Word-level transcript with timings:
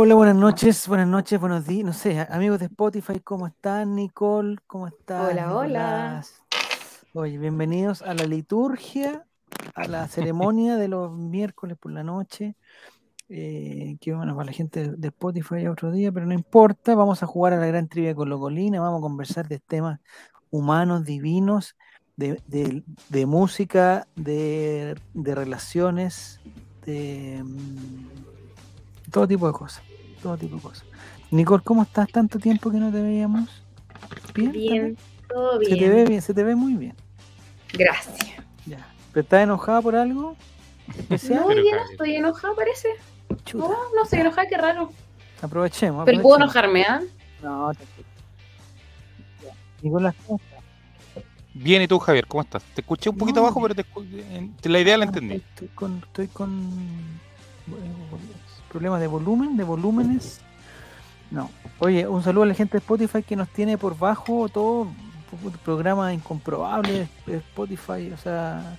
Hola, 0.00 0.14
buenas 0.14 0.36
noches, 0.36 0.86
buenas 0.86 1.08
noches, 1.08 1.40
buenos 1.40 1.66
días. 1.66 1.84
No 1.84 1.92
sé, 1.92 2.20
amigos 2.30 2.60
de 2.60 2.66
Spotify, 2.66 3.18
¿cómo 3.18 3.48
están? 3.48 3.96
Nicole, 3.96 4.56
¿cómo 4.68 4.86
estás? 4.86 5.28
Hola, 5.32 5.52
hola. 5.52 6.24
Oye, 7.14 7.36
bienvenidos 7.36 8.02
a 8.02 8.14
la 8.14 8.22
liturgia, 8.24 9.26
a 9.74 9.88
la 9.88 10.06
ceremonia 10.06 10.76
de 10.76 10.86
los 10.86 11.10
miércoles 11.12 11.76
por 11.80 11.90
la 11.90 12.04
noche. 12.04 12.54
eh, 13.28 13.96
que 14.00 14.14
bueno, 14.14 14.36
para 14.36 14.46
la 14.46 14.52
gente 14.52 14.88
de 14.96 15.08
Spotify 15.08 15.66
otro 15.66 15.90
día, 15.90 16.12
pero 16.12 16.26
no 16.26 16.32
importa. 16.32 16.94
Vamos 16.94 17.24
a 17.24 17.26
jugar 17.26 17.54
a 17.54 17.56
la 17.56 17.66
gran 17.66 17.88
trivia 17.88 18.14
con 18.14 18.28
Locolina, 18.28 18.80
vamos 18.80 19.00
a 19.00 19.02
conversar 19.02 19.48
de 19.48 19.58
temas 19.58 19.98
humanos, 20.52 21.04
divinos, 21.04 21.74
de, 22.16 22.40
de- 22.46 22.84
de 23.08 23.26
música, 23.26 24.06
de, 24.14 24.94
de 25.12 25.34
relaciones, 25.34 26.40
de 26.86 27.42
mm, 27.44 29.10
todo 29.10 29.26
tipo 29.26 29.48
de 29.48 29.52
cosas. 29.54 29.82
Todo 30.22 30.36
tipo 30.36 30.56
de 30.56 30.62
cosas. 30.62 30.84
Nicole, 31.30 31.62
¿cómo 31.62 31.82
estás? 31.82 32.08
Tanto 32.10 32.38
tiempo 32.38 32.70
que 32.70 32.78
no 32.78 32.90
te 32.90 33.00
veíamos. 33.00 33.62
Bien. 34.34 34.52
Bien, 34.52 34.96
todo 35.28 35.60
¿Está 35.60 35.74
bien? 35.74 35.78
Se 35.80 35.84
te 35.84 35.88
ve 35.94 36.04
bien, 36.04 36.22
se 36.22 36.34
te 36.34 36.42
ve 36.44 36.54
muy 36.54 36.74
bien. 36.74 36.94
Gracias. 37.74 38.18
Ya. 38.66 38.86
¿Pero 39.12 39.22
estás 39.22 39.42
enojada 39.42 39.82
por 39.82 39.94
algo? 39.96 40.36
especial? 40.88 41.40
No, 41.40 41.52
ya 41.52 41.76
no 41.76 41.90
estoy 41.90 42.16
enojada, 42.16 42.54
parece. 42.54 42.88
Chuta, 43.44 43.64
No, 43.64 43.74
no 43.94 44.02
estoy 44.04 44.20
enojada, 44.20 44.48
qué 44.48 44.56
raro. 44.56 44.90
aprovechemos. 45.42 46.04
Pero 46.06 46.22
puedo 46.22 46.36
enojarme, 46.36 46.82
¿ah? 46.84 47.02
No, 47.42 47.72
te 47.74 47.84
Ya. 49.44 49.52
Nicolás, 49.82 50.14
¿cómo 50.26 50.40
estás? 50.42 50.58
Bien, 51.54 51.82
¿y 51.82 51.88
tú, 51.88 51.98
Javier? 51.98 52.26
¿Cómo 52.26 52.42
estás? 52.42 52.62
Te 52.74 52.80
escuché 52.80 53.10
un 53.10 53.18
poquito 53.18 53.40
No. 53.40 53.46
bajo, 53.46 53.60
pero 53.60 53.74
te 53.74 54.68
la 54.68 54.80
idea 54.80 54.96
la 54.96 55.04
entendí. 55.04 55.34
Estoy 55.34 55.68
con, 55.68 55.98
estoy 55.98 56.28
con 56.28 56.70
bueno, 57.66 57.86
problemas 58.70 59.00
de 59.00 59.06
volumen, 59.06 59.56
de 59.56 59.64
volúmenes. 59.64 60.40
No. 61.30 61.50
Oye, 61.78 62.06
un 62.06 62.22
saludo 62.22 62.44
a 62.44 62.46
la 62.46 62.54
gente 62.54 62.72
de 62.72 62.78
Spotify 62.78 63.22
que 63.22 63.36
nos 63.36 63.48
tiene 63.50 63.76
por 63.78 63.98
bajo 63.98 64.48
todo 64.48 64.88
programa 65.62 66.14
incomprobable 66.14 67.06
Spotify, 67.26 68.10
o 68.12 68.16
sea, 68.16 68.78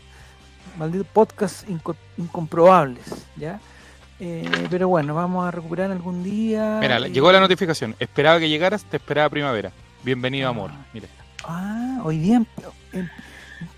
maldito 0.77 1.03
podcast 1.03 1.67
inco- 1.69 1.95
incomprobables, 2.17 3.27
¿ya? 3.35 3.59
Eh, 4.19 4.49
pero 4.69 4.87
bueno, 4.89 5.13
vamos 5.13 5.47
a 5.47 5.51
recuperar 5.51 5.91
algún 5.91 6.23
día. 6.23 6.79
Mira, 6.81 6.97
eh, 6.97 7.11
llegó 7.11 7.31
la 7.31 7.39
notificación. 7.39 7.95
Esperaba 7.99 8.39
que 8.39 8.49
llegaras, 8.49 8.83
te 8.83 8.97
esperaba 8.97 9.29
primavera. 9.29 9.71
Bienvenido, 10.03 10.47
Ah. 10.47 10.51
amor. 10.51 10.71
Mira. 10.93 11.07
Ah, 11.47 11.99
hoy 12.03 12.17
día. 12.17 12.37
em- 12.37 12.45
em- 12.93 13.07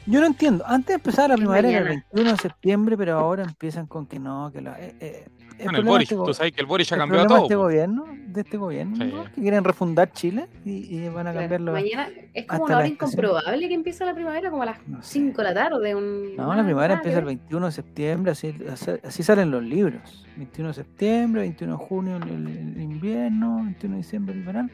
yo 0.05 0.19
no 0.21 0.25
entiendo. 0.27 0.63
Antes 0.65 0.95
empezaba 0.95 1.27
la 1.29 1.35
primavera 1.35 1.67
era 1.69 1.77
el 1.79 1.83
mañana. 1.83 2.05
21 2.11 2.31
de 2.31 2.37
septiembre, 2.41 2.97
pero 2.97 3.19
ahora 3.19 3.43
empiezan 3.43 3.85
con 3.85 4.05
que 4.07 4.17
no, 4.17 4.49
que 4.51 4.61
la. 4.61 4.77
eh, 4.79 5.27
el 5.61 5.65
Bueno, 5.65 5.79
el 5.79 5.85
Boris, 5.85 6.11
este 6.11 6.23
tú 6.25 6.33
sabes 6.33 6.51
que 6.53 6.61
el 6.61 6.67
Boris 6.67 6.89
ya 6.89 6.95
el 6.95 7.01
cambió 7.01 7.19
problema 7.19 7.35
de 7.35 7.39
todo. 7.39 7.45
este 7.47 7.55
po. 7.55 7.61
gobierno, 7.63 8.05
de 8.27 8.41
este 8.41 8.57
gobierno, 8.57 8.95
Sí. 8.95 9.03
¿no? 9.13 9.23
que 9.25 9.41
quieren 9.41 9.63
refundar 9.63 10.11
Chile 10.11 10.47
y, 10.65 10.71
y 10.97 11.09
van 11.09 11.27
a 11.27 11.31
Claro, 11.31 11.39
cambiarlo. 11.39 11.71
Mañana 11.73 12.09
es 12.33 12.45
como 12.45 12.63
una 12.65 12.77
hora 12.77 12.87
incomprobable 12.87 13.67
que 13.67 13.73
empieza 13.73 14.05
la 14.05 14.13
primavera, 14.13 14.49
como 14.49 14.63
a 14.63 14.65
las 14.67 14.87
No 14.87 15.01
sé. 15.01 15.13
5 15.13 15.37
de 15.37 15.43
la 15.43 15.53
tarde. 15.53 15.95
Un... 15.95 16.35
No, 16.35 16.53
la 16.55 16.63
primavera 16.63 16.95
nada 16.95 16.99
empieza 16.99 17.19
el 17.19 17.23
que 17.25 17.29
ver. 17.29 17.37
21 17.37 17.65
de 17.65 17.71
septiembre, 17.71 18.31
así, 18.31 18.55
así, 19.03 19.23
salen 19.23 19.51
los 19.51 19.63
libros. 19.63 20.25
21 20.37 20.69
de 20.69 20.73
septiembre, 20.73 21.41
21 21.41 21.77
de 21.77 21.85
junio 21.85 22.17
el, 22.17 22.23
el- 22.29 22.81
invierno, 22.81 23.63
21 23.63 23.95
de 23.95 24.01
diciembre 24.01 24.35
el 24.35 24.43
verano. 24.43 24.69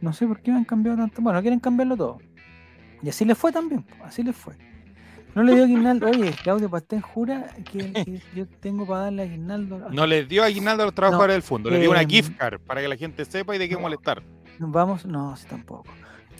No 0.00 0.12
sé 0.12 0.26
por 0.26 0.40
qué 0.40 0.50
han 0.50 0.64
cambiado 0.64 0.98
tanto. 0.98 1.22
Bueno, 1.22 1.40
quieren 1.40 1.60
cambiarlo 1.60 1.96
todo. 1.96 2.18
Y 3.02 3.08
así 3.08 3.24
les 3.24 3.38
fue 3.38 3.52
también, 3.52 3.84
así 4.04 4.22
les 4.22 4.34
fue. 4.34 4.54
No 5.36 5.42
le 5.42 5.54
dio 5.54 5.64
aguinaldo. 5.64 6.06
Oye, 6.08 6.32
Claudio 6.42 6.70
Pastén 6.70 7.02
jura 7.02 7.46
que, 7.70 7.92
que 7.92 8.20
yo 8.34 8.46
tengo 8.60 8.86
para 8.86 9.02
darle 9.02 9.22
aguinaldo. 9.22 9.86
a- 9.86 9.92
No 9.92 10.06
les 10.06 10.26
dio 10.26 10.42
aguinaldo 10.42 10.82
a 10.82 10.86
los 10.86 10.94
trabajadores 10.94 11.34
del 11.34 11.42
fondo, 11.42 11.68
les 11.70 11.80
dio 11.80 11.90
una 11.90 12.00
em, 12.02 12.08
gift 12.08 12.36
card 12.38 12.58
para 12.60 12.80
que 12.80 12.88
la 12.88 12.96
gente 12.96 13.22
sepa 13.26 13.54
y 13.54 13.58
de 13.58 13.68
qué 13.68 13.74
no. 13.74 13.82
molestar. 13.82 14.22
Vamos, 14.58 15.04
no, 15.04 15.36
sí, 15.36 15.46
tampoco. 15.46 15.84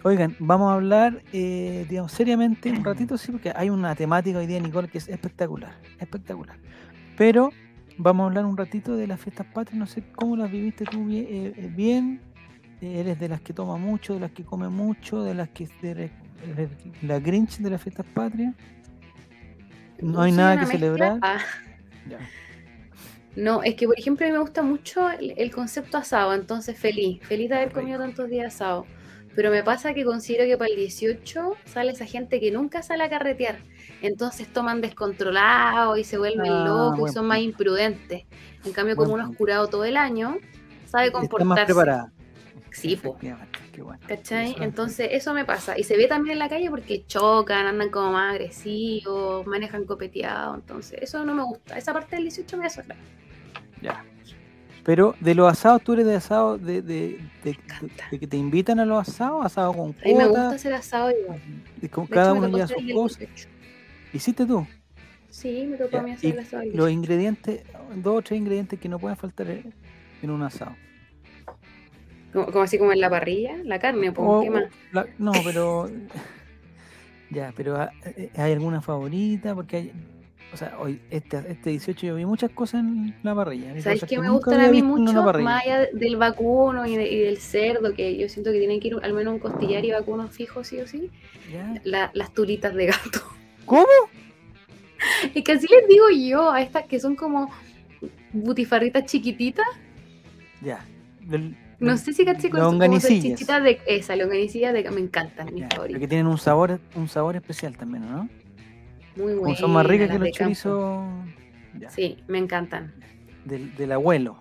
Oigan, 0.03 0.35
vamos 0.39 0.71
a 0.71 0.75
hablar, 0.75 1.23
eh, 1.33 1.85
digamos, 1.91 2.11
seriamente 2.13 2.71
un 2.71 2.83
ratito, 2.85 3.19
sí, 3.19 3.33
porque 3.33 3.53
hay 3.55 3.69
una 3.69 3.95
temática 3.95 4.39
hoy 4.39 4.47
día, 4.47 4.61
Nicole, 4.61 4.89
que 4.89 4.99
es 4.99 5.09
espectacular, 5.09 5.75
espectacular. 5.99 6.57
Pero 7.19 7.51
vamos 7.99 8.25
a 8.25 8.27
hablar 8.29 8.47
un 8.47 8.57
ratito 8.57 8.97
de 8.97 9.07
las 9.07 9.21
fiestas 9.21 9.47
patrias, 9.53 9.79
no 9.79 9.87
sé 9.87 10.05
cómo 10.15 10.37
las 10.37 10.51
viviste 10.51 10.85
tú 10.87 11.05
bien, 11.05 11.27
eh, 11.29 11.53
eh, 11.55 11.71
bien. 11.75 12.21
Eh, 12.81 13.01
eres 13.01 13.19
de 13.21 13.29
las 13.29 13.41
que 13.43 13.53
toma 13.53 13.77
mucho, 13.77 14.15
de 14.15 14.21
las 14.21 14.31
que 14.31 14.43
come 14.45 14.69
mucho, 14.71 15.23
de 15.23 15.35
las 15.35 15.49
que 15.51 15.69
la 17.03 17.19
Grinch 17.19 17.59
de 17.59 17.71
las 17.71 17.83
fiestas 17.83 18.07
patrias. 18.15 18.55
No 20.01 20.23
hay 20.23 20.33
nada 20.33 20.55
que 20.55 20.61
mezcla. 20.67 20.79
celebrar. 20.79 21.19
Ah, 21.23 21.39
Ya. 22.09 22.19
no, 23.37 23.63
es 23.63 23.75
que 23.75 23.87
por 23.87 23.99
ejemplo 23.99 24.25
a 24.27 24.29
mí 24.29 24.33
me 24.33 24.39
gusta 24.41 24.63
mucho 24.63 25.11
el, 25.11 25.35
el 25.37 25.51
concepto 25.51 25.99
asado, 25.99 26.35
entonces 26.35 26.79
feliz, 26.79 27.21
feliz 27.27 27.49
de 27.51 27.57
haber 27.57 27.73
comido 27.73 27.99
tantos 27.99 28.29
días 28.29 28.55
asado. 28.55 28.87
Pero 29.35 29.51
me 29.51 29.63
pasa 29.63 29.93
que 29.93 30.03
considero 30.05 30.45
que 30.47 30.57
para 30.57 30.71
el 30.71 30.77
18 30.77 31.57
sale 31.67 31.93
esa 31.93 32.07
gente 32.07 32.41
que 32.41 32.51
nunca 32.51 32.83
sale 32.83 33.05
a 33.05 33.11
carretear. 33.11 33.59
Entonces 34.01 34.51
toman 34.51 34.81
descontrolados 34.81 35.99
y 35.99 36.05
se 36.05 36.17
vuelven 36.17 36.51
Ah, 36.51 36.65
locos 36.67 37.11
y 37.11 37.13
son 37.13 37.27
más 37.27 37.41
imprudentes. 37.41 38.25
En 38.65 38.73
cambio, 38.73 38.97
como 38.97 39.13
uno 39.13 39.31
es 39.31 39.37
curado 39.37 39.69
todo 39.69 39.85
el 39.85 39.99
año, 39.99 40.39
sabe 40.87 41.07
Está 41.07 41.19
más 41.19 41.29
comportarse. 41.29 41.65
preparada. 41.67 42.13
Sí, 42.73 42.97
po. 42.97 43.19
Efectivamente, 43.77 43.77
qué 43.77 43.83
bueno. 43.83 44.01
¿Cachai? 44.09 44.51
Eso 44.53 44.63
Entonces 44.63 45.09
eso 45.13 45.35
me 45.35 45.45
pasa. 45.45 45.79
Y 45.79 45.85
se 45.85 45.97
ve 45.97 46.07
también 46.09 46.35
en 46.35 46.39
la 46.39 46.49
calle 46.49 46.71
porque 46.71 47.05
chocan, 47.07 47.67
andan 47.67 47.91
como 47.91 48.13
más 48.13 48.33
agresivos, 48.33 49.47
manejan 49.47 49.85
copeteado. 49.85 50.55
Entonces 50.55 50.99
eso 51.03 51.25
no 51.25 51.35
me 51.35 51.43
gusta. 51.45 51.77
Esa 51.77 51.93
parte 51.93 52.17
del 52.17 52.25
18 52.25 52.57
me 52.57 52.65
desagrada. 52.65 53.01
Ya. 53.83 54.05
Pero 54.85 55.17
de 55.21 55.35
los 55.35 55.51
asados, 55.51 55.83
tú 55.83 55.95
eres 55.95 56.07
de 56.07 56.15
asado 56.15 56.59
de, 56.59 56.81
de, 56.81 57.19
de- 57.43 57.51
encanta. 57.51 58.05
de 58.11 58.19
que 58.21 58.27
te 58.29 58.37
invitan 58.37 58.79
a 58.79 58.85
los 58.87 59.09
asados, 59.09 59.45
asado 59.45 59.73
con 59.73 59.91
A 59.91 60.05
mí 60.07 60.15
me 60.15 60.25
gusta 60.27 60.29
cuota, 60.43 60.51
hacer 60.55 60.73
asado 60.75 61.11
igual. 61.11 61.41
y 61.83 61.89
con 61.89 62.07
cada 62.07 62.31
hecho, 62.31 62.39
uno 62.47 62.57
hacer 62.65 62.79
sus 62.81 62.93
cosas. 62.93 63.19
18. 63.19 63.49
¿Hiciste 64.13 64.47
tú? 64.47 64.65
Sí, 65.29 65.67
me 65.69 65.77
tocó 65.77 65.91
Ya, 65.91 65.99
a 65.99 66.03
mí 66.03 66.13
hacer 66.13 66.25
y 66.31 66.33
el 66.33 66.39
asado. 66.39 66.63
Los 66.63 66.73
18. 66.87 66.91
ingredientes, 66.93 67.63
dos 67.97 68.19
o 68.19 68.23
tres 68.23 68.39
ingredientes 68.39 68.79
que 68.79 68.89
no 68.89 68.99
pueden 69.01 69.17
faltar 69.17 69.49
en 69.51 70.31
un 70.31 70.43
asado. 70.45 70.77
Como, 72.37 72.53
como 72.53 72.65
así 72.65 72.77
como 72.77 72.93
en 72.93 73.01
la 73.01 73.09
parrilla, 73.09 73.57
la 73.65 73.79
carne, 73.79 74.11
O- 74.15 74.43
¿qué 74.43 74.51
o 74.51 74.53
más? 74.53 74.65
la- 74.93 75.07
no, 75.17 75.33
pero. 75.43 75.89
ya, 77.31 77.51
pero 77.57 77.77
ah, 77.77 77.91
eh, 78.05 78.29
¿hay 78.37 78.53
alguna 78.53 78.83
favorita? 78.83 79.55
Porque 79.55 79.77
hay. 79.79 79.93
O 80.53 80.57
sea, 80.59 80.77
hoy, 80.79 81.01
este, 81.11 81.39
este 81.49 81.71
18 81.71 82.07
yo 82.09 82.15
vi 82.15 82.27
muchas 82.27 82.51
cosas 82.51 82.81
en 82.83 83.15
la 83.23 83.35
parrilla. 83.35 83.81
¿Sabes 83.81 84.01
qué 84.03 84.07
que 84.17 84.19
me 84.21 84.29
gustan 84.29 84.61
a 84.61 84.69
mí 84.69 84.83
mucho? 84.83 85.23
Más 85.41 85.65
allá 85.65 85.87
del 85.95 86.17
vacuno 86.17 86.85
y, 86.85 86.95
de- 86.97 87.09
y 87.11 87.21
del 87.21 87.39
cerdo, 87.39 87.95
que 87.95 88.19
yo 88.19 88.29
siento 88.29 88.53
que 88.53 88.59
tienen 88.59 88.81
que 88.81 88.89
ir 88.89 88.97
al 89.03 89.15
menos 89.15 89.33
un 89.33 89.41
costillar 89.41 89.83
y 89.87 89.93
vacuno 89.93 90.29
fijo, 90.29 90.63
sí 90.63 90.79
o 90.79 90.87
sí. 90.87 91.11
Las 91.85 92.35
tulitas 92.35 92.75
de 92.75 92.87
gato. 92.87 93.21
¿Cómo? 93.65 93.87
Es 95.35 95.43
que 95.43 95.53
así 95.53 95.67
les 95.69 95.89
digo 95.89 96.11
yo 96.11 96.51
a 96.53 96.61
estas 96.61 96.85
que 96.85 97.01
son 97.01 97.17
como 97.17 97.51
butifarritas 98.33 99.07
chiquititas. 99.07 99.67
Ya. 100.61 100.85
Del- 101.23 101.57
No 101.79 101.97
sé 101.99 102.13
si 102.13 102.25
caché 102.25 102.49
con 102.51 102.61
longanicillas. 102.61 103.39
chichitas 103.39 103.63
de 103.63 103.81
esa, 103.87 104.17
longanicillas 104.17 104.73
de 104.73 104.91
me 104.91 105.01
encantan, 105.01 105.47
mis 105.53 105.63
Ya, 105.63 105.69
pero 105.69 105.77
favoritas. 105.77 106.01
que 106.01 106.09
tienen 106.09 106.27
un 106.27 106.39
sabor, 106.39 106.81
un 106.95 107.09
sabor 107.09 107.37
especial 107.37 107.77
también, 107.77 108.11
¿no? 108.11 108.29
Muy 109.17 109.35
buenas. 109.35 109.59
son 109.59 109.73
más 109.73 109.85
ricas 109.87 110.11
que 110.11 110.19
los 110.19 110.31
chorizos 110.31 111.05
Sí, 111.91 112.19
me 112.29 112.39
encantan. 112.39 112.95
del, 113.45 113.75
del 113.77 113.93
abuelo. 113.93 114.39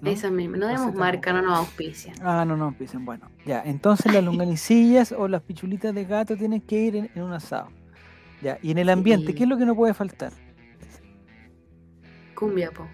¿no? 0.00 0.10
Esas 0.10 0.30
mismas. 0.32 0.60
No 0.60 0.66
demos 0.68 0.94
marca, 0.94 1.32
no 1.32 1.40
nos 1.42 1.58
auspician. 1.58 2.14
Ah, 2.22 2.44
no, 2.44 2.56
no, 2.56 2.68
empiecen. 2.68 3.04
Bueno, 3.04 3.30
ya. 3.46 3.62
Entonces 3.64 4.12
las 4.12 4.22
longanicillas 4.22 5.12
o 5.12 5.26
las 5.28 5.42
pichulitas 5.42 5.94
de 5.94 6.04
gato 6.04 6.36
tienen 6.36 6.60
que 6.60 6.76
ir 6.80 6.96
en, 6.96 7.10
en 7.14 7.22
un 7.22 7.32
asado. 7.32 7.68
Ya. 8.42 8.58
Y 8.62 8.70
en 8.72 8.78
el 8.78 8.88
ambiente, 8.90 9.28
Sí. 9.28 9.34
¿qué 9.34 9.42
es 9.44 9.48
lo 9.48 9.56
que 9.56 9.64
no 9.64 9.74
puede 9.74 9.94
faltar? 9.94 10.32
Cumbia, 12.34 12.70
po. 12.70 12.86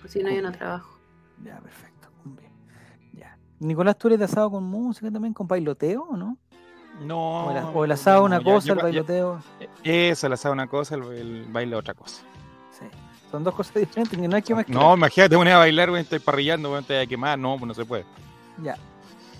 Por 0.00 0.10
si 0.10 0.22
no, 0.22 0.30
yo 0.30 0.42
no 0.42 0.52
trabajo. 0.52 0.98
Ya, 1.44 1.58
perfecto. 1.60 1.97
Nicolás, 3.60 3.96
¿tú 3.98 4.08
eres 4.08 4.18
de 4.20 4.24
asado 4.26 4.50
con 4.50 4.64
música 4.64 5.10
también, 5.10 5.34
con 5.34 5.46
bailoteo 5.48 6.02
o 6.10 6.16
no? 6.16 6.36
No. 7.04 7.46
O 7.46 7.50
el, 7.50 7.64
o 7.74 7.84
el 7.84 7.92
asado 7.92 8.24
una 8.24 8.38
no, 8.38 8.44
ya- 8.44 8.52
cosa, 8.52 8.66
yo- 8.68 8.72
el 8.74 8.78
ya- 8.78 8.82
bailoteo. 8.84 9.40
Eso, 9.84 10.26
el 10.26 10.32
asado 10.32 10.52
una 10.52 10.66
cosa, 10.66 10.94
el, 10.96 11.02
el 11.12 11.44
baile 11.50 11.76
otra 11.76 11.94
cosa. 11.94 12.22
Sí. 12.78 12.86
Son 13.30 13.44
dos 13.44 13.54
cosas 13.54 13.74
diferentes, 13.76 14.18
que 14.18 14.28
no 14.28 14.36
hay 14.36 14.42
que 14.42 14.54
más 14.54 14.68
No, 14.68 14.94
imagínate, 14.94 15.36
poner 15.36 15.54
a 15.54 15.58
bailar, 15.58 15.90
güey, 15.90 16.02
estoy 16.02 16.18
parrillando, 16.18 16.70
güey, 16.70 16.82
te 16.84 16.94
voy 16.94 17.02
a 17.02 17.06
quemar. 17.06 17.38
No, 17.38 17.56
pues 17.58 17.66
no 17.68 17.74
se 17.74 17.84
puede. 17.84 18.04
Ya. 18.62 18.76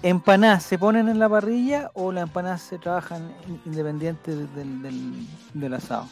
¿Empanadas 0.02 0.62
se 0.62 0.78
ponen 0.78 1.08
en 1.08 1.18
la 1.18 1.28
parrilla 1.28 1.90
o 1.94 2.12
las 2.12 2.22
empanadas 2.24 2.62
se 2.62 2.78
trabajan 2.78 3.32
in- 3.48 3.60
independientes 3.66 4.54
del, 4.54 4.80
del, 4.82 5.26
del 5.54 5.74
asado? 5.74 6.06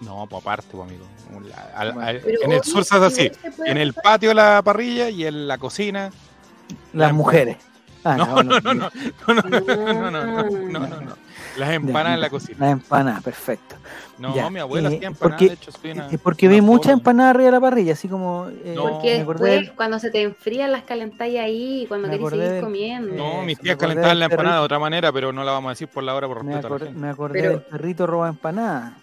No, 0.00 0.28
pues 0.28 0.40
aparte, 0.42 0.68
pues, 0.70 0.88
amigo. 0.88 1.04
La- 1.48 1.72
al- 1.74 1.92
Bueno. 1.92 2.08
al- 2.08 2.20
Pero 2.20 2.42
en 2.44 2.52
el 2.52 2.62
sur 2.62 2.84
se 2.84 2.94
hace 2.94 3.06
así. 3.06 3.50
En 3.66 3.78
el 3.78 3.94
patio 3.94 4.32
la 4.32 4.62
parrilla 4.62 5.10
y 5.10 5.24
en 5.26 5.48
la 5.48 5.58
cocina. 5.58 6.12
Las 6.92 7.08
La- 7.08 7.12
mujeres. 7.12 7.56
Ah, 8.04 8.16
No, 8.16 8.42
no, 8.42 8.60
no, 8.60 8.74
no, 8.74 8.74
no, 8.74 8.90
no, 9.26 9.42
no, 9.50 10.10
no, 10.10 10.42
no, 10.70 10.78
no, 10.86 11.00
no. 11.00 11.28
Las 11.58 11.70
empanadas 11.70 12.14
en 12.14 12.20
la 12.20 12.30
cocina. 12.30 12.56
Las 12.60 12.70
empanadas, 12.72 13.22
perfecto. 13.22 13.74
No, 14.18 14.34
Ya, 14.34 14.48
mi 14.50 14.60
abuela 14.60 14.88
eh, 14.90 14.96
hacía 14.96 15.08
empanadas, 15.08 15.18
porque- 15.38 15.48
de 15.48 15.54
hecho, 15.54 15.72
soy 15.72 15.90
una- 15.90 16.08
Eh, 16.10 16.18
Porque 16.22 16.46
una 16.46 16.54
vi 16.54 16.60
mucha 16.60 16.82
forma. 16.84 16.92
empanada 16.98 17.30
arriba 17.30 17.46
de 17.46 17.52
la 17.52 17.60
parrilla, 17.60 17.92
así 17.94 18.08
como. 18.08 18.46
eh, 18.48 18.72
No. 18.76 18.82
Porque 18.84 19.24
después, 19.24 19.70
cuando 19.72 19.98
se 19.98 20.10
te 20.10 20.22
enfrían 20.22 20.70
las 20.72 20.84
calentáis 20.84 21.38
ahí, 21.40 21.84
cuando 21.88 22.08
Me 22.08 22.18
querés 22.18 22.30
seguir 22.48 22.62
comiendo. 22.62 23.14
No, 23.14 23.42
mis 23.42 23.58
tías 23.58 23.76
calentaban 23.76 24.18
la 24.18 24.26
empanada 24.26 24.58
de 24.60 24.64
otra 24.64 24.78
manera, 24.78 25.12
pero 25.12 25.32
no 25.32 25.42
la 25.44 25.52
vamos 25.52 25.68
a 25.70 25.72
decir 25.72 25.88
por 25.88 26.04
la 26.04 26.14
hora 26.14 26.28
por 26.28 26.44
me, 26.44 26.52
respeto 26.54 26.66
a 26.66 26.70
la 26.70 26.76
acor- 26.76 26.84
gente. 26.86 27.00
me 27.00 27.08
acordé 27.08 27.40
Pero- 27.40 27.50
del 27.50 27.60
perrito 27.62 28.06
roba 28.06 28.28
empanada. 28.28 28.96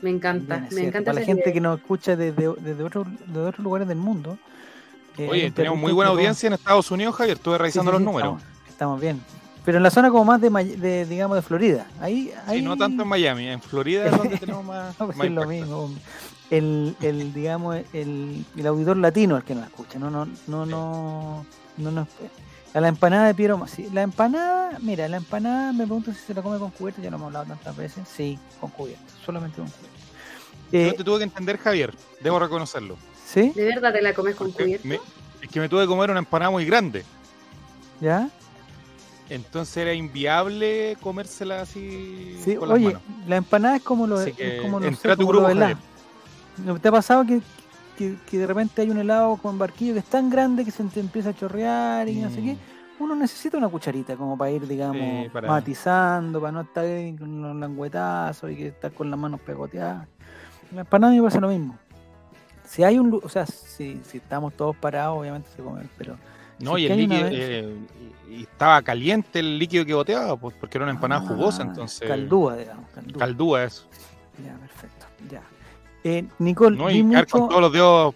Me 0.00 0.10
encanta, 0.10 0.58
me 0.58 0.68
cierto. 0.68 0.88
encanta 0.88 1.10
Para 1.12 1.20
la 1.20 1.26
gente 1.26 1.52
que 1.52 1.60
nos 1.60 1.78
escucha 1.78 2.16
desde, 2.16 2.52
desde, 2.60 2.82
otro- 2.82 3.04
de 3.26 3.40
otros 3.40 3.58
lugares 3.64 3.86
del 3.88 3.98
mundo. 3.98 4.38
Eh, 5.18 5.28
Oye, 5.30 5.50
tenemos 5.50 5.78
muy 5.78 5.92
buena 5.92 6.10
audiencia 6.10 6.46
en 6.46 6.52
Estados 6.54 6.90
Unidos, 6.90 7.14
Javier. 7.14 7.36
Estuve 7.36 7.58
revisando 7.58 7.90
sí, 7.90 7.94
los 7.94 8.02
números. 8.02 8.38
Estamos, 8.40 8.68
estamos 8.68 9.00
bien. 9.00 9.22
Pero 9.64 9.76
en 9.76 9.84
la 9.84 9.90
zona 9.90 10.10
como 10.10 10.24
más 10.24 10.40
de, 10.40 11.06
digamos, 11.06 11.36
de 11.36 11.42
Florida. 11.42 11.86
Ahí, 12.00 12.32
ahí 12.46 12.58
Sí, 12.58 12.64
no 12.64 12.76
tanto 12.76 13.02
en 13.04 13.08
Miami. 13.08 13.46
En 13.48 13.60
Florida 13.60 14.06
es 14.06 14.16
donde 14.16 14.36
tenemos 14.38 14.64
más. 14.64 14.94
No, 14.98 15.06
pues 15.06 15.16
más 15.18 15.26
es 15.28 15.32
lo 15.32 15.46
mismo. 15.46 15.90
El, 16.50 16.96
el 17.00 17.32
digamos, 17.32 17.76
el, 17.92 18.44
el 18.56 18.66
auditor 18.66 18.96
latino 18.96 19.36
el 19.36 19.44
que 19.44 19.54
nos 19.54 19.64
escucha, 19.64 19.98
no, 19.98 20.10
no, 20.10 20.26
no, 20.48 20.66
no, 20.66 21.46
no, 21.78 21.90
nos- 21.90 22.08
a 22.74 22.80
la 22.80 22.88
empanada 22.88 23.26
de 23.26 23.34
Piero, 23.34 23.62
sí, 23.66 23.88
la 23.92 24.02
empanada, 24.02 24.78
mira, 24.80 25.08
la 25.08 25.18
empanada 25.18 25.72
me 25.72 25.84
pregunto 25.84 26.12
si 26.12 26.18
se 26.20 26.34
la 26.34 26.42
come 26.42 26.58
con 26.58 26.70
cubierto, 26.70 27.00
ya 27.00 27.10
lo 27.10 27.16
hemos 27.16 27.26
hablado 27.28 27.46
tantas 27.46 27.74
veces, 27.76 28.06
sí, 28.06 28.38
con 28.60 28.70
cubierto, 28.70 29.04
solamente 29.24 29.56
con 29.58 29.66
cubierto. 29.70 29.98
Eh, 30.72 30.86
Yo 30.90 30.94
te 30.94 31.04
tuve 31.04 31.18
que 31.18 31.24
entender, 31.24 31.56
Javier. 31.58 31.94
Debo 32.20 32.38
reconocerlo. 32.38 32.96
¿Sí? 33.32 33.52
¿De 33.54 33.64
verdad 33.64 33.92
te 33.92 34.02
la 34.02 34.12
comes 34.14 34.34
con 34.36 34.50
cubierto? 34.52 34.86
me- 34.86 35.00
es 35.40 35.48
que 35.50 35.58
me 35.60 35.68
tuve 35.68 35.82
que 35.82 35.88
comer 35.88 36.10
una 36.10 36.18
empanada 36.20 36.50
muy 36.50 36.64
grande. 36.64 37.04
¿Ya? 38.00 38.28
Entonces 39.30 39.76
era 39.78 39.94
inviable 39.94 40.96
comérsela 41.00 41.62
así 41.62 42.38
Sí, 42.44 42.56
con 42.56 42.68
las 42.68 42.76
oye, 42.76 42.86
manos. 42.86 43.02
la 43.26 43.36
empanada 43.36 43.76
es 43.76 43.82
como 43.82 44.06
lo 44.06 44.22
que 44.24 44.58
como, 44.60 44.78
no 44.80 44.86
entra 44.86 45.12
sé, 45.12 45.16
tu 45.16 45.22
como 45.26 45.32
lo 45.40 45.48
grupo, 45.48 45.60
de. 45.66 45.76
¿No 46.66 46.78
¿Te 46.78 46.88
ha 46.88 46.92
pasado 46.92 47.24
que, 47.24 47.40
que, 47.96 48.16
que 48.30 48.38
de 48.38 48.46
repente 48.46 48.82
hay 48.82 48.90
un 48.90 48.98
helado 48.98 49.36
con 49.38 49.58
barquillo 49.58 49.94
que 49.94 50.00
es 50.00 50.04
tan 50.04 50.28
grande 50.28 50.64
que 50.64 50.70
se 50.70 50.84
te 50.84 51.00
empieza 51.00 51.30
a 51.30 51.34
chorrear 51.34 52.08
y 52.08 52.16
no 52.16 52.28
sé 52.30 52.42
qué? 52.42 52.56
Uno 52.98 53.14
necesita 53.16 53.56
una 53.56 53.68
cucharita 53.68 54.16
como 54.16 54.36
para 54.36 54.50
ir, 54.50 54.68
digamos, 54.68 55.24
Sí, 55.24 55.30
para- 55.30 55.48
matizando, 55.48 56.40
para 56.40 56.52
no 56.52 56.60
estar 56.60 56.84
ahí 56.84 57.16
con 57.16 57.40
los 57.42 57.56
languetazos 57.56 58.50
y 58.50 58.56
que 58.56 58.66
estar 58.68 58.92
con 58.92 59.10
las 59.10 59.18
manos 59.18 59.40
pegoteadas. 59.40 60.06
La 60.74 60.82
empanada 60.82 61.12
me 61.14 61.22
pasa 61.22 61.40
lo 61.40 61.48
mismo. 61.48 61.78
Si 62.64 62.82
hay 62.84 62.98
un, 62.98 63.20
o 63.22 63.28
sea, 63.28 63.46
si, 63.46 64.00
si 64.04 64.18
estamos 64.18 64.54
todos 64.54 64.76
parados, 64.76 65.18
obviamente 65.20 65.48
se 65.54 65.62
come, 65.62 65.82
pero 65.98 66.16
No, 66.58 66.76
si 66.76 66.82
y 66.82 66.86
el 66.86 66.96
líquido. 66.96 67.22
vez- 67.24 67.32
eh, 67.34 67.76
y 68.30 68.42
estaba 68.42 68.80
caliente 68.82 69.40
el 69.40 69.58
líquido 69.58 69.84
que 69.84 69.94
boteaba, 69.94 70.36
pues, 70.36 70.54
porque 70.58 70.78
era 70.78 70.84
una 70.84 70.92
empanada 70.94 71.22
Ah, 71.24 71.28
jugosa, 71.28 71.62
entonces. 71.62 72.08
Caldúa, 72.08 72.56
digamos, 72.56 72.88
caldúa. 72.94 73.18
Caldúa 73.18 73.64
eso. 73.64 73.86
Ya, 74.44 74.54
perfecto, 74.56 75.06
ya. 75.30 75.42
Eh, 76.04 76.26
Nicole, 76.38 76.76
No, 76.76 76.90
y 76.90 77.02
mucho... 77.02 77.26
con 77.38 77.48
todos 77.48 77.60
los 77.60 77.72
dedos 77.72 78.14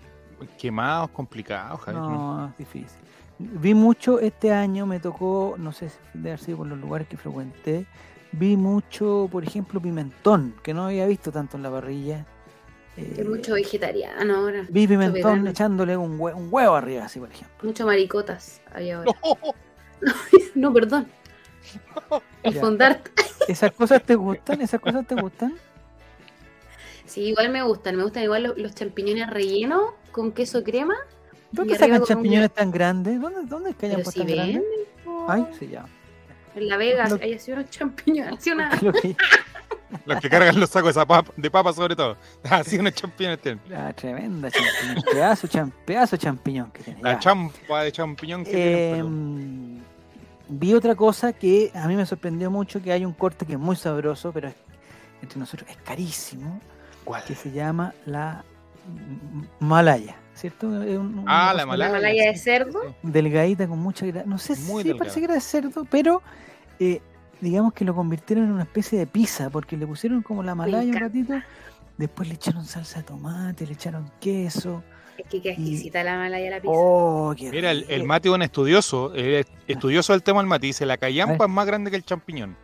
quemados, 0.59 1.11
complicados, 1.11 1.81
Javier. 1.81 2.03
¿no? 2.03 2.37
No, 2.39 2.49
es 2.49 2.57
difícil. 2.59 2.99
Vi 3.39 3.75
mucho 3.75 4.19
este 4.21 4.53
año, 4.53 4.87
me 4.87 4.99
tocó, 4.99 5.57
no 5.59 5.73
sé 5.73 5.91
si 5.91 5.97
debe 6.15 6.31
haber 6.31 6.41
sido 6.41 6.59
por 6.59 6.67
los 6.69 6.79
lugares 6.79 7.07
que 7.07 7.17
frecuenté, 7.19 7.85
vi 8.33 8.57
mucho, 8.57 9.29
por 9.31 9.45
ejemplo, 9.45 9.79
pimentón, 9.81 10.55
que 10.63 10.73
no 10.73 10.87
había 10.87 11.05
visto 11.07 11.31
tanto 11.31 11.57
en 11.59 11.63
la 11.63 11.71
parrilla. 11.71 12.25
Eh, 12.97 13.25
mucho 13.29 13.55
vegetariano 13.55 14.35
ahora. 14.37 14.65
vi 14.71 14.87
pimentón 14.89 15.47
echándole 15.49 15.97
un, 15.97 16.19
hue- 16.19 16.35
un 16.35 16.49
huevo 16.51 16.75
arriba, 16.75 17.05
así, 17.05 17.19
por 17.21 17.31
ejemplo. 17.31 17.57
Mucho 17.63 17.85
maricotas 17.87 18.61
había 18.75 18.99
ahora. 18.99 19.13
No, 20.01 20.13
No, 20.55 20.73
perdón. 20.73 21.07
El 22.43 22.55
Ya. 22.55 22.61
fondart. 22.61 23.09
¿Esas 23.49 23.73
cosas 23.73 24.03
te 24.03 24.15
gustan? 24.15 24.61
¿Esas 24.61 24.81
cosas 24.81 25.07
te 25.07 25.15
gustan? 25.15 25.55
Sí, 27.05 27.23
igual 27.29 27.51
me 27.51 27.63
gustan. 27.63 27.97
Me 27.97 28.03
gustan 28.03 28.23
igual 28.25 28.43
los, 28.45 28.59
los 28.59 28.75
champiñones 28.75 29.29
rellenos 29.31 29.83
con 30.13 30.33
queso 30.33 30.63
crema. 30.65 30.95
¿Dónde 31.53 31.77
sacan 31.79 32.01
un 32.01 32.07
champiñones 32.07 32.51
tan 32.53 32.71
grandes? 32.71 33.21
¿Dónde, 33.21 33.41
dónde 33.45 33.71
es 33.71 33.77
que 33.77 33.87
hayan 33.87 34.03
puesto 34.03 34.23
si 34.23 34.27
tan 34.27 34.37
grandes? 34.37 34.63
Ay, 35.29 35.47
sí, 35.59 35.69
ya. 35.69 35.85
En 36.55 36.69
La 36.69 36.77
Vega 36.77 37.09
Lo- 37.09 37.19
hay 37.23 37.35
así 37.35 37.53
unos 37.53 37.71
champiñones. 37.71 38.39
así 38.39 38.51
una- 38.51 38.71
Lo 38.83 38.93
que- 38.93 39.17
Los 40.07 40.21
que 40.21 40.29
cargan 40.29 40.59
los 40.59 40.71
sacos 40.71 40.95
de, 40.95 41.07
papa, 41.07 41.33
de 41.37 41.51
papa, 41.51 41.73
sobre 41.73 41.95
todo. 41.97 42.17
Así 42.51 42.79
unos 42.79 42.93
champiñones 42.95 43.41
tienen. 43.41 43.61
La 43.69 43.93
tremenda 43.93 44.51
champiñón, 44.51 45.03
pedazo, 45.13 45.47
cham- 45.49 45.73
pedazo 45.85 46.17
champiñón 46.17 46.71
que 46.73 46.83
tiene. 46.83 47.03
La 47.03 47.13
ya. 47.15 47.19
champa 47.21 47.83
de 47.83 47.93
champiñón 47.93 48.45
que 48.45 48.51
tienen, 48.51 49.79
Eh, 49.79 49.83
vi 50.49 50.75
otra 50.75 50.95
cosa 50.95 51.33
que 51.33 51.71
a 51.75 51.87
mí 51.89 51.97
me 51.97 52.05
sorprendió 52.07 52.51
mucho, 52.51 52.83
que 52.83 52.93
hay 52.93 53.05
un 53.05 53.13
corte 53.13 53.47
que 53.47 53.53
es 53.55 53.59
muy 53.59 53.77
sabroso, 53.77 54.33
pero 54.33 54.49
es- 54.49 54.55
entre 55.23 55.39
nosotros 55.39 55.69
es 55.71 55.77
carísimo, 55.79 56.61
¿Cuál? 57.05 57.23
que 57.25 57.35
se 57.35 57.51
llama 57.53 57.95
la 58.07 58.45
Malaya, 59.61 60.17
¿cierto? 60.35 60.83
Es 60.83 60.97
un- 60.99 61.25
Ah, 61.27 61.53
la 61.55 61.67
malaya. 61.67 61.93
malaya 61.93 62.31
de 62.31 62.37
cerdo. 62.39 62.95
Delgadita 63.03 63.67
con 63.67 63.79
mucha 63.81 64.07
grasa. 64.07 64.27
No 64.27 64.39
sé 64.39 64.55
Muy 64.57 64.83
si 64.83 64.89
delgada. 64.89 64.99
parece 64.99 65.21
que 65.21 65.25
era 65.25 65.35
de 65.35 65.41
cerdo, 65.41 65.85
pero 65.91 66.23
eh, 66.79 67.01
digamos 67.41 67.73
que 67.73 67.85
lo 67.85 67.95
convirtieron 67.95 68.45
en 68.47 68.53
una 68.53 68.63
especie 68.65 68.99
de 68.99 69.07
pizza, 69.07 69.51
porque 69.51 69.77
le 69.77 69.87
pusieron 69.87 70.23
como 70.23 70.43
la 70.43 70.55
malaya 70.55 70.91
un 70.93 71.01
ratito, 71.01 71.35
después 71.99 72.29
le 72.29 72.35
echaron 72.35 72.65
salsa 72.65 73.01
de 73.01 73.05
tomate, 73.05 73.67
le 73.67 73.73
echaron 73.75 74.11
queso. 74.21 74.83
Es 75.19 75.27
que 75.29 75.41
queda 75.41 75.53
Y- 75.55 75.57
exquisita 75.63 76.05
la 76.05 76.17
malaya 76.19 76.51
la 76.51 76.57
pizza. 76.61 76.73
Oh, 76.77 77.35
qué 77.37 77.51
Mira, 77.51 77.71
el, 77.71 77.87
el. 77.89 78.05
Mati 78.05 78.29
es 78.29 78.35
un 78.35 78.43
estudioso, 78.43 79.13
eh, 79.15 79.45
estudioso 79.67 80.13
del 80.13 80.23
tema 80.23 80.41
del 80.41 80.47
Mati, 80.49 80.67
dice 80.69 80.85
la 80.87 80.99
callampa 80.99 81.45
es 81.47 81.51
más 81.51 81.67
grande 81.67 81.91
que 81.91 81.97
el 81.97 82.05
champiñón. 82.05 82.57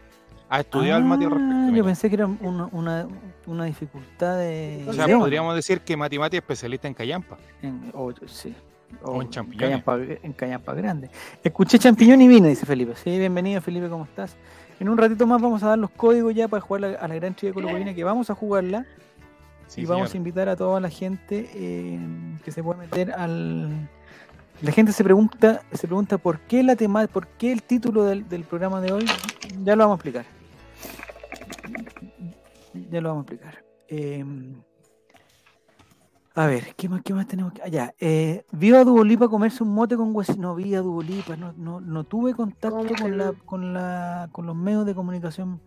Ha 0.51 0.61
estudiado 0.61 0.99
el 0.99 1.05
Mati 1.07 1.25
al 1.25 1.31
respecto. 1.31 1.55
Ah. 1.57 1.71
Yo 1.75 1.85
pensé 1.85 2.09
que 2.11 2.15
era 2.17 2.27
una, 2.27 2.69
una, 2.73 3.09
una 3.47 3.65
dificultad 3.65 4.37
de. 4.37 4.85
O 4.87 4.93
sea, 4.93 5.07
idioma. 5.07 5.25
podríamos 5.25 5.55
decir 5.55 5.81
que 5.81 5.97
Mati 5.97 6.19
Mati 6.19 6.37
es 6.37 6.43
especialista 6.43 6.87
en 6.89 6.93
callampa. 6.95 7.39
En, 7.63 7.91
o- 7.95 8.13
sí. 8.27 8.55
O 9.03 9.23
en 9.23 9.31
champiñones. 9.31 9.83
Callampa, 9.83 10.17
en 10.23 10.33
callampa 10.35 10.75
grande. 10.75 11.09
Escuché 11.43 11.79
champiñón 11.79 12.21
y 12.21 12.29
vine, 12.29 12.51
dice 12.51 12.67
Felipe. 12.67 12.93
Sí, 13.03 13.19
bienvenido 13.19 13.63
Felipe, 13.63 13.89
¿cómo 13.89 14.05
estás? 14.05 14.37
En 14.83 14.89
un 14.89 14.99
ratito 14.99 15.29
más 15.29 15.41
vamos 15.41 15.63
a 15.63 15.69
dar 15.69 15.79
los 15.79 15.91
códigos 15.91 16.35
ya 16.35 16.49
para 16.49 16.61
jugar 16.61 16.81
la- 16.81 16.99
a 16.99 17.07
la 17.07 17.15
gran 17.15 17.35
trivia 17.35 17.55
colocolina 17.55 17.95
que 17.95 18.03
vamos 18.03 18.31
a 18.31 18.35
jugarla 18.35 18.85
Sí, 19.69 19.83
y 19.83 19.85
vamos 19.87 20.13
a 20.13 20.17
invitar 20.17 20.49
a 20.49 20.57
toda 20.57 20.81
la 20.81 20.91
gente 20.91 21.49
eh, 21.55 22.01
que 22.45 22.51
se 22.51 22.65
pueda 22.65 22.81
meter 22.81 23.13
al. 23.13 23.89
La 24.61 24.73
gente 24.73 24.93
se 24.93 25.05
pregunta, 25.05 25.63
se 25.73 25.87
pregunta 25.87 26.19
por 26.19 26.41
qué 26.41 26.65
la 26.65 26.75
tema, 26.75 27.07
por 27.07 27.29
qué 27.29 27.53
el 27.53 27.63
título 27.63 28.03
del, 28.05 28.29
del 28.29 28.43
programa 28.43 28.81
de 28.81 28.91
hoy. 28.93 29.05
Ya 29.63 29.77
lo 29.77 29.85
vamos 29.85 29.95
a 29.95 30.09
explicar. 30.09 30.25
Ya 32.91 33.01
lo 33.01 33.11
vamos 33.11 33.27
a 33.29 33.33
explicar. 33.33 33.65
Eh, 33.89 34.25
a 36.35 36.47
ver, 36.47 36.75
¿qué 36.77 36.89
más, 36.89 37.03
qué 37.03 37.13
más 37.15 37.27
tenemos? 37.27 37.53
que- 37.53 37.63
Ah, 37.63 37.69
ya, 37.69 37.95
eh, 38.01 38.45
¿Vio 38.53 38.79
a 38.79 38.85
Duolipa 38.85 39.29
comerse 39.29 39.63
un 39.63 39.75
mote 39.75 39.97
con 39.97 40.15
hueso? 40.15 40.35
No 40.37 40.55
vi 40.55 40.75
a 40.75 40.81
Duolipa, 40.81 41.37
no, 41.37 41.53
no, 41.53 41.81
no 41.81 42.05
tuve 42.05 42.35
contacto 42.35 42.77
¿Cómo 42.79 42.89
que 42.89 42.95
con, 43.03 43.19
la, 43.19 43.33
con, 43.45 43.75
la, 43.75 44.29
con 44.33 44.47
los 44.47 44.57
medios 44.57 44.87
de 44.87 44.95
comunicación. 44.95 45.61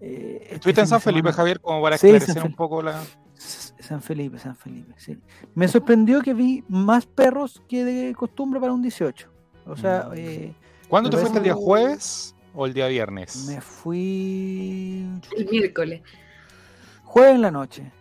eh, 0.00 0.38
este 0.42 0.54
¿Estuviste 0.56 0.80
en 0.82 0.86
San 0.86 1.00
Felipe, 1.00 1.28
semana. 1.28 1.36
Javier, 1.36 1.60
como 1.60 1.82
para 1.82 1.98
Sí, 1.98 2.08
esclarecer 2.08 2.42
un 2.44 2.54
poco 2.54 2.82
la... 2.82 3.02
San 3.36 4.02
Felipe, 4.02 4.38
San 4.38 4.56
Felipe, 4.56 4.92
sí. 4.96 5.18
Me 5.54 5.68
sorprendió 5.68 6.20
que 6.22 6.34
vi 6.34 6.64
más 6.68 7.06
perros 7.06 7.62
que 7.68 7.84
de 7.84 8.14
costumbre 8.14 8.60
para 8.60 8.72
un 8.72 8.82
18. 8.82 9.28
O 9.66 9.76
sea, 9.76 10.08
Mm. 10.10 10.14
eh, 10.16 10.54
¿Cuándo 10.88 11.10
te 11.10 11.16
fuiste 11.18 11.38
el 11.38 11.44
día 11.44 11.54
jueves 11.54 12.34
o 12.54 12.64
el 12.66 12.72
día 12.74 12.86
viernes? 12.88 13.44
me 13.46 13.60
fui 13.60 15.06
El 15.36 15.48
miércoles. 15.50 16.02
jueves 17.04 17.34
en 17.34 17.42
la 17.42 17.50
noche, 17.50 17.92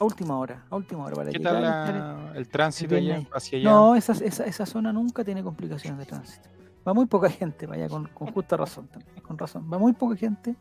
A 0.00 0.04
última 0.04 0.36
hora, 0.38 0.64
a 0.70 0.76
última 0.76 1.04
hora 1.04 1.14
para 1.16 1.30
¿Qué 1.30 1.38
llegar 1.38 1.54
tal 1.54 1.62
la- 1.62 2.32
el 2.34 2.48
tránsito 2.48 2.94
allá, 2.96 3.26
hacia 3.32 3.58
allá? 3.58 3.70
No, 3.70 3.94
esa, 3.94 4.12
esa, 4.12 4.44
esa 4.44 4.66
zona 4.66 4.92
nunca 4.92 5.22
tiene 5.24 5.42
complicaciones 5.42 5.98
de 5.98 6.06
tránsito. 6.06 6.48
Va 6.86 6.92
muy 6.94 7.06
poca 7.06 7.30
gente 7.30 7.66
para 7.68 7.78
allá, 7.84 7.88
con, 7.88 8.08
con 8.08 8.32
justa 8.32 8.56
razón 8.56 8.88
también, 8.88 9.14
con 9.22 9.38
razón. 9.38 9.68
Va 9.72 9.78
muy 9.78 9.92
poca 9.92 10.16
gente. 10.16 10.56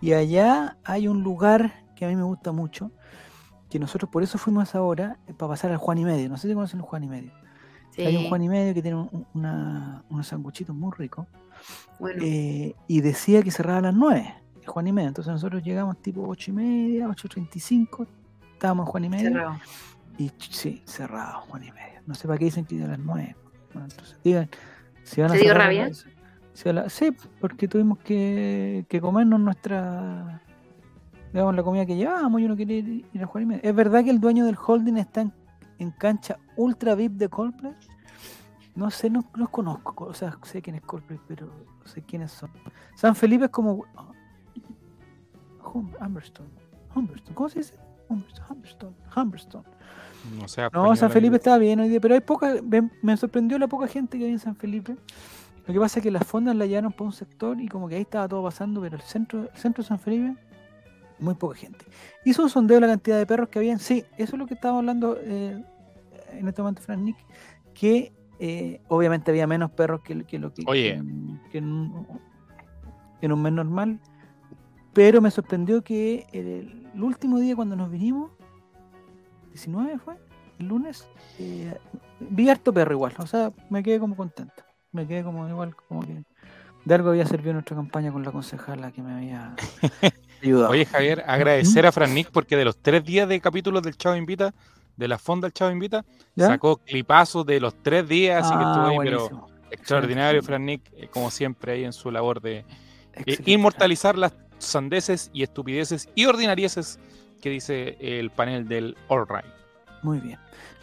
Y 0.00 0.12
allá 0.12 0.76
hay 0.84 1.08
un 1.08 1.22
lugar 1.24 1.84
que 1.96 2.04
a 2.04 2.08
mí 2.08 2.14
me 2.14 2.22
gusta 2.22 2.52
mucho, 2.52 2.92
que 3.68 3.80
nosotros 3.80 4.08
por 4.10 4.22
eso 4.22 4.38
fuimos 4.38 4.74
ahora, 4.76 5.18
eh, 5.26 5.34
para 5.34 5.50
pasar 5.50 5.72
al 5.72 5.78
Juan 5.78 5.98
y 5.98 6.04
Medio. 6.04 6.28
No 6.28 6.36
sé 6.36 6.46
si 6.48 6.54
conocen 6.54 6.78
el 6.78 6.86
Juan 6.86 7.02
y 7.04 7.08
Medio. 7.08 7.32
Sí. 7.90 8.02
Hay 8.02 8.16
un 8.16 8.28
Juan 8.28 8.42
y 8.42 8.48
Medio 8.48 8.72
que 8.72 8.82
tiene 8.82 8.96
un- 8.98 9.26
una- 9.34 10.04
unos 10.10 10.26
sanguchitos 10.28 10.76
muy 10.76 10.92
ricos. 10.96 11.26
Bueno, 11.98 12.22
eh, 12.24 12.76
y 12.86 13.00
decía 13.00 13.42
que 13.42 13.50
cerraba 13.50 13.78
a 13.78 13.82
las 13.82 13.94
9, 13.94 14.32
el 14.62 14.68
Juan 14.68 14.86
y 14.86 14.92
Medio. 14.92 15.08
Entonces 15.08 15.32
nosotros 15.32 15.60
llegamos 15.64 16.00
tipo 16.00 16.22
8 16.28 16.52
y 16.52 16.54
media, 16.54 17.08
8.35, 17.08 18.06
estábamos 18.58 18.86
en 18.86 18.90
Juan 18.90 19.04
y 19.04 19.08
Medio. 19.08 19.30
cerrado. 19.30 19.60
Y 20.18 20.32
sí, 20.38 20.82
cerrado, 20.84 21.40
Juan 21.42 21.62
y 21.64 21.70
medio. 21.72 22.00
No 22.06 22.14
sé 22.14 22.26
para 22.26 22.38
qué 22.38 22.46
dicen 22.46 22.64
que 22.64 22.82
a 22.82 22.88
las 22.88 22.98
9. 22.98 23.36
Bueno, 23.72 23.88
entonces 23.88 24.18
digan, 24.24 24.48
si 25.04 25.20
van 25.20 25.30
a 25.30 25.34
¿Te 25.34 25.40
dio 25.40 25.54
rabia? 25.54 25.90
si 26.54 26.68
a 26.68 26.72
la- 26.72 26.88
sí, 26.88 27.10
porque 27.40 27.68
tuvimos 27.68 27.98
que, 28.00 28.84
que 28.88 29.00
comernos 29.00 29.38
nuestra. 29.40 30.42
Digamos, 31.32 31.54
la 31.54 31.62
comida 31.62 31.86
que 31.86 31.94
llevábamos. 31.94 32.40
Yo 32.40 32.48
no 32.48 32.56
quería 32.56 32.78
ir, 32.78 33.06
ir 33.12 33.22
a 33.22 33.26
Juan 33.26 33.44
y 33.44 33.46
medio. 33.46 33.60
¿Es 33.62 33.74
verdad 33.74 34.02
que 34.02 34.10
el 34.10 34.18
dueño 34.18 34.44
del 34.44 34.56
holding 34.56 34.96
está 34.96 35.20
en, 35.20 35.32
en 35.78 35.90
cancha 35.92 36.38
Ultra 36.56 36.94
VIP 36.96 37.12
de 37.12 37.28
Coldplay? 37.28 37.74
No 38.74 38.90
sé, 38.90 39.10
no 39.10 39.24
los 39.34 39.50
conozco. 39.50 40.06
O 40.06 40.14
sea, 40.14 40.36
sé 40.42 40.62
quién 40.62 40.74
es 40.76 40.82
Coldplay, 40.82 41.20
pero 41.28 41.46
no 41.46 41.86
sé 41.86 42.02
quiénes 42.02 42.32
son. 42.32 42.50
San 42.96 43.14
Felipe 43.14 43.44
es 43.44 43.50
como. 43.52 43.84
Hum- 45.74 45.92
Humberstone. 46.00 46.48
Humberstone. 46.94 47.34
¿Cómo 47.34 47.48
se 47.50 47.58
dice? 47.60 47.74
Humberstone. 48.08 48.46
Humberstone. 48.48 48.94
Humberstone. 49.16 49.64
No 50.38 50.48
sé. 50.48 50.62
No, 50.72 50.94
San. 50.96 51.10
Felipe 51.10 51.36
estaba 51.36 51.58
bien 51.58 51.80
hoy 51.80 51.88
día, 51.88 52.00
pero 52.00 52.14
hay 52.14 52.20
poca. 52.20 52.56
Me, 52.62 52.90
me 53.02 53.16
sorprendió 53.16 53.58
la 53.58 53.68
poca 53.68 53.86
gente 53.86 54.18
que 54.18 54.24
había 54.24 54.34
en 54.34 54.40
San 54.40 54.56
Felipe. 54.56 54.96
Lo 55.66 55.74
que 55.74 55.80
pasa 55.80 55.98
es 55.98 56.02
que 56.02 56.10
las 56.10 56.26
fondas 56.26 56.56
la 56.56 56.64
llevaron 56.66 56.92
por 56.92 57.06
un 57.06 57.12
sector 57.12 57.60
y 57.60 57.68
como 57.68 57.88
que 57.88 57.96
ahí 57.96 58.00
estaba 58.02 58.26
todo 58.26 58.42
pasando, 58.42 58.80
pero 58.80 58.96
el 58.96 59.02
centro, 59.02 59.42
el 59.52 59.58
centro 59.58 59.82
de 59.82 59.88
San 59.88 59.98
Felipe, 59.98 60.34
muy 61.18 61.34
poca 61.34 61.58
gente. 61.58 61.84
Hizo 62.24 62.42
un 62.42 62.48
sondeo 62.48 62.76
de 62.76 62.80
la 62.82 62.86
cantidad 62.86 63.18
de 63.18 63.26
perros 63.26 63.48
que 63.50 63.58
habían. 63.58 63.78
Sí, 63.78 64.04
eso 64.16 64.36
es 64.36 64.38
lo 64.38 64.46
que 64.46 64.54
estábamos 64.54 64.80
hablando 64.80 65.18
eh, 65.20 65.62
en 66.32 66.48
este 66.48 66.62
momento, 66.62 66.80
Frank 66.80 67.00
Nick, 67.00 67.16
que 67.74 68.12
eh, 68.38 68.80
obviamente 68.88 69.30
había 69.30 69.46
menos 69.46 69.70
perros 69.70 70.00
que, 70.00 70.24
que 70.24 70.38
lo 70.38 70.54
que, 70.54 70.62
Oye. 70.66 71.02
que, 71.44 71.50
que 71.50 71.58
en, 71.58 71.64
un, 71.72 72.06
que 73.20 73.26
en 73.26 73.32
un 73.32 73.42
mes 73.42 73.52
normal. 73.52 74.00
Pero 74.98 75.20
me 75.20 75.30
sorprendió 75.30 75.80
que 75.80 76.26
el, 76.32 76.90
el 76.92 77.02
último 77.04 77.38
día 77.38 77.54
cuando 77.54 77.76
nos 77.76 77.88
vinimos, 77.88 78.32
19 79.50 79.96
fue, 80.00 80.16
el 80.58 80.66
lunes, 80.66 81.08
eh, 81.38 81.72
vi 82.18 82.50
harto 82.50 82.72
perro 82.72 82.94
igual. 82.94 83.14
O 83.18 83.26
sea, 83.28 83.52
me 83.70 83.84
quedé 83.84 84.00
como 84.00 84.16
contento. 84.16 84.60
Me 84.90 85.06
quedé 85.06 85.22
como 85.22 85.48
igual, 85.48 85.76
como 85.86 86.00
que 86.00 86.24
de 86.84 86.94
algo 86.96 87.10
había 87.10 87.24
servido 87.26 87.52
nuestra 87.52 87.76
campaña 87.76 88.10
con 88.10 88.24
la 88.24 88.32
concejala 88.32 88.90
que 88.90 89.00
me 89.00 89.12
había 89.12 89.54
ayudado. 90.42 90.70
Oye, 90.70 90.84
Javier, 90.84 91.22
agradecer 91.28 91.86
a 91.86 91.92
Fran 91.92 92.12
Nick 92.12 92.32
porque 92.32 92.56
de 92.56 92.64
los 92.64 92.76
tres 92.76 93.04
días 93.04 93.28
de 93.28 93.40
capítulos 93.40 93.84
del 93.84 93.96
Chavo 93.96 94.16
Invita, 94.16 94.52
de 94.96 95.06
la 95.06 95.16
fonda 95.16 95.46
del 95.46 95.52
Chavo 95.52 95.70
Invita, 95.70 96.04
¿Ya? 96.34 96.48
sacó 96.48 96.78
clipazos 96.78 97.46
de 97.46 97.60
los 97.60 97.80
tres 97.84 98.08
días, 98.08 98.44
así 98.44 98.52
que 98.52 98.64
Ah, 98.64 98.72
estuvo 98.72 98.88
ahí, 98.88 98.98
pero 99.04 99.46
extraordinario, 99.70 100.42
Fran 100.42 100.66
Nick, 100.66 100.90
eh, 100.96 101.06
como 101.06 101.30
siempre, 101.30 101.70
ahí 101.70 101.84
en 101.84 101.92
su 101.92 102.10
labor 102.10 102.40
de 102.40 102.64
eh, 103.14 103.38
inmortalizar 103.46 104.18
las 104.18 104.32
sandeces 104.58 105.30
y 105.32 105.42
estupideces 105.42 106.08
y 106.14 106.26
ordinarieces 106.26 106.98
que 107.40 107.50
dice 107.50 107.96
el 108.00 108.30
panel 108.30 108.66
del 108.68 108.96
All 109.08 109.26
Right. 109.28 109.44
Muy 110.02 110.18
bien. 110.20 110.38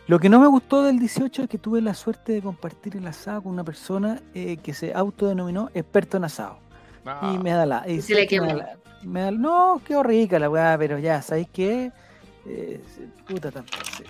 Lo 0.07 0.19
que 0.19 0.29
no 0.29 0.39
me 0.39 0.47
gustó 0.47 0.83
del 0.83 0.99
18 0.99 1.43
es 1.43 1.49
que 1.49 1.57
tuve 1.57 1.81
la 1.81 1.93
suerte 1.93 2.33
de 2.33 2.41
compartir 2.41 2.95
el 2.95 3.07
asado 3.07 3.43
con 3.43 3.51
una 3.53 3.63
persona 3.63 4.21
eh, 4.33 4.57
que 4.57 4.73
se 4.73 4.93
autodenominó 4.93 5.69
experto 5.73 6.17
en 6.17 6.25
asado. 6.25 6.59
Y 7.33 7.37
me 7.39 7.51
da 7.51 7.65
la. 7.65 7.87
y 7.89 8.01
se 8.01 8.13
le 8.13 8.21
me 8.21 8.27
quemó. 8.27 8.47
da 8.47 8.53
la- 8.53 8.77
me 9.03 9.21
da- 9.21 9.31
no, 9.31 9.81
qué 9.85 10.01
rica 10.01 10.39
la 10.39 10.49
weá, 10.49 10.75
pero 10.77 10.97
ya, 10.99 11.21
¿sabéis 11.21 11.47
qué? 11.53 11.91
Eh, 12.47 12.79
puta, 13.27 13.49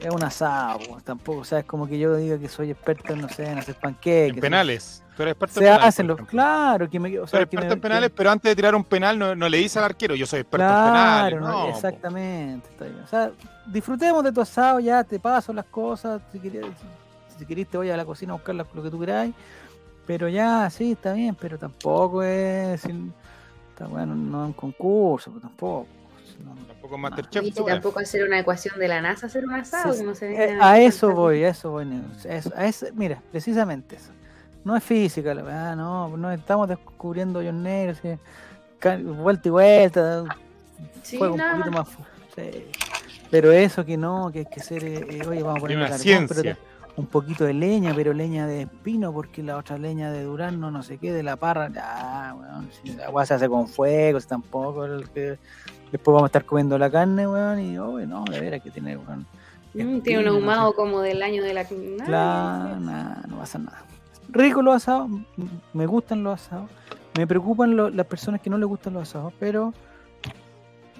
es 0.02 0.10
un 0.12 0.22
asado, 0.24 0.80
tampoco, 1.06 1.40
o 1.40 1.44
sea, 1.46 1.60
es 1.60 1.66
como 1.66 1.88
que 1.88 1.98
yo 1.98 2.16
diga 2.18 2.38
que 2.38 2.50
soy 2.50 2.70
experto 2.72 3.14
en, 3.14 3.22
no 3.22 3.30
sé, 3.30 3.50
en 3.50 3.58
hacer 3.60 3.76
panqueques. 3.76 4.34
En 4.36 4.42
penales. 4.42 5.02
Pero 5.16 5.30
experto 5.30 5.54
Se 5.54 5.60
en 5.62 5.66
penales. 5.68 5.88
hacen 5.88 6.08
los, 6.08 6.22
claro, 6.28 6.90
que 6.90 7.00
me, 7.00 7.18
o 7.20 7.26
sea, 7.28 7.40
me- 7.40 7.44
en 7.44 7.70
que- 7.70 7.78
penales, 7.78 8.12
pero 8.14 8.30
antes 8.32 8.52
de 8.52 8.56
tirar 8.58 8.76
un 8.76 8.84
penal 8.84 9.18
no, 9.18 9.34
no 9.36 9.48
le 9.48 9.58
dice 9.60 9.80
al 9.80 9.86
arquero, 9.86 10.16
yo 10.16 10.26
soy 10.26 10.42
experto 10.42 10.66
Claro, 10.66 10.88
en 10.88 10.92
penales. 10.94 11.40
no, 11.42 11.48
No, 11.48 11.64
po. 11.72 11.76
exactamente. 11.78 12.68
está 12.70 12.86
bien. 12.86 13.00
O 13.00 13.08
sea, 13.08 13.32
disfrutemos 13.68 14.22
de 14.26 14.34
tu 14.34 14.42
asado, 14.42 14.82
ya 14.82 15.02
te 15.06 15.18
paso 15.18 15.54
las 15.54 15.66
cosas. 15.66 16.22
Si 16.34 16.40
querés, 16.42 16.66
si 17.40 17.46
querés 17.46 17.68
te 17.70 17.78
voy 17.78 17.90
a 17.90 17.96
la 17.96 18.04
cocina 18.04 18.34
a 18.34 18.36
buscar 18.36 18.54
lo 18.56 18.66
que 18.84 18.90
tú 18.92 19.00
queráis. 19.00 19.34
Pero 20.06 20.28
ya, 20.28 20.70
sí, 20.70 20.92
está 20.92 21.14
bien, 21.14 21.36
pero 21.40 21.58
tampoco 21.58 22.22
es. 22.22 22.82
sin- 22.82 23.14
está 23.70 23.88
bueno, 23.88 24.14
no 24.14 24.42
es 24.44 24.48
un 24.48 24.54
concurso, 24.54 25.32
pues 25.32 25.42
tampoco. 25.42 25.88
No, 26.44 26.56
Tampoco 26.68 26.98
Masterchef. 26.98 27.44
Y 27.44 27.50
esa 27.50 27.64
weá. 27.64 27.74
tampoco 27.76 28.00
hacer 28.00 28.24
una 28.26 28.40
ecuación 28.40 28.78
de 28.80 28.88
la 28.88 29.02
NASA, 29.02 29.28
hacer 29.28 29.46
un 29.46 29.54
asado, 29.54 29.94
Sí, 29.94 30.00
que 30.00 30.06
no 30.06 30.16
se 30.16 30.34
Eh, 30.54 30.58
a 30.62 30.80
eso 30.80 31.12
voy, 31.14 31.44
a 31.44 31.50
eso 31.50 31.72
voy. 31.72 31.88
Eso- 32.26 32.54
a 32.56 32.66
eso- 32.66 32.88
mira, 32.94 33.22
precisamente 33.32 33.96
eso. 33.96 34.12
No 34.64 34.76
es 34.76 34.84
física, 34.84 35.34
la 35.34 35.44
verdad, 35.44 35.76
no, 35.76 36.16
no 36.18 36.32
estamos 36.32 36.68
descubriendo 36.68 37.40
hoyos 37.40 37.54
negros, 37.54 38.00
sí, 38.02 38.10
vuelta 39.04 39.48
y 39.48 39.52
vuelta, 39.52 40.24
Sí, 41.04 41.18
juego 41.18 41.34
un 41.36 41.40
nada 41.40 41.52
poquito 41.58 41.72
más. 41.72 41.88
más. 41.88 41.96
fu- 41.96 42.04
sí. 42.36 42.66
Pero 43.32 43.52
eso 43.52 43.86
que 43.86 43.98
no, 43.98 44.32
que 44.32 44.40
hay 44.40 44.46
que 44.46 44.60
ser, 44.60 44.84
eh, 44.84 45.08
eh, 45.10 45.22
oye, 45.28 45.42
vamos 45.44 45.58
a 45.58 45.62
poner 45.62 45.78
una 45.78 45.86
carbón, 45.88 46.00
ciencia. 46.02 46.36
pero 46.42 46.58
un 46.98 47.08
poquito 47.08 47.44
de 47.44 47.54
leña, 47.54 47.94
pero 47.96 48.14
leña 48.14 48.48
de 48.48 48.62
espino, 48.64 49.12
porque 49.12 49.44
la 49.44 49.58
otra 49.58 49.78
leña 49.78 50.12
de 50.12 50.24
durazno, 50.24 50.72
no 50.72 50.82
sé 50.82 50.98
qué, 50.98 51.12
de 51.12 51.24
la 51.24 51.36
parra, 51.36 51.70
ya, 51.70 52.34
weón, 52.40 52.70
si 52.72 52.94
la 52.94 53.06
agua 53.08 53.26
se 53.26 53.34
hace 53.34 53.50
con 53.50 53.68
fuego, 53.68 54.20
si 54.20 54.28
tampoco, 54.28 54.86
el 54.86 55.10
que- 55.10 55.38
después 55.98 56.14
vamos 56.14 56.24
a 56.24 56.28
estar 56.28 56.46
comiendo 56.46 56.78
la 56.78 56.90
carne, 56.90 57.28
weón, 57.28 57.60
y, 57.60 57.78
oye, 57.78 58.06
no, 58.08 58.24
de 58.26 58.40
veras 58.40 58.62
que 58.62 58.72
tiene, 58.72 58.98
weón. 58.98 59.26
Mm, 59.74 60.00
tiene 60.02 60.20
un 60.20 60.26
no 60.26 60.32
ahumado 60.34 60.74
como 60.74 61.02
del 61.02 61.22
año 61.22 61.44
de 61.44 61.54
la. 61.54 61.66
Claro, 61.66 62.80
nada, 62.80 63.22
no 63.28 63.38
pasa 63.40 63.60
nada. 63.60 63.84
Rico 64.30 64.62
los 64.62 64.76
asados, 64.76 65.10
me 65.74 65.86
gustan 65.86 66.24
los 66.24 66.42
asados. 66.42 66.70
Me 67.18 67.26
preocupan 67.28 67.76
lo- 67.76 67.90
las 67.90 68.06
personas 68.06 68.42
que 68.42 68.50
no 68.50 68.58
les 68.58 68.68
gustan 68.68 68.94
los 68.94 69.04
asados, 69.04 69.34
pero 69.40 69.74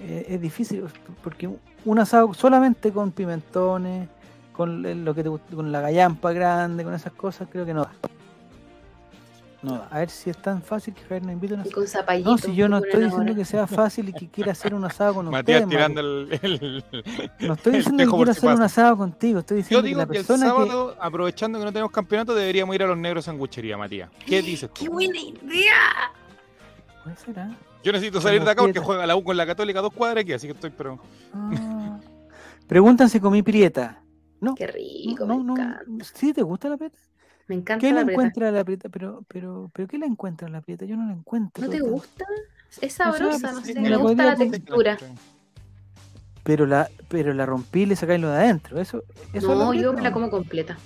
eh, 0.00 0.26
es 0.28 0.40
difícil 0.40 0.84
porque 1.22 1.48
un 1.84 1.98
asado 1.98 2.32
solamente 2.34 2.92
con 2.92 3.12
pimentones, 3.12 4.08
con 4.52 4.84
el- 4.84 5.04
lo 5.04 5.14
que 5.14 5.22
te 5.22 5.28
gusta, 5.28 5.54
con 5.54 5.70
la 5.72 5.80
gallampa 5.80 6.32
grande, 6.32 6.84
con 6.84 6.94
esas 6.94 7.12
cosas, 7.12 7.48
creo 7.50 7.64
que 7.66 7.74
no 7.74 7.82
da. 7.84 7.92
No 9.66 9.78
da. 9.78 9.88
A 9.90 9.98
ver 9.98 10.10
si 10.10 10.30
es 10.30 10.36
tan 10.40 10.62
fácil 10.62 10.94
que 10.94 11.02
Javier 11.02 11.22
nos 11.24 11.32
invite 11.32 11.54
a 11.54 11.58
un 11.58 11.66
Y 11.66 11.70
con 11.70 11.86
zapallito. 11.86 12.30
No, 12.30 12.38
si 12.38 12.54
yo 12.54 12.68
no 12.68 12.78
estoy 12.78 13.04
diciendo 13.04 13.34
que 13.34 13.44
sea 13.44 13.66
fácil 13.66 14.08
y 14.08 14.12
que 14.12 14.28
quiera 14.28 14.52
hacer 14.52 14.74
un 14.74 14.84
asado 14.84 15.14
con 15.14 15.26
Matías 15.30 15.62
ustedes. 15.64 15.68
tirando 15.68 16.00
el, 16.00 16.38
el- 16.42 16.84
No 17.40 17.54
estoy 17.54 17.72
el 17.74 17.78
diciendo 17.78 18.04
que 18.18 18.24
si 18.24 18.30
hacer 18.30 18.54
un 18.54 18.62
asado 18.62 18.96
contigo, 18.96 19.38
estoy 19.40 19.56
Yo 19.56 19.62
diciendo 19.62 19.82
que 19.82 19.88
digo 19.88 19.98
la 20.00 20.06
que 20.06 20.18
el 20.18 20.24
persona 20.24 20.44
que... 20.44 20.50
sábado, 20.50 20.96
aprovechando 21.00 21.58
que 21.58 21.64
no 21.64 21.72
tenemos 21.72 21.90
campeonato, 21.92 22.34
deberíamos 22.34 22.74
ir 22.74 22.82
a 22.82 22.86
los 22.86 22.96
negros 22.98 23.24
sanguchería, 23.24 23.76
Matías. 23.76 24.10
¿Qué 24.24 24.40
dices 24.42 24.70
¡Qué 24.72 24.86
tú? 24.86 24.92
buena 24.92 25.18
idea! 25.18 26.12
Puede 27.04 27.16
ser, 27.16 27.38
¿ah? 27.40 27.50
Yo 27.84 27.92
necesito 27.92 28.20
salir 28.20 28.42
de 28.44 28.50
acá 28.50 28.62
porque 28.62 28.80
juega 28.80 29.06
la 29.06 29.14
U 29.14 29.22
con 29.22 29.36
la 29.36 29.46
Católica 29.46 29.80
dos 29.80 29.92
cuadras 29.92 30.22
aquí, 30.22 30.32
así 30.32 30.46
que 30.48 30.52
estoy, 30.54 30.70
pero. 30.70 30.98
Ah. 31.32 31.98
Preguntan 32.66 33.08
si 33.08 33.20
comí 33.20 33.42
prieta. 33.42 34.02
No, 34.40 34.54
¡Qué 34.54 34.66
rico! 34.66 35.24
no, 35.24 35.38
me 35.38 35.44
no. 35.44 35.52
encanta. 35.52 36.04
¿Sí 36.14 36.32
te 36.32 36.42
gusta 36.42 36.68
la 36.68 36.76
prieta? 36.76 36.98
Me 37.48 37.54
encanta 37.54 37.80
¿Qué 37.80 37.92
la 37.92 38.00
prieta. 38.04 38.12
encuentra 38.12 38.50
la 38.50 38.64
prieta? 38.64 38.88
Pero, 38.88 39.22
pero, 39.28 39.70
pero 39.72 39.86
¿qué 39.88 39.98
le 39.98 40.06
encuentra 40.06 40.48
la 40.48 40.60
prieta? 40.60 40.84
Yo 40.84 40.96
no 40.96 41.06
la 41.06 41.12
encuentro. 41.12 41.62
¿No 41.64 41.70
te 41.70 41.78
tanto. 41.78 41.92
gusta? 41.92 42.24
Es 42.80 42.92
sabrosa, 42.94 43.52
no 43.52 43.60
sí, 43.60 43.68
sé. 43.72 43.74
me 43.76 43.82
Me 43.82 43.90
la 43.90 43.96
gusta 43.98 44.24
la 44.24 44.36
textura. 44.36 44.98
Pero 46.42 46.66
la, 46.66 46.88
pero 47.08 47.32
la 47.34 47.46
rompí 47.46 47.82
y 47.82 47.86
le 47.86 47.96
sacáis 47.96 48.20
lo 48.20 48.30
de 48.30 48.36
adentro. 48.36 48.80
Eso, 48.80 49.02
eso 49.32 49.36
es 49.52 49.58
la 49.58 49.64
No, 49.64 49.74
yo 49.74 49.92
me 49.92 50.02
la 50.02 50.10
¿o 50.10 50.12
como 50.12 50.30
completa. 50.30 50.76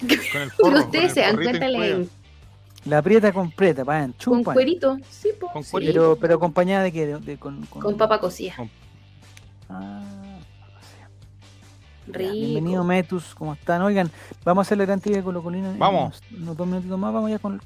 Con 0.00 0.10
el 0.10 0.12
Y 0.12 0.16
forro, 0.50 0.50
con 0.60 0.74
ustedes 0.76 1.04
el 1.04 1.10
se 1.10 1.20
dan 1.20 1.36
cuenta 1.36 1.68
le- 1.68 2.08
La 2.86 3.02
prieta 3.02 3.32
completa, 3.32 3.84
para 3.84 3.98
adentro. 4.00 4.32
con 4.32 4.42
cuerito. 4.44 4.98
Sí, 5.08 5.28
po, 5.38 5.50
Con 5.52 5.62
sí. 5.64 5.70
cuerito. 5.70 5.92
Pero, 5.92 6.16
pero 6.16 6.34
acompañada 6.34 6.82
de 6.84 6.92
qué? 6.92 7.06
De, 7.06 7.18
de- 7.18 7.36
con, 7.38 7.64
con, 7.66 7.80
Con 7.82 7.96
papa 7.96 8.18
cocida. 8.20 8.54
Ah, 9.68 10.01
Rico. 12.12 12.32
bienvenido 12.32 12.84
Metus, 12.84 13.34
¿cómo 13.34 13.54
están? 13.54 13.82
Oigan, 13.82 14.10
vamos 14.44 14.62
a 14.62 14.68
hacer 14.68 14.78
la 14.78 14.84
gran 14.84 15.00
trivia 15.00 15.18
de 15.18 15.24
Colo 15.24 15.42
Colina 15.42 15.70
en 15.70 15.78
Vamos. 15.78 16.20
unos, 16.30 16.42
unos 16.42 16.56
dos 16.56 16.66
minutitos 16.66 16.98
más, 16.98 17.12
vamos 17.12 17.30
ya 17.30 17.38
con, 17.38 17.60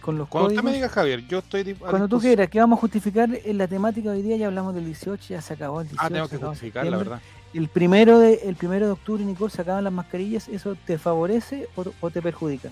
con 0.00 0.18
los 0.18 0.28
Cuando 0.28 0.48
usted 0.48 0.60
códigos. 0.60 0.64
me 0.64 0.72
diga, 0.72 0.88
Javier, 0.88 1.26
yo 1.26 1.38
estoy. 1.38 1.74
Cuando 1.74 2.08
tú 2.08 2.20
quieras, 2.20 2.48
que 2.48 2.60
vamos 2.60 2.78
a 2.78 2.80
justificar 2.80 3.28
en 3.32 3.58
la 3.58 3.68
temática 3.68 4.10
de 4.10 4.16
hoy 4.16 4.22
día, 4.22 4.36
ya 4.36 4.46
hablamos 4.46 4.74
del 4.74 4.84
18, 4.86 5.24
ya 5.28 5.40
se 5.40 5.54
acabó 5.54 5.80
el 5.80 5.88
18. 5.88 6.04
Ah, 6.04 6.10
tengo 6.10 6.28
se 6.28 6.38
que 6.38 6.44
justificar, 6.44 6.86
la 6.86 6.96
verdad. 6.96 7.20
El 7.54 7.68
primero 7.68 8.18
de, 8.18 8.34
el 8.44 8.56
primero 8.56 8.86
de 8.86 8.92
octubre, 8.92 9.24
Nicole, 9.24 9.50
se 9.50 9.62
acaban 9.62 9.84
las 9.84 9.92
mascarillas, 9.92 10.48
¿eso 10.48 10.76
te 10.84 10.98
favorece 10.98 11.68
o, 11.76 11.84
o 12.00 12.10
te 12.10 12.20
perjudica? 12.20 12.70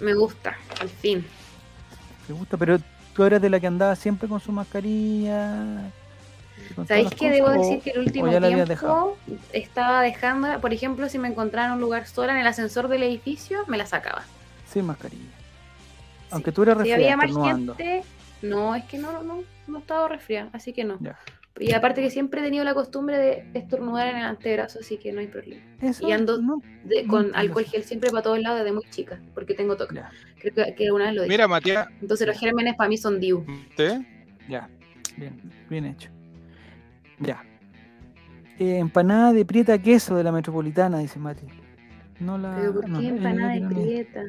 Me 0.00 0.14
gusta, 0.14 0.56
al 0.80 0.88
fin. 0.88 1.26
¿Te 2.26 2.32
gusta? 2.32 2.56
Pero 2.56 2.78
tú 3.14 3.24
eres 3.24 3.42
de 3.42 3.50
la 3.50 3.60
que 3.60 3.66
andaba 3.66 3.94
siempre 3.96 4.28
con 4.28 4.40
su 4.40 4.52
mascarilla. 4.52 5.90
¿Sabéis 6.86 7.10
cosas, 7.10 7.30
Debo 7.32 7.50
decir 7.50 7.80
que 7.80 7.90
el 7.90 7.98
último 8.00 8.30
tiempo 8.38 9.16
estaba 9.52 10.02
dejando, 10.02 10.60
por 10.60 10.72
ejemplo, 10.72 11.08
si 11.08 11.18
me 11.18 11.28
encontraba 11.28 11.68
en 11.68 11.74
un 11.74 11.80
lugar 11.80 12.06
sola 12.06 12.32
en 12.32 12.38
el 12.38 12.46
ascensor 12.46 12.88
del 12.88 13.02
edificio, 13.02 13.64
me 13.66 13.76
la 13.76 13.86
sacaba. 13.86 14.24
Sin 14.66 14.86
mascarilla. 14.86 15.22
Aunque 16.30 16.52
tú 16.52 16.62
eres 16.62 16.74
Si 16.74 16.78
resfriada, 16.78 17.02
había 17.02 17.16
más 17.16 17.26
estornudando. 17.26 17.74
gente, 17.74 18.02
no, 18.42 18.74
es 18.74 18.84
que 18.84 18.98
no, 18.98 19.22
no, 19.22 19.42
no 19.66 19.78
estaba 19.78 20.08
resfriada, 20.08 20.48
así 20.52 20.72
que 20.72 20.84
no. 20.84 20.96
Ya. 21.00 21.18
Y 21.58 21.72
aparte 21.72 22.00
que 22.00 22.10
siempre 22.10 22.40
he 22.40 22.44
tenido 22.44 22.64
la 22.64 22.72
costumbre 22.72 23.18
de 23.18 23.44
estornudar 23.54 24.06
en 24.08 24.16
el 24.18 24.24
antebrazo, 24.24 24.78
así 24.80 24.96
que 24.96 25.12
no 25.12 25.20
hay 25.20 25.26
problema. 25.26 25.60
Eso, 25.82 26.06
Y 26.08 26.12
ando 26.12 26.40
no, 26.40 26.62
De- 26.84 27.02
no 27.02 27.08
con 27.10 27.20
entiendo 27.26 27.38
alcohol 27.38 27.64
gel 27.64 27.82
siempre 27.84 28.10
para 28.10 28.22
todos 28.22 28.38
lados 28.38 28.60
desde 28.60 28.72
muy 28.72 28.84
chica, 28.90 29.18
porque 29.34 29.54
tengo. 29.54 29.76
Ya, 29.92 30.10
Creo 30.38 30.54
que, 30.54 30.74
que 30.74 30.92
una 30.92 31.06
vez 31.06 31.14
lo 31.14 31.22
dije. 31.22 31.34
Mira, 31.34 31.48
Matías, 31.48 31.88
Entonces 32.00 32.26
los 32.26 32.38
gérmenes 32.38 32.76
para 32.76 32.88
mí 32.88 32.96
son 32.96 33.18
DIU. 33.20 33.44
¿usted? 33.68 34.00
ya. 34.48 34.68
Bien, 35.16 35.38
bien 35.68 35.84
hecho. 35.86 36.08
Ya. 37.20 37.44
Eh, 38.58 38.78
empanada 38.78 39.32
de 39.32 39.44
prieta 39.44 39.78
queso 39.78 40.16
de 40.16 40.24
la 40.24 40.32
metropolitana, 40.32 40.98
dice 40.98 41.18
Mati. 41.18 41.46
No 42.18 42.36
la. 42.36 42.56
Pero 42.56 42.74
¿por 42.74 42.84
qué 42.84 42.90
no, 42.90 43.00
empanada 43.00 43.52
de 43.52 43.60
prieta? 43.62 44.22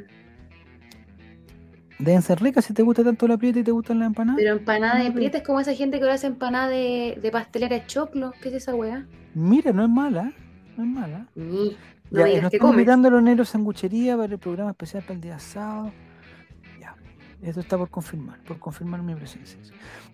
Deben 2.00 2.22
ser 2.22 2.42
ricas 2.42 2.66
si 2.66 2.74
te 2.74 2.82
gusta 2.82 3.04
tanto 3.04 3.28
la 3.28 3.38
prieta 3.38 3.60
y 3.60 3.64
te 3.64 3.72
gustan 3.72 4.00
las 4.00 4.08
empanadas. 4.08 4.40
Pero 4.40 4.58
empanada 4.58 5.04
de 5.04 5.12
prieta 5.12 5.38
es 5.38 5.44
como 5.44 5.60
esa 5.60 5.74
gente 5.74 5.98
que 5.98 6.04
ahora 6.04 6.16
hace 6.16 6.28
empanada 6.28 6.70
de, 6.70 7.20
de 7.22 7.32
pastelera 7.32 7.76
de 7.76 7.86
choclo. 7.86 8.34
¿Qué 8.42 8.50
es 8.50 8.56
esa 8.56 8.74
weá? 8.74 9.06
Mira, 9.36 9.72
no 9.72 9.84
es 9.84 9.90
mala. 9.90 10.34
No 10.78 10.84
es 10.84 10.90
mala. 10.90 11.28
No 11.36 11.72
Ya, 12.12 12.42
nos 12.42 12.54
estamos 12.54 12.74
invitando 12.74 13.08
a 13.08 13.12
los 13.12 13.22
negros 13.22 13.50
sanguchería 13.50 14.18
para 14.18 14.34
el 14.34 14.40
programa 14.40 14.72
especial 14.72 15.04
para 15.04 15.16
el 15.16 15.22
día 15.22 15.40
sábado. 15.40 15.92
Esto 17.42 17.60
está 17.60 17.78
por 17.78 17.90
confirmar, 17.90 18.40
por 18.44 18.60
confirmar 18.60 19.02
mi 19.02 19.16
presencia. 19.16 19.58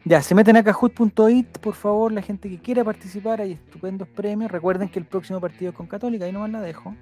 Ya, 0.05 0.21
se 0.21 0.33
meten 0.33 0.55
a 0.55 0.63
cajut.it, 0.63 1.57
por 1.57 1.73
favor, 1.73 2.09
la 2.11 2.21
gente 2.21 2.49
que 2.49 2.59
quiera 2.59 2.85
participar, 2.85 3.41
hay 3.41 3.53
estupendos 3.53 4.07
premios. 4.07 4.49
Recuerden 4.49 4.87
que 4.87 4.99
el 4.99 5.05
próximo 5.05 5.41
partido 5.41 5.71
es 5.71 5.77
con 5.77 5.87
Católica, 5.87 6.23
ahí 6.25 6.31
nomás 6.31 6.51
la 6.51 6.61
dejo. 6.61 6.95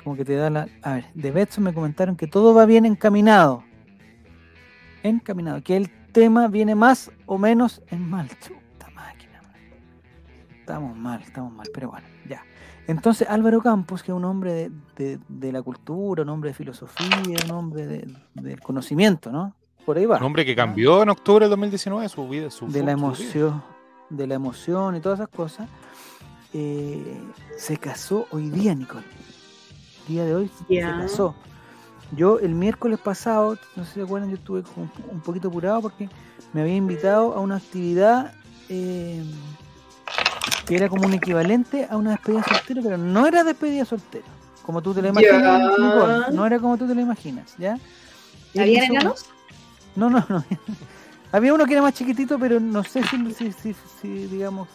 Como 0.03 0.15
que 0.15 0.23
te 0.23 0.35
da 0.35 0.49
la. 0.49 0.67
A 0.83 0.93
ver, 0.95 1.05
de 1.13 1.31
Betson 1.31 1.63
me 1.63 1.73
comentaron 1.73 2.15
que 2.15 2.27
todo 2.27 2.53
va 2.53 2.65
bien 2.65 2.85
encaminado. 2.85 3.63
Encaminado. 5.03 5.61
Que 5.63 5.77
el 5.77 5.89
tema 6.11 6.47
viene 6.47 6.75
más 6.75 7.11
o 7.25 7.37
menos 7.37 7.81
en 7.89 8.09
mal. 8.09 8.29
Chuta 8.39 8.89
máquina. 8.93 9.41
Estamos 10.59 10.95
mal, 10.97 11.21
estamos 11.21 11.53
mal, 11.53 11.67
pero 11.73 11.89
bueno, 11.91 12.07
ya. 12.27 12.43
Entonces 12.87 13.27
Álvaro 13.29 13.61
Campos, 13.61 14.01
que 14.01 14.11
es 14.11 14.15
un 14.15 14.23
hombre 14.23 14.53
de, 14.53 14.71
de- 14.95 15.19
de 15.27 15.51
la 15.51 15.61
cultura, 15.61 16.23
un 16.23 16.29
hombre 16.29 16.51
de 16.51 16.53
filosofía, 16.53 17.35
un 17.45 17.51
hombre 17.51 17.85
de- 17.85 18.07
del 18.33 18.61
conocimiento, 18.61 19.29
¿no? 19.31 19.53
Por 19.87 19.97
ahí 19.97 20.05
va. 20.05 20.17
Un 20.17 20.23
hombre 20.23 20.45
que 20.45 20.53
cambió 20.53 21.01
en 21.01 21.07
octubre 21.07 21.45
del 21.45 21.49
2019 21.51 22.09
su 22.09 22.27
vida. 22.27 22.51
Su, 22.51 22.67
de 22.69 22.83
la 22.83 22.91
emoción, 22.91 23.63
de 24.09 24.27
la 24.27 24.35
emoción 24.35 24.97
y 24.97 24.99
todas 24.99 25.19
esas 25.19 25.29
cosas, 25.29 25.69
eh, 26.53 27.17
se 27.57 27.77
casó 27.77 28.27
hoy 28.31 28.49
día, 28.49 28.75
Nicole. 28.75 29.05
El 30.01 30.13
día 30.13 30.25
de 30.25 30.35
hoy 30.35 30.51
Ya. 30.67 30.93
se 30.97 31.01
casó. 31.03 31.35
Yo 32.11 32.37
el 32.39 32.53
miércoles 32.53 32.99
pasado, 32.99 33.57
no 33.77 33.83
sé 33.85 33.89
si 33.93 33.99
se 33.99 34.01
acuerdan, 34.03 34.29
yo 34.29 34.35
estuve 34.35 34.63
como 34.63 34.83
un, 34.83 34.91
un 35.15 35.21
poquito 35.21 35.47
apurado 35.47 35.81
porque 35.81 36.09
me 36.51 36.59
había 36.63 36.75
invitado 36.75 37.33
a 37.33 37.39
una 37.39 37.55
actividad 37.55 38.33
eh, 38.67 39.23
que 40.65 40.75
era 40.75 40.89
como 40.89 41.05
un 41.07 41.13
equivalente 41.13 41.87
a 41.89 41.95
una 41.95 42.11
despedida 42.11 42.43
soltera, 42.43 42.81
pero 42.83 42.97
no 42.97 43.25
era 43.25 43.45
despedida 43.45 43.85
soltera, 43.85 44.25
como 44.65 44.81
tú 44.81 44.93
te 44.93 45.01
lo 45.01 45.07
imaginas, 45.07 45.41
Ya. 45.41 45.57
Nicole, 45.59 46.25
no 46.35 46.45
era 46.45 46.59
como 46.59 46.77
tú 46.77 46.87
te 46.87 46.93
lo 46.93 46.99
imaginas, 46.99 47.55
¿ya? 47.57 47.77
Él 48.53 48.61
¿Habían 48.63 48.83
hizo- 48.83 48.93
enanos? 48.93 49.25
No, 49.97 50.09
no, 50.09 50.23
no. 50.29 50.43
Había 51.31 51.53
uno 51.53 51.65
que 51.65 51.73
era 51.73 51.81
más 51.81 51.93
chiquitito, 51.93 52.39
pero 52.39 52.59
no 52.59 52.83
sé 52.83 53.03
si, 53.03 53.33
si, 53.33 53.51
si, 53.51 53.75
si, 54.01 54.07
digamos, 54.27 54.69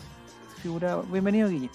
figuraba. 0.61 1.03
Bienvenido, 1.11 1.49
Guille. 1.49 1.71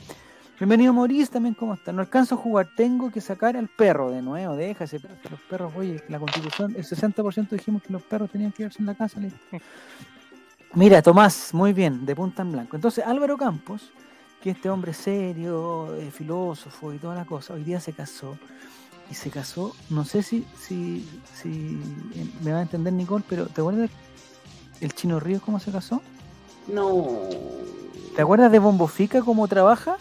Bienvenido, 0.59 0.91
Maurice, 0.91 1.31
también, 1.31 1.55
¿cómo 1.55 1.73
está? 1.73 1.91
No 1.91 2.01
alcanzo 2.01 2.35
a 2.35 2.37
jugar, 2.37 2.67
tengo 2.75 3.09
que 3.09 3.21
sacar 3.21 3.55
al 3.55 3.69
perro 3.69 4.11
de 4.11 4.21
nuevo, 4.21 4.55
deja 4.55 4.83
ese 4.83 4.99
perro, 4.99 5.15
que 5.21 5.29
los 5.29 5.39
perros, 5.41 5.73
oye, 5.75 6.03
la 6.09 6.19
constitución, 6.19 6.73
el 6.75 6.83
60% 6.83 7.49
dijimos 7.49 7.83
que 7.83 7.93
los 7.93 8.01
perros 8.01 8.29
tenían 8.31 8.51
que 8.51 8.57
quedarse 8.57 8.79
en 8.79 8.87
la 8.87 8.95
casa. 8.95 9.19
Mira, 10.73 11.01
Tomás, 11.01 11.53
muy 11.53 11.73
bien, 11.73 12.05
de 12.05 12.15
punta 12.15 12.41
en 12.41 12.51
blanco. 12.51 12.75
Entonces, 12.75 13.05
Álvaro 13.05 13.37
Campos, 13.37 13.91
que 14.41 14.49
este 14.51 14.69
hombre 14.69 14.93
serio, 14.93 15.95
eh, 15.95 16.11
filósofo 16.11 16.91
y 16.91 16.97
toda 16.97 17.15
la 17.15 17.25
cosa, 17.25 17.53
hoy 17.53 17.63
día 17.63 17.79
se 17.79 17.93
casó. 17.93 18.37
Y 19.09 19.13
se 19.13 19.29
casó, 19.29 19.73
no 19.89 20.03
sé 20.03 20.21
si, 20.21 20.45
si, 20.59 21.07
si 21.33 21.79
eh, 22.15 22.27
me 22.41 22.51
va 22.51 22.59
a 22.59 22.61
entender 22.63 22.91
Nicole, 22.91 23.23
pero 23.27 23.45
¿te 23.45 23.61
acuerdas 23.61 23.89
el 24.81 24.93
Chino 24.93 25.19
Ríos 25.19 25.41
cómo 25.41 25.59
se 25.59 25.71
casó? 25.71 26.01
No. 26.67 27.07
¿Te 28.15 28.21
acuerdas 28.21 28.51
de 28.51 28.59
Bombofica 28.59 29.21
cómo 29.21 29.47
trabaja? 29.47 29.97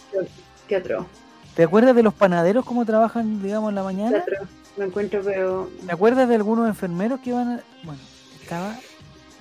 ¿Qué 0.66 0.76
otro? 0.78 1.06
¿Te 1.54 1.62
acuerdas 1.62 1.94
de 1.94 2.02
los 2.02 2.14
panaderos 2.14 2.64
cómo 2.64 2.84
trabajan, 2.84 3.40
digamos, 3.42 3.68
en 3.68 3.76
la 3.76 3.80
¿Qué 3.82 3.84
mañana? 3.84 4.18
otro? 4.18 4.48
Me 4.76 4.84
encuentro, 4.86 5.20
pero. 5.24 5.70
¿Te 5.86 5.92
acuerdas 5.92 6.28
de 6.28 6.34
algunos 6.34 6.68
enfermeros 6.68 7.20
que 7.20 7.32
van 7.32 7.48
a... 7.52 7.60
Bueno, 7.84 8.00
estaba, 8.42 8.76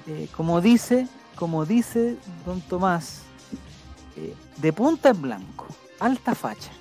eh, 0.08 0.30
como 0.36 0.62
dice, 0.62 1.08
como 1.36 1.65
dice 1.65 2.17
don 2.45 2.62
Tomás, 2.62 3.23
eh, 4.15 4.34
de 4.58 4.71
punta 4.73 5.10
en 5.10 5.21
blanco, 5.21 5.67
alta 5.99 6.36
facha. 6.36 6.71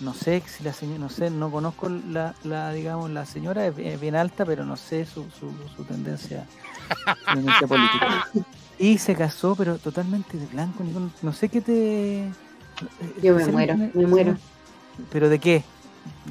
No 0.00 0.14
sé 0.14 0.42
si 0.46 0.64
la 0.64 0.72
señora, 0.72 0.98
no 0.98 1.08
sé, 1.10 1.30
no 1.30 1.50
conozco 1.50 1.88
la, 1.88 2.34
la 2.44 2.72
digamos, 2.72 3.10
la 3.10 3.26
señora 3.26 3.66
es 3.66 3.76
bien, 3.76 3.90
es 3.92 4.00
bien 4.00 4.16
alta, 4.16 4.44
pero 4.46 4.64
no 4.64 4.76
sé 4.76 5.04
su, 5.04 5.24
su, 5.30 5.50
su 5.76 5.84
tendencia, 5.84 6.46
su 7.28 7.34
tendencia 7.34 7.66
política. 7.66 8.28
Y 8.78 8.96
se 8.96 9.14
casó, 9.14 9.54
pero 9.56 9.76
totalmente 9.76 10.38
de 10.38 10.46
blanco, 10.46 10.82
no 11.20 11.32
sé 11.34 11.50
qué 11.50 11.60
te... 11.60 12.20
eh, 12.22 12.30
Yo 13.22 13.34
me 13.34 13.44
muero, 13.48 13.76
me 13.76 14.06
muero. 14.06 14.36
¿Pero 15.12 15.28
de 15.28 15.38
qué? 15.38 15.62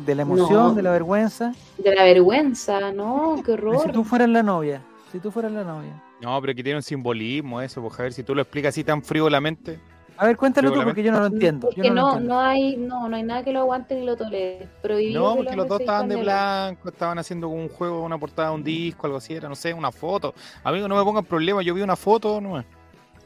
¿De 0.03 0.15
la 0.15 0.23
emoción, 0.23 0.51
No. 0.69 0.73
de 0.73 0.81
la 0.81 0.89
vergüenza? 0.89 1.53
De 1.77 1.93
la 1.93 2.03
vergüenza, 2.05 2.91
no, 2.91 3.35
qué 3.45 3.51
Ay, 3.51 3.57
Si 3.59 3.63
horror. 3.65 3.91
tú 3.91 4.03
fueras 4.03 4.29
la 4.29 4.41
novia, 4.41 4.81
si 5.11 5.19
tú 5.19 5.29
fueras 5.29 5.51
la 5.51 5.63
novia. 5.63 5.91
No, 6.21 6.41
pero 6.41 6.55
que 6.55 6.63
tiene 6.63 6.77
un 6.77 6.81
simbolismo 6.83 7.61
eso, 7.61 7.81
pues 7.83 7.93
Javier, 7.93 8.13
si 8.13 8.23
tú 8.23 8.33
lo 8.33 8.41
explicas 8.41 8.69
así 8.73 8.83
tan 8.83 9.03
frívolamente. 9.03 9.79
A 10.21 10.25
ver, 10.27 10.35
cuéntalo 10.35 10.71
tú, 10.73 10.83
porque 10.83 11.01
yo 11.01 11.11
no 11.13 11.19
lo 11.21 11.27
entiendo. 11.27 11.69
Yo 11.69 11.75
Porque 11.75 11.89
no, 11.89 11.95
lo 11.95 12.01
no, 12.01 12.11
entiendo. 12.11 12.33
no 12.33 12.39
hay, 12.41 12.75
no, 12.77 13.07
no 13.09 13.15
hay 13.15 13.23
nada 13.23 13.41
que 13.43 13.53
lo 13.53 13.59
aguante 13.61 13.95
ni 13.95 14.05
lo 14.05 14.17
tolere. 14.17 14.67
Prohibido 14.81 15.21
No, 15.21 15.31
que 15.31 15.37
porque 15.43 15.55
los 15.55 15.67
dos 15.69 15.79
estaban 15.79 16.09
de 16.09 16.17
blanco, 16.17 16.89
estaban 16.89 17.19
haciendo 17.19 17.47
como 17.47 17.61
un 17.61 17.69
juego, 17.69 18.03
una 18.03 18.17
portada 18.17 18.49
de 18.49 18.55
un 18.55 18.63
disco, 18.63 19.07
algo 19.07 19.17
así, 19.19 19.33
era, 19.33 19.47
no 19.47 19.55
sé, 19.55 19.73
una 19.73 19.91
foto. 19.93 20.33
Amigo, 20.63 20.87
no 20.89 20.97
me 20.97 21.03
pongan 21.03 21.23
problema, 21.23 21.61
yo 21.61 21.73
vi 21.73 21.81
una 21.81 21.95
foto 21.95 22.41
nomás. 22.41 22.65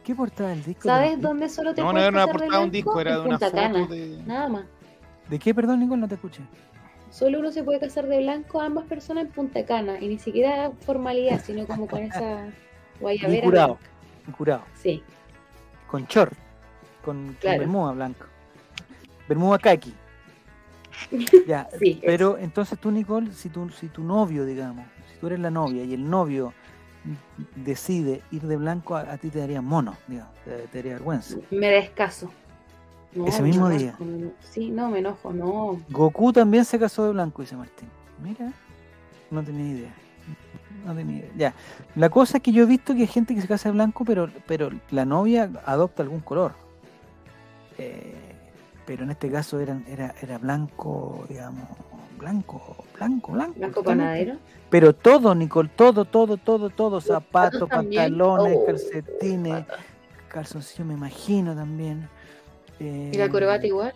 ¿Qué 0.03 0.13
portada 0.13 0.49
del 0.51 0.63
disco? 0.63 0.83
¿Sabes 0.83 1.15
¿De- 1.15 1.21
dónde 1.21 1.49
solo 1.49 1.73
te 1.73 1.81
No, 1.81 1.93
no 1.93 1.99
era 1.99 2.09
una 2.09 2.27
portada 2.27 2.59
de 2.59 2.65
un 2.65 2.71
disco, 2.71 2.99
era 3.01 3.13
de 3.13 3.19
una 3.21 3.39
Punta 3.39 3.45
foto 3.49 3.57
Cana, 3.61 3.87
de... 3.87 4.21
Nada 4.27 4.47
más. 4.49 4.65
¿De 5.29 5.39
qué, 5.39 5.55
perdón, 5.55 5.79
Nicole? 5.79 5.99
No 6.01 6.07
te 6.07 6.13
escuché. 6.15 6.43
Solo 7.09 7.39
uno 7.39 7.51
se 7.51 7.63
puede 7.63 7.79
casar 7.79 8.05
de 8.07 8.19
blanco 8.19 8.61
ambas 8.61 8.85
personas 8.85 9.25
en 9.25 9.31
Punta 9.31 9.65
Cana. 9.65 9.97
Y 9.99 10.07
ni 10.09 10.19
siquiera 10.19 10.71
formalidad, 10.85 11.41
sino 11.43 11.65
como 11.65 11.87
con 11.87 12.03
esa 12.03 12.45
Y 12.97 12.99
guayabera. 12.99 13.43
curado. 13.45 13.77
Y 14.27 14.31
curado. 14.31 14.61
Sí. 14.75 15.01
Con 15.87 16.05
short. 16.05 16.33
Con, 17.03 17.25
con 17.27 17.35
Claro. 17.41 17.59
bermuda 17.59 17.91
blanco. 17.93 18.25
Bermuda 19.27 19.57
kaki. 19.59 19.93
Ya, 21.47 21.67
Sí, 21.79 21.99
pero 22.05 22.37
entonces 22.37 22.79
tú, 22.79 22.91
Nicole, 22.91 23.31
si 23.33 23.49
tu, 23.49 23.69
si 23.69 23.87
tu 23.87 24.03
novio, 24.03 24.45
digamos, 24.45 24.85
si 25.11 25.19
tú 25.19 25.27
eres 25.27 25.39
la 25.39 25.49
novia 25.51 25.83
y 25.83 25.93
el 25.93 26.09
novio 26.09 26.53
decide 27.55 28.21
ir 28.31 28.43
de 28.43 28.55
blanco, 28.57 28.95
a, 28.95 29.01
a 29.01 29.17
ti 29.17 29.29
te 29.29 29.39
daría 29.39 29.61
mono, 29.61 29.97
digamos, 30.07 30.33
te, 30.45 30.51
te 30.67 30.77
daría 30.77 30.93
vergüenza. 30.93 31.35
Me 31.51 31.67
descaso. 31.67 32.31
No, 33.13 33.27
Ese 33.27 33.43
mismo 33.43 33.67
me 33.67 33.77
día. 33.77 33.95
me. 33.99 34.31
Sí, 34.41 34.69
no, 34.71 34.89
me 34.89 34.99
enojo, 34.99 35.33
no. 35.33 35.79
Goku 35.89 36.31
también 36.33 36.65
se 36.65 36.79
casó 36.79 37.05
de 37.05 37.11
blanco, 37.11 37.41
dice 37.41 37.55
Martín. 37.55 37.89
Mira, 38.23 38.51
no 39.29 39.43
tenía 39.43 39.71
idea. 39.71 39.93
No 40.85 40.95
tenía 40.95 41.17
idea. 41.19 41.31
Ya. 41.35 41.53
La 41.95 42.09
cosa 42.09 42.37
es 42.37 42.43
que 42.43 42.51
yo 42.51 42.63
he 42.63 42.65
visto 42.65 42.93
que 42.95 43.01
hay 43.01 43.07
gente 43.07 43.35
que 43.35 43.41
se 43.41 43.47
casa 43.47 43.69
de 43.69 43.73
blanco, 43.73 44.03
pero, 44.05 44.29
pero 44.47 44.69
la 44.91 45.05
novia 45.05 45.49
adopta 45.65 46.01
algún 46.03 46.21
color. 46.21 46.53
Eh, 47.77 48.13
pero 48.85 49.03
en 49.03 49.11
este 49.11 49.31
caso 49.31 49.59
eran, 49.59 49.83
era, 49.87 50.13
era 50.21 50.37
blanco, 50.37 51.25
digamos, 51.29 51.67
blanco, 52.19 52.85
blanco, 52.95 53.31
blanco. 53.31 53.53
Blanco 53.59 53.83
panadero. 53.83 54.37
Pero 54.69 54.93
todo, 54.93 55.33
Nicole, 55.35 55.69
todo, 55.75 56.05
todo, 56.05 56.37
todo, 56.37 56.69
todo, 56.69 56.99
zapatos, 56.99 57.69
pantalones, 57.69 58.57
Oh, 58.59 58.65
calcetines, 58.65 59.65
calzoncillos, 60.27 60.87
me 60.87 60.93
imagino 60.95 61.55
también. 61.55 62.07
Eh, 62.79 63.11
Y 63.13 63.17
la 63.17 63.29
corbata 63.29 63.65
igual. 63.67 63.93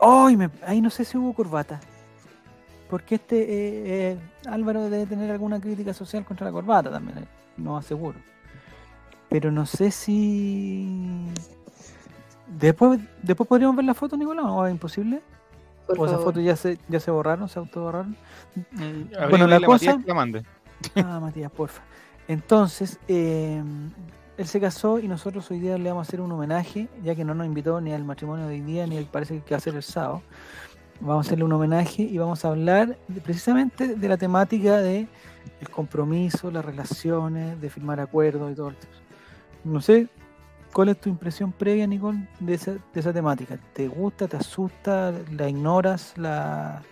Ay, 0.00 0.36
me- 0.36 0.50
ahí 0.66 0.80
no 0.80 0.90
sé 0.90 1.04
si 1.04 1.16
hubo 1.16 1.32
corbata. 1.34 1.80
Porque 2.90 3.14
este 3.14 3.40
eh, 3.42 4.12
eh, 4.12 4.18
Álvaro 4.48 4.90
debe 4.90 5.06
tener 5.06 5.30
alguna 5.30 5.60
crítica 5.60 5.94
social 5.94 6.24
contra 6.24 6.46
la 6.46 6.52
corbata 6.52 6.90
también, 6.90 7.18
eh, 7.18 7.26
no 7.56 7.76
aseguro. 7.76 8.18
Pero 9.28 9.50
no 9.50 9.64
sé 9.64 9.90
si. 9.90 11.26
Después, 12.58 13.00
después 13.22 13.48
podríamos 13.48 13.76
ver 13.76 13.84
la 13.84 13.94
foto, 13.94 14.16
Nicolás, 14.16 14.44
o 14.48 14.66
es 14.66 14.72
imposible. 14.72 15.20
Por 15.86 15.98
o 16.00 16.06
esas 16.06 16.20
fotos 16.22 16.42
ya 16.44 16.54
se, 16.56 16.78
ya 16.88 17.00
se 17.00 17.10
borraron, 17.10 17.48
se 17.48 17.58
autoborraron. 17.58 18.16
Habría 18.76 19.28
Bueno, 19.28 19.46
la 19.46 19.56
pedirle 19.58 19.66
a 19.66 19.68
Matías 19.68 19.94
cosa- 19.94 20.02
que 20.02 20.08
la 20.08 20.14
mande. 20.14 20.42
Ah, 20.96 21.20
Matías, 21.20 21.50
porfa. 21.52 21.82
Entonces, 22.28 22.98
eh, 23.08 23.62
él 24.36 24.46
se 24.46 24.60
casó 24.60 24.98
y 24.98 25.08
nosotros 25.08 25.50
hoy 25.50 25.58
día 25.60 25.76
le 25.78 25.88
vamos 25.90 26.06
a 26.06 26.08
hacer 26.08 26.20
un 26.20 26.30
homenaje, 26.32 26.88
ya 27.02 27.14
que 27.14 27.24
no 27.24 27.34
nos 27.34 27.46
invitó 27.46 27.80
ni 27.80 27.92
al 27.92 28.04
matrimonio 28.04 28.46
de 28.46 28.54
hoy 28.54 28.60
día, 28.60 28.86
ni 28.86 28.96
al 28.96 29.04
parece 29.06 29.40
que 29.40 29.54
va 29.54 29.58
a 29.58 29.60
ser 29.60 29.74
el 29.74 29.82
sábado. 29.82 30.22
Vamos 31.00 31.26
a 31.26 31.28
hacerle 31.28 31.44
un 31.44 31.52
homenaje 31.52 32.02
y 32.02 32.16
vamos 32.18 32.44
a 32.44 32.48
hablar 32.48 32.96
de- 33.08 33.20
precisamente 33.20 33.96
de 33.96 34.08
la 34.08 34.16
temática 34.16 34.78
de 34.78 35.08
el 35.60 35.68
compromiso, 35.68 36.50
las 36.50 36.64
relaciones, 36.64 37.60
de 37.60 37.70
firmar 37.70 37.98
acuerdos 38.00 38.52
y 38.52 38.54
todo 38.54 38.68
el 38.68 38.76
tema. 38.76 38.92
No 39.64 39.80
sé, 39.80 40.08
¿cuál 40.72 40.88
es 40.90 41.00
tu 41.00 41.08
impresión 41.08 41.52
previa, 41.52 41.86
Nicole, 41.86 42.26
de 42.40 42.54
esa, 42.54 42.72
de 42.72 43.00
esa 43.00 43.12
temática? 43.12 43.58
¿Te 43.72 43.88
gusta, 43.88 44.26
te 44.28 44.36
asusta, 44.36 45.12
la 45.36 45.48
ignoras, 45.48 46.14
la, 46.16 46.82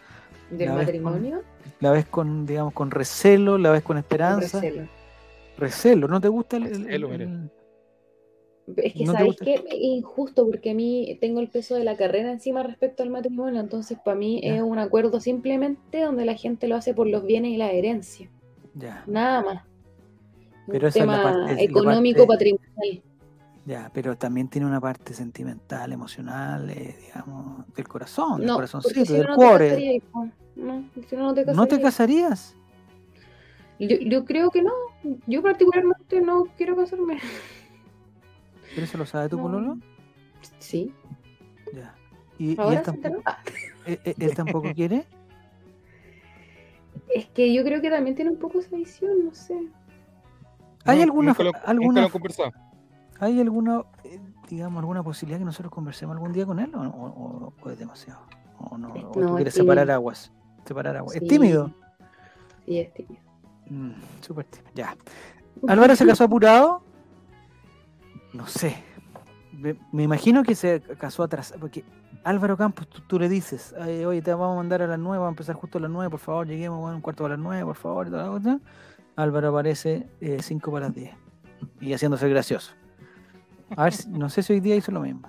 Del 0.51 0.69
la 0.69 0.75
ves 0.77 0.87
matrimonio. 0.87 1.43
la 1.81 1.91
ves 1.93 2.07
con, 2.07 2.47
digamos, 2.47 2.73
con 2.75 2.91
recelo, 2.91 3.59
la 3.59 3.71
ves 3.71 3.83
con 3.83 3.95
con 3.95 3.99
esperanza? 3.99 4.61
recelo. 4.61 4.89
Recelo, 5.59 6.09
¿no 6.09 6.21
te 6.21 6.29
gusta 6.29 6.57
el, 6.57 6.65
el- 6.67 6.85
Recelo, 6.85 7.07
el- 7.07 7.13
mire. 7.13 7.25
el- 7.25 7.51
Es 8.77 8.95
que, 8.95 9.05
¿No 9.05 9.15
qué? 9.41 9.55
Es 9.55 9.63
injusto 9.75 10.47
porque 10.47 10.71
a 10.71 10.75
mí 10.75 11.19
tengo 11.21 11.41
el 11.41 11.49
peso 11.49 11.75
de 11.75 11.83
la 11.83 11.97
carrera 11.97 12.31
encima 12.31 12.63
respecto 12.63 13.03
al 13.03 13.11
matrimonio, 13.11 13.61
entonces 13.61 13.99
para 14.05 14.17
mí 14.17 14.41
Ya. 14.45 14.57
es 14.57 14.63
un 14.63 14.79
acuerdo 14.79 15.19
simplemente 15.21 16.03
donde 16.03 16.25
la 16.25 16.35
gente 16.35 16.69
lo 16.69 16.77
hace 16.77 16.95
por 16.95 17.09
los 17.09 17.25
bienes 17.27 17.51
y 17.51 17.57
la 17.57 17.73
herencia, 17.73 18.31
Ya, 18.75 19.03
nada 19.09 19.43
más. 19.43 19.65
Pero 20.69 20.87
un 20.87 20.89
esa 20.89 21.01
es 21.01 21.07
la 21.07 21.13
tema 21.13 21.23
parte- 21.23 21.51
es 21.51 21.57
la 21.57 21.63
económico, 21.65 22.27
parte- 22.29 22.53
patrimonial. 22.55 23.03
Ya, 23.67 23.91
pero 23.93 24.17
también 24.17 24.49
tiene 24.49 24.67
una 24.67 24.81
parte 24.81 25.15
sentimental, 25.15 25.93
emocional, 25.93 26.69
eh, 26.71 26.97
digamos, 27.07 27.65
del 27.75 27.87
corazón, 27.89 28.41
del 28.41 28.51
corazoncito, 28.53 29.05
si 29.05 29.13
del 29.13 29.23
no, 29.25 29.29
no 29.29 29.35
te 29.37 29.47
cuore. 29.47 30.03
No, 30.57 30.85
si 31.09 31.17
no, 31.17 31.23
no 31.23 31.35
te 31.35 31.45
¿No 31.47 31.67
te 31.67 31.81
casarías. 31.81 32.57
Yo, 33.79 33.97
yo 33.97 34.25
creo 34.25 34.51
que 34.51 34.63
no. 34.63 34.73
Yo 35.27 35.43
particularmente 35.43 36.21
no 36.21 36.45
quiero 36.57 36.77
casarme. 36.77 37.19
¿Pero 38.75 38.85
eso 38.85 38.99
lo 38.99 39.07
sabe 39.07 39.29
tu 39.29 39.37
No. 39.39 39.43
pololo? 39.45 39.79
Sí. 40.59 40.93
Ya. 41.73 41.95
¿Y, 42.39 42.53
y 42.53 42.57
Ahora 42.59 42.79
él, 42.79 42.83
tampoco, 42.85 43.03
pero- 43.09 43.23
ah, 43.27 43.39
él- 43.87 44.01
él- 44.05 44.15
él 44.19 44.35
tampoco 44.35 44.69
quiere? 44.75 45.07
Es 47.15 47.27
que 47.29 47.53
yo 47.53 47.65
creo 47.65 47.81
que 47.81 47.91
también 47.91 48.15
tiene 48.17 48.31
un 48.31 48.39
poco 48.39 48.61
esa 48.61 48.77
visión, 48.77 49.25
no 49.25 49.35
sé. 49.35 49.55
¿Hay 50.85 50.99
No, 50.99 51.03
alguna, 51.05 51.29
nunca 51.33 51.43
lo- 51.43 51.75
nunca. 51.75 52.13
¿Hay 53.21 53.41
alguna, 53.41 53.83
eh, 54.05 54.21
digamos, 54.49 54.81
alguna 54.81 55.03
posibilidad 55.03 55.39
que 55.39 55.45
nosotros 55.45 55.73
conversemos 55.73 56.15
algún 56.15 56.33
día 56.33 56.45
con 56.47 56.59
él 56.59 56.75
o, 56.75 56.81
o- 56.83 57.53
o 57.63 57.71
es 57.71 57.79
demasiado? 57.79 58.21
¿O, 58.59 58.77
no, 58.77 58.89
o 58.93 59.11
tú 59.13 59.21
no, 59.21 59.37
quieres 59.37 59.55
separar 59.55 59.91
aguas? 59.91 60.33
Separar 60.65 60.97
aguas. 60.97 61.17
¿Es 61.17 61.27
tímido? 61.27 61.73
Sí, 62.67 62.79
es 62.79 62.93
tímido. 62.95 63.23
Mm, 63.69 63.93
súper 64.21 64.45
tímido. 64.47 64.73
Ya. 64.75 64.97
¿Álvaro 65.69 65.95
se 65.97 66.07
casó 66.07 66.25
apurado? 66.25 66.83
No 68.33 68.47
sé. 68.47 68.77
Me, 69.53 69.77
me 69.93 70.03
imagino 70.05 70.43
que 70.43 70.55
se 70.55 70.81
casó 70.81 71.23
atrás. 71.23 71.55
Porque 71.61 71.85
Álvaro 72.25 72.57
Campos, 72.57 72.89
tú, 72.89 73.01
tú 73.07 73.19
le 73.19 73.29
dices, 73.29 73.75
"Ay, 73.81 74.05
oye, 74.05 74.23
te 74.23 74.33
vamos 74.33 74.53
a 74.53 74.57
mandar 74.57 74.83
a 74.83 74.87
las 74.87 74.99
9, 74.99 75.19
vamos 75.19 75.29
a 75.29 75.33
empezar 75.35 75.57
justo 75.57 75.79
a 75.79 75.81
las 75.81 75.91
9, 75.91 76.11
por 76.11 76.21
favor, 76.21 76.47
lleguemos 76.47 76.79
bueno, 76.81 76.97
un 76.97 77.03
cuarto 77.03 77.27
a 77.27 77.31
las 77.31 77.39
9, 77.39 77.65
por 77.65 77.77
favor. 77.77 78.07
y 78.07 78.11
toda 78.11 78.25
la 78.25 78.31
cosa. 78.31 78.61
Álvaro 79.17 79.49
aparece 79.49 80.09
5 80.41 80.71
para 80.71 80.87
las 80.87 80.95
10. 80.95 81.15
Y 81.81 81.93
haciéndose 81.93 82.29
gracioso. 82.29 82.73
A 83.77 83.85
ver, 83.85 83.93
si- 83.93 84.09
no 84.09 84.29
sé 84.29 84.43
si 84.43 84.53
hoy 84.53 84.61
día 84.61 84.77
hizo 84.77 84.91
lo 84.93 85.01
mismo. 85.01 85.23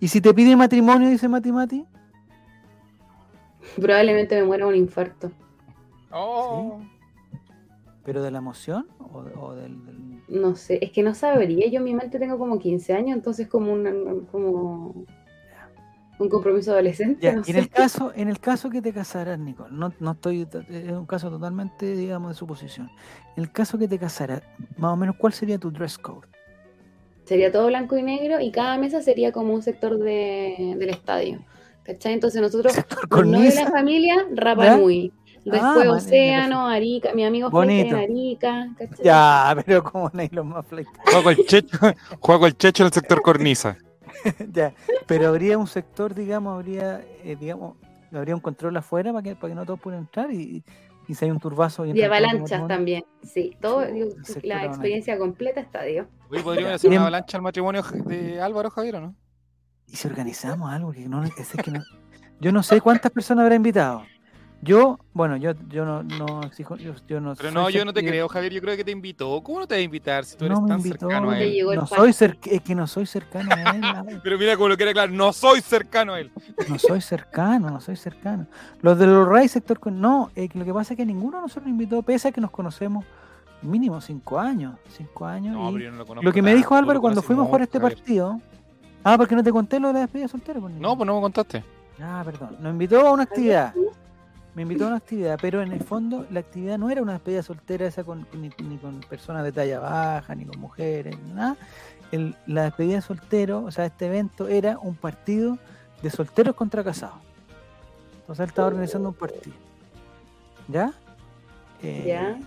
¿Y 0.00 0.08
si 0.08 0.20
te 0.20 0.32
pide 0.34 0.54
matrimonio, 0.56 1.08
dice 1.08 1.28
Mati 1.28 1.50
Mati? 1.52 1.84
Probablemente 3.76 4.36
me 4.40 4.44
muera 4.46 4.66
un 4.66 4.74
infarto. 4.74 5.32
Oh. 6.12 6.80
¿Pero 8.04 8.22
de 8.22 8.30
la 8.30 8.38
emoción 8.38 8.86
o, 9.00 9.18
o 9.40 9.54
del, 9.54 9.84
del- 9.86 10.22
No 10.28 10.54
sé, 10.56 10.78
es 10.82 10.90
que 10.92 11.02
no 11.02 11.14
sabría. 11.14 11.68
Yo 11.68 11.78
en 11.78 11.84
mi 11.84 11.94
mente 11.94 12.18
tengo 12.18 12.38
como 12.38 12.58
15 12.58 12.92
años, 12.92 13.16
entonces 13.16 13.48
como 13.48 13.72
una, 13.72 13.90
como 14.30 15.06
un 16.18 16.28
compromiso 16.28 16.72
adolescente. 16.72 17.20
Ya, 17.22 17.32
no 17.34 17.42
y 17.46 17.50
en 17.50 17.56
el 17.56 17.70
caso, 17.70 18.12
en 18.14 18.28
el 18.28 18.38
caso 18.38 18.68
que 18.68 18.82
te 18.82 18.92
casaras, 18.92 19.38
Nicole, 19.38 19.74
no, 19.74 19.92
no 19.98 20.10
estoy, 20.12 20.46
es 20.68 20.92
un 20.92 21.06
caso 21.06 21.30
totalmente, 21.30 21.96
digamos, 21.96 22.28
de 22.32 22.34
suposición. 22.34 22.90
En 23.36 23.44
el 23.44 23.50
caso 23.50 23.78
que 23.78 23.88
te 23.88 23.98
casaras, 23.98 24.42
más 24.76 24.92
o 24.92 24.96
menos, 24.96 25.16
¿cuál 25.18 25.32
sería 25.32 25.58
tu 25.58 25.70
dress 25.70 25.96
code? 25.96 26.28
Sería 27.24 27.50
todo 27.50 27.66
blanco 27.68 27.96
y 27.96 28.02
negro 28.02 28.40
y 28.40 28.50
cada 28.50 28.76
mesa 28.78 29.00
sería 29.02 29.32
como 29.32 29.54
un 29.54 29.62
sector 29.62 29.98
de, 29.98 30.74
del 30.78 30.90
estadio. 30.90 31.44
¿Cachai? 31.82 32.14
Entonces 32.14 32.40
nosotros, 32.40 32.74
los 33.10 33.26
novios 33.26 33.54
de 33.54 33.64
la 33.64 33.70
familia, 33.70 34.26
Rapa 34.34 34.64
¿Ya? 34.64 34.76
Nui. 34.76 35.12
Después 35.44 35.62
Ah, 35.62 35.92
Océano, 35.92 36.66
Arica, 36.66 37.12
mi 37.14 37.24
amigo 37.24 37.50
Bonito. 37.50 37.94
en 37.96 38.02
Arica. 38.02 38.68
¿cachai? 38.78 39.04
ya, 39.04 39.54
pero 39.66 39.82
como 39.84 40.10
Nylon 40.14 40.48
más 40.48 40.66
flight. 40.66 40.88
Juego 41.04 41.30
el 41.30 41.36
checho, 41.46 41.78
juego 42.20 42.46
el 42.46 42.56
checho 42.56 42.82
en 42.82 42.86
el 42.86 42.92
sector 42.92 43.20
cornisa. 43.20 43.76
ya, 44.52 44.72
pero 45.06 45.28
habría 45.28 45.58
un 45.58 45.66
sector, 45.66 46.14
digamos, 46.14 46.54
habría, 46.54 47.04
eh, 47.22 47.36
digamos, 47.38 47.76
habría 48.12 48.34
un 48.34 48.40
control 48.40 48.76
afuera 48.78 49.12
para 49.12 49.22
que, 49.22 49.34
para 49.34 49.50
que 49.50 49.54
no 49.54 49.66
todos 49.66 49.80
puedan 49.80 50.00
entrar 50.00 50.30
y, 50.32 50.62
y 51.06 51.14
si 51.14 51.24
hay 51.24 51.30
un 51.30 51.38
turbazo 51.40 51.84
y, 51.86 51.92
Y 51.92 52.02
avalanchas 52.02 52.66
también. 52.66 53.04
Sí, 53.22 53.56
todo, 53.60 53.84
digo, 53.86 54.08
la 54.42 54.64
experiencia 54.64 55.18
completa 55.18 55.60
estadio. 55.60 56.08
Oye, 56.30 56.42
podríamos 56.42 56.70
Ya. 56.70 56.74
hacer 56.76 56.90
una 56.90 57.00
avalancha 57.02 57.36
al 57.36 57.42
matrimonio 57.42 57.82
de 58.06 58.40
Álvaro 58.40 58.70
Javier, 58.70 58.96
¿o 58.96 59.00
no? 59.00 59.14
Y 59.86 59.96
si 59.96 60.08
organizamos 60.08 60.70
algo 60.72 60.92
que 60.92 61.08
no, 61.08 61.22
es 61.24 61.32
que 61.62 61.70
no- 61.70 61.82
yo 62.40 62.52
no 62.52 62.62
sé 62.62 62.80
cuántas 62.80 63.12
personas 63.12 63.42
habrá 63.42 63.54
invitado. 63.54 64.02
Yo, 64.64 64.98
bueno, 65.12 65.36
yo, 65.36 65.52
yo 65.68 65.84
no, 65.84 66.02
no 66.02 66.46
exijo, 66.46 66.76
yo, 66.76 66.94
yo 67.06 67.20
no 67.20 67.34
Pero 67.36 67.50
no, 67.50 67.68
yo 67.68 67.84
no 67.84 67.92
te 67.92 68.00
creo, 68.04 68.28
Javier. 68.28 68.52
Yo 68.52 68.60
creo 68.62 68.76
que 68.76 68.84
te 68.84 68.90
invitó. 68.92 69.42
¿Cómo 69.42 69.60
no 69.60 69.66
te 69.66 69.74
va 69.74 69.78
a 69.78 69.82
invitar 69.82 70.24
si 70.24 70.36
tú 70.36 70.46
eres 70.46 70.58
No 70.58 70.66
tan 70.66 70.78
invitó, 70.78 71.06
cercano 71.06 71.30
a 71.30 71.38
él? 71.38 71.66
no 71.74 71.86
soy 71.86 72.10
cer- 72.12 72.38
es 72.44 72.62
que 72.62 72.74
no 72.74 72.86
soy 72.86 73.04
cercano 73.06 73.52
a 73.52 73.62
él, 73.76 74.20
Pero 74.22 74.38
mira 74.38 74.56
cómo 74.56 74.68
lo 74.70 74.76
quiere 74.76 74.92
aclarar. 74.92 75.10
No 75.10 75.32
soy 75.32 75.60
cercano 75.60 76.14
a 76.14 76.20
él. 76.20 76.30
no 76.66 76.78
soy 76.78 77.00
cercano, 77.02 77.68
no 77.70 77.80
soy 77.80 77.96
cercano. 77.96 78.46
Los 78.80 78.98
de 78.98 79.06
los 79.06 79.28
Ray 79.28 79.48
sector 79.48 79.78
con 79.78 80.00
no, 80.00 80.30
eh, 80.34 80.48
que 80.48 80.58
lo 80.58 80.64
que 80.64 80.72
pasa 80.72 80.94
es 80.94 80.96
que 80.96 81.04
ninguno 81.04 81.36
de 81.36 81.42
nosotros 81.42 81.68
invitó, 81.68 82.00
pese 82.02 82.28
a 82.28 82.32
que 82.32 82.40
nos 82.40 82.50
conocemos 82.50 83.04
mínimo 83.60 84.00
cinco 84.00 84.38
años, 84.38 84.76
cinco 84.88 85.26
años. 85.26 85.54
No, 85.56 85.68
y 85.70 85.72
pero 85.74 85.84
yo 85.84 85.90
no 85.90 85.96
lo 85.98 86.06
conozco. 86.06 86.24
lo 86.26 86.32
que 86.32 86.42
me 86.42 86.54
dijo 86.54 86.74
Álvaro 86.74 87.00
cuando 87.00 87.20
fuimos 87.22 87.44
a 87.44 87.46
jugar 87.48 87.62
este 87.62 87.78
Javier. 87.78 87.98
partido, 87.98 88.40
ah, 89.04 89.16
porque 89.18 89.34
no 89.34 89.42
te 89.42 89.52
conté 89.52 89.78
lo 89.78 89.88
de 89.88 89.94
la 89.94 90.00
despedida 90.00 90.28
soltera, 90.28 90.58
pues, 90.60 90.74
No, 90.74 90.96
pues 90.96 91.06
no 91.06 91.14
me 91.16 91.20
contaste. 91.20 91.64
Ah, 92.00 92.22
perdón. 92.24 92.56
Nos 92.60 92.72
invitó 92.72 93.06
a 93.06 93.12
una 93.12 93.22
actividad. 93.22 93.72
Me 94.54 94.62
invitó 94.62 94.84
a 94.84 94.88
una 94.88 94.96
actividad, 94.96 95.38
pero 95.42 95.62
en 95.62 95.72
el 95.72 95.82
fondo 95.82 96.26
la 96.30 96.40
actividad 96.40 96.78
no 96.78 96.88
era 96.90 97.02
una 97.02 97.12
despedida 97.14 97.42
soltera 97.42 97.86
esa 97.86 98.04
con, 98.04 98.26
ni, 98.34 98.50
ni 98.62 98.76
con 98.78 99.00
personas 99.00 99.42
de 99.42 99.50
talla 99.52 99.80
baja, 99.80 100.34
ni 100.34 100.44
con 100.44 100.60
mujeres, 100.60 101.16
ni 101.26 101.32
nada. 101.32 101.56
El- 102.12 102.36
la 102.46 102.62
despedida 102.64 102.96
de 102.96 103.02
soltero, 103.02 103.64
o 103.64 103.70
sea, 103.72 103.86
este 103.86 104.06
evento 104.06 104.46
era 104.46 104.78
un 104.78 104.94
partido 104.94 105.58
de 106.02 106.10
solteros 106.10 106.54
contra 106.54 106.84
casados. 106.84 107.16
Entonces 108.20 108.44
él 108.44 108.48
estaba 108.50 108.68
organizando 108.68 109.08
un 109.08 109.14
partido. 109.14 109.56
¿Ya? 110.68 110.92
Eh, 111.82 112.04
Ya. 112.06 112.38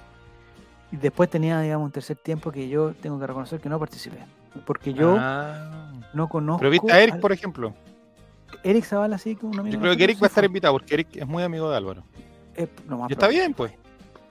Y 0.89 0.95
después 0.95 1.29
tenía, 1.29 1.59
digamos, 1.59 1.85
un 1.87 1.91
tercer 1.91 2.15
tiempo 2.15 2.49
que 2.49 2.69
yo 2.69 2.93
tengo 2.93 3.19
que 3.19 3.27
reconocer 3.27 3.59
que 3.59 3.67
no 3.67 3.77
participé. 3.77 4.19
Porque 4.65 4.93
yo 4.93 5.17
Ah. 5.19 5.91
no 6.13 6.29
conozco. 6.29 6.59
Pero 6.59 6.69
viste 6.71 6.91
a 6.93 7.01
Eric, 7.01 7.15
al- 7.15 7.19
por 7.19 7.33
ejemplo. 7.33 7.73
Eric 8.63 8.83
Zavala, 8.85 9.17
sí, 9.17 9.35
que 9.35 9.45
un 9.45 9.59
amigo 9.59 9.73
Yo 9.75 9.79
creo 9.81 9.95
que 9.97 10.03
Eric 10.03 10.21
va 10.21 10.25
a 10.25 10.29
estar 10.29 10.43
invitado 10.45 10.73
porque 10.73 10.93
Eric 10.93 11.07
es 11.15 11.27
muy 11.27 11.43
amigo 11.43 11.69
de 11.69 11.77
Álvaro. 11.77 12.03
Eh, 12.55 12.67
más 12.87 13.09
Y 13.09 13.13
está 13.13 13.27
bien, 13.27 13.53
pues. 13.53 13.71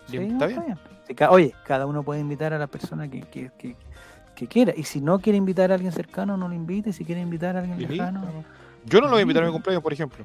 Sí, 0.08 0.18
no, 0.18 0.32
está 0.44 0.46
bien. 0.46 0.78
Sí, 1.06 1.14
ca- 1.14 1.30
Oye, 1.30 1.54
cada 1.64 1.86
uno 1.86 2.02
puede 2.02 2.20
invitar 2.20 2.52
a 2.52 2.58
la 2.58 2.66
persona 2.66 3.08
que, 3.08 3.20
que- 3.22 3.50
que- 3.58 3.76
que 4.34 4.46
quiera. 4.48 4.72
Y 4.76 4.82
si 4.84 5.00
no 5.00 5.18
quiere 5.18 5.36
invitar 5.38 5.70
a 5.70 5.74
alguien 5.74 5.92
cercano, 5.92 6.36
no 6.36 6.48
lo 6.48 6.54
invite. 6.54 6.92
Si 6.92 7.04
quiere 7.04 7.20
invitar 7.20 7.56
a 7.56 7.60
alguien 7.60 7.78
listo. 7.78 7.94
Yo 8.84 9.00
no 9.00 9.06
lo 9.06 9.12
voy 9.12 9.20
a 9.20 9.22
invitar 9.22 9.42
a 9.42 9.46
mi 9.46 9.52
cumpleaños, 9.52 9.82
por 9.82 9.92
ejemplo. 9.92 10.24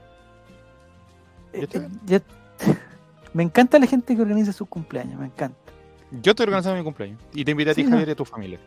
eh, 1.54 1.68
eh, 2.10 2.20
me 3.34 3.44
encanta 3.44 3.80
la 3.80 3.86
gente 3.88 4.16
que 4.16 4.22
organiza 4.22 4.52
sus 4.54 4.68
cumpleaños, 4.68 5.20
me 5.20 5.28
encanta. 5.28 5.58
Yo 6.22 6.32
estoy 6.32 6.44
organizando 6.46 6.78
mi 6.78 6.84
cumpleaños. 6.84 7.20
Y 7.34 7.46
te 7.46 7.52
invité 7.52 7.72
a 7.72 7.74
ti, 7.74 7.84
Sí. 7.84 7.90
Javier, 7.90 8.10
y 8.10 8.12
a 8.12 8.16
tu 8.16 8.26
familia. 8.26 8.60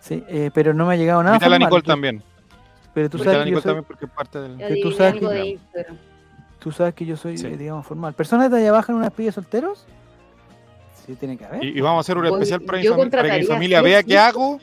Sí, 0.00 0.22
eh, 0.28 0.50
pero 0.54 0.72
no 0.74 0.86
me 0.86 0.94
ha 0.94 0.96
llegado 0.96 1.22
nada. 1.22 1.36
Invítala 1.36 1.56
a 1.56 1.58
formal. 1.58 1.68
Nicole 1.68 1.82
también. 1.82 2.22
Pero 2.94 3.10
tú 3.10 3.18
sabes, 3.18 3.32
que 3.32 3.38
yo 3.38 3.44
Nicole 3.44 3.62
soy, 3.62 3.68
también 3.70 3.84
porque 3.84 4.04
es 4.06 4.10
parte 4.10 4.40
del. 4.40 4.56
Ya 4.58 4.68
Que 4.68 4.74
tú 4.76 4.88
adiviné 4.88 4.96
sabes 4.96 5.14
que- 5.20 5.26
de 5.28 5.46
Instagram. 5.46 5.96
tú 6.60 6.72
sabes 6.72 6.94
que 6.94 7.04
yo 7.06 7.16
soy, 7.16 7.36
Sí. 7.38 7.46
eh, 7.46 7.56
digamos, 7.56 7.86
formal. 7.86 8.14
¿Personas 8.14 8.50
de 8.50 8.58
allá 8.58 8.68
abajo 8.70 8.92
en 8.92 8.98
una 8.98 9.10
de 9.10 9.32
solteros? 9.32 9.84
Sí, 11.04 11.14
tiene 11.16 11.36
que 11.36 11.44
haber. 11.44 11.62
Y, 11.64 11.76
y 11.76 11.80
vamos 11.80 11.98
a 11.98 12.00
hacer 12.00 12.16
un 12.16 12.26
especial 12.26 12.62
para 12.62 12.78
mi, 12.78 12.88
para 13.10 13.22
que 13.30 13.38
mi 13.40 13.44
familia 13.46 13.82
vea 13.82 14.02
qué 14.02 14.16
hago. 14.16 14.58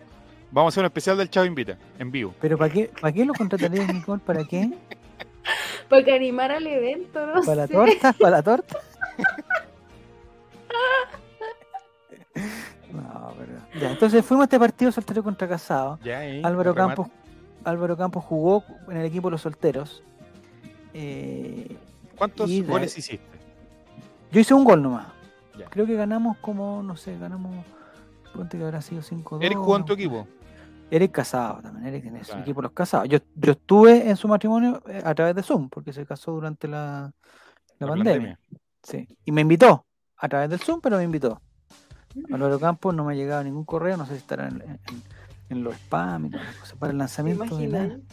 Vamos 0.50 0.72
a 0.72 0.74
hacer 0.74 0.82
un 0.82 0.86
especial 0.88 1.18
del 1.18 1.30
Chavo 1.30 1.46
Invita, 1.46 1.78
en 2.00 2.12
vivo. 2.12 2.34
¿Pero 2.42 2.58
para 2.58 2.74
qué, 2.74 2.90
para 3.00 3.14
qué 3.14 3.24
lo 3.26 3.34
contratarías, 3.34 3.94
Nicole? 3.94 4.22
¿Para 4.26 4.44
qué? 4.44 4.72
Para 5.90 6.04
que 6.06 6.14
animar 6.14 6.52
al 6.52 6.66
evento, 6.68 7.26
no 7.26 7.42
¿Para 7.42 7.56
la 7.56 7.68
torta? 7.68 8.14
¿Para 8.14 8.38
la 8.38 8.44
torta? 8.44 8.78
No, 12.92 13.34
pero... 13.38 13.54
Ya, 13.80 13.92
entonces 13.92 14.26
fuimos 14.26 14.44
a 14.44 14.46
este 14.46 14.60
partido 14.60 14.92
soltero 14.92 15.24
contra 15.24 15.48
casado. 15.48 15.98
Ya, 16.04 16.20
ahí, 16.20 16.42
Álvaro 16.44 16.72
el 16.72 16.76
remate. 16.76 16.96
Álvaro 17.64 17.96
Campos 17.98 18.24
jugó 18.24 18.64
en 18.90 18.98
el 18.98 19.06
equipo 19.06 19.28
de 19.28 19.32
los 19.32 19.42
solteros. 19.42 20.04
Eh, 20.94 21.78
¿Cuántos 22.18 22.50
y 22.50 22.62
goles 22.62 22.98
hiciste? 22.98 23.26
yo 24.32 24.40
hice 24.40 24.54
un 24.54 24.64
gol 24.64 24.82
nomás. 24.82 25.08
Ya. 25.58 25.66
Creo 25.70 25.86
que 25.86 25.96
ganamos 25.96 26.38
como, 26.38 26.82
no 26.84 26.96
sé, 26.96 27.18
ganamos. 27.18 27.54
Ponte 28.34 28.58
que 28.58 28.64
habrá 28.64 28.82
sido 28.82 29.02
5-2. 29.02 29.44
Eric 29.44 29.58
jugó 29.58 29.76
en 29.78 29.86
tu 29.86 29.94
equipo. 29.94 30.28
Eric 30.90 31.12
casado 31.12 31.62
también, 31.62 31.88
Eric 31.88 32.02
tiene 32.04 32.20
su 32.20 32.28
Claro. 32.28 32.42
equipo 32.42 32.62
los 32.62 32.72
casados. 32.72 33.08
Yo, 33.10 33.20
yo 33.36 33.52
estuve 33.54 34.10
en 34.10 34.16
su 34.18 34.28
matrimonio 34.28 34.82
eh, 34.88 35.02
a 35.04 35.14
través 35.16 35.36
de 35.36 35.44
Zoom, 35.44 35.70
porque 35.70 35.94
se 35.94 36.06
casó 36.06 36.32
durante 36.32 36.68
la, 36.68 37.12
la 37.80 37.88
La 37.88 37.94
pandemia. 37.94 38.40
Sí. 38.84 39.08
Y 39.26 39.32
me 39.32 39.42
invitó 39.42 39.86
a 40.18 40.28
través 40.30 40.50
del 40.50 40.60
Zoom, 40.60 40.82
pero 40.82 40.98
me 40.98 41.04
invitó. 41.04 41.42
Álvaro 42.32 42.60
Campos 42.60 42.94
no 42.94 43.06
me 43.06 43.14
ha 43.14 43.16
llegado 43.16 43.44
ningún 43.44 43.64
correo, 43.64 43.96
no 43.96 44.06
sé 44.06 44.14
si 44.14 44.18
estará 44.20 44.48
en, 44.50 44.62
en- 44.62 44.80
en 45.52 45.64
los 45.64 45.76
spam 45.76 46.26
y 46.26 46.30
todas 46.32 46.46
las 46.46 46.56
cosas, 46.56 46.78
para 46.78 46.92
el 46.92 46.98
¿Te 46.98 47.00
lanzamiento 47.00 47.58
de 47.58 47.68
nada. 47.68 47.86
imaginas? 47.86 48.08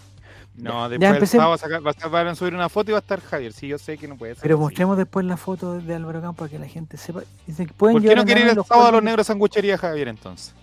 No, 0.55 0.83
Ya 0.83 0.89
después 0.89 1.11
empecé. 1.15 1.37
el 1.37 1.41
sábado 1.41 1.51
va 1.51 1.55
a, 1.55 1.59
sacar, 1.59 1.87
va 1.87 1.91
a 1.91 2.09
van 2.09 2.27
a 2.29 2.35
subir 2.35 2.55
una 2.55 2.69
foto 2.69 2.91
y 2.91 2.93
va 2.93 2.99
a 2.99 3.01
estar 3.01 3.21
Javier. 3.21 3.53
Sí, 3.53 3.69
yo 3.69 3.79
sé 3.79 3.97
que 3.97 4.09
no 4.09 4.17
puede 4.17 4.35
ser. 4.35 4.43
Pero 4.43 4.57
así. 4.57 4.63
mostremos 4.63 4.97
después 4.97 5.25
la 5.25 5.37
foto 5.37 5.75
de 5.81 5.95
Álvaro 5.95 6.21
Campos 6.21 6.39
para 6.39 6.51
que 6.51 6.59
la 6.59 6.67
gente 6.69 6.97
sepa. 6.97 7.23
Dice 7.47 7.67
que 7.67 7.73
pueden 7.73 7.95
¿Por 7.95 8.03
qué 8.03 8.17
no 8.17 8.25
quiere 8.25 8.41
ir 8.41 8.49
el 8.49 8.65
sábado 8.65 8.89
a 8.89 8.93
los 8.93 9.03
negros 9.03 9.27
sanguchería 9.27 9.79
Javier 9.79 10.09
entonces? 10.09 10.55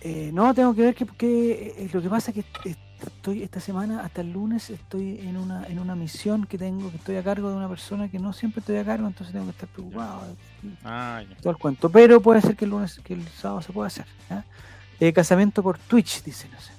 Eh, 0.00 0.30
no, 0.32 0.54
tengo 0.54 0.74
que 0.74 0.80
ver 0.82 0.94
que, 0.94 1.04
que, 1.06 1.74
eh, 1.76 1.90
lo 1.92 2.00
que 2.00 2.08
pasa 2.08 2.30
es 2.30 2.42
que 2.42 2.70
estoy 3.06 3.42
esta 3.42 3.60
semana 3.60 4.02
hasta 4.02 4.22
el 4.22 4.32
lunes 4.32 4.70
estoy 4.70 5.20
en 5.20 5.36
una 5.36 5.66
en 5.66 5.78
una 5.78 5.94
misión 5.94 6.46
que 6.46 6.56
tengo 6.58 6.90
que 6.90 6.96
estoy 6.96 7.16
a 7.16 7.22
cargo 7.22 7.50
de 7.50 7.56
una 7.56 7.68
persona 7.68 8.10
que 8.10 8.18
no 8.18 8.32
siempre 8.32 8.60
estoy 8.60 8.76
a 8.76 8.84
cargo, 8.84 9.06
entonces 9.06 9.32
tengo 9.32 9.46
que 9.46 9.52
estar 9.52 9.68
preocupado. 9.68 10.36
Ah, 10.84 11.22
ya. 11.28 11.36
Todo 11.36 11.50
el 11.50 11.58
cuento, 11.58 11.90
pero 11.90 12.20
puede 12.22 12.40
ser 12.40 12.56
que 12.56 12.64
el 12.64 12.70
lunes, 12.70 12.98
que 13.04 13.12
el 13.12 13.26
sábado 13.28 13.60
se 13.60 13.72
pueda 13.72 13.88
hacer. 13.88 14.06
¿ya? 14.30 14.44
Eh, 15.00 15.12
casamiento 15.12 15.62
por 15.62 15.78
Twitch, 15.78 16.22
dice, 16.22 16.48
no 16.52 16.60
sé. 16.60 16.72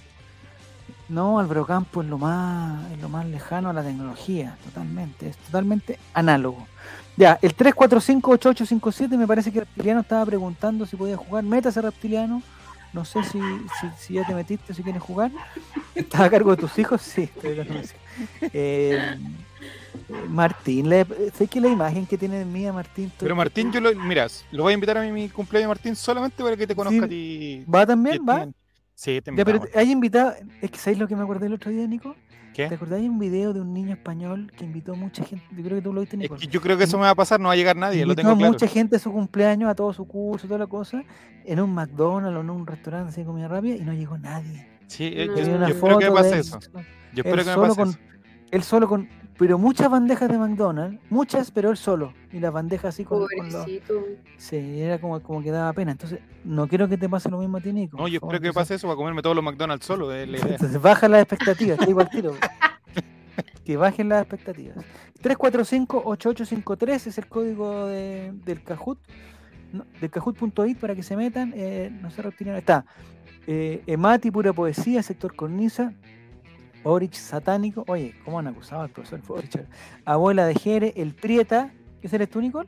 No, 1.09 1.39
Álvaro 1.39 1.65
Campo 1.65 2.01
es 2.01 2.07
lo 2.07 2.17
más, 2.17 2.89
es 2.91 3.01
lo 3.01 3.09
más 3.09 3.25
lejano 3.25 3.69
a 3.69 3.73
la 3.73 3.83
tecnología, 3.83 4.55
totalmente, 4.63 5.27
es 5.27 5.37
totalmente 5.37 5.99
análogo. 6.13 6.67
Ya, 7.17 7.37
el 7.41 7.55
3458857 7.55 9.17
me 9.17 9.27
parece 9.27 9.51
que 9.51 9.59
Reptiliano 9.59 9.99
estaba 9.99 10.25
preguntando 10.25 10.85
si 10.85 10.95
podía 10.95 11.17
jugar. 11.17 11.43
Métase 11.43 11.81
Reptiliano. 11.81 12.41
No 12.93 13.05
sé 13.05 13.23
si, 13.23 13.39
si, 13.39 13.87
si 13.97 14.13
ya 14.15 14.25
te 14.25 14.33
metiste, 14.33 14.73
si 14.73 14.83
quieres 14.83 15.01
jugar. 15.01 15.31
¿Estás 15.95 16.21
a 16.21 16.29
cargo 16.29 16.51
de 16.51 16.57
tus 16.57 16.77
hijos? 16.79 17.01
Sí, 17.01 17.23
estoy 17.23 17.65
eh, 18.53 19.17
Martín, 20.29 20.89
la- 20.89 21.05
sé 21.33 21.47
que 21.47 21.59
la 21.61 21.67
imagen 21.67 22.05
que 22.05 22.17
tiene 22.17 22.39
de 22.39 22.45
mía, 22.45 22.71
Martín. 22.73 23.05
estoy- 23.05 23.25
Pero 23.25 23.35
Martín, 23.35 23.71
yo 23.71 23.81
lo, 23.81 23.93
mira, 23.95 24.27
lo 24.51 24.63
voy 24.63 24.71
a 24.71 24.73
invitar 24.75 24.97
a 24.97 25.01
mi, 25.01 25.11
mi 25.11 25.29
cumpleaños, 25.29 25.67
Martín, 25.69 25.95
solamente 25.95 26.43
para 26.43 26.55
que 26.57 26.67
te 26.67 26.75
conozca 26.75 26.99
Sí. 26.99 27.05
a 27.05 27.07
ti. 27.07 27.65
¿Va 27.73 27.85
también? 27.85 28.21
a 28.29 28.33
¿Va? 28.33 28.47
Sí, 28.93 29.19
te 29.21 29.35
Ya, 29.35 29.43
pero 29.45 29.61
hay 29.75 29.91
invitado. 29.91 30.33
Es 30.61 30.69
que 30.71 30.77
¿sabéis 30.77 30.99
lo 30.99 31.07
que 31.07 31.15
me 31.15 31.23
acordé 31.23 31.47
el 31.47 31.53
otro 31.53 31.71
día, 31.71 31.87
Nico? 31.87 32.15
¿Te 32.53 32.67
¿Qué? 32.67 32.75
acordás 32.75 32.99
de 33.01 33.09
un 33.09 33.17
video 33.17 33.53
de 33.53 33.61
un 33.61 33.73
niño 33.73 33.93
español 33.93 34.51
que 34.57 34.65
invitó 34.65 34.91
a 34.91 34.95
mucha 34.95 35.23
gente? 35.23 35.45
Yo 35.55 35.63
creo 35.63 35.77
que 35.77 35.81
tú 35.81 35.93
lo 35.93 36.01
viste, 36.01 36.17
Es 36.17 36.21
Nico. 36.21 36.35
que 36.35 36.47
yo 36.47 36.59
creo 36.61 36.77
que 36.77 36.83
eso 36.83 36.97
me 36.97 37.03
va 37.03 37.11
a 37.11 37.15
pasar, 37.15 37.39
no 37.39 37.47
va 37.47 37.53
a 37.53 37.55
llegar 37.55 37.77
nadie, 37.77 37.99
lo 38.05 38.11
invitó 38.11 38.21
tengo 38.23 38.31
a 38.33 38.37
claro. 38.37 38.51
mucha 38.53 38.67
gente 38.67 38.97
a 38.97 38.99
su 38.99 39.11
cumpleaños, 39.11 39.69
a 39.69 39.75
todo 39.75 39.93
su 39.93 40.05
curso, 40.05 40.47
toda 40.47 40.59
la 40.59 40.67
cosa, 40.67 41.01
en 41.45 41.59
un 41.61 41.73
McDonald's 41.73 42.37
o 42.37 42.41
en 42.41 42.49
un 42.49 42.67
restaurante 42.67 43.09
así 43.09 43.21
de 43.21 43.25
comida 43.27 43.47
rápida 43.47 43.75
y 43.77 43.81
no 43.81 43.93
llegó 43.93 44.17
nadie. 44.17 44.67
Sí, 44.87 45.05
eh, 45.15 45.27
No. 45.27 45.37
yo, 45.37 45.43
yo 45.45 45.65
espero 45.67 45.97
que 45.97 46.05
me 46.09 46.11
pase 46.11 46.33
él, 46.33 46.39
eso. 46.41 46.59
Yo 47.13 47.23
espero 47.23 47.43
que 47.43 47.49
me 47.49 47.55
pase 47.55 47.75
con- 47.77 47.89
eso. 47.89 47.99
Él 48.51 48.63
solo 48.63 48.87
con, 48.87 49.07
pero 49.37 49.57
muchas 49.57 49.89
bandejas 49.89 50.29
de 50.29 50.37
McDonald's, 50.37 50.99
muchas, 51.09 51.49
pero 51.51 51.69
él 51.71 51.77
solo. 51.77 52.13
Y 52.31 52.39
las 52.39 52.51
bandejas 52.53 52.93
así 52.93 53.03
con, 53.05 53.25
con 53.37 53.45
los... 53.47 53.55
Pobrecito. 53.55 54.05
Sí, 54.37 54.81
era 54.81 54.99
como, 54.99 55.19
como 55.21 55.41
que 55.41 55.51
daba 55.51 55.73
pena. 55.73 55.91
Entonces, 55.93 56.19
no 56.43 56.67
quiero 56.67 56.87
que 56.87 56.97
te 56.97 57.09
pase 57.09 57.29
lo 57.29 57.37
mismo 57.39 57.57
a 57.57 57.61
ti, 57.61 57.71
Nico. 57.73 57.97
No, 57.97 58.03
por 58.03 58.09
yo 58.11 58.17
espero 58.17 58.31
que 58.31 58.35
entonces- 58.47 58.53
pase 58.53 58.75
eso 58.75 58.87
para 58.87 58.97
comerme 58.97 59.21
todos 59.21 59.35
los 59.35 59.43
McDonald's 59.43 59.85
solo, 59.85 60.13
es 60.13 60.27
la 60.29 60.37
idea. 60.37 60.51
Entonces 60.53 60.81
baja 60.81 61.07
las 61.09 61.21
expectativas, 61.21 61.77
te 61.79 61.85
digo 61.87 62.01
al 62.01 62.09
tiro. 62.09 62.33
que 63.65 63.77
bajen 63.77 64.09
las 64.09 64.21
expectativas. 64.21 64.77
345-8853 65.23 67.07
es 67.07 67.17
el 67.17 67.27
código 67.27 67.85
de- 67.87 68.31
del 68.45 68.63
Kahoot, 68.63 68.99
no, 69.73 69.85
del 69.99 70.09
Kahoot.it 70.09 70.77
para 70.79 70.95
que 70.95 71.03
se 71.03 71.15
metan. 71.15 71.53
Eh, 71.55 71.89
no 72.01 72.11
sé, 72.11 72.21
reptiliano. 72.21 72.57
Está 72.59 72.85
eh, 73.47 73.81
Emati, 73.87 74.29
pura 74.31 74.53
poesía, 74.53 75.01
sector 75.03 75.35
cornisa. 75.35 75.93
Orich 76.83 77.13
satánico. 77.15 77.83
Oye, 77.87 78.15
¿cómo 78.25 78.39
han 78.39 78.47
acusado 78.47 78.81
al 78.83 78.89
profesor 78.89 79.21
Orich? 79.27 79.59
Abuela 80.05 80.45
de 80.45 80.55
Jere, 80.55 80.93
el 80.95 81.13
Prieta. 81.13 81.71
¿Ese 82.01 82.15
eres 82.15 82.29
tú, 82.29 82.41
Nicole? 82.41 82.67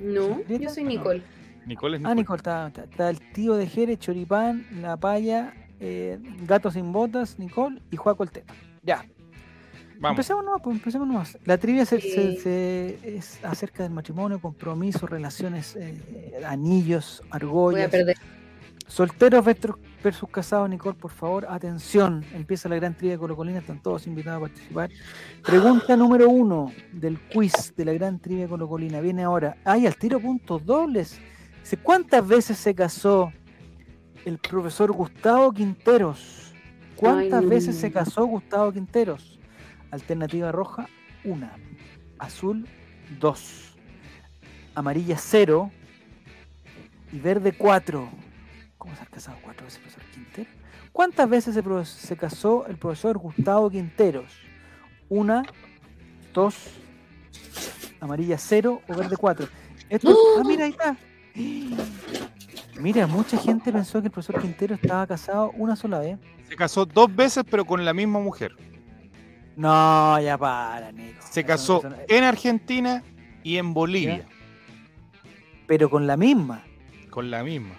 No, 0.00 0.38
¿Prieta? 0.40 0.64
yo 0.64 0.70
soy 0.70 0.84
No. 0.84 0.90
Nicole. 0.90 1.22
Nicole 1.66 1.96
es 1.98 2.04
Ah, 2.04 2.14
Nicole. 2.14 2.22
Nicole, 2.22 2.36
está, 2.38 2.66
está, 2.68 2.84
está 2.84 3.10
el 3.10 3.32
tío 3.32 3.54
de 3.54 3.66
Jere, 3.66 3.98
Choripán, 3.98 4.64
La 4.80 4.96
Paya, 4.96 5.52
eh, 5.80 6.18
Gato 6.46 6.70
sin 6.70 6.92
botas, 6.92 7.38
Nicole 7.38 7.82
y 7.90 7.96
Juaco 7.96 8.22
el 8.22 8.30
Teta. 8.30 8.54
Ya. 8.82 9.04
Vamos. 10.00 10.12
Empecemos 10.16 10.44
nomás, 10.44 10.60
pues, 10.62 10.76
empecemos 10.76 11.08
nomás. 11.08 11.38
La 11.44 11.58
trivia 11.58 11.84
se- 11.84 12.00
se- 12.00 12.30
Eh. 12.32 12.36
se- 13.02 13.16
es 13.18 13.44
acerca 13.44 13.82
del 13.82 13.92
matrimonio, 13.92 14.40
compromiso, 14.40 15.06
relaciones, 15.06 15.74
eh, 15.76 16.40
anillos, 16.46 17.20
Voy 17.22 17.28
argollas. 17.32 17.88
a 17.88 17.90
perder. 17.90 18.16
Solteros 18.88 19.44
versus, 19.44 20.28
casados, 20.30 20.68
Nicole, 20.68 20.96
por 20.98 21.10
favor, 21.10 21.46
atención. 21.48 22.24
Empieza 22.32 22.70
la 22.70 22.76
gran 22.76 22.96
trivia 22.96 23.16
de 23.16 23.18
Colocolina, 23.18 23.58
están 23.58 23.82
todos 23.82 24.06
invitados 24.06 24.38
a 24.38 24.40
participar. 24.46 24.90
Pregunta 25.44 25.94
número 25.94 26.30
uno 26.30 26.72
del 26.92 27.20
quiz 27.20 27.74
de 27.76 27.84
la 27.84 27.92
gran 27.92 28.18
trivia 28.18 28.44
de 28.44 28.48
Colocolina. 28.48 29.00
Viene 29.00 29.24
ahora. 29.24 29.58
Ay, 29.64 29.86
al 29.86 29.94
tiro 29.96 30.18
puntos 30.18 30.64
dobles. 30.64 31.20
¿cuántas 31.82 32.26
veces 32.26 32.56
se 32.56 32.74
casó 32.74 33.30
el 34.24 34.38
profesor 34.38 34.90
Gustavo 34.90 35.52
Quinteros? 35.52 36.54
¿Cuántas 36.96 37.42
Ay, 37.42 37.46
veces 37.46 37.76
se 37.76 37.92
casó 37.92 38.24
Gustavo 38.24 38.72
Quinteros? 38.72 39.38
Alternativa 39.90 40.50
roja, 40.50 40.88
una. 41.24 41.52
Azul, 42.18 42.66
dos. 43.20 43.76
Amarilla, 44.74 45.18
cero. 45.18 45.70
Y 47.12 47.18
verde, 47.20 47.52
cuatro. 47.52 48.08
¿Cómo 48.88 48.96
se 48.96 49.02
ha 49.02 49.06
casado 49.06 49.36
cuatro 49.42 49.66
veces 49.66 49.78
el 49.80 49.82
profesor 49.84 50.10
Quintero? 50.14 50.50
¿Cuántas 50.92 51.28
veces 51.28 51.54
se, 51.54 51.62
pro- 51.62 51.84
se 51.84 52.16
casó 52.16 52.66
el 52.66 52.78
profesor 52.78 53.18
Gustavo 53.18 53.68
Quinteros? 53.70 54.32
Una, 55.10 55.42
dos, 56.32 56.54
amarilla 58.00 58.38
cero 58.38 58.80
o 58.88 58.94
verde 58.94 59.16
cuatro. 59.18 59.46
Esto 59.90 60.10
es- 60.10 60.16
ah, 60.38 60.42
mira, 60.46 60.64
ahí 60.64 60.70
está. 60.70 60.96
Mira, 62.80 63.06
mucha 63.06 63.36
gente 63.36 63.70
pensó 63.70 64.00
que 64.00 64.06
el 64.06 64.12
profesor 64.12 64.40
Quintero 64.40 64.74
estaba 64.76 65.06
casado 65.06 65.50
una 65.56 65.76
sola 65.76 65.98
vez. 65.98 66.18
Se 66.48 66.56
casó 66.56 66.86
dos 66.86 67.14
veces, 67.14 67.44
pero 67.50 67.66
con 67.66 67.84
la 67.84 67.92
misma 67.92 68.20
mujer. 68.20 68.56
No, 69.54 70.18
ya 70.20 70.38
para, 70.38 70.92
Nico. 70.92 71.22
Se 71.30 71.44
casó 71.44 71.82
en 72.08 72.24
Argentina 72.24 73.02
y 73.42 73.58
en 73.58 73.74
Bolivia. 73.74 74.26
pero 75.66 75.90
con 75.90 76.06
la 76.06 76.16
misma. 76.16 76.64
Con 77.10 77.30
la 77.30 77.42
misma. 77.42 77.74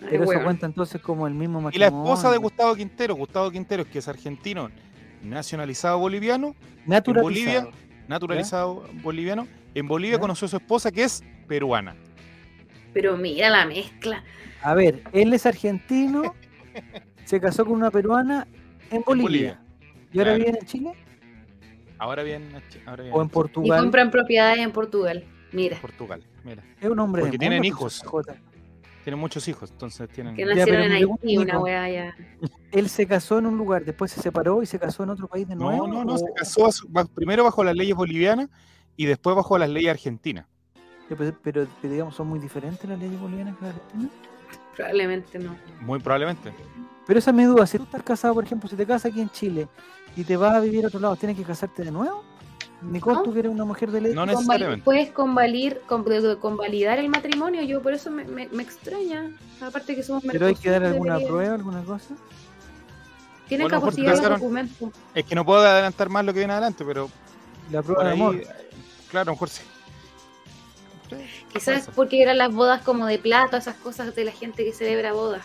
Pero 0.00 0.24
eso 0.24 0.42
cuenta 0.44 0.66
entonces 0.66 1.00
como 1.00 1.26
el 1.26 1.34
mismo 1.34 1.60
Y 1.60 1.62
matrimonio. 1.64 1.78
la 1.78 1.86
esposa 2.02 2.30
de 2.30 2.38
Gustavo 2.38 2.74
Quintero, 2.74 3.14
Gustavo 3.14 3.50
Quintero, 3.50 3.84
que 3.88 3.98
es 4.00 4.08
argentino, 4.08 4.70
nacionalizado 5.22 5.98
boliviano, 5.98 6.54
Naturalizado. 6.86 7.70
naturalizado 8.08 8.84
boliviano, 9.02 9.46
en 9.74 9.88
Bolivia 9.88 10.16
¿Ya? 10.16 10.20
conoció 10.20 10.46
a 10.46 10.48
su 10.50 10.56
esposa 10.56 10.90
que 10.92 11.04
es 11.04 11.22
peruana. 11.48 11.96
Pero 12.92 13.16
mira 13.16 13.48
la 13.50 13.66
mezcla. 13.66 14.22
A 14.62 14.74
ver, 14.74 15.02
él 15.12 15.32
es 15.32 15.46
argentino, 15.46 16.34
se 17.24 17.40
casó 17.40 17.64
con 17.64 17.74
una 17.74 17.90
peruana 17.90 18.46
en 18.90 19.02
Bolivia. 19.02 19.24
Bolivia. 19.24 19.60
¿Y 20.12 20.18
ahora 20.18 20.34
Claro. 20.34 20.44
vive 20.44 20.58
en 20.60 20.66
Chile? 20.66 20.92
Ahora 21.98 22.22
bien, 22.22 22.48
ahora 22.86 23.02
bien 23.04 23.14
¿O 23.16 23.20
en 23.22 23.26
Y 23.26 23.30
Portugal? 23.30 23.80
compran 23.80 24.10
propiedades 24.10 24.58
en 24.58 24.70
Portugal. 24.72 25.24
Mira. 25.52 25.78
Portugal. 25.80 26.22
Mira. 26.44 26.62
Es 26.80 26.90
un 26.90 26.98
hombre 26.98 27.22
Porque 27.22 27.32
de 27.32 27.38
tienen 27.38 27.58
mundo, 27.62 27.68
hijos. 27.68 28.02
Pues. 29.04 29.12
Tienen 29.12 29.20
muchos 29.20 29.48
hijos, 29.48 29.70
entonces 29.70 30.08
tienen. 30.08 30.34
Que 30.34 30.44
nacieron 30.44 30.82
en 30.82 30.92
Haití, 30.92 31.38
una 31.38 31.58
weá 31.58 31.88
ya. 31.90 32.16
Él 32.72 32.88
se 32.88 33.06
casó 33.06 33.38
en 33.38 33.46
un 33.46 33.56
lugar, 33.56 33.84
después 33.84 34.10
se 34.10 34.20
separó 34.20 34.62
y 34.62 34.66
se 34.66 34.78
casó 34.78 35.02
en 35.02 35.10
otro 35.10 35.28
país 35.28 35.46
de 35.46 35.54
nuevo. 35.54 35.86
No, 35.86 36.04
no, 36.04 36.04
no, 36.04 36.18
se 36.18 36.32
casó 36.34 36.68
primero 37.14 37.44
bajo 37.44 37.62
las 37.62 37.76
leyes 37.76 37.94
bolivianas 37.94 38.48
y 38.96 39.06
después 39.06 39.36
bajo 39.36 39.58
las 39.58 39.68
leyes 39.68 39.90
argentinas. 39.90 40.46
Pero, 41.08 41.36
pero, 41.42 41.66
pero, 41.80 41.92
digamos, 41.92 42.14
son 42.14 42.28
muy 42.28 42.38
diferentes 42.38 42.88
las 42.88 42.98
leyes 42.98 43.20
bolivianas 43.20 43.56
que 43.58 43.66
las 43.66 43.74
argentinas. 43.74 44.10
Probablemente 44.74 45.38
no. 45.38 45.56
Muy 45.80 46.00
probablemente. 46.00 46.52
Pero 47.06 47.18
esa 47.18 47.30
es 47.30 47.36
mi 47.36 47.44
duda, 47.44 47.66
si 47.66 47.78
tú 47.78 47.84
estás 47.84 48.02
casado, 48.02 48.34
por 48.34 48.44
ejemplo, 48.44 48.68
si 48.68 48.76
te 48.76 48.86
casas 48.86 49.12
aquí 49.12 49.20
en 49.20 49.28
Chile 49.30 49.68
y 50.16 50.24
te 50.24 50.36
vas 50.36 50.54
a 50.54 50.60
vivir 50.60 50.84
a 50.84 50.88
otro 50.88 51.00
lado, 51.00 51.16
¿tienes 51.16 51.36
que 51.36 51.44
casarte 51.44 51.84
de 51.84 51.90
nuevo? 51.90 52.24
Nicole, 52.82 53.16
No. 53.16 53.22
tú 53.22 53.32
que 53.32 53.38
eres 53.38 53.50
una 53.52 53.64
mujer 53.64 53.90
de 53.90 54.00
ley. 54.00 54.12
No 54.14 54.26
necesariamente. 54.26 54.84
Puedes 54.84 55.10
convalir, 55.10 55.80
con- 55.86 56.04
convalidar 56.40 56.98
el 56.98 57.08
matrimonio, 57.08 57.62
yo 57.62 57.80
por 57.82 57.94
eso 57.94 58.10
me, 58.10 58.24
me- 58.24 58.48
me 58.48 58.62
extraña. 58.62 59.30
Aparte 59.60 59.94
que 59.96 60.02
somos 60.02 60.22
pero 60.30 60.46
hay 60.46 60.54
que 60.54 60.68
dar 60.70 60.84
alguna 60.84 61.14
debería- 61.14 61.28
prueba, 61.28 61.54
alguna 61.54 61.82
cosa. 61.84 62.14
Tienen 63.48 63.68
Bueno, 63.68 63.86
los 63.86 63.96
casaron- 63.96 64.38
documentos. 64.40 64.90
Es 65.14 65.24
que 65.24 65.34
no 65.34 65.44
puedo 65.44 65.60
adelantar 65.60 66.08
más 66.10 66.24
lo 66.24 66.32
que 66.32 66.40
viene 66.40 66.52
adelante, 66.52 66.84
pero 66.84 67.08
La 67.70 67.82
prueba 67.82 68.02
por 68.02 68.04
de 68.06 68.10
ahí, 68.12 68.20
amor. 68.20 68.36
claro, 69.10 69.22
a 69.22 69.24
lo 69.26 69.32
mejor 69.32 69.48
sí. 69.48 69.62
Quizás 71.52 71.88
porque 71.94 72.22
eran 72.22 72.38
las 72.38 72.52
bodas 72.52 72.82
como 72.82 73.06
de 73.06 73.18
plata, 73.18 73.58
esas 73.58 73.76
cosas 73.76 74.14
de 74.14 74.24
la 74.24 74.32
gente 74.32 74.64
que 74.64 74.72
celebra 74.72 75.12
bodas. 75.12 75.42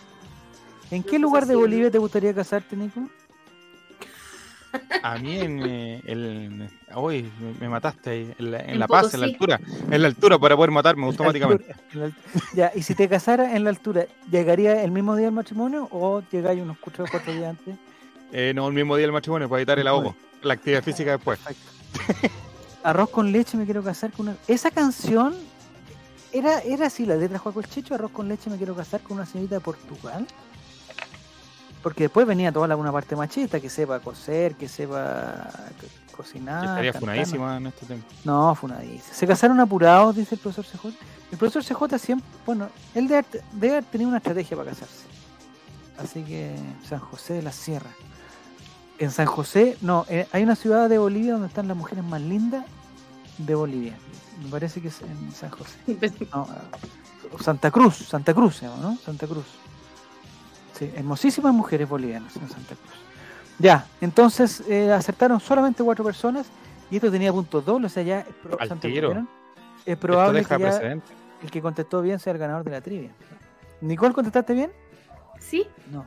¿En 0.91 1.03
qué 1.03 1.19
lugar 1.19 1.45
de 1.45 1.55
Bolivia 1.55 1.91
te 1.91 1.99
gustaría 1.99 2.33
casarte, 2.33 2.75
Nico? 2.75 3.01
A 5.03 5.17
mí 5.17 5.39
en 5.39 5.63
eh, 5.63 6.01
el. 6.05 6.69
Uy, 6.95 7.31
me, 7.59 7.69
mataste 7.69 8.09
ahí. 8.09 8.33
En 8.37 8.51
la, 8.51 8.59
en 8.59 8.69
En 8.71 8.79
la 8.79 8.87
paz, 8.87 9.13
en 9.13 9.21
la 9.21 9.27
altura. 9.27 9.59
En 9.89 10.01
la 10.01 10.07
altura 10.07 10.37
para 10.37 10.55
poder 10.55 10.71
matarme 10.71 11.05
automáticamente. 11.05 11.71
altura, 11.71 12.11
Ya, 12.53 12.71
y 12.75 12.83
si 12.83 12.95
te 12.95 13.07
casara 13.07 13.55
en 13.55 13.63
la 13.63 13.69
altura, 13.69 14.05
¿llegaría 14.29 14.83
el 14.83 14.91
mismo 14.91 15.15
día 15.15 15.27
del 15.27 15.35
matrimonio 15.35 15.87
o 15.91 16.21
llegáis 16.31 16.61
unos 16.61 16.77
cuatro 16.79 17.05
o 17.05 17.07
cuatro 17.09 17.33
días 17.33 17.49
antes? 17.49 17.75
Eh, 18.31 18.53
no, 18.55 18.67
el 18.67 18.73
mismo 18.73 18.95
día 18.95 19.03
del 19.05 19.13
matrimonio 19.13 19.49
para 19.49 19.61
evitar 19.61 19.79
el 19.79 19.87
ahogo. 19.87 20.15
La 20.41 20.53
actividad 20.53 20.83
física 20.83 21.11
después. 21.11 21.39
Arroz 22.83 23.09
con 23.09 23.31
leche, 23.31 23.57
me 23.57 23.65
quiero 23.65 23.83
casar 23.83 24.11
con 24.11 24.29
una. 24.29 24.37
Esa 24.47 24.71
canción 24.71 25.35
era, 26.31 26.59
era 26.59 26.87
así, 26.87 27.05
la 27.05 27.15
letra 27.15 27.39
Juaco 27.39 27.59
el 27.59 27.67
Checho, 27.67 27.95
Arroz 27.95 28.11
con 28.11 28.27
leche, 28.27 28.49
me 28.49 28.57
quiero 28.57 28.75
casar 28.75 29.01
con 29.01 29.17
una 29.17 29.25
señorita 29.25 29.55
de 29.55 29.61
Portugal. 29.61 30.27
Porque 31.83 32.03
después 32.03 32.27
venía 32.27 32.51
toda 32.51 32.67
la 32.67 32.75
una 32.75 32.91
parte 32.91 33.15
machista, 33.15 33.59
que 33.59 33.69
sepa 33.69 33.99
coser, 33.99 34.55
que 34.55 34.67
sepa 34.67 35.49
co- 35.79 36.17
cocinar. 36.17 36.65
Estaría 36.65 36.93
funadísima 36.93 37.57
en 37.57 37.67
este 37.67 37.85
tiempo. 37.85 38.05
No, 38.25 38.53
funadísima. 38.55 39.13
Se 39.13 39.25
casaron 39.25 39.59
apurados, 39.59 40.15
dice 40.15 40.35
el 40.35 40.41
profesor 40.41 40.65
CJ. 40.65 40.87
El 41.31 41.37
profesor 41.37 41.63
CJ 41.63 41.97
siempre, 41.99 42.27
bueno, 42.45 42.69
él 42.95 43.07
debe, 43.07 43.25
debe 43.53 43.73
haber 43.77 43.83
tenido 43.85 44.09
una 44.09 44.17
estrategia 44.17 44.57
para 44.57 44.71
casarse. 44.71 45.05
Así 45.97 46.23
que 46.23 46.55
San 46.87 46.99
José 46.99 47.35
de 47.35 47.41
la 47.43 47.51
Sierra. 47.51 47.89
En 48.97 49.11
San 49.11 49.27
José, 49.27 49.77
no, 49.81 50.05
eh, 50.09 50.27
hay 50.33 50.43
una 50.43 50.55
ciudad 50.57 50.89
de 50.89 50.97
Bolivia 50.97 51.33
donde 51.33 51.47
están 51.47 51.67
las 51.69 51.77
mujeres 51.77 52.03
más 52.03 52.19
lindas 52.21 52.65
de 53.37 53.55
Bolivia. 53.55 53.97
Me 54.43 54.49
parece 54.49 54.81
que 54.81 54.89
es 54.89 55.01
en 55.01 55.31
San 55.33 55.49
José. 55.51 55.77
No, 56.33 56.45
ah, 56.49 56.61
Santa 57.41 57.71
Cruz, 57.71 57.95
Santa 57.95 58.33
Cruz 58.33 58.57
se 58.57 58.65
llama, 58.65 58.81
¿no? 58.81 58.97
Santa 58.97 59.27
Cruz. 59.27 59.45
Sí, 60.79 60.89
hermosísimas 60.95 61.53
mujeres 61.53 61.87
bolivianas 61.89 62.35
en 62.37 62.47
Santa 62.49 62.75
Cruz. 62.75 62.95
Ya, 63.59 63.85
entonces 63.99 64.63
eh, 64.69 64.91
acertaron 64.91 65.39
solamente 65.41 65.83
cuatro 65.83 66.05
personas 66.05 66.47
y 66.89 66.95
esto 66.95 67.11
tenía 67.11 67.31
puntos 67.33 67.65
dobles, 67.65 67.91
o 67.91 67.93
sea, 67.93 68.03
ya 68.03 68.19
es, 68.21 68.25
pro- 68.41 68.57
Al 68.59 68.69
Santa 68.69 68.87
tiro. 68.87 69.09
¿vieron? 69.09 69.29
es 69.85 69.87
Esto 69.93 69.99
probable 70.07 70.45
que 70.45 70.57
ya 70.59 70.91
el 71.41 71.51
que 71.51 71.61
contestó 71.61 72.01
bien 72.01 72.17
sea 72.19 72.31
el 72.33 72.39
ganador 72.39 72.63
de 72.63 72.71
la 72.71 72.81
trivia. 72.81 73.11
Nicole, 73.81 74.13
¿contestaste 74.13 74.53
bien? 74.53 74.71
Sí, 75.39 75.65
No. 75.91 76.05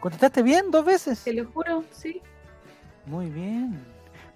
¿Contestaste 0.00 0.42
bien 0.42 0.70
dos 0.70 0.84
veces? 0.84 1.22
te 1.24 1.32
lo 1.32 1.46
juro, 1.50 1.82
sí. 1.90 2.20
Muy 3.06 3.30
bien. 3.30 3.82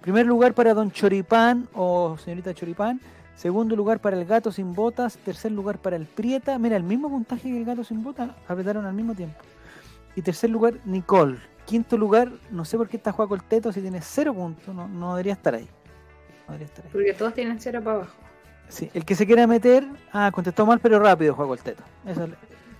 Primer 0.01 0.25
lugar 0.25 0.53
para 0.55 0.73
Don 0.73 0.91
Choripán 0.91 1.67
o 1.75 2.17
señorita 2.17 2.53
Choripán. 2.55 2.99
Segundo 3.35 3.75
lugar 3.75 3.99
para 3.99 4.17
el 4.17 4.25
gato 4.25 4.51
sin 4.51 4.73
botas. 4.73 5.17
Tercer 5.19 5.51
lugar 5.51 5.77
para 5.77 5.95
el 5.95 6.05
Prieta. 6.07 6.57
Mira, 6.57 6.75
el 6.75 6.81
mismo 6.83 7.07
puntaje 7.09 7.43
que 7.49 7.57
el 7.57 7.65
gato 7.65 7.83
sin 7.83 8.03
botas. 8.03 8.31
Apretaron 8.47 8.85
al 8.87 8.93
mismo 8.93 9.13
tiempo. 9.13 9.37
Y 10.15 10.21
tercer 10.21 10.49
lugar, 10.49 10.75
Nicole. 10.85 11.37
Quinto 11.65 11.97
lugar, 11.97 12.31
no 12.49 12.65
sé 12.65 12.77
por 12.77 12.89
qué 12.89 12.97
está 12.97 13.11
Juaco 13.11 13.35
el 13.35 13.43
Teto 13.43 13.71
si 13.71 13.81
tiene 13.81 14.01
cero 14.01 14.33
puntos. 14.33 14.73
No, 14.73 14.87
no 14.87 15.15
debería 15.15 15.33
estar 15.33 15.53
ahí. 15.53 15.69
No 16.47 16.53
debería 16.53 16.65
estar 16.65 16.85
ahí. 16.85 16.91
Porque 16.91 17.13
todos 17.13 17.33
tienen 17.33 17.59
cero 17.59 17.81
para 17.83 17.97
abajo. 17.97 18.15
Sí, 18.67 18.89
el 18.93 19.05
que 19.05 19.15
se 19.15 19.25
quiera 19.25 19.45
meter. 19.47 19.87
Ah, 20.11 20.31
contestó 20.33 20.65
mal, 20.65 20.79
pero 20.79 20.99
rápido, 20.99 21.35
Juaco 21.35 21.53
el 21.53 21.59
Teto. 21.59 21.83
Esa 22.05 22.25
es, 22.25 22.31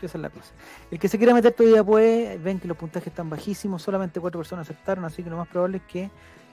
esa 0.01 0.17
es 0.17 0.21
la 0.21 0.29
cosa. 0.29 0.51
El 0.89 0.99
que 0.99 1.07
se 1.07 1.17
quiera 1.17 1.33
meter 1.33 1.51
todavía 1.53 1.83
puede. 1.83 2.37
Ven 2.37 2.59
que 2.59 2.67
los 2.67 2.77
puntajes 2.77 3.07
están 3.07 3.29
bajísimos. 3.29 3.81
Solamente 3.81 4.19
cuatro 4.19 4.39
personas 4.39 4.67
aceptaron, 4.67 5.05
así 5.05 5.23
que 5.23 5.29
lo 5.29 5.37
más 5.37 5.47
probable 5.47 5.77
es 5.77 5.83
que 5.83 6.09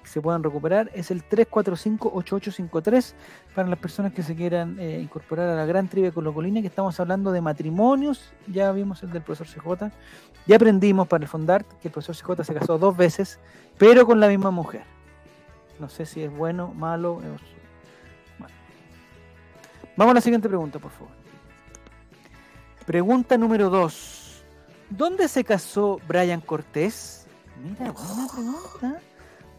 se 0.06 0.20
puedan 0.20 0.42
recuperar. 0.42 0.90
Es 0.94 1.10
el 1.10 1.28
345-8853 1.28 3.14
para 3.54 3.68
las 3.68 3.78
personas 3.78 4.12
que 4.12 4.22
se 4.22 4.34
quieran 4.34 4.78
eh, 4.78 5.00
incorporar 5.00 5.48
a 5.48 5.56
la 5.56 5.66
gran 5.66 5.88
trivia 5.88 6.12
colocolina, 6.12 6.60
que 6.60 6.68
estamos 6.68 6.98
hablando 7.00 7.32
de 7.32 7.40
matrimonios. 7.40 8.32
Ya 8.46 8.72
vimos 8.72 9.02
el 9.02 9.10
del 9.12 9.22
profesor 9.22 9.46
CJ. 9.46 9.90
Ya 10.46 10.56
aprendimos 10.56 11.08
para 11.08 11.24
el 11.24 11.28
Fondart 11.28 11.66
que 11.80 11.88
el 11.88 11.92
profesor 11.92 12.16
CJ 12.16 12.44
se 12.44 12.54
casó 12.54 12.78
dos 12.78 12.96
veces, 12.96 13.38
pero 13.78 14.06
con 14.06 14.20
la 14.20 14.28
misma 14.28 14.50
mujer. 14.50 14.82
No 15.78 15.88
sé 15.88 16.06
si 16.06 16.22
es 16.22 16.30
bueno, 16.34 16.72
malo. 16.74 17.20
es-. 17.20 17.56
Vamos 19.96 20.12
a 20.12 20.14
la 20.14 20.20
siguiente 20.20 20.48
pregunta, 20.48 20.78
por 20.78 20.90
favor. 20.90 21.12
Pregunta 22.84 23.36
número 23.36 23.68
2. 23.68 24.44
¿Dónde 24.90 25.26
se 25.26 25.42
casó 25.42 26.00
Brian 26.06 26.40
Cortés? 26.40 27.26
Mira, 27.60 27.90
buena 27.90 28.28
pregunta. 28.32 29.00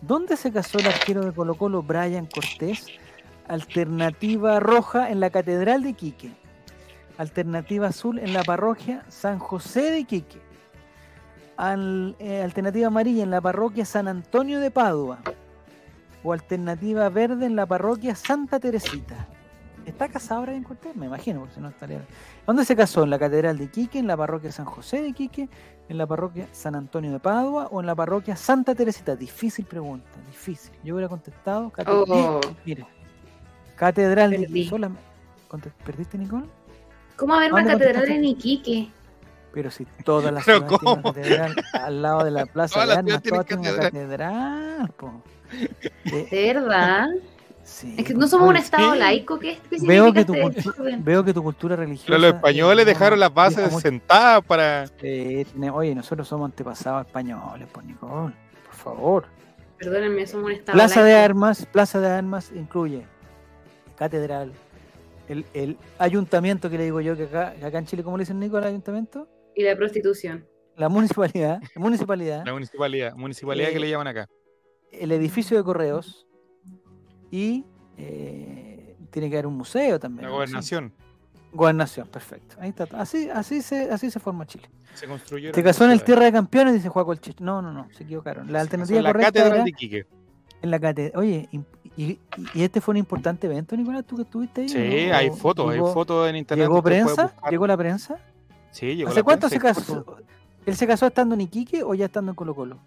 ¿Dónde 0.01 0.38
se 0.38 0.51
casó 0.51 0.79
el 0.79 0.88
arquero 0.88 1.25
de 1.25 1.31
Colo 1.31 1.55
Colo 1.55 1.81
Brian 1.83 2.27
Cortés? 2.27 2.88
Alternativa 3.47 4.60
roja 4.60 5.10
en 5.10 5.19
la 5.19 5.29
Catedral 5.29 5.83
de 5.83 5.89
Iquique. 5.89 6.31
Alternativa 7.17 7.88
azul 7.88 8.19
en 8.19 8.33
la 8.33 8.43
parroquia 8.43 9.03
San 9.10 9.39
José 9.39 9.91
de 9.91 9.99
Iquique. 9.99 10.39
Al- 11.55 12.15
eh, 12.19 12.43
alternativa 12.43 12.88
amarilla 12.88 13.23
en 13.23 13.31
la 13.31 13.41
parroquia 13.41 13.86
San 13.86 14.07
Antonio 14.07 14.60
de 14.60 14.69
Padua. 14.69 15.19
O 16.23 16.33
alternativa 16.33 17.10
verde 17.10 17.45
en 17.45 17.55
la 17.55 17.65
parroquia 17.65 18.15
Santa 18.15 18.60
Teresita. 18.60 19.27
¿Está 19.86 20.10
casado 20.10 20.41
Brian 20.41 20.63
Cortés? 20.63 20.95
Me 20.95 21.05
imagino, 21.05 21.39
porque 21.39 21.55
si 21.55 21.62
no 21.62 21.69
estaría. 21.69 22.01
¿Dónde 22.45 22.65
se 22.65 22.75
casó? 22.75 23.03
¿En 23.03 23.10
la 23.10 23.17
Catedral 23.17 23.57
de 23.57 23.63
Iquique, 23.63 23.97
en 23.97 24.07
la 24.07 24.17
parroquia 24.17 24.51
San 24.51 24.65
José 24.65 25.01
de 25.01 25.07
Iquique, 25.07 25.49
en 25.89 25.97
la 25.97 26.06
parroquia 26.08 26.47
San 26.52 26.76
Antonio 26.76 27.12
de 27.12 27.19
Padua 27.19 27.67
o 27.71 27.80
en 27.80 27.86
la 27.88 27.95
parroquia 27.95 28.36
Santa 28.36 28.76
Teresita? 28.76 29.15
Difícil 29.15 29.65
pregunta, 29.65 30.10
difícil. 30.28 30.73
Yo 30.84 30.95
hubiera 30.95 31.10
contestado. 31.10 31.69
cate- 31.69 31.89
Oh. 31.91 32.41
Mira, 32.65 32.86
Catedral 33.76 34.32
de 34.32 34.39
Perdí. 34.39 34.62
Iquique. 34.62 34.89
¿Perdiste, 35.86 36.17
Nicole? 36.17 36.45
¿Cómo 37.15 37.34
haber 37.36 37.54
una 37.54 37.62
¿Dónde 37.63 37.86
catedral 37.86 38.10
en 38.12 38.26
Iquique? 38.26 38.89
Pero 39.54 39.71
si 39.71 39.86
todas 40.04 40.32
las 40.34 40.43
¿Pero 40.45 40.67
ciudades 40.67 40.80
tienen 40.80 41.00
una 41.00 41.13
catedral 41.13 41.56
al 41.73 42.02
lado 42.02 42.23
de 42.26 42.32
la 42.32 42.45
plaza 42.54 42.73
Todas 42.76 42.88
de 42.89 42.93
armas, 42.95 43.23
todas 43.23 43.45
tienen 43.45 43.73
una 43.73 43.80
catedral. 43.82 44.93
po. 44.97 45.21
¿De 46.06 46.54
verdad? 46.54 47.08
Sí, 47.67 47.95
Es 47.97 48.06
que 48.06 48.13
no 48.13 48.27
somos 48.27 48.49
un 48.49 48.56
estado 48.56 48.93
sí. 48.93 48.99
laico. 48.99 49.38
¿Qué, 49.38 49.60
qué 49.69 49.77
Veo 49.82 50.13
que 50.13 50.25
tu 50.25 50.34
este 50.34 50.51
desorden? 50.62 51.03
Veo 51.03 51.23
que 51.23 51.34
tu 51.34 51.43
cultura 51.43 51.75
religiosa. 51.75 52.08
Pero 52.08 52.19
los 52.19 52.34
españoles 52.36 52.84
eh, 52.84 52.89
dejaron 52.89 53.19
las 53.19 53.34
bases 53.34 53.71
sentadas 53.82 54.43
para. 54.45 54.86
Eh, 55.01 55.45
oye, 55.71 55.93
nosotros 55.93 56.27
somos 56.27 56.45
antepasados 56.49 57.06
españoles, 57.06 57.67
por 57.71 57.84
Nicole, 57.84 58.34
por 58.65 58.73
favor. 58.73 59.25
Perdónenme, 59.77 60.25
somos 60.25 60.45
un 60.47 60.51
estado 60.53 60.75
Plaza 60.75 61.03
de. 61.03 61.13
Armas, 61.15 61.65
Plaza 61.67 61.99
de 61.99 62.08
Armas 62.08 62.51
incluye 62.56 63.06
catedral, 63.95 64.51
el, 65.27 65.45
el 65.53 65.77
ayuntamiento 65.97 66.69
que 66.69 66.77
le 66.77 66.84
digo 66.86 67.01
yo 67.01 67.17
que 67.17 67.23
acá, 67.23 67.53
que 67.60 67.65
acá 67.65 67.80
en 67.80 67.86
Chile, 67.86 68.03
¿cómo 68.03 68.15
le 68.17 68.21
dicen 68.21 68.39
Nico 68.39 68.58
al 68.58 68.63
ayuntamiento? 68.65 69.27
Y 69.56 69.63
la 69.63 69.75
prostitución. 69.75 70.45
La 70.75 70.88
municipalidad, 70.89 71.60
municipalidad, 71.75 72.45
La 72.45 72.53
municipalidad. 72.53 73.15
Municipalidad 73.15 73.69
Eh, 73.69 73.73
que 73.73 73.80
le 73.80 73.89
llaman 73.89 74.08
acá. 74.08 74.27
el 74.91 75.12
edificio 75.12 75.58
de 75.58 75.63
correos 75.63 76.26
y 77.32 77.65
eh, 77.97 78.95
tiene 79.11 79.30
que 79.30 79.36
haber 79.36 79.47
un 79.47 79.57
museo 79.57 79.99
también. 79.99 80.25
La 80.25 80.32
gobernación. 80.32 80.93
Sí. 80.97 81.03
Gobernación, 81.53 82.07
perfecto. 82.07 82.55
Ahí 82.59 82.69
está. 82.69 82.88
Así, 82.99 83.30
así 83.30 83.61
se, 83.61 83.89
así 83.91 84.11
se 84.11 84.19
forma 84.19 84.45
Chile. 84.45 84.69
Se 84.93 85.07
construyó. 85.07 85.53
Se 85.53 85.63
casó 85.63 85.86
en 85.86 85.91
el 85.91 86.03
Tierra 86.03 86.25
de 86.25 86.32
Campeones, 86.32 86.73
dice 86.73 86.89
Juaco 86.89 87.13
el 87.13 87.19
Chicho. 87.19 87.43
No, 87.43 87.61
no, 87.61 87.71
no, 87.71 87.88
se 87.95 88.03
equivocaron. 88.03 88.51
La 88.51 88.61
alternativa 88.61 88.97
en 88.97 89.03
la 89.03 89.09
correcta 89.11 89.32
cátedra 89.32 89.55
era 89.55 89.63
de 89.63 89.69
Iquique. 89.69 90.05
en 90.61 90.71
la 90.71 90.80
catedral. 90.80 91.19
Oye, 91.19 91.49
y, 91.51 91.59
y- 91.95 92.19
este 92.55 92.82
fue 92.82 92.93
un 92.93 92.97
importante 92.97 93.47
evento, 93.47 93.75
Nicolás, 93.78 94.05
tú 94.05 94.17
que 94.17 94.23
estuviste 94.23 94.61
ahí. 94.61 94.69
Sí, 94.69 94.78
hay 94.78 95.30
¿O 95.30 95.34
fotos, 95.34 95.71
hay 95.71 95.80
fotos 95.80 96.30
en 96.30 96.36
internet. 96.36 96.67
¿Llegó 96.67 96.84
prensa? 96.84 97.34
¿Llegó 97.49 97.65
la 97.65 97.78
prensa? 97.78 98.17
Sí, 98.71 98.95
llegó 98.95 99.09
¿Hace 99.09 99.19
la 99.19 99.23
cuánto 99.23 99.49
se 99.49 99.59
prensa, 99.59 99.82
casó? 99.82 100.17
¿Él 100.65 100.75
se 100.75 100.86
casó 100.86 101.07
estando 101.07 101.34
en 101.34 101.41
Iquique 101.41 101.82
o 101.84 101.93
ya 101.93 102.05
estando 102.05 102.32
en 102.32 102.36
Colo 102.36 102.53
Colo? 102.53 102.78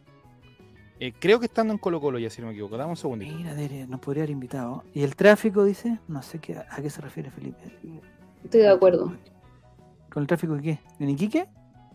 Eh, 1.02 1.12
creo 1.18 1.40
que 1.40 1.46
estando 1.46 1.72
en 1.72 1.78
Colo 1.78 1.98
Colo, 2.00 2.18
ya 2.18 2.28
si 2.28 2.40
no 2.42 2.48
me 2.48 2.52
equivoco. 2.52 2.76
Dame 2.76 2.90
un 2.90 2.96
segundito. 2.96 3.34
Mira, 3.34 3.54
debería- 3.54 3.86
nos 3.86 4.00
podría 4.00 4.22
haber 4.22 4.30
invitado. 4.30 4.84
¿Y 4.92 5.02
el 5.02 5.16
tráfico, 5.16 5.64
dice? 5.64 5.98
No 6.08 6.22
sé 6.22 6.38
qué, 6.38 6.56
a 6.58 6.76
qué 6.82 6.90
se 6.90 7.00
refiere 7.00 7.30
Felipe. 7.30 7.58
Estoy 8.44 8.60
de 8.60 8.68
acuerdo. 8.68 9.14
¿Con 10.12 10.22
el 10.22 10.26
tráfico 10.26 10.54
de 10.56 10.62
qué? 10.62 10.78
¿En 10.98 11.08
Iquique? 11.10 11.46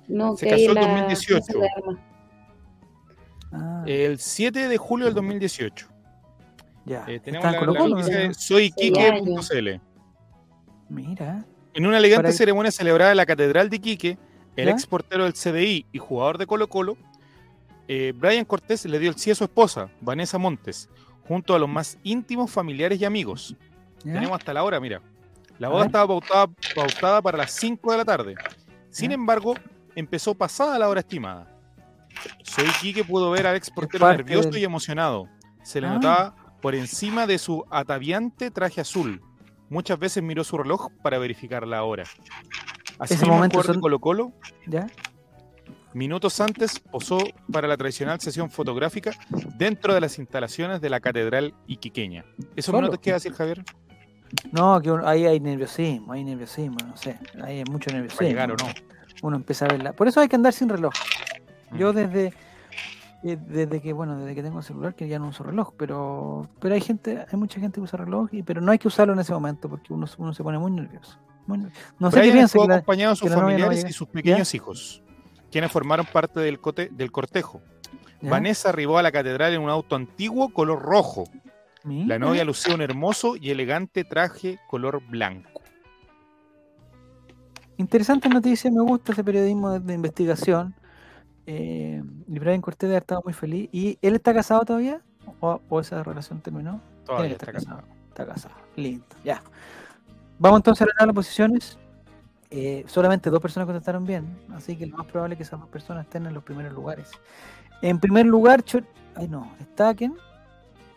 No, 0.07 0.35
Se 0.35 0.45
que 0.47 0.51
casó 0.51 0.69
en 0.69 0.75
la 0.75 0.81
2018. 0.81 1.35
plaza 1.45 1.59
de 1.59 1.69
armas. 1.77 1.97
Ah, 3.51 3.83
El 3.85 4.19
7 4.19 4.67
de 4.67 4.77
julio 4.77 5.05
del 5.05 5.13
2018. 5.15 5.87
ya. 6.85 7.03
Eh, 7.07 7.19
tenemos 7.19 7.45
Está 7.45 7.49
en 7.49 7.53
la, 7.53 7.59
Colo 7.59 7.73
la 7.73 7.79
Colo, 7.79 7.95
de 8.07 8.27
¿no? 8.29 8.33
soyiquique.cl. 8.33 9.81
Mira. 10.89 11.45
En 11.73 11.85
una 11.85 11.97
elegante 11.97 12.23
Para- 12.23 12.33
ceremonia 12.33 12.71
celebrada 12.71 13.11
en 13.11 13.17
la 13.17 13.25
Catedral 13.25 13.69
de 13.69 13.75
Iquique, 13.77 14.17
el 14.55 14.65
¿Ya? 14.67 14.71
ex 14.71 14.85
portero 14.85 15.23
del 15.25 15.33
CDI 15.33 15.85
y 15.91 15.97
jugador 15.97 16.37
de 16.37 16.47
Colo 16.47 16.67
Colo, 16.69 16.97
eh, 17.87 18.13
Brian 18.15 18.45
Cortés 18.45 18.85
le 18.85 18.99
dio 18.99 19.09
el 19.09 19.17
sí 19.17 19.31
a 19.31 19.35
su 19.35 19.43
esposa, 19.43 19.89
Vanessa 20.01 20.37
Montes, 20.37 20.89
junto 21.27 21.55
a 21.55 21.59
los 21.59 21.69
más 21.69 21.97
íntimos 22.03 22.51
familiares 22.51 22.99
y 22.99 23.05
amigos. 23.05 23.55
Tenemos 24.03 24.37
hasta 24.37 24.53
la 24.53 24.63
hora, 24.63 24.79
mira. 24.79 25.01
La 25.57 25.69
boda 25.69 25.85
estaba 25.85 26.07
pautada, 26.07 26.47
pautada 26.75 27.21
para 27.21 27.37
las 27.39 27.51
5 27.51 27.91
de 27.91 27.97
la 27.97 28.05
tarde. 28.05 28.35
Sin 28.89 29.11
embargo, 29.11 29.55
empezó 29.95 30.35
pasada 30.35 30.77
la 30.77 30.89
hora 30.89 30.99
estimada. 30.99 31.51
Soy 32.43 32.65
Quique 32.81 33.03
pudo 33.03 33.31
ver 33.31 33.47
al 33.47 33.55
ex 33.55 33.69
portero 33.69 34.07
nervioso 34.09 34.49
del- 34.49 34.59
y 34.61 34.63
emocionado. 34.63 35.27
Se 35.63 35.81
le 35.81 35.87
Ah. 35.87 35.93
notaba 35.93 36.35
por 36.61 36.75
encima 36.75 37.25
de 37.27 37.37
su 37.37 37.65
ataviante 37.69 38.51
traje 38.51 38.81
azul. 38.81 39.21
Muchas 39.69 39.97
veces 39.97 40.21
miró 40.23 40.43
su 40.43 40.57
reloj 40.57 40.89
para 41.01 41.17
verificar 41.17 41.65
la 41.65 41.83
hora. 41.83 42.03
Así 42.99 43.15
Ese 43.15 43.25
momento 43.25 43.61
son- 43.63 43.81
Colo 43.81 43.99
Colo, 43.99 44.31
¿Ya? 44.67 44.87
Minutos 45.95 46.39
antes, 46.41 46.79
posó 46.79 47.17
para 47.51 47.67
la 47.67 47.77
tradicional 47.77 48.19
sesión 48.19 48.49
fotográfica 48.49 49.11
dentro 49.57 49.93
de 49.93 50.01
las 50.01 50.19
instalaciones 50.19 50.81
de 50.81 50.89
la 50.89 50.99
Catedral 50.99 51.53
Iquiqueña. 51.67 52.25
¿Esos 52.55 52.65
Solo. 52.71 52.79
minutos 52.79 52.99
qué 52.99 53.11
va 53.11 53.15
a 53.15 53.19
decir 53.19 53.33
Javier? 53.33 53.63
No, 54.51 54.81
que 54.81 54.91
ahí 55.05 55.25
hay 55.25 55.39
nerviosismo, 55.39 56.13
hay 56.13 56.23
nerviosismo, 56.23 56.77
no 56.85 56.97
sé. 56.97 57.17
Ahí 57.43 57.59
hay 57.59 57.63
mucho 57.71 57.89
nerviosismo. 57.91 58.21
¿Va 58.23 58.27
a 58.27 58.29
llegar 58.29 58.51
o 58.51 58.55
no? 58.55 58.65
Uno 59.21 59.37
empieza 59.37 59.65
a 59.65 59.69
verla. 59.69 59.93
Por 59.93 60.07
eso 60.07 60.19
hay 60.19 60.27
que 60.27 60.35
andar 60.35 60.51
sin 60.53 60.67
reloj. 60.69 60.93
Yo 61.77 61.93
Mm. 61.93 61.95
desde 61.95 62.33
eh, 63.23 63.37
desde 63.47 63.81
que 63.81 63.91
bueno 63.93 64.17
desde 64.19 64.35
que 64.35 64.43
tengo 64.43 64.61
celular 64.61 64.93
que 64.93 65.07
ya 65.07 65.17
no 65.17 65.29
uso 65.29 65.43
reloj 65.43 65.73
pero 65.77 66.47
pero 66.59 66.75
hay 66.75 66.81
gente 66.81 67.25
hay 67.31 67.39
mucha 67.39 67.59
gente 67.59 67.75
que 67.75 67.81
usa 67.81 67.97
reloj 67.97 68.29
y 68.33 68.43
pero 68.43 68.61
no 68.61 68.71
hay 68.71 68.77
que 68.77 68.87
usarlo 68.87 69.13
en 69.13 69.19
ese 69.19 69.33
momento 69.33 69.67
porque 69.67 69.91
uno, 69.93 70.05
uno 70.19 70.31
se 70.31 70.43
pone 70.43 70.59
muy 70.59 70.69
nervioso 70.69 71.17
Muy 71.47 71.57
ner- 71.57 71.71
no 71.97 72.11
sé 72.11 72.17
qué 72.17 72.21
Brian 72.29 72.35
piensa 72.49 72.59
acompañado 72.63 73.13
de 73.13 73.15
sus 73.15 73.31
no 73.31 73.37
a 73.37 73.39
familiares 73.39 73.85
y 73.89 73.93
sus 73.93 74.07
pequeños 74.09 74.53
hijos, 74.53 75.01
quienes 75.55 75.71
formaron 75.71 76.05
parte 76.05 76.41
del, 76.41 76.59
cote- 76.59 76.89
del 76.91 77.13
cortejo. 77.13 77.61
¿ya? 78.19 78.29
Vanessa 78.29 78.67
arribó 78.67 78.97
a 78.97 79.01
la 79.01 79.09
catedral 79.09 79.53
en 79.53 79.61
un 79.61 79.69
auto 79.69 79.95
antiguo 79.95 80.49
color 80.49 80.81
rojo. 80.81 81.23
La 81.85 82.19
novia 82.19 82.43
lucía 82.43 82.75
un 82.75 82.81
hermoso 82.81 83.37
y 83.37 83.51
elegante 83.51 84.03
traje 84.03 84.59
color 84.67 85.01
blanco. 85.07 85.61
Interesante 87.77 88.27
noticia, 88.27 88.69
me 88.69 88.81
gusta 88.81 89.13
ese 89.13 89.23
periodismo 89.23 89.69
de, 89.69 89.79
de 89.79 89.93
investigación. 89.93 90.75
Eh, 91.45 92.03
y 92.27 92.39
Brian 92.39 92.59
Cortés 92.59 92.89
haber 92.89 93.03
estado 93.03 93.21
muy 93.23 93.33
feliz. 93.33 93.69
¿Y 93.71 93.97
él 94.01 94.15
está 94.15 94.33
casado 94.33 94.65
todavía? 94.65 94.99
¿O, 95.39 95.61
o 95.69 95.79
esa 95.79 96.03
relación 96.03 96.41
terminó? 96.41 96.81
Todavía 97.05 97.31
está 97.31 97.51
estar 97.51 97.63
casado. 97.63 97.87
Está 98.09 98.25
casado. 98.25 98.55
Lindo. 98.75 99.05
Ya. 99.23 99.41
Vamos 100.37 100.59
entonces 100.59 100.85
a 100.99 101.05
las 101.05 101.15
posiciones. 101.15 101.79
Eh, 102.57 102.85
solamente 102.87 103.29
dos 103.29 103.41
personas 103.41 103.65
contestaron 103.67 104.05
bien. 104.05 104.25
Así 104.55 104.77
que 104.77 104.85
lo 104.85 104.95
más 104.97 105.07
probable 105.07 105.33
es 105.33 105.37
que 105.37 105.43
esas 105.43 105.59
dos 105.59 105.67
personas 105.69 106.05
estén 106.05 106.25
en 106.25 106.33
los 106.33 106.41
primeros 106.43 106.71
lugares. 106.73 107.11
En 107.81 107.99
primer 107.99 108.25
lugar, 108.25 108.63
Chor- 108.63 108.85
Ay, 109.13 109.27
no. 109.27 109.51
¿Está 109.59 109.93
quién? 109.93 110.15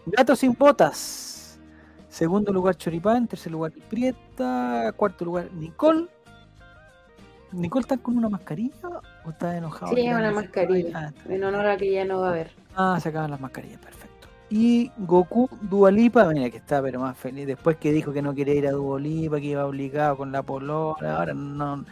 Gato 0.06 0.36
sin 0.36 0.52
botas. 0.54 1.58
Segundo 2.08 2.52
lugar, 2.52 2.76
Choripán. 2.76 3.26
Tercer 3.26 3.50
lugar, 3.52 3.72
Prieta. 3.90 4.92
Cuarto 4.96 5.24
lugar, 5.24 5.52
Nicole. 5.52 6.06
¿Nicole 7.50 7.80
está 7.82 7.96
con 7.96 8.16
una 8.16 8.28
mascarilla 8.28 8.88
o 9.24 9.30
está 9.30 9.56
enojado? 9.56 9.94
Sí, 9.96 10.08
una 10.08 10.30
mascarilla. 10.30 10.92
Ah, 11.08 11.12
En 11.28 11.42
honor 11.44 11.66
a 11.66 11.76
que 11.76 11.90
ya 11.90 12.04
no 12.04 12.20
va 12.20 12.28
a 12.28 12.30
haber. 12.30 12.50
Ah, 12.76 12.98
se 13.00 13.08
acaban 13.08 13.30
las 13.30 13.40
mascarillas, 13.40 13.80
perfecto. 13.80 14.07
Y 14.50 14.90
Goku 14.96 15.48
Dualipa, 15.60 16.24
mira 16.32 16.48
que 16.48 16.56
está 16.56 16.80
pero 16.82 17.00
más 17.00 17.16
feliz. 17.16 17.46
Después 17.46 17.76
que 17.76 17.92
dijo 17.92 18.12
que 18.12 18.22
no 18.22 18.34
quería 18.34 18.54
ir 18.54 18.66
a 18.66 18.72
Dualipa, 18.72 19.38
que 19.40 19.46
iba 19.46 19.66
obligado 19.66 20.16
con 20.16 20.32
la 20.32 20.42
polola, 20.42 21.16
ahora 21.18 21.34
no, 21.34 21.84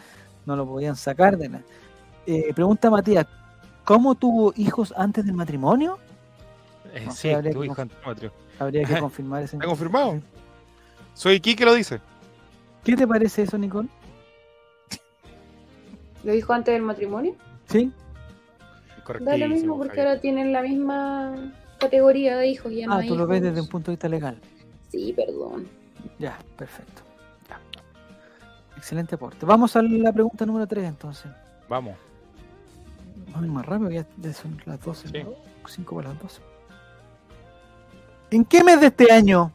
no 0.46 0.56
lo 0.56 0.66
podían 0.66 0.96
sacar 0.96 1.36
de 1.36 1.48
la. 1.50 1.60
Eh, 2.26 2.52
pregunta 2.54 2.90
Matías, 2.90 3.26
¿cómo 3.84 4.14
tuvo 4.14 4.52
hijos 4.56 4.92
antes 4.96 5.24
del 5.26 5.34
matrimonio? 5.34 5.98
Eh, 6.94 7.02
No, 7.04 7.12
sí, 7.12 7.30
habría 7.30 7.52
tu 7.52 7.60
que 7.60 7.66
hijo 7.66 7.82
antimatrio. 7.82 8.32
Habría 8.58 8.84
que 8.84 8.98
confirmar 9.00 9.42
ese. 9.42 9.56
¿Está 9.56 9.66
confirmado? 9.66 10.20
Soy 11.12 11.40
Quique 11.40 11.64
lo 11.64 11.74
dice. 11.74 12.00
¿Qué 12.84 12.96
te 12.96 13.06
parece 13.06 13.42
eso, 13.42 13.58
Nicole? 13.58 13.88
¿Lo 16.24 16.32
dijo 16.32 16.52
antes 16.52 16.72
del 16.72 16.82
matrimonio? 16.82 17.34
¿Sí? 17.66 17.92
Da 19.20 19.36
lo 19.36 19.48
mismo 19.48 19.76
porque 19.78 20.00
ahora 20.00 20.20
tienen 20.20 20.52
la 20.52 20.62
misma 20.62 21.34
categoría 21.78 22.36
de 22.36 22.48
hijos. 22.48 22.72
Ya 22.72 22.86
no 22.86 22.94
Ah, 22.94 22.98
hay 22.98 23.08
tú 23.08 23.16
lo 23.16 23.26
ves 23.26 23.42
desde 23.42 23.60
un 23.60 23.68
punto 23.68 23.90
de 23.90 23.96
vista 23.96 24.08
legal. 24.08 24.38
Sí, 24.90 25.12
perdón. 25.14 25.68
Ya, 26.18 26.38
perfecto. 26.56 27.02
Ya. 27.48 27.60
Excelente 28.76 29.14
aporte. 29.16 29.44
Vamos 29.46 29.74
a 29.76 29.82
la 29.82 30.12
pregunta 30.12 30.46
número 30.46 30.66
3 30.66 30.84
entonces. 30.84 31.30
Vamos. 31.68 31.96
Vamos 33.26 33.42
a 33.42 33.46
ir 33.46 33.52
más 33.52 33.66
rápido, 33.66 33.90
ya 33.90 34.06
ya 34.18 34.32
son 34.32 34.60
las 34.64 34.80
12, 34.80 35.08
Sí. 35.08 35.22
5 35.68 35.96
para 35.96 36.08
las 36.10 36.22
12. 36.22 36.40
¿En 38.30 38.44
qué 38.44 38.62
mes 38.64 38.80
de 38.80 38.86
este 38.88 39.12
año? 39.12 39.52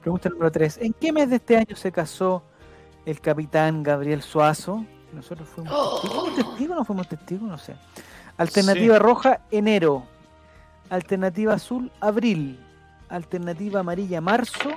Pregunta 0.00 0.28
número 0.28 0.50
3. 0.52 0.78
¿En 0.82 0.92
qué 0.92 1.12
mes 1.12 1.30
de 1.30 1.36
este 1.36 1.56
año 1.56 1.74
se 1.76 1.90
casó 1.92 2.42
el 3.04 3.20
capitán 3.20 3.82
Gabriel 3.82 4.22
Suazo? 4.22 4.84
Nosotros 5.12 5.48
fuimos 5.48 5.72
Oh. 5.74 6.00
testigos. 6.00 6.20
¿Fuimos 6.24 6.34
testigos 6.36 6.70
o 6.76 6.78
no 6.78 6.84
fuimos 6.84 7.08
testigos? 7.08 7.48
No 7.48 7.58
sé. 7.58 7.74
Alternativa 8.36 8.98
roja, 8.98 9.40
enero. 9.50 10.04
Alternativa 10.90 11.54
azul, 11.54 11.90
abril. 12.00 12.58
Alternativa 13.08 13.80
amarilla, 13.80 14.20
marzo. 14.20 14.70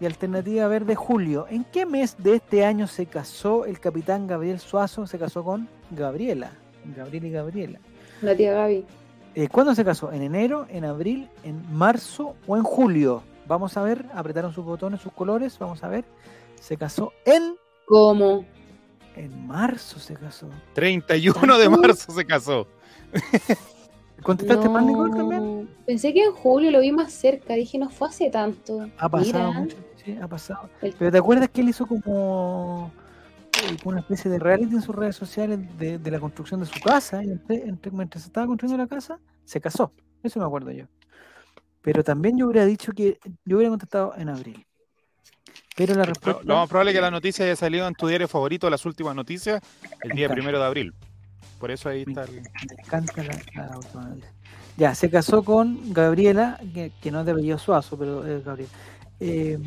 Y 0.00 0.06
alternativa 0.06 0.66
verde, 0.68 0.94
julio. 0.94 1.46
¿En 1.48 1.64
qué 1.64 1.86
mes 1.86 2.16
de 2.18 2.36
este 2.36 2.64
año 2.64 2.86
se 2.86 3.06
casó 3.06 3.64
el 3.64 3.78
capitán 3.80 4.26
Gabriel 4.26 4.58
Suazo? 4.58 5.06
Se 5.06 5.18
casó 5.18 5.44
con 5.44 5.68
Gabriela. 5.90 6.50
Gabriel 6.96 7.26
y 7.26 7.30
Gabriela. 7.30 7.78
La 8.20 8.36
tía 8.36 8.52
Gaby. 8.52 8.84
Eh, 9.34 9.48
¿Cuándo 9.48 9.74
se 9.74 9.84
casó? 9.84 10.12
¿En 10.12 10.22
enero, 10.22 10.66
en 10.68 10.84
abril, 10.84 11.28
en 11.42 11.62
marzo 11.74 12.36
o 12.46 12.56
en 12.56 12.62
julio? 12.62 13.22
Vamos 13.46 13.76
a 13.76 13.82
ver, 13.82 14.06
apretaron 14.14 14.52
sus 14.52 14.64
botones, 14.64 15.00
sus 15.00 15.12
colores, 15.12 15.58
vamos 15.58 15.82
a 15.82 15.88
ver. 15.88 16.04
Se 16.60 16.76
casó 16.76 17.12
en, 17.24 17.56
¿Cómo? 17.86 18.44
en 19.16 19.46
marzo, 19.46 19.98
se 19.98 20.14
casó. 20.14 20.48
31 20.74 21.58
de 21.58 21.68
marzo 21.68 22.12
se 22.12 22.24
casó. 22.24 22.66
¿Contestaste 24.24 24.68
mal, 24.68 24.86
Nicole, 24.86 25.10
No. 25.10 25.16
también? 25.16 25.68
Pensé 25.86 26.12
que 26.12 26.24
en 26.24 26.32
julio 26.32 26.70
lo 26.70 26.80
vi 26.80 26.90
más 26.90 27.12
cerca. 27.12 27.54
Dije, 27.54 27.78
no 27.78 27.90
fue 27.90 28.08
hace 28.08 28.30
tanto. 28.30 28.88
Ha 28.98 29.08
pasado 29.08 29.48
Mira, 29.48 29.60
mucho, 29.60 29.76
sí, 30.02 30.16
ha 30.20 30.26
pasado. 30.26 30.68
el- 30.82 30.94
Pero 30.98 31.12
¿te 31.12 31.18
acuerdas 31.18 31.48
que 31.50 31.60
él 31.60 31.68
hizo 31.68 31.86
como 31.86 32.90
eh, 33.62 33.76
una 33.84 34.00
especie 34.00 34.30
de 34.30 34.38
reality 34.38 34.74
en 34.74 34.82
sus 34.82 34.94
redes 34.94 35.14
sociales 35.14 35.60
de, 35.78 35.98
de 35.98 36.10
la 36.10 36.18
construcción 36.18 36.58
de 36.60 36.66
su 36.66 36.80
casa? 36.80 37.22
Y 37.22 37.30
entre- 37.30 37.68
entre- 37.68 37.92
mientras 37.92 38.22
se 38.22 38.28
estaba 38.28 38.46
construyendo 38.46 38.82
la 38.82 38.88
casa, 38.88 39.20
se 39.44 39.60
casó. 39.60 39.92
Eso 40.22 40.40
me 40.40 40.46
acuerdo 40.46 40.70
yo. 40.72 40.86
Pero 41.82 42.02
también 42.02 42.38
yo 42.38 42.46
hubiera 42.46 42.64
dicho 42.64 42.92
que 42.92 43.18
yo 43.44 43.56
hubiera 43.58 43.70
contestado 43.70 44.14
en 44.16 44.30
abril. 44.30 44.66
Pero 45.76 45.92
la 45.94 46.00
Lo, 46.00 46.06
respuesta... 46.06 46.40
lo 46.44 46.54
más 46.56 46.68
probable 46.68 46.92
es 46.92 46.96
que 46.96 47.00
la 47.02 47.10
noticia 47.10 47.44
haya 47.44 47.56
salido 47.56 47.86
en 47.86 47.94
tu 47.94 48.06
diario 48.06 48.26
favorito, 48.28 48.70
las 48.70 48.86
últimas 48.86 49.14
noticias, 49.14 49.60
el 50.02 50.12
día 50.12 50.28
primero 50.30 50.58
de 50.58 50.64
abril. 50.64 50.94
Por 51.58 51.70
eso 51.70 51.88
ahí 51.88 52.04
Me, 52.06 52.12
está 52.12 52.24
el... 52.24 52.40
me 52.42 52.82
encanta 52.84 53.22
la, 53.22 53.34
la. 53.54 54.16
Ya, 54.76 54.94
se 54.94 55.08
casó 55.08 55.42
con 55.44 55.92
Gabriela, 55.92 56.58
que, 56.74 56.92
que 57.00 57.10
no 57.10 57.20
es 57.20 57.26
de 57.26 57.32
apellido 57.32 57.58
Suazo, 57.58 57.96
pero 57.98 58.26
es 58.26 58.44
Gabriela. 58.44 58.70
Eh, 59.20 59.58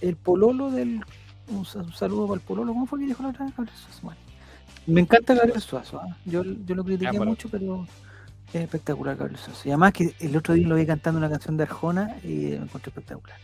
el 0.00 0.16
pololo 0.16 0.70
del. 0.70 1.04
Un, 1.48 1.64
sa- 1.66 1.80
un 1.80 1.92
saludo 1.92 2.26
para 2.28 2.40
el 2.40 2.46
pololo. 2.46 2.72
¿Cómo 2.72 2.86
fue 2.86 3.00
que 3.00 3.06
dijo 3.06 3.22
la 3.22 3.30
otra 3.30 3.44
vez? 3.44 3.54
Gabriel 3.56 3.76
Suazo. 3.76 4.00
Bueno, 4.02 4.20
me 4.86 5.00
encanta 5.02 5.34
Gabriel 5.34 5.60
Suazo. 5.60 6.00
¿ah? 6.00 6.16
Yo, 6.24 6.42
yo 6.44 6.74
lo 6.74 6.84
critiqué 6.84 7.08
Ámbalo. 7.08 7.30
mucho, 7.32 7.48
pero 7.50 7.86
es 8.52 8.62
espectacular 8.62 9.16
Gabriel 9.16 9.38
Suazo. 9.38 9.60
Y 9.66 9.70
además 9.70 9.92
que 9.92 10.14
el 10.20 10.36
otro 10.36 10.54
día 10.54 10.66
lo 10.66 10.76
vi 10.76 10.86
cantando 10.86 11.18
una 11.18 11.28
canción 11.28 11.56
de 11.56 11.64
Arjona 11.64 12.16
y 12.24 12.28
me 12.28 12.56
encontré 12.56 12.88
espectacular. 12.90 13.36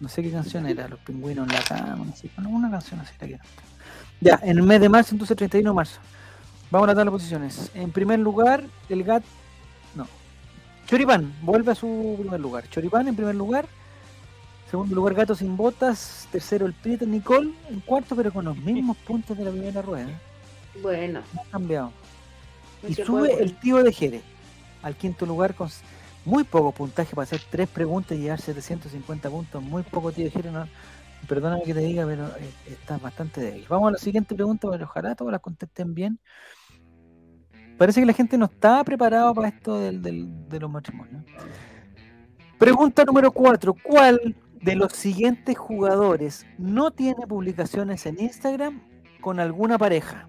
No 0.00 0.08
sé 0.08 0.22
qué 0.22 0.30
canción 0.30 0.66
era, 0.66 0.88
Los 0.88 0.98
pingüinos 1.00 1.48
en 1.48 1.54
la 1.54 1.62
cama, 1.62 2.04
no 2.04 2.14
sé, 2.16 2.30
bueno, 2.36 2.50
una 2.50 2.70
canción 2.70 3.00
así 3.00 3.12
la 3.20 3.26
que 3.26 3.32
cantó. 3.38 3.62
Ya, 4.20 4.40
en 4.42 4.58
el 4.58 4.62
mes 4.62 4.80
de 4.80 4.88
marzo, 4.88 5.14
entonces 5.14 5.36
31 5.36 5.70
de 5.70 5.74
marzo. 5.74 6.00
Vamos 6.70 6.88
a 6.88 6.94
las 6.94 7.08
posiciones. 7.08 7.70
En 7.74 7.92
primer 7.92 8.18
lugar, 8.18 8.64
el 8.88 9.04
GAT. 9.04 9.22
No. 9.94 10.06
Choripán, 10.86 11.32
vuelve 11.42 11.72
a 11.72 11.74
su 11.74 12.16
primer 12.18 12.40
lugar. 12.40 12.68
Choripán 12.68 13.08
en 13.08 13.16
primer 13.16 13.34
lugar. 13.34 13.66
Segundo 14.70 14.96
lugar, 14.96 15.14
Gato 15.14 15.34
sin 15.34 15.56
botas. 15.56 16.28
Tercero, 16.32 16.66
el 16.66 16.72
Prieto 16.72 17.06
Nicole. 17.06 17.52
En 17.70 17.80
cuarto, 17.80 18.16
pero 18.16 18.32
con 18.32 18.44
los 18.44 18.56
mismos 18.56 18.96
puntos 19.06 19.38
de 19.38 19.44
la 19.44 19.50
primera 19.50 19.80
rueda. 19.80 20.08
Bueno. 20.82 21.20
No 21.32 21.40
ha 21.40 21.44
cambiado. 21.50 21.92
Y 22.86 22.94
sube 22.94 23.42
el 23.42 23.56
tío 23.58 23.82
de 23.82 23.92
Jerez 23.92 24.22
al 24.82 24.94
quinto 24.94 25.26
lugar 25.26 25.54
con 25.54 25.68
muy 26.24 26.44
poco 26.44 26.72
puntaje 26.72 27.14
para 27.14 27.24
hacer 27.24 27.40
tres 27.50 27.68
preguntas 27.68 28.16
y 28.16 28.22
llevar 28.22 28.40
750 28.40 29.30
puntos. 29.30 29.62
Muy 29.62 29.82
poco 29.82 30.12
tío 30.12 30.24
de 30.24 30.30
Jerez. 30.30 30.52
No, 30.52 30.66
Perdóname 31.28 31.62
que 31.64 31.74
te 31.74 31.80
diga, 31.80 32.06
pero 32.06 32.26
eh, 32.38 32.50
estás 32.68 33.00
bastante 33.02 33.40
débil. 33.40 33.66
Vamos 33.68 33.88
a 33.88 33.92
la 33.92 33.98
siguiente 33.98 34.34
pregunta, 34.34 34.68
pero 34.70 34.84
ojalá 34.84 35.14
todos 35.14 35.32
las 35.32 35.40
contesten 35.40 35.92
bien. 35.94 36.20
Parece 37.78 38.00
que 38.00 38.06
la 38.06 38.12
gente 38.12 38.38
no 38.38 38.46
está 38.46 38.82
preparada 38.84 39.34
para 39.34 39.48
esto 39.48 39.78
del, 39.80 40.00
del- 40.02 40.48
de 40.48 40.60
los 40.60 40.70
matrimonios. 40.70 41.24
Pregunta 42.58 43.04
número 43.04 43.30
4. 43.32 43.74
¿Cuál 43.82 44.36
de 44.62 44.76
los 44.76 44.92
siguientes 44.92 45.58
jugadores 45.58 46.46
no 46.58 46.90
tiene 46.92 47.26
publicaciones 47.26 48.06
en 48.06 48.18
Instagram 48.20 48.80
con 49.20 49.40
alguna 49.40 49.76
pareja? 49.78 50.28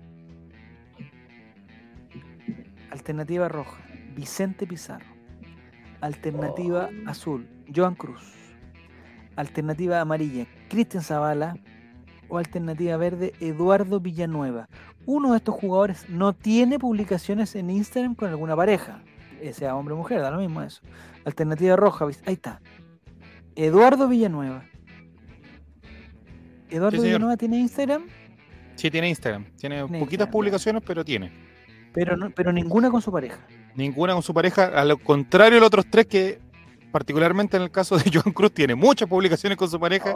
Alternativa 2.91 3.47
roja, 3.47 3.81
Vicente 4.15 4.65
Pizarro. 4.65 5.05
Alternativa 6.01 6.89
azul, 7.05 7.47
Joan 7.73 7.95
Cruz. 7.95 8.21
Alternativa 9.37 10.01
amarilla, 10.01 10.45
Cristian 10.69 11.01
Zavala. 11.03 11.55
O 12.29 12.37
alternativa 12.37 12.97
verde, 12.97 13.31
Eduardo 13.39 14.01
Villanueva. 14.01 14.67
Uno 15.05 15.31
de 15.31 15.37
estos 15.37 15.55
jugadores 15.55 16.09
no 16.09 16.33
tiene 16.33 16.77
publicaciones 16.77 17.55
en 17.55 17.69
Instagram 17.69 18.15
con 18.15 18.27
alguna 18.29 18.53
pareja. 18.53 19.01
eh, 19.39 19.53
Sea 19.53 19.73
hombre 19.77 19.93
o 19.93 19.97
mujer, 19.97 20.19
da 20.19 20.29
lo 20.31 20.39
mismo 20.39 20.61
eso. 20.61 20.81
Alternativa 21.23 21.77
roja, 21.77 22.05
ahí 22.25 22.33
está. 22.33 22.59
Eduardo 23.55 24.09
Villanueva. 24.09 24.65
¿Eduardo 26.69 26.97
Sí. 26.99 27.05
Villanueva 27.07 27.37
tiene 27.37 27.59
Instagram? 27.59 28.03
Sí, 28.75 28.91
tiene 28.91 29.09
Instagram. 29.09 29.45
Tiene 29.55 29.55
Tiene 29.57 29.85
poquitas 29.85 30.01
Instagram, 30.01 30.31
publicaciones, 30.31 30.83
pero 30.85 31.05
tiene. 31.05 31.31
Pero, 31.93 32.17
no, 32.17 32.29
pero 32.31 32.51
ninguna 32.51 32.91
con 32.91 33.01
su 33.01 33.11
pareja. 33.11 33.39
Ninguna 33.75 34.13
con 34.13 34.21
su 34.21 34.33
pareja. 34.33 34.65
A 34.65 34.83
lo 34.85 34.97
contrario 34.97 35.55
de 35.55 35.59
los 35.61 35.67
otros 35.67 35.85
tres, 35.89 36.05
que 36.07 36.39
particularmente 36.91 37.57
en 37.57 37.63
el 37.63 37.71
caso 37.71 37.97
de 37.97 38.03
Joan 38.13 38.33
Cruz, 38.33 38.51
tiene 38.53 38.75
muchas 38.75 39.07
publicaciones 39.09 39.57
con 39.57 39.69
su 39.69 39.79
pareja. 39.79 40.15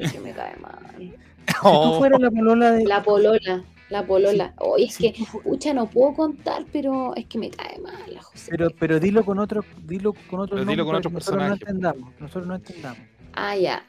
Ay, 0.00 0.08
que 0.10 0.20
me 0.20 0.32
cae 0.32 0.56
mal. 0.56 0.78
Si 0.98 1.08
tú 1.10 1.54
Oh, 1.62 1.98
fueras 1.98 2.20
la 2.20 2.30
polola 2.30 2.70
de... 2.72 2.84
La 2.84 3.02
polola, 3.02 3.62
la 3.90 4.06
polola. 4.06 4.54
Oye, 4.58 4.86
es 4.86 4.94
si 4.94 5.12
que, 5.12 5.24
pucha, 5.44 5.72
no 5.74 5.86
puedo 5.88 6.14
contar, 6.14 6.64
pero 6.72 7.14
es 7.16 7.26
que 7.26 7.38
me 7.38 7.50
cae 7.50 7.78
mal 7.80 7.94
la 8.14 8.22
José. 8.22 8.46
Pero, 8.50 8.68
pero 8.78 8.98
dilo 8.98 9.24
con 9.24 9.38
otro, 9.38 9.64
dilo 9.86 10.14
con 10.30 10.40
otro 10.40 10.56
Pero 10.56 10.70
dilo 10.70 10.84
nombre 10.84 10.84
con 10.84 10.94
otro 10.96 11.10
que 11.10 11.14
nosotros 11.14 11.42
no 11.42 11.48
personaje. 11.50 11.62
entendamos. 11.62 12.12
Nosotros 12.20 12.46
no 12.46 12.54
entendamos. 12.56 12.98
Ah, 13.34 13.56
ya. 13.56 13.84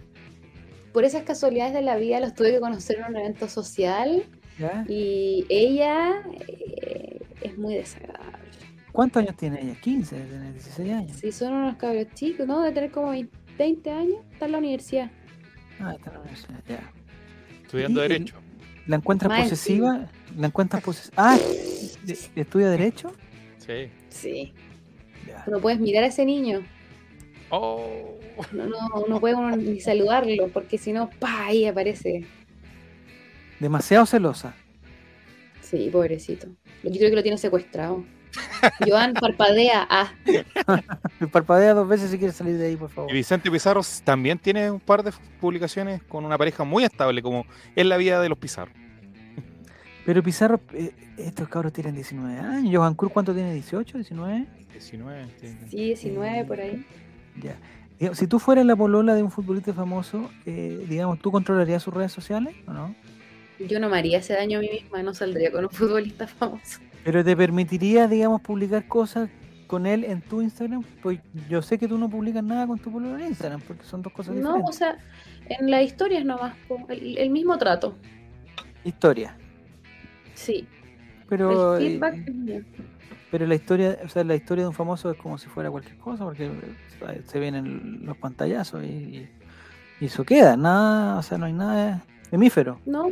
Por 0.94 1.04
esas 1.06 1.24
casualidades 1.24 1.74
de 1.74 1.82
la 1.82 1.96
vida 1.98 2.20
los 2.20 2.34
tuve 2.36 2.52
que 2.52 2.60
conocer 2.60 3.00
en 3.00 3.06
un 3.06 3.16
evento 3.18 3.48
social 3.50 4.24
¿Ya? 4.60 4.86
y 4.88 5.46
ella 5.50 6.24
eh, 6.48 7.20
es 7.42 7.58
muy 7.58 7.76
desagradable. 7.76 8.45
¿Cuántos 8.96 9.22
años 9.24 9.36
tiene 9.38 9.62
ella? 9.62 9.76
15, 9.82 10.16
debe 10.16 10.30
tener 10.30 10.54
16 10.54 10.94
años. 10.94 11.18
Si 11.18 11.32
son 11.32 11.54
unos 11.54 11.76
cabros 11.76 12.08
chicos, 12.14 12.48
¿no? 12.48 12.62
De 12.62 12.72
tener 12.72 12.92
como 12.92 13.12
20 13.58 13.92
años, 13.92 14.18
está 14.32 14.46
en 14.46 14.52
la 14.54 14.58
universidad. 14.58 15.12
Ah, 15.80 15.94
está 15.96 16.10
en 16.10 16.14
la 16.16 16.20
universidad, 16.22 16.64
ya. 16.68 16.92
estudiando 17.64 18.02
Derecho. 18.02 18.36
¿La 18.88 18.96
encuentras 18.98 19.42
posesiva? 19.42 20.08
¿La 20.38 20.48
encuentras 20.48 20.82
posesiva? 20.84 21.14
Ah, 21.18 21.38
¿de- 22.04 22.18
¿estudia 22.36 22.70
Derecho? 22.70 23.12
Sí. 23.58 23.90
Sí. 24.10 24.54
Ya. 25.28 25.44
No 25.48 25.60
puedes 25.60 25.80
mirar 25.80 26.04
a 26.04 26.08
ese 26.08 26.24
niño. 26.24 26.62
Oh. 27.50 28.18
No, 28.52 28.66
no, 28.68 28.80
no 29.10 29.20
puede 29.20 29.36
uno 29.36 29.56
ni 29.56 29.80
saludarlo, 29.80 30.50
porque 30.50 30.78
si 30.78 30.94
no, 30.94 31.10
pa, 31.20 31.48
ahí 31.48 31.66
aparece. 31.66 32.26
Demasiado 33.60 34.06
celosa. 34.06 34.56
Sí, 35.62 35.90
pobrecito. 35.92 36.48
Yo 36.84 36.92
creo 36.92 37.10
que 37.10 37.16
lo 37.16 37.24
tiene 37.24 37.38
secuestrado. 37.38 38.04
Joan 38.88 39.14
parpadea. 39.14 39.88
Ah, 39.90 40.12
Parpadea 41.32 41.74
dos 41.74 41.88
veces 41.88 42.12
si 42.12 42.18
quieres 42.18 42.36
salir 42.36 42.58
de 42.58 42.68
ahí, 42.68 42.76
por 42.76 42.90
favor. 42.90 43.10
Y 43.12 43.14
Vicente 43.14 43.50
Pizarro 43.52 43.82
también 44.04 44.38
tiene 44.40 44.70
un 44.72 44.80
par 44.80 45.04
de 45.04 45.12
publicaciones 45.40 46.02
con 46.04 46.26
una 46.26 46.38
pareja 46.38 46.64
muy 46.64 46.84
estable, 46.84 47.22
como 47.22 47.46
es 47.76 47.86
la 47.86 47.98
vida 47.98 48.20
de 48.22 48.30
los 48.30 48.38
Pizarro. 48.38 48.72
Pero 50.06 50.22
Pizarro, 50.22 50.60
eh, 50.74 50.92
estos 51.18 51.48
cabros 51.50 51.74
tienen 51.74 51.96
19 51.96 52.38
años. 52.40 52.74
Johan 52.76 52.94
Cruz, 52.96 53.12
¿cuánto 53.12 53.34
tiene? 53.34 53.56
¿18? 53.56 53.86
¿19? 53.94 54.46
19. 54.72 55.26
tiene- 55.40 55.70
sí, 55.70 55.78
19 55.78 56.46
por 56.46 56.60
ahí. 56.60 56.86
Ya. 57.42 57.56
Digamos, 58.00 58.18
Si 58.20 58.28
tú 58.28 58.40
fueras 58.40 58.66
la 58.66 58.76
polola 58.76 59.16
de 59.16 59.24
un 59.24 59.32
futbolista 59.32 59.74
famoso, 59.74 60.30
eh, 60.46 60.86
digamos, 60.90 61.20
¿tú 61.20 61.32
controlarías 61.32 61.82
sus 61.82 61.94
redes 61.94 62.12
sociales 62.12 62.54
o 62.68 62.74
no? 62.74 62.94
Yo 63.58 63.80
no 63.80 63.88
me 63.90 63.98
haría 63.98 64.18
ese 64.18 64.34
daño 64.34 64.58
a 64.60 64.62
mí 64.62 64.70
misma, 64.70 65.02
no 65.02 65.14
saldría 65.14 65.50
con 65.52 65.64
un 65.64 65.70
futbolista 65.72 66.28
famoso. 66.28 66.80
Pero 67.06 67.24
te 67.24 67.38
permitiría, 67.38 68.08
digamos, 68.10 68.42
publicar 68.42 68.86
cosas 68.88 69.30
con 69.68 69.86
él 69.86 70.04
en 70.04 70.22
tu 70.22 70.42
Instagram. 70.42 70.84
Pues 71.02 71.20
yo 71.48 71.62
sé 71.62 71.78
que 71.78 71.88
tú 71.88 71.98
no 71.98 72.10
publicas 72.10 72.44
nada 72.44 72.68
con 72.68 72.78
tu 72.80 72.92
polola 72.92 73.22
en 73.24 73.30
Instagram, 73.30 73.62
porque 73.62 73.84
son 73.86 74.02
dos 74.02 74.12
cosas 74.12 74.36
No, 74.36 74.56
o 74.56 74.72
diferentes. 74.72 74.76
sea, 74.76 74.98
en 75.58 75.72
las 75.72 75.84
historias 75.84 76.26
nomás, 76.26 76.54
el, 76.90 77.18
el 77.18 77.30
mismo 77.30 77.58
trato. 77.58 77.96
Historia. 78.84 79.38
Sí. 80.34 80.68
Pero, 81.30 81.78
el 81.78 81.84
eh, 81.84 81.90
feedback 81.92 82.30
mío. 82.30 82.62
pero 83.32 83.48
la 83.48 83.56
historia, 83.56 83.98
o 84.04 84.10
sea, 84.10 84.24
la 84.24 84.36
historia 84.36 84.64
de 84.64 84.68
un 84.68 84.74
famoso 84.76 85.10
es 85.12 85.18
como 85.18 85.38
si 85.38 85.48
fuera 85.48 85.72
cualquier 85.72 85.98
cosa, 85.98 86.24
porque 86.24 86.46
eh, 86.48 87.22
se 87.26 87.40
vienen 87.40 88.06
los 88.06 88.18
pantallazos 88.18 88.84
y, 88.84 88.88
y- 88.88 89.30
y 90.02 90.06
eso 90.08 90.26
queda, 90.26 90.58
nada, 90.58 91.18
o 91.20 91.24
sea, 91.24 91.38
no 91.38 91.46
hay 91.46 91.54
nada 91.54 92.04
hemífero. 92.32 92.80
No. 92.86 93.12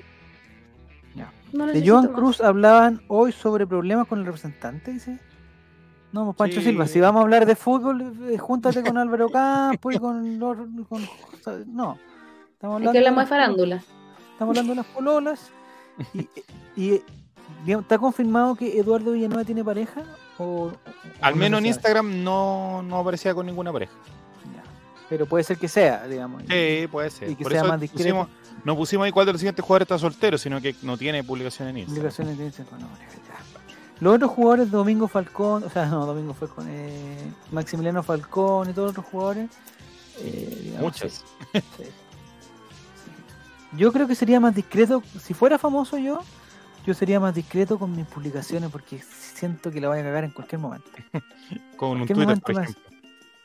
No 1.53 1.67
De 1.67 1.87
Joan 1.87 2.05
más. 2.05 2.13
Cruz 2.13 2.41
hablaban 2.41 3.01
hoy 3.07 3.31
sobre 3.31 3.65
problemas 3.67 4.07
con 4.07 4.19
el 4.19 4.25
representante, 4.25 4.91
dice. 4.91 5.19
No, 6.11 6.25
pues 6.25 6.35
Pancho 6.37 6.59
Sí. 6.59 6.67
Silva, 6.67 6.85
si 6.87 6.99
vamos 6.99 7.19
a 7.21 7.23
hablar 7.23 7.45
de 7.45 7.55
fútbol, 7.55 8.01
eh, 8.29 8.37
júntate 8.37 8.83
con 8.83 8.97
Álvaro 8.97 9.29
Campos 9.29 9.95
y 9.95 9.99
con 9.99 10.37
no, 10.37 11.97
estamos 12.53 12.75
hablando, 12.75 12.91
que 12.91 12.99
pololas, 12.99 13.29
farándula. 13.29 13.75
estamos 14.31 14.51
hablando 14.57 14.71
de 14.71 14.75
las 14.77 14.85
pololas. 14.87 15.51
Y, 16.13 16.27
y, 16.75 17.01
digamos, 17.65 17.83
¿está 17.85 17.97
confirmado 17.97 18.55
que 18.55 18.79
Eduardo 18.79 19.11
Villanueva 19.11 19.43
tiene 19.43 19.63
pareja? 19.63 20.01
O, 20.39 20.43
o- 20.65 20.71
Al 21.21 21.35
menos 21.35 21.59
en? 21.59 21.67
Instagram 21.67 22.23
no, 22.23 22.81
no 22.83 22.97
aparecía 22.97 23.33
con 23.35 23.45
ninguna 23.45 23.71
pareja. 23.71 23.93
Pero 25.13 25.27
puede 25.27 25.43
ser 25.43 25.57
que 25.59 25.67
sea, 25.67 26.07
digamos. 26.07 26.41
Sí, 26.49 26.87
puede 26.91 27.11
ser. 27.11 27.29
Y 27.29 27.35
que 27.35 27.43
Por 27.43 27.51
sea 27.51 27.61
eso 27.61 27.69
más 27.69 27.79
discreto. 27.79 28.03
pusimos- 28.25 28.27
no 28.65 28.75
pusimos 28.75 29.05
ahí 29.05 29.11
cuál 29.11 29.27
de 29.27 29.33
los 29.33 29.41
siguientes 29.41 29.63
jugadores 29.63 29.85
está 29.85 29.99
soltero, 29.99 30.39
sino 30.39 30.59
que 30.59 30.75
no 30.81 30.97
tiene 30.97 31.23
publicación 31.23 31.67
en 31.67 31.77
Instagram. 31.77 31.95
Publicaciones 32.01 32.37
de 32.39 32.45
Instagram 32.45 32.79
ya. 32.79 32.87
Los 33.99 34.15
otros 34.15 34.31
jugadores, 34.31 34.71
Domingo 34.71 35.07
Falcón, 35.07 35.63
o 35.65 35.69
sea, 35.69 35.85
no, 35.85 36.05
Domingo 36.07 36.33
Falcón, 36.33 36.65
eh, 36.67 37.31
Maximiliano 37.51 38.01
Falcón 38.01 38.71
y 38.71 38.73
todos 38.73 38.87
los 38.87 38.91
otros 38.97 39.05
jugadores. 39.05 39.49
eh, 40.19 40.59
digamos, 40.63 40.81
Muchas. 40.83 41.23
sí, 41.53 41.59
sí. 41.77 41.83
Yo 43.77 43.91
creo 43.93 44.07
que 44.07 44.15
sería 44.15 44.39
más 44.39 44.53
discreto, 44.55 45.03
si 45.21 45.33
fuera 45.35 45.57
famoso 45.59 45.97
yo, 45.99 46.21
yo 46.85 46.93
sería 46.95 47.19
más 47.19 47.33
discreto 47.35 47.77
con 47.79 47.95
mis 47.95 48.05
publicaciones 48.07 48.69
porque 48.71 48.99
siento 49.35 49.71
que 49.71 49.79
la 49.79 49.89
voy 49.89 49.99
a 49.99 50.03
cagar 50.03 50.23
en 50.23 50.31
cualquier 50.31 50.59
momento. 50.59 50.89
Con 51.77 52.01
un 52.01 52.07
Twitter, 52.07 52.39
por. 52.41 52.65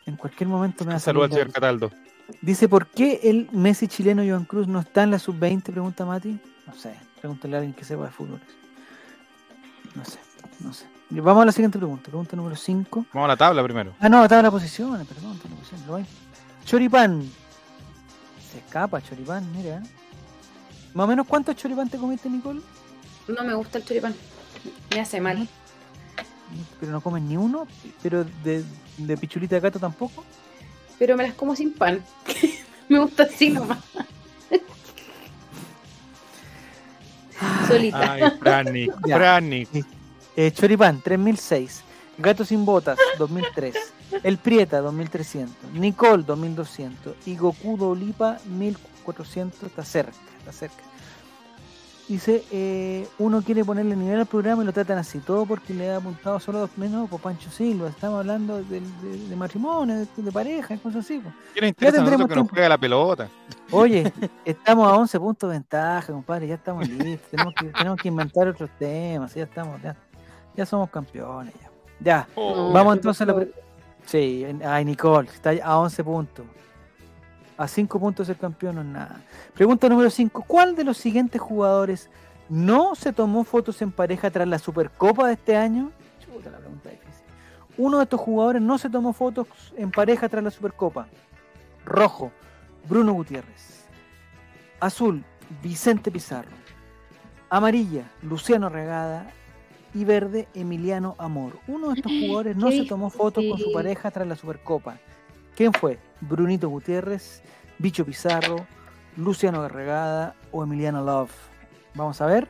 En 0.09 0.17
cualquier 0.17 0.49
momento 0.49 0.87
me 0.87 0.93
va 0.93 0.97
a 0.97 1.01
Saludos 1.01 1.27
al 1.27 1.31
salir 1.33 1.45
señor 1.45 1.55
Cataldo. 1.55 1.91
Dice, 2.41 2.67
¿por 2.67 2.87
qué 2.87 3.21
el 3.25 3.47
Messi 3.53 3.89
chileno 3.89 4.23
Joan 4.27 4.47
Cruz 4.47 4.67
no 4.67 4.81
está 4.81 5.03
en 5.03 5.11
la 5.11 5.19
sub-20? 5.19 5.65
Pregunta 5.65 6.07
Mati. 6.07 6.41
No 6.67 6.73
sé, 6.73 6.95
pregúntale 7.21 7.57
a 7.57 7.59
alguien 7.59 7.75
que 7.75 7.85
sepa 7.85 8.07
de 8.07 8.11
fútbol. 8.11 8.41
No 9.95 10.05
sé, 10.07 10.19
no 10.61 10.73
sé. 10.73 10.87
Vamos 11.11 11.43
a 11.43 11.45
la 11.45 11.53
siguiente 11.53 11.77
pregunta, 11.77 12.05
pregunta 12.05 12.37
número 12.37 12.57
5. 12.57 13.07
Vamos 13.13 13.27
a 13.27 13.29
la 13.29 13.37
tabla 13.37 13.63
primero. 13.63 13.95
Ah, 14.01 14.09
no, 14.09 14.27
la 14.27 14.51
posición, 14.51 14.93
perdón, 15.05 15.35
estaba 15.37 15.51
la 15.51 15.57
posición. 15.57 15.87
lo 15.87 15.97
hay. 15.97 16.07
Choripán. 16.65 17.31
Se 18.51 18.59
escapa 18.59 19.03
Choripán, 19.03 19.45
mira. 19.53 19.83
Más 20.95 21.05
o 21.05 21.07
menos, 21.07 21.27
¿cuántos 21.27 21.55
choripán 21.55 21.91
te 21.91 21.99
comiste, 21.99 22.31
Nicole? 22.31 22.63
No 23.29 23.45
me 23.45 23.55
gusta 23.55 23.77
el 23.77 23.85
choripán. 23.85 24.15
Me 24.91 25.01
hace 25.01 25.21
mal. 25.21 25.47
Pero 26.81 26.93
no 26.93 27.01
comes 27.01 27.23
ni 27.23 27.37
uno, 27.37 27.67
pero 28.03 28.25
de, 28.45 28.65
de 28.97 29.17
pichulita 29.17 29.57
de 29.57 29.61
gato 29.61 29.79
tampoco. 29.79 30.25
Pero 30.99 31.17
me 31.17 31.25
las 31.25 31.35
como 31.35 31.55
sin 31.55 31.73
pan. 31.73 32.03
me 32.89 32.99
gusta 32.99 33.25
así 33.25 33.51
nomás. 33.51 33.79
Solita. 37.69 38.13
Ay, 38.13 38.23
Franny, 38.41 38.89
Ya. 39.07 39.17
Franny. 39.17 39.67
Eh, 40.37 40.51
Choripán, 40.53 41.01
3006. 41.01 41.83
Gato 42.19 42.45
sin 42.45 42.65
botas, 42.65 42.99
2003. 43.19 43.75
El 44.23 44.39
Prieta, 44.39 44.81
2300. 44.81 45.73
Nicole, 45.75 46.25
2200. 46.25 47.15
Y 47.27 47.37
Goku 47.37 47.77
Dolipa, 47.77 48.39
1400. 48.47 49.63
Está 49.65 49.85
cerca, 49.85 50.13
está 50.39 50.53
cerca. 50.53 50.83
Dice, 52.09 52.43
eh, 52.51 53.07
uno 53.19 53.43
quiere 53.43 53.63
ponerle 53.67 53.95
nivel 53.95 54.21
al 54.21 54.25
programa 54.27 54.63
y 54.63 54.67
lo 54.67 54.73
tratan 54.73 54.97
así, 54.97 55.19
todo 55.19 55.45
porque 55.45 55.75
le 55.75 55.91
ha 55.91 55.97
apuntado 55.99 56.41
solo 56.41 56.61
dos 56.61 56.71
menos 56.79 57.07
por 57.11 57.21
Pancho 57.21 57.51
Silva. 57.51 57.89
Estamos 57.91 58.21
hablando 58.21 58.57
de, 58.65 58.81
de- 58.81 59.29
de 59.29 59.37
matrimonio, 59.37 59.95
de, 59.95 60.07
de 60.17 60.33
pareja, 60.33 60.75
cosas 60.79 61.05
así. 61.05 61.19
po. 61.19 61.31
¿Quién 61.53 61.65
le 61.65 61.69
interesa 61.69 61.97
a 61.99 62.01
tendremos 62.01 62.27
que 62.27 62.35
nos 62.35 62.49
juega 62.49 62.67
la 62.71 62.79
pelota? 62.79 63.29
Oye, 63.71 64.11
estamos 64.45 64.89
a 64.91 64.97
11 64.97 65.21
puntos 65.21 65.51
de 65.51 65.57
ventaja, 65.57 66.11
compadre, 66.13 66.47
ya 66.49 66.55
estamos 66.55 66.89
listos. 66.89 67.29
Tenemos 67.31 67.53
que, 67.55 67.67
tenemos 67.67 68.01
que 68.01 68.09
inventar 68.09 68.49
otros 68.49 68.71
temas, 68.79 69.35
ya 69.35 69.43
estamos, 69.45 69.83
ya, 69.83 69.95
ya 70.57 70.65
somos 70.65 70.89
campeones. 70.89 71.53
Ya, 71.61 71.71
ya 72.01 72.29
Oh, 72.37 72.73
Vamos 72.73 72.97
entonces 72.97 73.21
a 73.21 73.27
la 73.27 73.47
Sí, 74.07 74.47
ay 74.65 74.87
Nicole, 74.87 75.29
está 75.29 75.51
a 75.63 75.79
11 75.79 76.03
puntos. 76.03 76.47
A 77.59 77.67
cinco 77.67 77.99
puntos 77.99 78.29
el 78.29 78.37
campeón 78.37 78.77
no 78.77 78.83
es 78.83 78.87
nada. 78.87 79.21
Pregunta 79.53 79.89
número 79.89 80.09
5. 80.09 80.45
¿Cuál 80.47 80.77
de 80.77 80.85
los 80.85 80.97
siguientes 80.97 81.41
jugadores 81.41 82.09
no 82.49 82.95
se 82.95 83.13
tomó 83.13 83.43
fotos 83.43 83.83
en 83.83 83.91
pareja 83.91 84.31
tras 84.31 84.47
la 84.47 84.61
Supercopa 84.61 85.27
de 85.27 85.33
este 85.33 85.57
año? 85.57 85.91
Chuta, 86.21 86.51
la 86.51 86.59
pregunta 86.59 86.89
difícil. 86.89 87.25
Uno 87.77 87.99
de 87.99 88.05
estos 88.05 88.21
jugadores 88.21 88.63
no 88.63 88.79
se 88.79 88.89
tomó 88.89 89.13
fotos 89.13 89.49
en 89.77 89.91
pareja 89.91 90.29
tras 90.29 90.45
la 90.45 90.53
Supercopa. 90.53 91.09
Rojo, 91.85 92.31
Bruno 92.89 93.13
Gutiérrez. 93.13 93.87
Azul, 94.79 95.25
Vicente 95.61 96.13
Pizarro. 96.13 96.57
Amarilla, 97.51 98.05
Luciano 98.23 98.69
Regada. 98.69 99.33
Y 99.95 100.05
verde, 100.05 100.47
Emiliano 100.55 101.17
Amor. 101.19 101.59
Uno 101.67 101.89
de 101.89 101.95
estos 101.95 102.13
jugadores 102.21 102.57
no 102.57 102.71
se 102.71 102.85
tomó 102.85 103.11
fotos 103.11 103.43
con 103.51 103.59
su 103.59 103.73
pareja 103.73 104.13
tras 104.13 104.29
la 104.29 104.37
Supercopa. 104.37 105.01
¿Quién 105.59 105.73
fue? 105.73 105.99
Brunito 106.21 106.69
Gutiérrez, 106.69 107.43
Bicho 107.79 108.07
Pizarro, 108.07 108.65
Luciano 109.17 109.67
Regada 109.69 110.37
o 110.53 110.63
Emiliano 110.63 111.03
Love. 111.05 111.33
Vamos 111.97 112.21
a 112.21 112.27
ver. 112.27 112.47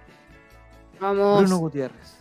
Vamos. 1.00 1.40
Bruno 1.40 1.56
Gutiérrez. 1.56 2.18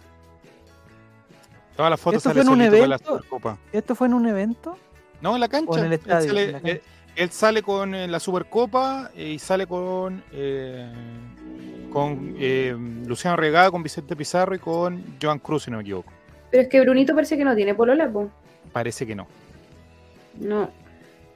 Todas 1.76 1.90
las 1.90 2.00
fotos 2.00 2.20
¿Esto 2.20 2.30
sale 2.30 2.42
fue 2.42 2.48
en 2.54 2.54
un 2.54 2.60
la 2.60 2.78
evento? 2.96 3.18
Supercopa. 3.18 3.58
¿Esto 3.74 3.96
fue 3.96 4.08
en 4.08 4.14
un 4.14 4.28
evento? 4.28 4.78
No, 5.20 5.36
en 5.36 5.42
la 5.42 5.50
cancha. 5.50 5.72
¿O 5.72 5.78
en 5.78 5.88
el 5.88 5.92
Él 5.92 6.00
estadio? 6.00 6.28
sale, 6.30 6.44
En 6.46 6.52
la 6.54 6.60
cancha. 6.62 6.76
eh, 6.78 6.82
él 7.18 7.32
sale 7.32 7.62
con 7.64 7.94
eh, 7.94 8.08
la 8.08 8.22
Supercopa 8.22 9.12
eh, 9.14 9.32
y 9.32 9.40
sale 9.40 9.68
con 9.68 10.24
eh, 10.32 10.90
con 11.92 12.34
eh, 12.40 12.74
Luciano 13.06 13.36
Regada, 13.36 13.72
con 13.72 13.84
Vicente 13.84 14.16
Pizarro 14.16 14.56
y 14.56 14.60
con 14.60 15.04
Joan 15.22 15.40
Cruz, 15.40 15.64
si 15.64 15.72
no 15.72 15.78
me 15.78 15.84
equivoco. 15.84 16.14
Pero 16.50 16.64
es 16.64 16.70
que 16.70 16.80
Brunito 16.80 17.14
parece 17.14 17.36
que 17.36 17.44
no 17.44 17.54
tiene 17.58 17.76
polola, 17.76 18.10
po. 18.10 18.30
Parece 18.72 19.06
que 19.06 19.16
no. 19.16 19.28
No. 20.40 20.70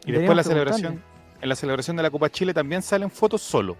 Y 0.05 0.11
después 0.11 0.35
la 0.35 0.43
celebración, 0.43 1.01
en 1.41 1.49
la 1.49 1.55
celebración 1.55 1.95
de 1.97 2.03
la 2.03 2.09
Copa 2.11 2.29
Chile 2.29 2.53
también 2.53 2.81
salen 2.81 3.09
fotos 3.11 3.41
solo. 3.41 3.77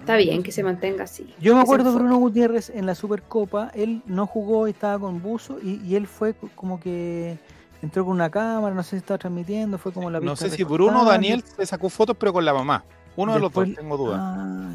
Está 0.00 0.16
bien 0.16 0.42
que 0.42 0.52
se 0.52 0.62
mantenga 0.62 1.04
así. 1.04 1.34
Yo 1.40 1.54
me 1.54 1.60
acuerdo. 1.62 1.92
Bruno 1.94 2.16
Gutiérrez 2.16 2.70
en 2.70 2.86
la 2.86 2.94
Supercopa, 2.94 3.70
él 3.74 4.02
no 4.06 4.26
jugó 4.26 4.66
y 4.66 4.70
estaba 4.72 4.98
con 4.98 5.22
buzo 5.22 5.58
y, 5.62 5.80
y 5.84 5.94
él 5.96 6.06
fue 6.06 6.34
co- 6.34 6.50
como 6.54 6.80
que 6.80 7.38
entró 7.82 8.04
con 8.04 8.14
una 8.14 8.30
cámara, 8.30 8.74
no 8.74 8.82
sé 8.82 8.90
si 8.90 8.96
estaba 8.96 9.18
transmitiendo, 9.18 9.78
fue 9.78 9.92
como 9.92 10.10
la 10.10 10.20
No 10.20 10.36
sé 10.36 10.50
si. 10.50 10.64
Bruno 10.64 11.02
o 11.02 11.04
Daniel 11.04 11.42
se 11.42 11.64
sacó 11.66 11.88
fotos, 11.90 12.16
pero 12.18 12.32
con 12.32 12.44
la 12.44 12.52
mamá. 12.54 12.84
Uno 13.16 13.34
de 13.34 13.40
los 13.40 13.52
dos, 13.52 13.68
tengo 13.74 13.96
dudas. 13.96 14.18
Ah. 14.20 14.70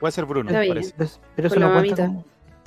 Puede 0.00 0.12
ser 0.12 0.24
Bruno, 0.26 0.48
Está 0.50 0.60
me 0.60 0.64
bien. 0.64 0.74
parece. 0.76 0.94
Pero, 0.96 1.10
pero 1.34 1.48
eso 1.48 1.60
no 1.60 1.72
cuenta 1.72 1.80
mamita. 2.02 2.06
como, 2.06 2.24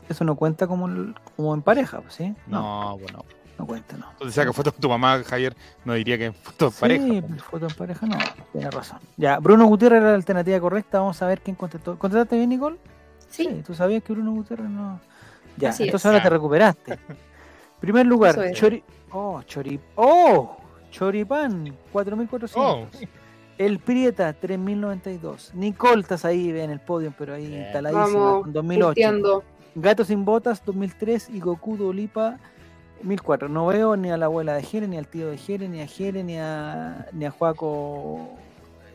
eso 0.09 0.23
no 0.25 0.36
cuenta 0.36 0.67
como 0.67 1.53
en 1.55 1.61
pareja, 1.61 2.01
pues, 2.01 2.15
¿sí? 2.15 2.36
No, 2.47 2.97
bueno. 2.97 3.23
No 3.62 3.68
cuenta, 3.68 3.97
no. 3.97 4.07
Entonces 4.12 4.36
saca 4.36 4.51
fotos 4.53 4.74
con 4.74 4.82
tu 4.82 4.89
mamá, 4.89 5.24
Javier, 5.24 5.55
no 5.86 5.93
diría 5.93 6.18
que 6.18 6.32
fotos 6.32 6.74
Sí, 6.76 6.82
pareja. 6.82 7.05
pero 7.28 7.43
foto 7.43 7.68
en 7.68 7.76
pareja 7.76 8.05
no, 8.07 8.18
tiene 8.51 8.72
razón. 8.72 8.99
Ya, 9.18 9.39
Bruno 9.39 9.66
Gutiérrez 9.68 10.01
era 10.01 10.09
la 10.09 10.16
alternativa 10.16 10.59
correcta, 10.59 10.99
vamos 10.99 11.22
a 11.22 11.28
ver 11.28 11.41
quién 11.41 11.55
contestó. 11.55 11.97
¿Contestaste 11.97 12.36
bien, 12.38 12.49
Nicole? 12.49 12.78
Sí. 13.30 13.62
¿Tú 13.66 13.74
sabías 13.74 14.03
que 14.03 14.14
Bruno 14.14 14.32
Gutiérrez 14.34 14.70
no...? 14.70 14.99
Ya, 15.57 15.70
Así 15.70 15.84
entonces 15.84 16.05
es. 16.05 16.12
ahora 16.12 16.24
te 16.24 16.30
recuperaste. 16.30 16.99
Primer 17.80 18.05
lugar, 18.05 18.38
es. 18.45 18.57
Chori... 18.57 18.84
Oh, 19.12 19.41
Chori... 19.43 19.80
¡Oh! 19.95 20.57
Choripán, 20.91 21.74
4.400. 21.93 22.51
Oh. 22.57 22.86
El 23.57 23.80
Prieta, 23.80 24.36
3.092. 24.39 25.53
Nicole, 25.53 26.01
estás 26.01 26.26
ahí 26.26 26.49
en 26.49 26.70
el 26.70 26.80
podio, 26.80 27.14
pero 27.18 27.34
ahí 27.36 27.47
Bien. 27.47 27.62
instaladísima, 27.64 28.05
Vamos. 28.07 28.43
con 28.43 28.53
2008. 28.53 28.86
Punteando. 28.88 29.43
Gato 29.76 30.03
sin 30.03 30.26
botas, 30.26 30.64
2003. 30.66 31.30
Y 31.30 31.39
Goku 31.39 31.78
Dolipa, 31.78 32.39
1004. 33.04 33.49
No 33.49 33.68
veo 33.68 33.95
ni 33.95 34.12
a 34.12 34.18
la 34.18 34.26
abuela 34.26 34.54
de 34.54 34.64
Jere, 34.64 34.88
ni 34.88 34.97
al 34.97 35.08
tío 35.08 35.30
de 35.30 35.38
Jere, 35.38 35.68
ni 35.68 35.82
a 35.82 35.88
Jere, 35.88 36.24
ni 36.24 36.38
a, 36.38 37.08
ni 37.14 37.26
a 37.26 37.32
Juaco 37.32 38.38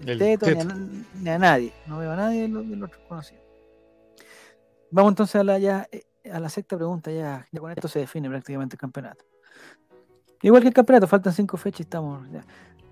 El 0.05 0.19
Teto, 0.19 0.47
ni 0.47 0.61
a, 0.61 0.77
ni 1.21 1.31
a 1.31 1.39
nadie. 1.39 1.73
No 1.87 1.99
veo 1.99 2.13
a 2.13 2.17
nadie 2.17 2.43
de 2.43 2.49
los, 2.49 2.69
de 2.69 2.77
los 2.77 2.91
conocidos. 3.09 3.43
Vamos 4.91 5.13
entonces 5.13 5.37
a 5.37 5.45
la, 5.45 5.59
ya, 5.59 5.89
eh, 5.91 6.05
a 6.33 6.41
la 6.41 6.49
sexta 6.49 6.77
pregunta. 6.77 7.11
Ya, 7.11 7.47
ya 7.51 7.61
con 7.61 7.71
esto 7.71 7.89
se 7.89 8.01
define 8.01 8.29
prácticamente 8.29 8.77
el 8.77 8.81
campeonato. 8.81 9.25
Igual 10.43 10.63
que 10.63 10.69
el 10.69 10.75
campeonato, 10.75 11.07
faltan 11.07 11.33
cinco 11.33 11.57
fechas 11.57 11.81
y 11.81 11.83
estamos. 11.85 12.31
Ya. 12.31 12.45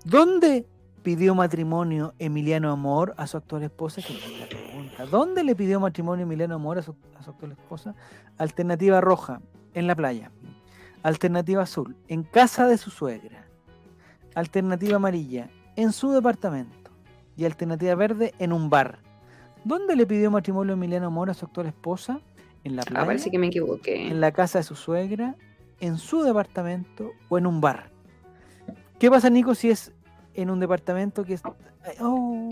¿Dónde 0.03 0.67
pidió 1.03 1.35
matrimonio 1.35 2.13
Emiliano 2.19 2.71
Amor 2.71 3.13
a 3.17 3.27
su 3.27 3.37
actual 3.37 3.63
esposa? 3.63 4.01
Que 4.01 4.13
es 4.13 4.39
la 4.39 4.47
pregunta. 4.47 5.05
¿Dónde 5.05 5.43
le 5.43 5.55
pidió 5.55 5.79
matrimonio 5.79 6.23
Emiliano 6.23 6.55
Amor 6.55 6.79
a 6.79 6.81
su, 6.81 6.95
a 7.17 7.23
su 7.23 7.29
actual 7.29 7.53
esposa? 7.53 7.95
Alternativa 8.37 8.99
roja, 9.01 9.41
en 9.73 9.87
la 9.87 9.95
playa. 9.95 10.31
Alternativa 11.05 11.61
azul, 11.61 11.95
en 12.07 12.23
casa 12.23 12.67
de 12.67 12.79
su 12.79 12.89
suegra. 12.89 13.45
Alternativa 14.33 14.95
amarilla, 14.95 15.49
en 15.75 15.91
su 15.91 16.11
departamento. 16.11 16.89
Y 17.37 17.45
alternativa 17.45 17.93
verde, 17.93 18.33
en 18.39 18.51
un 18.51 18.71
bar. 18.71 18.97
¿Dónde 19.63 19.95
le 19.95 20.07
pidió 20.07 20.31
matrimonio 20.31 20.73
Emiliano 20.73 21.05
Amor 21.05 21.29
a 21.29 21.35
su 21.35 21.45
actual 21.45 21.67
esposa? 21.67 22.19
En 22.63 22.75
la 22.75 22.81
playa, 22.81 23.03
Ah, 23.03 23.05
parece 23.05 23.29
que 23.29 23.37
me 23.37 23.47
equivoqué. 23.47 24.07
en 24.07 24.19
la 24.19 24.31
casa 24.31 24.57
de 24.57 24.63
su 24.63 24.75
suegra, 24.75 25.35
en 25.79 25.99
su 25.99 26.23
departamento 26.23 27.11
o 27.29 27.37
en 27.37 27.45
un 27.45 27.61
bar. 27.61 27.91
¿Qué 28.97 29.11
pasa, 29.11 29.29
Nico, 29.29 29.53
si 29.53 29.69
es 29.69 29.91
en 30.33 30.49
un 30.49 30.59
departamento 30.59 31.23
que 31.23 31.35
es... 31.35 31.43
Oh, 31.99 32.49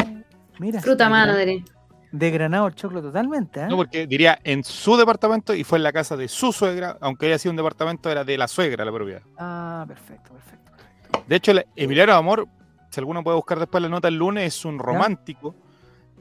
mira. 0.60 0.80
Fruta 0.80 1.10
madre. 1.10 1.66
De 2.14 2.30
granado 2.30 2.68
el 2.68 2.76
choclo 2.76 3.02
totalmente, 3.02 3.60
¿eh? 3.60 3.68
No, 3.68 3.76
porque 3.76 4.06
diría 4.06 4.38
en 4.44 4.64
su 4.64 4.96
departamento 4.98 5.56
y 5.56 5.64
fue 5.64 5.80
en 5.80 5.84
la 5.84 5.92
casa 5.92 6.16
de 6.16 6.28
su 6.28 6.54
suegra, 6.54 6.96
aunque 7.02 7.26
haya 7.26 7.40
sido 7.40 7.50
un 7.50 7.58
departamento, 7.58 8.12
era 8.12 8.24
de 8.24 8.38
la 8.38 8.48
suegra 8.48 8.86
la 8.86 8.92
propiedad. 8.92 9.24
Ah, 9.36 9.84
perfecto, 9.88 10.32
perfecto. 10.32 10.72
perfecto. 10.72 11.24
De 11.28 11.36
hecho, 11.36 11.54
Emiliano 11.76 12.14
Amor, 12.14 12.48
si 12.92 13.00
alguno 13.00 13.24
puede 13.24 13.36
buscar 13.36 13.58
después 13.58 13.82
la 13.82 13.90
nota 13.90 14.10
el 14.10 14.16
lunes, 14.16 14.46
es 14.46 14.64
un 14.64 14.78
romántico. 14.78 15.56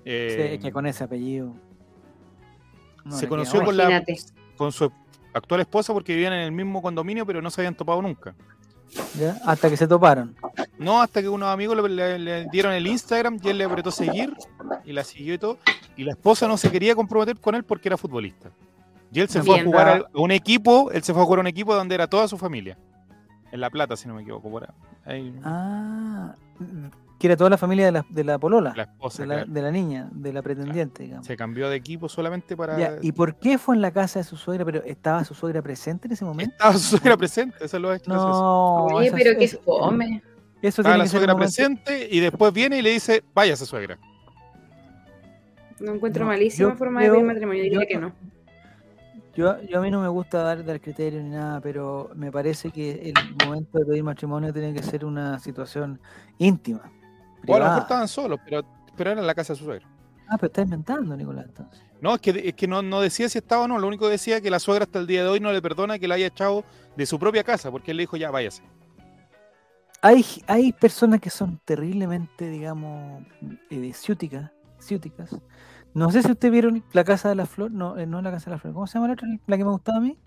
Eh, 0.03 0.35
Sí, 0.35 0.55
es 0.55 0.61
que 0.63 0.73
con 0.73 0.87
ese 0.87 1.05
apellido... 1.05 1.53
no 3.05 3.15
se 3.15 3.29
conoció 3.29 3.63
con, 3.63 3.77
la, 3.77 4.03
con 4.57 4.73
su 4.73 4.91
actual 5.35 5.61
esposa 5.61 5.93
porque 5.93 6.15
vivían 6.15 6.33
en 6.33 6.41
el 6.41 6.53
mismo 6.53 6.81
condominio, 6.81 7.27
pero 7.27 7.43
no 7.43 7.51
se 7.51 7.61
habían 7.61 7.75
topado 7.75 8.01
nunca. 8.01 8.35
Hasta 9.45 9.69
que 9.71 9.77
se 9.77 9.87
toparon. 9.87 10.35
No, 10.79 11.01
hasta 11.01 11.23
que 11.23 11.29
unos 11.29 11.49
amigos 11.49 11.77
le, 11.77 11.89
le- 11.89 12.19
le 12.19 12.47
dieron 12.51 12.73
el 12.73 12.87
Instagram 12.87 13.39
y 13.43 13.49
él 13.49 13.59
le 13.59 13.65
apretó 13.65 13.91
seguir 13.91 14.35
y 14.85 14.93
la 14.93 15.05
siguió 15.05 15.35
y 15.35 15.39
todo. 15.39 15.59
Y 15.97 16.05
la 16.05 16.13
esposa 16.13 16.49
no 16.49 16.57
se 16.57 16.71
quería 16.71 16.95
comprometer 16.95 17.39
con 17.39 17.55
él 17.55 17.65
porque 17.65 17.89
era 17.89 17.97
futbolista. 17.97 18.51
Y 19.13 19.21
él 19.21 19.29
se 19.29 19.43
fue 19.43 19.61
a 19.61 19.65
jugar 19.65 19.89
a 19.89 20.19
a 20.19 20.21
un 20.21 20.31
equipo, 20.31 20.91
él 20.91 21.03
se 21.03 21.13
fue 21.13 21.23
a 21.23 21.25
jugar 21.25 21.39
a 21.39 21.43
un 21.43 21.47
equipo 21.47 21.75
donde 21.75 21.95
era 21.95 22.07
toda 22.07 22.27
su 22.29 22.39
familia. 22.39 22.79
En 23.51 23.61
La 23.61 23.69
Plata, 23.69 23.97
si 23.97 24.09
no 24.09 24.15
me 24.15 24.23
equivoco. 24.23 24.51
Por 24.51 24.67
ahí. 25.05 25.35
Ah, 25.45 26.35
que 27.23 27.29
era 27.29 27.37
toda 27.37 27.51
la 27.51 27.57
familia 27.57 27.85
de 27.87 27.93
la, 27.93 28.05
de 28.09 28.25
la 28.25 28.37
polola, 28.37 28.73
la 28.75 28.83
esposa 28.83 29.23
de 29.23 29.29
la, 29.29 29.35
claro, 29.37 29.53
de 29.53 29.63
la 29.63 29.71
niña, 29.71 30.09
de 30.11 30.33
la 30.33 30.43
pretendiente, 30.43 31.05
digamos. 31.05 31.25
se 31.25 31.37
cambió 31.37 31.69
de 31.71 31.77
equipo 31.77 32.09
solamente 32.09 32.57
para. 32.57 32.77
Ya, 32.77 32.97
¿Y 33.01 33.13
por 33.13 33.37
qué 33.37 33.59
fue 33.59 33.77
en 33.77 33.81
la 33.81 33.93
casa 33.93 34.19
de 34.19 34.25
su 34.25 34.37
suegra? 34.37 34.65
¿Pero 34.65 34.83
estaba 34.83 35.23
su 35.23 35.33
suegra 35.33 35.63
presente 35.63 36.09
en 36.09 36.15
ese 36.15 36.25
momento? 36.25 36.51
Estaba 36.51 36.73
su 36.73 36.97
suegra 36.97 37.17
presente, 37.17 37.57
eso 37.65 37.77
es 37.77 37.81
lo 37.81 37.91
gracioso. 37.91 38.19
No, 38.19 38.87
Oye, 38.87 39.07
eso- 39.07 39.17
pero 39.17 39.39
qué 39.39 39.47
fome. 39.47 40.21
Eso 40.61 40.83
Estaba 40.83 40.97
la 40.99 41.05
que 41.05 41.11
suegra 41.11 41.37
presente 41.37 42.09
y 42.11 42.19
después 42.19 42.53
viene 42.53 42.79
y 42.79 42.83
le 42.83 42.91
dice, 42.91 43.23
váyase 43.33 43.67
suegra. 43.67 44.01
No 45.79 45.95
encuentro 45.95 46.25
No, 46.25 46.31
malísima 46.33 46.75
forma 46.75 47.03
de 47.05 47.11
pedir 47.11 47.25
matrimonio. 47.25 47.63
Diría 47.63 47.81
yo- 47.83 47.87
que 47.87 47.99
no. 47.99 48.13
Yo, 49.37 49.63
yo 49.63 49.79
a 49.79 49.81
mí 49.83 49.93
no 49.93 50.03
me 50.03 50.09
gusta 50.09 50.43
dar, 50.43 50.65
dar 50.65 50.81
criterio 50.81 51.23
ni 51.23 51.31
nada, 51.31 51.61
pero 51.61 52.11
me 52.17 52.33
parece 52.33 52.71
que 52.71 53.11
el 53.11 53.15
momento 53.45 53.79
de 53.79 53.87
pedir 53.87 54.03
matrimonio 54.03 54.53
tiene 54.53 54.75
que 54.75 54.83
ser 54.83 55.05
una 55.05 55.39
situación 55.39 56.01
íntima. 56.39 56.91
O 57.47 57.55
a 57.55 57.59
lo 57.59 57.65
mejor 57.65 57.83
estaban 57.83 58.09
solos, 58.09 58.41
pero, 58.45 58.63
pero 58.97 59.11
era 59.13 59.21
en 59.21 59.27
la 59.27 59.35
casa 59.35 59.53
de 59.53 59.59
su 59.59 59.65
suegra. 59.65 59.87
Ah, 60.29 60.37
pero 60.37 60.47
está 60.47 60.63
inventando, 60.63 61.17
Nicolás, 61.17 61.47
entonces. 61.47 61.83
No, 62.01 62.15
es 62.15 62.21
que, 62.21 62.31
es 62.49 62.55
que 62.55 62.67
no, 62.67 62.83
no 62.83 63.01
decía 63.01 63.29
si 63.29 63.39
estaba 63.39 63.65
o 63.65 63.69
no, 63.69 63.79
lo 63.79 63.87
único 63.87 64.07
que 64.07 64.13
decía 64.13 64.37
es 64.37 64.43
que 64.43 64.51
la 64.51 64.59
suegra 64.59 64.85
hasta 64.85 64.99
el 64.99 65.07
día 65.07 65.23
de 65.23 65.29
hoy 65.29 65.41
no 65.41 65.53
le 65.53 65.61
perdona 65.61 65.99
que 65.99 66.09
la 66.09 66.15
haya 66.15 66.27
echado 66.27 66.65
de 66.97 67.07
su 67.07 67.19
propia 67.19 67.45
casa, 67.45 67.71
porque 67.71 67.91
él 67.91 67.99
le 67.99 68.05
dijo, 68.05 68.17
ya, 68.17 68.31
váyase. 68.31 68.63
Hay, 70.01 70.25
hay 70.49 70.73
personas 70.73 71.21
que 71.21 71.31
son 71.31 71.61
terriblemente, 71.65 72.49
digamos, 72.49 73.23
eh, 73.71 73.93
ciúticas, 73.95 74.51
ciúticas. 74.81 75.37
No 75.95 76.11
sé 76.11 76.23
si 76.23 76.33
ustedes 76.33 76.51
vieron 76.51 76.83
La 76.93 77.05
Casa 77.05 77.29
de 77.29 77.35
la 77.37 77.47
Flor, 77.47 77.71
no, 77.71 77.97
eh, 77.99 78.07
no 78.07 78.19
es 78.19 78.25
La 78.25 78.31
Casa 78.33 78.47
de 78.47 78.57
la 78.57 78.59
Flor, 78.59 78.75
¿cómo 78.75 78.87
se 78.87 78.95
llama 78.95 79.09
la 79.09 79.13
otra? 79.15 79.29
La 79.47 79.57
que 79.57 79.65
me 79.65 79.71
gustaba 79.71 79.99
a 79.99 80.01
mí. 80.01 80.19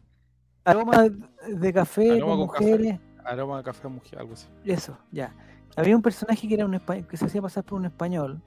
Aroma 0.63 1.09
de 1.47 1.74
café 1.74 2.11
Aroma 2.11 2.36
con 2.38 2.47
con 2.47 2.47
café. 2.47 2.63
mujeres. 2.66 2.99
Aroma 3.24 3.57
de 3.57 3.63
café 3.63 3.88
mujer, 3.88 4.20
algo 4.20 4.34
así. 4.34 4.47
Eso, 4.63 4.97
ya. 5.11 5.36
Había 5.76 5.95
un 5.95 6.01
personaje 6.01 6.47
que 6.47 6.53
era 6.53 6.65
un 6.65 6.80
que 7.09 7.17
se 7.17 7.26
hacía 7.26 7.41
pasar 7.41 7.63
por 7.63 7.78
un 7.80 7.86
español, 7.86 8.41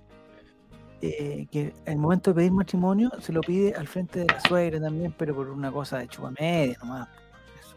eh, 1.02 1.46
que 1.50 1.74
en 1.84 1.92
el 1.92 1.98
momento 1.98 2.30
de 2.30 2.34
pedir 2.36 2.52
matrimonio 2.52 3.10
se 3.20 3.32
lo 3.32 3.40
pide 3.40 3.74
al 3.74 3.86
frente 3.86 4.20
de 4.20 4.26
la 4.26 4.40
suegra 4.40 4.80
también, 4.80 5.14
pero 5.16 5.34
por 5.34 5.48
una 5.50 5.70
cosa 5.70 5.98
de 5.98 6.08
chupa 6.08 6.30
media 6.38 6.76
nomás. 6.80 7.08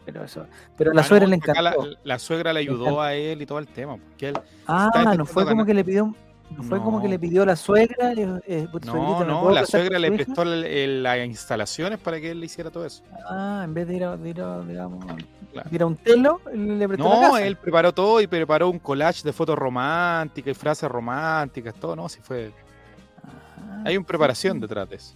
Pero 0.04 0.24
eso, 0.24 0.46
pero 0.76 0.92
la 0.92 1.02
Ah, 1.02 1.04
suegra 1.04 1.26
no, 1.26 1.30
le 1.30 1.36
encantó. 1.36 1.62
La, 1.62 1.74
la 2.02 2.18
suegra 2.18 2.52
le 2.52 2.58
ayudó 2.60 3.00
a 3.00 3.14
él 3.14 3.40
y 3.40 3.46
todo 3.46 3.60
el 3.60 3.68
tema, 3.68 3.96
porque 3.98 4.30
él... 4.30 4.40
Ah, 4.66 4.90
no 5.16 5.24
fue 5.24 5.44
como 5.44 5.50
ganar. 5.58 5.66
que 5.66 5.74
le 5.74 5.84
pidió, 5.84 6.12
no 6.56 6.62
fue 6.64 6.80
como 6.82 7.00
que 7.00 7.08
le 7.08 7.18
pidió 7.20 7.44
a 7.44 7.46
la 7.46 7.54
suegra, 7.54 8.12
eh, 8.12 8.40
eh, 8.46 8.66
"Suegrita, 8.82 8.86
No, 8.92 9.18
¿me 9.20 9.26
no, 9.26 9.50
la 9.52 9.64
suegra 9.64 10.00
le 10.00 10.08
tu 10.08 10.14
hija?". 10.14 10.24
prestó 10.24 10.42
el- 10.42 10.64
el- 10.64 11.02
las 11.04 11.24
instalaciones 11.24 12.00
para 12.00 12.20
que 12.20 12.32
él 12.32 12.40
le 12.40 12.46
hiciera 12.46 12.70
todo 12.72 12.84
eso. 12.84 13.04
Ah, 13.30 13.62
en 13.64 13.72
vez 13.74 13.86
de 13.86 13.94
ir 13.94 14.02
a, 14.04 14.16
de 14.16 14.28
ir 14.30 14.40
a, 14.40 14.60
digamos, 14.62 15.04
Claro. 15.52 15.68
Era 15.70 15.86
un 15.86 15.96
telo, 15.96 16.40
él 16.52 16.78
le 16.78 16.88
prestó 16.88 17.08
la 17.08 17.14
No, 17.14 17.20
casa. 17.32 17.46
él 17.46 17.56
preparó 17.56 17.92
todo 17.92 18.20
y 18.20 18.26
preparó 18.26 18.70
un 18.70 18.78
collage 18.78 19.22
de 19.22 19.32
fotos 19.32 19.58
románticas 19.58 20.50
y 20.50 20.54
frases 20.54 20.90
románticas, 20.90 21.74
todo, 21.74 21.94
¿no? 21.94 22.08
Sí 22.08 22.20
fue. 22.22 22.52
Ajá. 23.22 23.82
Hay 23.84 23.96
una 23.96 24.06
preparación 24.06 24.58
detrás 24.60 24.88
de 24.88 24.96
eso. 24.96 25.14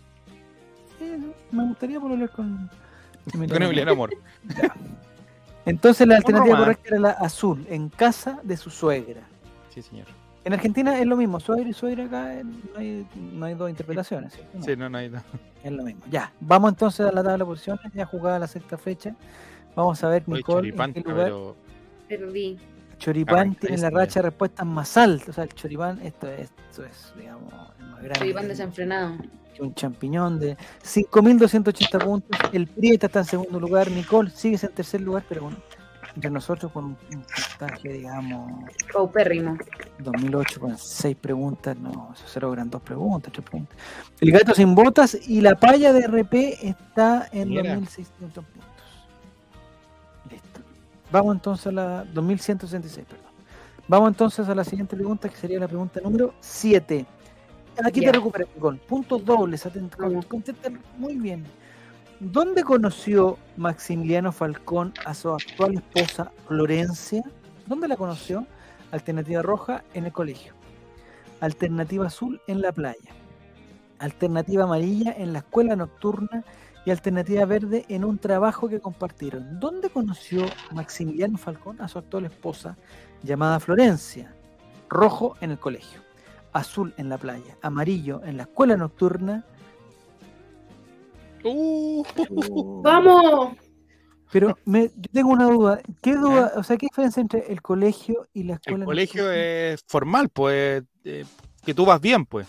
Sí, 0.98 1.32
me 1.50 1.64
gustaría 1.64 1.98
volver 1.98 2.28
con 2.30 2.70
Con 3.32 3.62
Emiliano 3.62 3.92
Amor. 3.92 4.10
Entonces 5.64 6.06
la 6.06 6.16
alternativa 6.16 6.58
correcta 6.58 6.88
era 6.88 6.98
la 6.98 7.10
azul, 7.10 7.66
en 7.68 7.88
casa 7.88 8.38
de 8.42 8.56
su 8.56 8.70
suegra. 8.70 9.22
Sí, 9.70 9.82
señor. 9.82 10.06
En 10.44 10.52
Argentina 10.52 10.96
es 10.96 11.06
lo 11.06 11.16
mismo, 11.16 11.40
suegra 11.40 11.68
y 11.68 11.72
suegra 11.72 12.04
acá 12.04 12.34
eh, 12.34 12.44
no 12.44 12.78
hay, 12.78 13.06
no 13.32 13.46
hay 13.46 13.54
dos 13.54 13.68
interpretaciones. 13.68 14.38
Sí, 14.64 14.76
no, 14.76 14.88
no 14.88 14.98
hay. 14.98 15.10
no. 15.10 15.20
Es 15.64 15.72
lo 15.72 15.82
mismo. 15.82 16.02
Ya, 16.08 16.32
vamos 16.38 16.70
entonces 16.70 17.00
a 17.00 17.10
la 17.10 17.22
tabla 17.24 17.38
de 17.38 17.44
posiciones, 17.46 17.92
ya 17.92 18.06
jugada 18.06 18.38
la 18.38 18.46
sexta 18.46 18.78
fecha. 18.78 19.16
Vamos 19.76 20.02
a 20.02 20.08
ver, 20.08 20.24
Oye, 20.26 20.36
Nicole, 20.38 20.68
en 20.68 20.74
Choripán, 20.74 20.92
qué 20.94 21.00
lugar. 21.02 21.24
pero 21.26 21.56
Perdí. 22.08 22.58
Choripán 22.98 23.38
Arranca 23.38 23.60
tiene 23.60 23.76
la 23.76 23.88
ese, 23.88 23.96
racha 23.96 24.20
de 24.20 24.22
respuestas 24.30 24.66
más 24.66 24.96
alta. 24.96 25.30
O 25.30 25.34
sea, 25.34 25.44
el 25.44 25.52
Choripán, 25.54 26.00
esto 26.02 26.26
es, 26.28 26.50
esto 26.70 26.84
es 26.84 27.12
digamos, 27.16 27.52
el 27.78 27.86
más 27.86 28.02
grande. 28.02 28.34
Que- 28.34 28.46
desenfrenado. 28.48 29.16
que 29.54 29.62
un 29.62 29.74
champiñón 29.74 30.40
de 30.40 30.56
5.280 30.82 32.04
puntos. 32.04 32.40
El 32.52 32.66
Prieta 32.66 33.06
está 33.06 33.18
en 33.20 33.24
segundo 33.26 33.60
lugar. 33.60 33.90
Nicole 33.90 34.30
sigues 34.30 34.64
en 34.64 34.72
tercer 34.72 35.00
lugar, 35.02 35.24
pero 35.28 35.42
bueno, 35.42 35.56
entre 36.14 36.30
nosotros 36.30 36.72
con 36.72 36.84
un, 36.86 36.96
un 37.12 37.24
puntaje, 37.58 37.88
digamos, 37.92 38.64
Paupérrimo. 38.92 39.58
2008 39.98 40.60
con 40.60 40.78
seis 40.78 41.16
preguntas, 41.20 41.76
no, 41.76 42.12
eso 42.14 42.26
se 42.26 42.40
logran 42.40 42.70
dos 42.70 42.80
preguntas, 42.80 43.30
tres 43.32 43.44
preguntas. 43.46 43.76
El 44.20 44.30
gato 44.32 44.54
sin 44.54 44.74
botas 44.74 45.18
y 45.28 45.42
la 45.42 45.54
palla 45.56 45.92
de 45.92 46.06
RP 46.06 46.66
está 46.66 47.28
en 47.32 47.50
Mira. 47.50 47.76
2.600 47.76 48.06
puntos. 48.18 48.44
Vamos 51.10 51.36
entonces 51.36 51.66
a 51.68 51.72
la 51.72 52.04
2.166, 52.04 53.04
perdón. 53.04 53.26
Vamos 53.88 54.08
entonces 54.08 54.48
a 54.48 54.54
la 54.54 54.64
siguiente 54.64 54.96
pregunta, 54.96 55.28
que 55.28 55.36
sería 55.36 55.60
la 55.60 55.68
pregunta 55.68 56.00
número 56.00 56.34
7. 56.40 57.06
Aquí 57.84 58.00
te 58.00 58.12
recuperas, 58.12 58.48
Nicole. 58.54 58.78
Puntos 58.78 59.24
dobles, 59.24 59.64
atento, 59.66 59.96
muy 60.98 61.16
bien. 61.16 61.44
¿Dónde 62.18 62.64
conoció 62.64 63.36
Maximiliano 63.58 64.32
Falcón 64.32 64.94
a 65.04 65.12
su 65.12 65.30
actual 65.30 65.74
esposa 65.74 66.32
Florencia? 66.48 67.22
¿Dónde 67.66 67.88
la 67.88 67.96
conoció? 67.96 68.46
Alternativa 68.90 69.42
roja 69.42 69.84
en 69.92 70.06
el 70.06 70.12
colegio. 70.12 70.54
Alternativa 71.40 72.06
azul 72.06 72.40
en 72.46 72.62
la 72.62 72.72
playa. 72.72 73.10
Alternativa 73.98 74.64
amarilla 74.64 75.12
en 75.12 75.34
la 75.34 75.40
escuela 75.40 75.76
nocturna. 75.76 76.42
Y 76.86 76.90
alternativa 76.92 77.44
verde 77.44 77.84
en 77.88 78.04
un 78.04 78.16
trabajo 78.16 78.68
que 78.68 78.78
compartieron. 78.78 79.58
¿Dónde 79.58 79.90
conoció 79.90 80.46
Maximiliano 80.72 81.36
Falcón 81.36 81.80
a 81.80 81.88
su 81.88 81.98
actual 81.98 82.26
esposa 82.26 82.78
llamada 83.24 83.58
Florencia? 83.58 84.32
Rojo 84.88 85.36
en 85.40 85.50
el 85.50 85.58
colegio. 85.58 86.00
Azul 86.52 86.94
en 86.96 87.08
la 87.08 87.18
playa. 87.18 87.58
Amarillo 87.60 88.22
en 88.24 88.36
la 88.36 88.44
escuela 88.44 88.76
nocturna. 88.76 89.44
Uh, 91.42 92.04
Oh. 92.50 92.82
¡Vamos! 92.82 93.56
Pero 94.30 94.56
me, 94.64 94.88
yo 94.88 95.10
tengo 95.12 95.30
una 95.30 95.46
duda. 95.46 95.80
¿Qué 96.00 96.14
duda, 96.14 96.52
o 96.56 96.62
sea, 96.62 96.76
qué 96.76 96.86
diferencia 96.86 97.20
entre 97.20 97.52
el 97.52 97.62
colegio 97.62 98.28
y 98.32 98.44
la 98.44 98.54
escuela? 98.54 98.78
el 98.78 98.84
colegio 98.84 99.22
nocturna? 99.22 99.44
es 99.44 99.84
formal, 99.88 100.28
pues. 100.28 100.84
eh, 101.04 101.24
que 101.64 101.74
tú 101.74 101.84
vas 101.84 102.00
bien, 102.00 102.24
pues. 102.26 102.46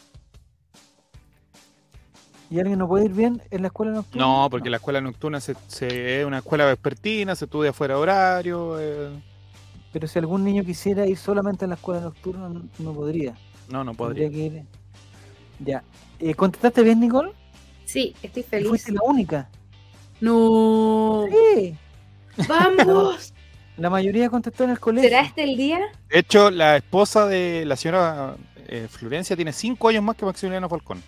¿Y 2.50 2.60
alguien 2.60 2.80
no 2.80 2.88
puede 2.88 3.06
ir 3.06 3.12
bien 3.14 3.42
en 3.52 3.62
la 3.62 3.68
escuela 3.68 3.92
nocturna? 3.92 4.26
No, 4.26 4.48
porque 4.50 4.70
la 4.70 4.78
escuela 4.78 5.02
nocturna 5.02 5.40
se, 5.42 5.56
se- 5.68 6.22
es 6.22 6.26
una 6.26 6.38
escuela 6.38 6.66
vespertina, 6.66 7.36
se 7.36 7.46
estudia 7.46 7.74
fuera 7.74 7.96
de 7.96 8.00
horario. 8.02 8.78
eh, 8.80 9.10
Pero 9.92 10.08
si 10.08 10.18
algún 10.20 10.44
niño 10.46 10.64
quisiera 10.64 11.06
ir 11.06 11.18
solamente 11.18 11.66
a 11.66 11.68
la 11.68 11.76
escuela 11.76 12.00
nocturna, 12.02 12.48
no, 12.50 12.64
no 12.80 12.94
podría. 12.94 13.34
no, 13.70 13.84
no 13.84 13.94
Tendría 13.94 13.98
podría. 13.98 14.30
que 14.30 14.38
ir. 14.38 14.64
Ya. 15.60 15.84
Eh, 16.20 16.34
¿Contestaste 16.36 16.84
bien, 16.84 17.00
Nicole? 17.02 17.32
Sí, 17.86 18.16
estoy 18.22 18.42
¿Y 18.42 18.46
feliz. 18.46 18.70
Fuiste 18.70 18.92
la 18.94 19.02
única. 19.04 19.50
No. 20.22 21.26
Sí. 21.56 21.76
¡Vamos! 22.48 23.34
La 23.78 23.92
mayoría 23.92 24.28
contestó 24.30 24.64
en 24.64 24.72
el 24.72 24.80
colegio. 24.80 25.08
¿Será 25.08 25.22
este 25.22 25.44
el 25.44 25.56
día? 25.56 25.78
De 26.10 26.18
hecho, 26.20 26.50
la 26.50 26.78
esposa 26.78 27.28
de 27.28 27.64
la 27.66 27.76
señora 27.76 28.36
eh, 28.68 28.88
Florencia 28.90 29.36
tiene 29.36 29.54
cinco 29.54 29.90
años 29.90 30.02
más 30.04 30.16
que 30.16 30.26
Maximiliano 30.26 30.68
Falcón. 30.68 31.04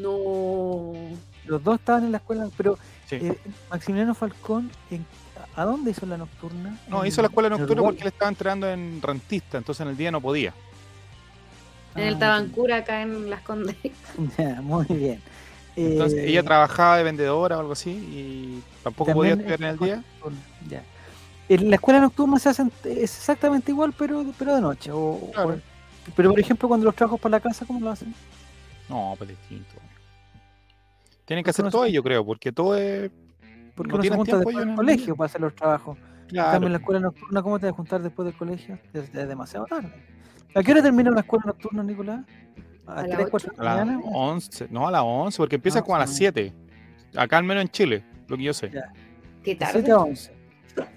No. 0.00 0.92
Los 1.46 1.62
dos 1.62 1.78
estaban 1.78 2.04
en 2.04 2.12
la 2.12 2.18
escuela, 2.18 2.48
pero 2.56 2.78
Sí. 3.08 3.16
eh, 3.16 3.38
Maximiliano 3.70 4.14
Falcón, 4.14 4.70
¿en- 4.90 5.06
¿a 5.54 5.64
dónde 5.64 5.92
hizo 5.92 6.04
la 6.06 6.16
nocturna? 6.16 6.78
no, 6.88 7.02
En- 7.02 7.08
hizo 7.08 7.22
la 7.22 7.28
escuela 7.28 7.48
nocturna 7.48 7.82
porque 7.82 8.00
él 8.02 8.08
estaba 8.08 8.28
entrando 8.28 8.68
en 8.68 9.00
rentista, 9.00 9.58
entonces 9.58 9.82
en 9.82 9.88
el 9.88 9.96
día 9.96 10.10
no 10.10 10.20
podía. 10.20 10.52
En 11.94 12.02
el 12.02 12.14
Ah, 12.16 12.18
Tabancura, 12.18 12.76
acá 12.78 13.02
en 13.02 13.30
Las 13.30 13.42
Condes. 13.42 13.76
Ya, 14.38 14.60
muy 14.60 14.84
bien. 14.86 15.20
Entonces 15.76 16.18
Eh, 16.20 16.28
ella 16.30 16.42
trabajaba 16.42 16.96
de 16.96 17.04
vendedora 17.04 17.56
o 17.58 17.60
algo 17.60 17.72
así 17.72 17.90
y 17.90 18.62
tampoco 18.82 19.12
podía 19.12 19.32
estudiar 19.34 19.60
en 19.62 19.68
el 19.68 19.78
día. 19.78 20.04
Ya. 20.68 20.82
En 21.48 21.68
la 21.70 21.76
escuela 21.76 22.00
nocturna 22.00 22.38
se 22.38 22.48
hacen 22.48 22.72
es 22.84 23.16
exactamente 23.16 23.70
igual, 23.70 23.92
pero, 23.96 24.24
pero 24.38 24.54
de 24.56 24.60
noche. 24.62 24.90
O, 24.90 24.98
o- 24.98 25.30
Claro. 25.32 25.60
pero 26.16 26.30
por 26.30 26.40
ejemplo, 26.40 26.66
cuando 26.66 26.84
los 26.86 26.94
trabajos 26.94 27.20
para 27.20 27.30
la 27.36 27.40
casa, 27.40 27.64
¿cómo 27.66 27.78
lo 27.80 27.90
hacen? 27.90 28.12
No, 28.88 29.14
pues 29.18 29.30
distinto. 29.30 29.74
Tienen 31.24 31.42
que 31.44 31.50
hacer 31.50 31.64
uno 31.64 31.70
todo 31.72 31.82
se- 31.84 31.90
ello, 31.90 32.02
creo, 32.02 32.24
porque 32.24 32.52
todo 32.52 32.76
es. 32.76 33.10
Porque 33.74 33.88
no 33.90 33.94
uno 33.96 34.02
se 34.02 34.08
tienen 34.08 34.18
junta 34.18 34.36
después 34.36 34.56
del 34.56 34.62
en 34.64 34.70
el 34.70 34.76
colegio 34.76 35.16
para 35.16 35.26
hacer 35.26 35.40
los 35.40 35.54
trabajos. 35.54 35.98
En 35.98 36.26
Claro. 36.28 36.50
cambio, 36.52 36.66
en 36.68 36.72
la 36.72 36.78
escuela 36.78 37.00
nocturna, 37.00 37.42
¿cómo 37.42 37.58
te 37.58 37.66
vas 37.66 37.72
a 37.72 37.76
juntar 37.76 38.02
después 38.02 38.26
del 38.26 38.34
colegio? 38.36 38.78
Es, 38.92 39.12
es 39.14 39.28
demasiado 39.28 39.66
tarde. 39.66 39.92
¿A 40.54 40.62
qué 40.62 40.72
hora 40.72 40.82
termina 40.82 41.10
la 41.10 41.20
escuela 41.20 41.44
nocturna, 41.46 41.82
Nicolás? 41.82 42.24
¿A, 42.86 42.92
¿A 43.00 43.06
las 43.06 43.16
3, 43.16 43.28
4 43.30 43.52
de 43.52 43.60
A 43.60 43.64
la 43.64 43.74
las 43.76 43.86
mañana? 43.86 44.02
11, 44.12 44.68
no 44.70 44.88
a 44.88 44.90
las 44.90 45.02
11, 45.04 45.36
porque 45.38 45.56
empieza 45.56 45.80
Ah, 45.80 45.82
como 45.82 45.96
a 45.96 45.98
las 46.00 46.10
sí. 46.10 46.16
7. 46.18 46.52
Acá 47.16 47.38
al 47.38 47.44
menos 47.44 47.62
en 47.62 47.68
Chile, 47.68 48.04
lo 48.28 48.36
que 48.36 48.42
yo 48.44 48.54
sé. 48.54 48.70
Ya. 48.70 48.92
¿Qué 49.42 49.54
De 49.56 49.66
7 49.66 49.82
tarde? 49.82 49.92
a 49.92 49.98
11. 49.98 50.32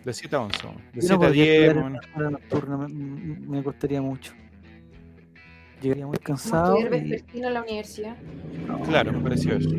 De 0.06 0.14
7 0.14 0.36
a 0.36 0.40
11. 0.42 0.58
De 0.68 0.68
Yo 0.68 0.80
7 1.02 1.08
no 1.10 1.16
a 1.16 1.18
podría 1.20 1.44
10. 1.44 1.56
estudiar 1.70 1.76
más 1.76 1.84
o 1.84 1.88
en 1.88 1.94
la 1.94 2.00
menos. 2.00 2.06
escuela 2.06 2.30
nocturna, 2.32 2.78
me, 2.78 2.88
me- 2.88 3.48
me 3.58 3.64
costaría 3.64 4.02
mucho. 4.02 4.34
Llegaría 5.82 6.06
muy 6.08 6.18
¿Cómo 6.18 6.26
cansado. 6.38 6.78
estudiar 6.78 7.06
y- 7.06 7.10
vespertino 7.12 7.48
en 7.48 7.54
la 7.54 7.62
universidad? 7.62 8.16
no. 8.68 8.80
Claro, 8.82 9.14
me 9.14 9.20
pareció 9.20 9.56
eso. 9.56 9.70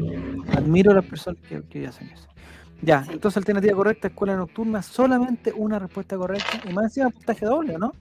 Admiro 0.57 0.92
a 0.92 0.94
las 0.94 1.05
personas 1.05 1.40
que, 1.48 1.62
que 1.68 1.86
hacen 1.86 2.09
eso. 2.11 2.26
Ya, 2.82 3.05
entonces 3.12 3.36
alternativa 3.36 3.74
correcta, 3.76 4.09
escuela 4.09 4.34
nocturna, 4.36 4.80
solamente 4.82 5.53
una 5.55 5.78
respuesta 5.78 6.16
correcta 6.16 6.62
y 6.68 6.72
más 6.72 6.84
encima 6.84 7.11
puntaje 7.11 7.44
doble, 7.44 7.76
¿no? 7.78 7.92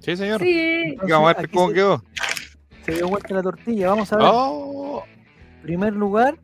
Sí, 0.00 0.16
señor. 0.16 0.40
Sí. 0.40 0.58
Entonces, 0.58 1.10
Vamos 1.12 1.34
a 1.34 1.38
ver 1.40 1.50
cómo 1.50 1.68
se- 1.68 1.74
quedó. 1.74 2.02
Se 2.84 2.92
dio 2.92 3.08
vuelta 3.08 3.34
la 3.34 3.42
tortilla, 3.42 3.88
vamos 3.88 4.12
a 4.12 4.16
ver. 4.16 4.26
Oh, 4.28 5.04
Primer 5.62 5.92
lugar, 5.94 6.36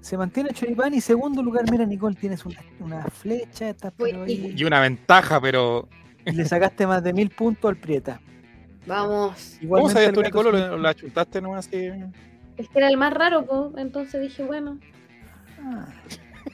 se 0.00 0.16
mantiene 0.16 0.50
Choripán 0.50 0.94
y 0.94 1.00
segundo 1.00 1.42
lugar, 1.42 1.64
mira 1.70 1.84
Nicole, 1.84 2.14
tienes 2.14 2.44
una, 2.46 2.60
una 2.80 3.02
flecha, 3.04 3.70
estás 3.70 3.92
pero 3.96 4.22
ahí, 4.22 4.54
y 4.56 4.64
una 4.64 4.80
ventaja, 4.80 5.40
pero. 5.40 5.88
y 6.24 6.32
le 6.32 6.44
sacaste 6.44 6.86
más 6.86 7.02
de 7.02 7.12
mil 7.12 7.30
puntos 7.30 7.68
al 7.70 7.76
Prieta. 7.76 8.20
Vamos. 8.86 9.58
¿Cómo 9.68 9.88
sabías 9.90 10.12
tú, 10.12 10.22
Nicolo? 10.22 10.52
¿Lo- 10.52 10.78
¿La 10.78 10.94
chuntaste 10.94 11.40
nomás 11.40 11.66
así? 11.66 11.76
Es 12.56 12.68
que 12.68 12.78
era 12.78 12.88
el 12.88 12.96
más 12.96 13.12
raro, 13.12 13.44
po. 13.44 13.72
entonces 13.76 14.20
dije, 14.20 14.42
bueno. 14.44 14.78
Ah, 15.62 15.86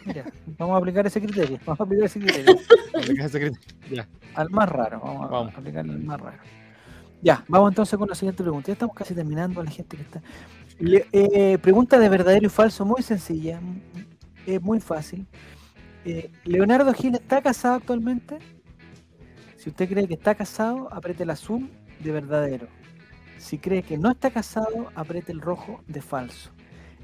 mira, 0.07 0.25
vamos 0.59 0.75
a 0.75 0.79
aplicar 0.79 1.07
ese 1.07 1.21
criterio, 1.21 1.59
vamos 1.67 1.81
a 1.81 1.85
aplicar 1.85 2.07
ese 2.07 2.21
criterio. 2.21 2.57
Ya. 3.91 4.09
al 4.35 4.49
más 4.51 4.69
raro, 4.69 5.01
vamos, 5.05 5.31
Vamos. 5.31 5.55
a 5.55 5.59
aplicarle 5.59 5.93
al 5.93 6.01
más 6.01 6.21
raro. 6.21 6.39
Ya, 7.21 7.45
vamos 7.49 7.71
entonces 7.71 7.99
con 7.99 8.09
la 8.09 8.15
siguiente 8.15 8.43
pregunta. 8.43 8.69
Ya 8.69 8.73
estamos 8.73 8.97
casi 8.97 9.15
terminando 9.15 9.63
la 9.63 9.71
gente 9.71 9.97
que 9.97 10.03
está. 10.03 10.23
Le- 10.79 11.07
eh, 11.13 11.59
pregunta 11.59 11.99
de 11.99 12.09
verdadero 12.09 12.47
y 12.47 12.49
falso, 12.49 12.85
muy 12.85 13.03
sencilla, 13.03 13.61
es 14.47 14.61
muy 14.63 14.81
fácil. 14.81 15.27
Eh, 16.05 16.31
¿Leonardo 16.45 16.93
Gil 16.95 17.15
está 17.15 17.41
casado 17.43 17.75
actualmente? 17.77 18.39
Si 19.57 19.69
usted 19.71 19.89
cree 19.89 20.09
que 20.09 20.15
está 20.15 20.35
casado, 20.35 20.89
apriete 20.93 21.23
el 21.23 21.31
azul 21.31 21.71
de 22.03 22.13
verdadero. 22.13 22.69
Si 23.39 23.59
cree 23.59 23.83
que 23.83 23.99
no 23.99 24.11
está 24.11 24.31
casado, 24.31 24.91
apriete 24.95 25.33
el 25.33 25.41
rojo 25.41 25.83
de 25.87 26.01
falso. 26.01 26.51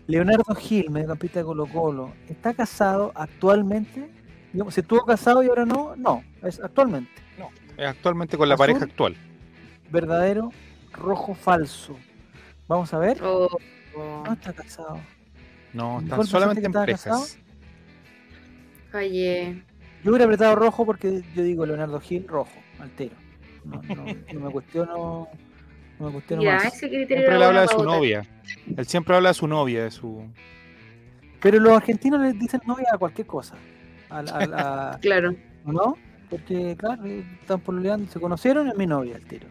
Leonardo 0.06 0.54
Gil, 0.54 0.90
mediocampista 0.90 1.40
de 1.40 1.44
Colo 1.44 1.66
Colo, 1.66 2.14
¿está 2.28 2.54
casado 2.54 3.12
actualmente? 3.14 4.10
Digamos, 4.52 4.74
si 4.74 4.80
estuvo 4.80 5.04
casado 5.04 5.42
y 5.42 5.48
ahora 5.48 5.66
no, 5.66 5.94
no, 5.96 6.22
es 6.42 6.60
actualmente. 6.60 7.10
Es 7.76 7.86
actualmente 7.86 8.36
con 8.38 8.48
la 8.48 8.54
Azul. 8.54 8.66
pareja 8.66 8.84
actual. 8.84 9.16
verdadero, 9.90 10.50
rojo, 10.92 11.34
falso. 11.34 11.96
Vamos 12.66 12.92
a 12.94 12.98
ver. 12.98 13.22
Oh, 13.22 13.48
oh, 13.96 14.22
No 14.26 14.32
está 14.32 14.52
casado. 14.52 15.00
No, 15.72 16.00
están 16.00 16.18
¿pensaste 16.18 16.30
solamente 16.30 16.60
que 16.62 16.66
en 16.66 16.72
parejas. 16.72 17.38
Fallé. 18.90 19.62
Yo 20.02 20.10
hubiera 20.10 20.24
apretado 20.24 20.54
rojo 20.56 20.86
porque 20.86 21.22
yo 21.34 21.42
digo 21.42 21.66
Leonardo 21.66 22.00
Gil, 22.00 22.26
rojo, 22.26 22.50
altero. 22.78 23.14
No, 23.68 23.82
no, 23.94 24.04
no 24.34 24.40
me 24.40 24.50
cuestiono. 24.50 25.28
No 25.98 26.06
me 26.06 26.12
cuestiono 26.12 26.42
Mira, 26.42 26.54
más. 26.56 26.66
ese 26.66 26.88
Siempre 26.88 27.38
le 27.38 27.44
habla 27.44 27.62
de 27.62 27.68
su 27.68 27.76
votar. 27.76 27.94
novia. 27.96 28.26
Él 28.76 28.86
siempre 28.86 29.14
habla 29.16 29.28
de 29.30 29.34
su 29.34 29.46
novia, 29.48 29.84
de 29.84 29.90
su. 29.90 30.22
Pero 31.40 31.58
los 31.60 31.72
argentinos 31.76 32.20
les 32.20 32.38
dicen 32.38 32.60
novia 32.66 32.86
a 32.92 32.98
cualquier 32.98 33.26
cosa. 33.26 33.54
A, 34.10 34.22
la- 34.22 34.32
a 34.32 34.46
la- 34.46 34.98
Claro. 35.02 35.34
¿o 35.64 35.72
¿No? 35.72 35.96
Porque, 36.30 36.76
claro, 36.78 37.04
están 37.04 37.60
pololeando, 37.60 38.10
se 38.12 38.20
conocieron, 38.20 38.68
es 38.68 38.76
mi 38.76 38.86
novia 38.86 39.16
el 39.16 39.24
tiro. 39.24 39.46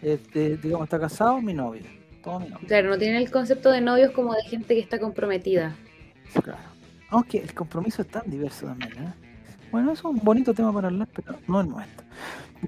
Este, 0.00 0.56
digamos, 0.56 0.84
está 0.86 0.98
casado, 1.00 1.40
mi 1.40 1.52
novia. 1.52 1.82
Todo 2.22 2.40
mi 2.40 2.48
novia. 2.48 2.66
Claro, 2.68 2.90
no 2.90 2.98
tienen 2.98 3.16
el 3.16 3.30
concepto 3.30 3.70
de 3.70 3.80
novios 3.80 4.12
como 4.12 4.34
de 4.34 4.42
gente 4.42 4.74
que 4.74 4.80
está 4.80 4.98
comprometida. 4.98 5.74
Claro. 6.42 6.58
Aunque 7.10 7.38
el 7.38 7.52
compromiso 7.54 8.02
es 8.02 8.08
tan 8.08 8.22
diverso 8.30 8.66
también, 8.66 8.92
¿eh? 8.92 9.12
Bueno, 9.70 9.92
eso 9.92 10.08
es 10.10 10.16
un 10.16 10.24
bonito 10.24 10.54
tema 10.54 10.72
para 10.72 10.88
hablar, 10.88 11.08
pero 11.14 11.36
no 11.48 11.60
es 11.60 11.66
el 11.66 11.70
momento. 11.72 12.02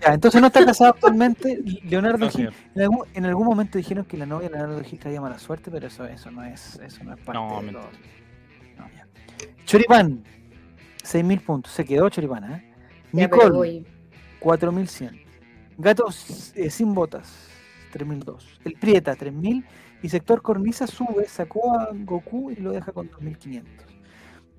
Ya, 0.00 0.14
entonces 0.14 0.40
no 0.40 0.48
está 0.48 0.64
casado 0.66 0.90
actualmente. 0.90 1.60
Leonardo 1.84 2.18
No, 2.26 2.30
Gil. 2.30 2.50
En 2.74 2.82
algún, 2.82 3.06
en 3.14 3.24
algún 3.26 3.46
momento 3.46 3.78
dijeron 3.78 4.04
que 4.04 4.16
la 4.16 4.26
novia 4.26 4.48
de 4.48 4.56
Leonardo 4.56 4.82
Gil 4.82 4.98
traía 4.98 5.20
mala 5.20 5.38
suerte, 5.38 5.70
pero 5.70 5.86
eso, 5.86 6.04
eso 6.06 6.30
no 6.30 6.42
es, 6.44 6.76
eso 6.80 7.04
no 7.04 7.14
es 7.14 7.20
parte 7.20 7.40
No, 7.40 7.62
de 7.62 7.72
los- 7.72 7.84
no, 8.76 8.88
ya. 8.94 9.06
Choripán, 9.64 10.24
6.000 11.02 11.40
puntos. 11.40 11.72
Se 11.72 11.84
quedó 11.84 12.08
Choripán, 12.08 12.44
¿eh? 12.52 12.74
Ya, 13.12 13.24
Nicole, 13.26 13.50
voy. 13.50 13.86
4100. 14.40 15.20
Gatos 15.78 16.52
eh, 16.54 16.70
sin 16.70 16.94
botas, 16.94 17.32
3002. 17.92 18.60
El 18.64 18.74
Prieta, 18.74 19.14
3000. 19.14 19.64
Y 20.02 20.08
Sector 20.10 20.42
Cornisa 20.42 20.86
sube, 20.86 21.26
sacó 21.26 21.78
a 21.80 21.88
Goku 21.94 22.50
y 22.50 22.56
lo 22.56 22.72
deja 22.72 22.92
con 22.92 23.08
2500. 23.08 23.86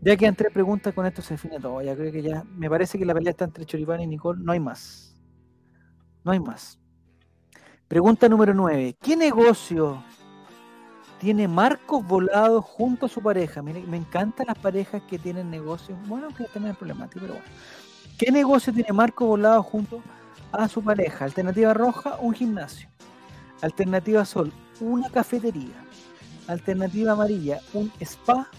Ya 0.01 0.17
quedan 0.17 0.35
tres 0.35 0.51
preguntas, 0.51 0.93
con 0.93 1.05
esto 1.05 1.21
se 1.21 1.35
define 1.35 1.59
todo. 1.59 1.81
Ya 1.81 1.95
creo 1.95 2.11
que 2.11 2.21
ya. 2.23 2.43
Me 2.55 2.67
parece 2.69 2.97
que 2.97 3.05
la 3.05 3.13
pelea 3.13 3.31
está 3.31 3.45
entre 3.45 3.63
Choripán 3.65 4.01
y 4.01 4.07
Nicole. 4.07 4.41
No 4.43 4.51
hay 4.53 4.59
más. 4.59 5.14
No 6.25 6.31
hay 6.31 6.39
más. 6.39 6.79
Pregunta 7.87 8.27
número 8.27 8.51
9. 8.55 8.97
¿Qué 8.99 9.15
negocio 9.15 10.03
tiene 11.19 11.47
Marcos 11.47 12.05
Volado 12.05 12.63
junto 12.63 13.05
a 13.05 13.09
su 13.09 13.21
pareja? 13.21 13.61
Mire, 13.61 13.81
me 13.83 13.97
encantan 13.97 14.47
las 14.47 14.57
parejas 14.57 15.03
que 15.07 15.19
tienen 15.19 15.51
negocios. 15.51 15.95
Bueno, 16.07 16.29
que 16.29 16.45
también 16.45 16.71
es 16.71 16.77
problemático, 16.77 17.19
pero 17.21 17.33
bueno. 17.35 17.47
¿Qué 18.17 18.31
negocio 18.31 18.73
tiene 18.73 18.91
Marco 18.91 19.27
Volado 19.27 19.61
junto 19.61 20.01
a 20.51 20.67
su 20.67 20.83
pareja? 20.83 21.25
Alternativa 21.25 21.75
roja, 21.75 22.17
un 22.19 22.33
gimnasio. 22.33 22.89
Alternativa 23.61 24.21
azul, 24.21 24.51
una 24.79 25.11
cafetería. 25.11 25.75
Alternativa 26.47 27.11
amarilla, 27.11 27.59
un 27.73 27.91
spa. 27.99 28.49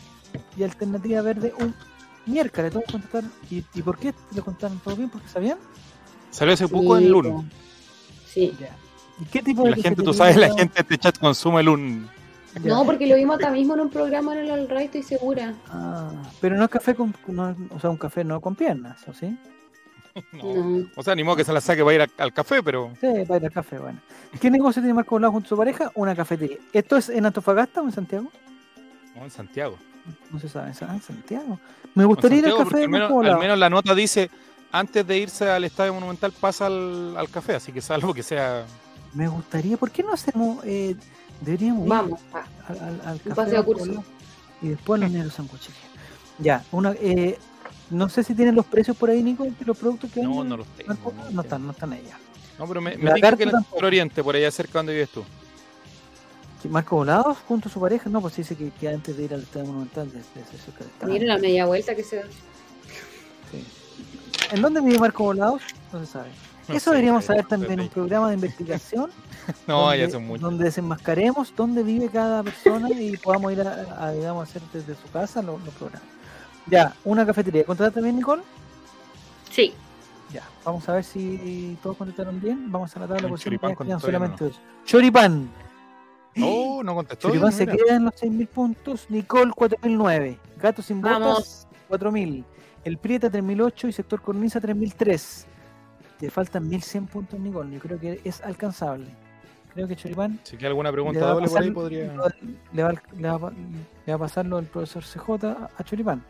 Y 0.57 0.63
alternativa 0.63 1.21
verde, 1.21 1.53
un 1.59 1.75
miércoles. 2.27 2.73
Todos 2.73 2.85
contestaron. 2.93 3.33
¿Y, 3.51 3.65
y 3.75 3.83
por 3.83 3.99
qué 3.99 4.13
te 4.13 4.37
lo 4.37 4.45
contaron 4.45 4.79
todo 4.79 4.95
bien? 4.95 5.11
¿Porque 5.11 5.27
sabían? 5.27 5.59
Salió 6.31 6.55
hace 6.55 6.69
poco 6.69 6.97
en 6.99 7.13
po. 7.13 7.45
Sí. 8.27 8.55
¿Y 9.21 9.25
qué 9.27 9.43
tipo 9.43 9.65
de 9.65 9.71
La 9.71 9.77
gente, 9.77 10.03
tú 10.03 10.13
sabes, 10.13 10.37
la 10.37 10.49
gente 10.49 10.75
de 10.75 10.81
este 10.81 10.99
chat 10.99 11.19
consume 11.19 11.63
LUN. 11.63 12.09
Ya. 12.63 12.71
No, 12.75 12.85
porque 12.85 13.07
lo 13.07 13.17
vimos 13.17 13.37
acá 13.37 13.51
mismo 13.51 13.75
en 13.75 13.81
un 13.81 13.91
programa 13.91 14.33
en 14.35 14.41
el 14.47 14.51
All 14.51 14.69
Right, 14.69 14.87
estoy 14.95 15.03
segura. 15.03 15.55
Ah, 15.69 16.11
pero 16.41 16.57
no 16.57 16.65
es 16.65 16.71
café 16.71 16.95
con. 16.95 17.15
no 17.29 17.55
o 17.71 17.81
sea, 17.81 17.91
un 17.91 17.99
café 17.99 18.25
no 18.25 18.41
con 18.41 18.55
piernas, 18.55 19.07
¿o 19.09 19.13
sí? 19.15 19.37
No. 20.33 20.55
No. 20.55 20.87
O 20.97 21.03
sea, 21.03 21.15
ni 21.15 21.23
modo 21.23 21.37
que 21.37 21.45
se 21.45 21.53
la 21.53 21.61
saque 21.61 21.83
para 21.85 21.95
ir 21.95 22.01
a- 22.03 22.23
al 22.23 22.33
café, 22.33 22.63
pero 22.63 22.91
Sí, 22.99 23.07
para 23.29 23.37
ir 23.39 23.45
al 23.47 23.53
café, 23.53 23.79
bueno. 23.79 24.01
¿Qué 24.41 24.51
negocio 24.51 24.81
tiene 24.81 24.95
Marco 24.95 25.15
Volado 25.17 25.33
junto 25.33 25.47
a 25.47 25.49
su 25.51 25.57
pareja? 25.59 25.93
Una 25.95 26.17
cafetería. 26.17 26.57
¿Esto 26.73 26.97
es 26.97 27.11
en 27.11 27.27
Antofagasta 27.27 27.83
o 27.83 27.85
en 27.85 27.93
Santiago? 27.93 28.31
no, 29.15 29.25
en 29.25 29.31
Santiago. 29.31 29.77
No 30.31 30.39
se 30.41 30.49
sabe, 30.49 30.73
ah, 30.83 30.95
en 30.95 31.03
Santiago. 31.03 31.61
Me 31.95 32.05
gustaría 32.07 32.39
ir 32.39 32.45
al 32.47 32.51
Santiago, 32.53 32.71
café 32.71 32.79
de 32.79 32.85
al 32.85 32.91
menos, 32.91 33.27
al 33.27 33.39
menos 33.39 33.59
la 33.59 33.69
nota 33.69 33.95
dice 33.95 34.31
antes 34.79 35.07
de 35.07 35.19
irse 35.19 35.49
al 35.49 35.65
estadio 35.65 35.95
monumental 35.95 36.33
pasa 36.33 36.67
al, 36.67 37.17
al 37.17 37.29
café, 37.31 37.55
así 37.57 37.73
que 37.73 37.81
salvo 37.81 38.13
que 38.15 38.23
sea 38.23 38.65
Me 39.15 39.29
gustaría, 39.29 39.77
¿por 39.77 39.91
qué 39.91 40.03
no 40.03 40.13
hacemos, 40.13 40.65
eh, 40.65 40.97
deberíamos 41.41 41.85
ir 41.85 41.89
Vamos. 41.89 42.21
al, 42.69 42.79
al, 42.79 43.01
al 43.05 43.21
café 43.21 43.35
paseo 43.35 43.59
de 43.59 43.65
curso. 43.65 44.05
Y 44.63 44.69
después 44.69 45.01
los 45.01 45.11
negros 45.11 45.35
sándwiches. 45.35 45.75
Ya, 46.39 46.65
una, 46.73 46.93
eh, 47.01 47.39
no 47.91 48.09
sé 48.09 48.23
si 48.25 48.35
tienen 48.35 48.55
los 48.55 48.67
precios 48.67 48.97
por 48.97 49.11
ahí, 49.11 49.23
Nico, 49.23 49.45
de 49.45 49.53
los 49.65 49.77
productos 49.77 50.11
que 50.11 50.23
no, 50.23 50.31
venden. 50.31 50.49
no 50.49 50.57
los 50.59 50.67
tengo. 50.69 50.95
No, 50.95 51.01
los 51.05 51.15
no 51.15 51.23
tengo. 51.27 51.41
están, 51.43 51.67
no 51.67 51.73
están 51.73 51.93
allá. 51.93 52.19
No, 52.59 52.67
pero 52.67 52.81
me, 52.81 52.97
me 52.97 53.15
que 53.21 53.43
en 53.43 53.51
el 53.51 53.85
oriente, 53.85 54.23
por 54.25 54.35
allá 54.35 54.51
cerca 54.51 54.79
donde 54.79 54.95
vives 54.95 55.11
tú. 55.11 55.25
¿Que 56.63 56.69
¿Marco 56.69 56.97
Volados 56.97 57.37
junto 57.47 57.69
a 57.69 57.73
su 57.73 57.79
pareja? 57.81 58.09
No, 58.09 58.21
pues 58.21 58.37
dice 58.37 58.57
que, 58.57 58.71
que 58.71 58.89
antes 58.89 59.17
de 59.17 59.25
ir 59.25 59.35
al 59.35 59.43
estadio 59.43 59.67
monumental 59.67 60.11
cerca 60.11 60.79
del 60.79 60.89
estadio. 60.89 61.13
Miren 61.13 61.29
la 61.29 61.39
media 61.39 61.67
vuelta 61.67 61.95
que 61.95 62.03
se 62.03 62.17
da. 62.17 62.23
Sí. 63.51 63.65
¿En 64.53 64.63
dónde 64.63 64.81
vive 64.81 64.99
Marco 64.99 65.25
Volados? 65.25 65.63
No 65.93 66.01
se 66.01 66.07
sabe. 66.07 66.29
No 66.69 66.75
Eso 66.75 66.91
deberíamos 66.91 67.23
ahí, 67.23 67.27
saber 67.29 67.47
también 67.47 67.73
en 67.75 67.81
un 67.81 67.89
programa 67.89 68.29
de 68.29 68.35
investigación. 68.37 69.11
No, 69.67 69.83
donde, 69.83 69.99
ya 69.99 70.11
son 70.11 70.27
muchos. 70.27 70.43
donde 70.43 70.65
desenmascaremos 70.65 71.55
dónde 71.57 71.83
vive 71.83 72.09
cada 72.09 72.43
persona 72.43 72.91
y 72.91 73.17
podamos 73.17 73.53
ir 73.53 73.61
a, 73.61 74.05
a, 74.05 74.13
digamos, 74.13 74.49
hacer 74.49 74.63
desde 74.73 74.95
su 74.95 75.09
casa 75.13 75.43
los, 75.43 75.63
los 75.65 75.75
programas. 75.75 76.09
Ya, 76.67 76.95
una 77.05 77.25
cafetería. 77.25 77.65
¿Contrataste 77.65 78.03
bien, 78.03 78.17
Nicole? 78.17 78.43
Sí. 79.51 79.73
Ya, 80.33 80.43
vamos 80.65 80.89
a 80.89 80.95
ver 80.95 81.05
si 81.05 81.79
todos 81.83 81.97
contestaron 81.97 82.41
bien. 82.41 82.71
Vamos 82.73 82.95
a 82.97 83.01
la 83.01 83.07
tabla 83.07 83.29
por 83.29 83.39
choripán 83.39 83.71
quedan 83.71 83.77
contestó 83.77 84.07
solamente 84.07 84.45
dos. 84.45 84.61
Choripán. 84.85 85.49
Oh, 86.43 86.83
no 86.83 86.95
contestó. 86.97 87.29
Choripán 87.29 87.51
bien, 87.51 87.59
se 87.59 87.67
mira. 87.67 87.85
queda 87.85 87.97
en 87.97 88.05
los 88.07 88.15
6.000 88.15 88.49
puntos. 88.49 89.07
Nicole 89.09 89.53
4.009. 89.53 90.39
Gato 90.61 90.83
sin 90.83 91.01
botas 91.01 91.21
Vamos. 91.21 91.69
4.000. 91.89 92.45
El 92.87 92.99
Prieta 92.99 93.29
3.008 93.33 93.89
y 93.89 93.93
Sector 93.93 94.23
Cornisa 94.23 94.61
3.003. 94.61 95.45
Te 96.21 96.31
faltan 96.31 96.71
1.100 96.71 97.09
puntos, 97.09 97.39
Nicole. 97.41 97.75
Yo 97.75 97.81
creo 97.81 97.99
que 97.99 98.21
es 98.23 98.41
alcanzable. 98.43 99.07
Creo 99.75 99.89
que 99.89 99.97
Choripán 99.97 100.39
Si 100.45 100.57
hay 100.57 100.67
alguna 100.67 100.93
pregunta 100.93 101.19
doble 101.19 101.49
por 101.49 101.63
ahí, 101.63 101.71
podría. 101.73 102.15
le, 102.73 102.83
va, 102.85 102.93
le 103.19 103.29
va- 103.29 103.51
le 103.51 104.13
va 104.13 104.15
a 104.15 104.19
pasar 104.19 104.47
lo 104.47 104.57
del 104.57 104.67
profesor 104.67 105.03
CJ 105.03 105.45
a 105.77 105.83
Choripán. 105.85 106.23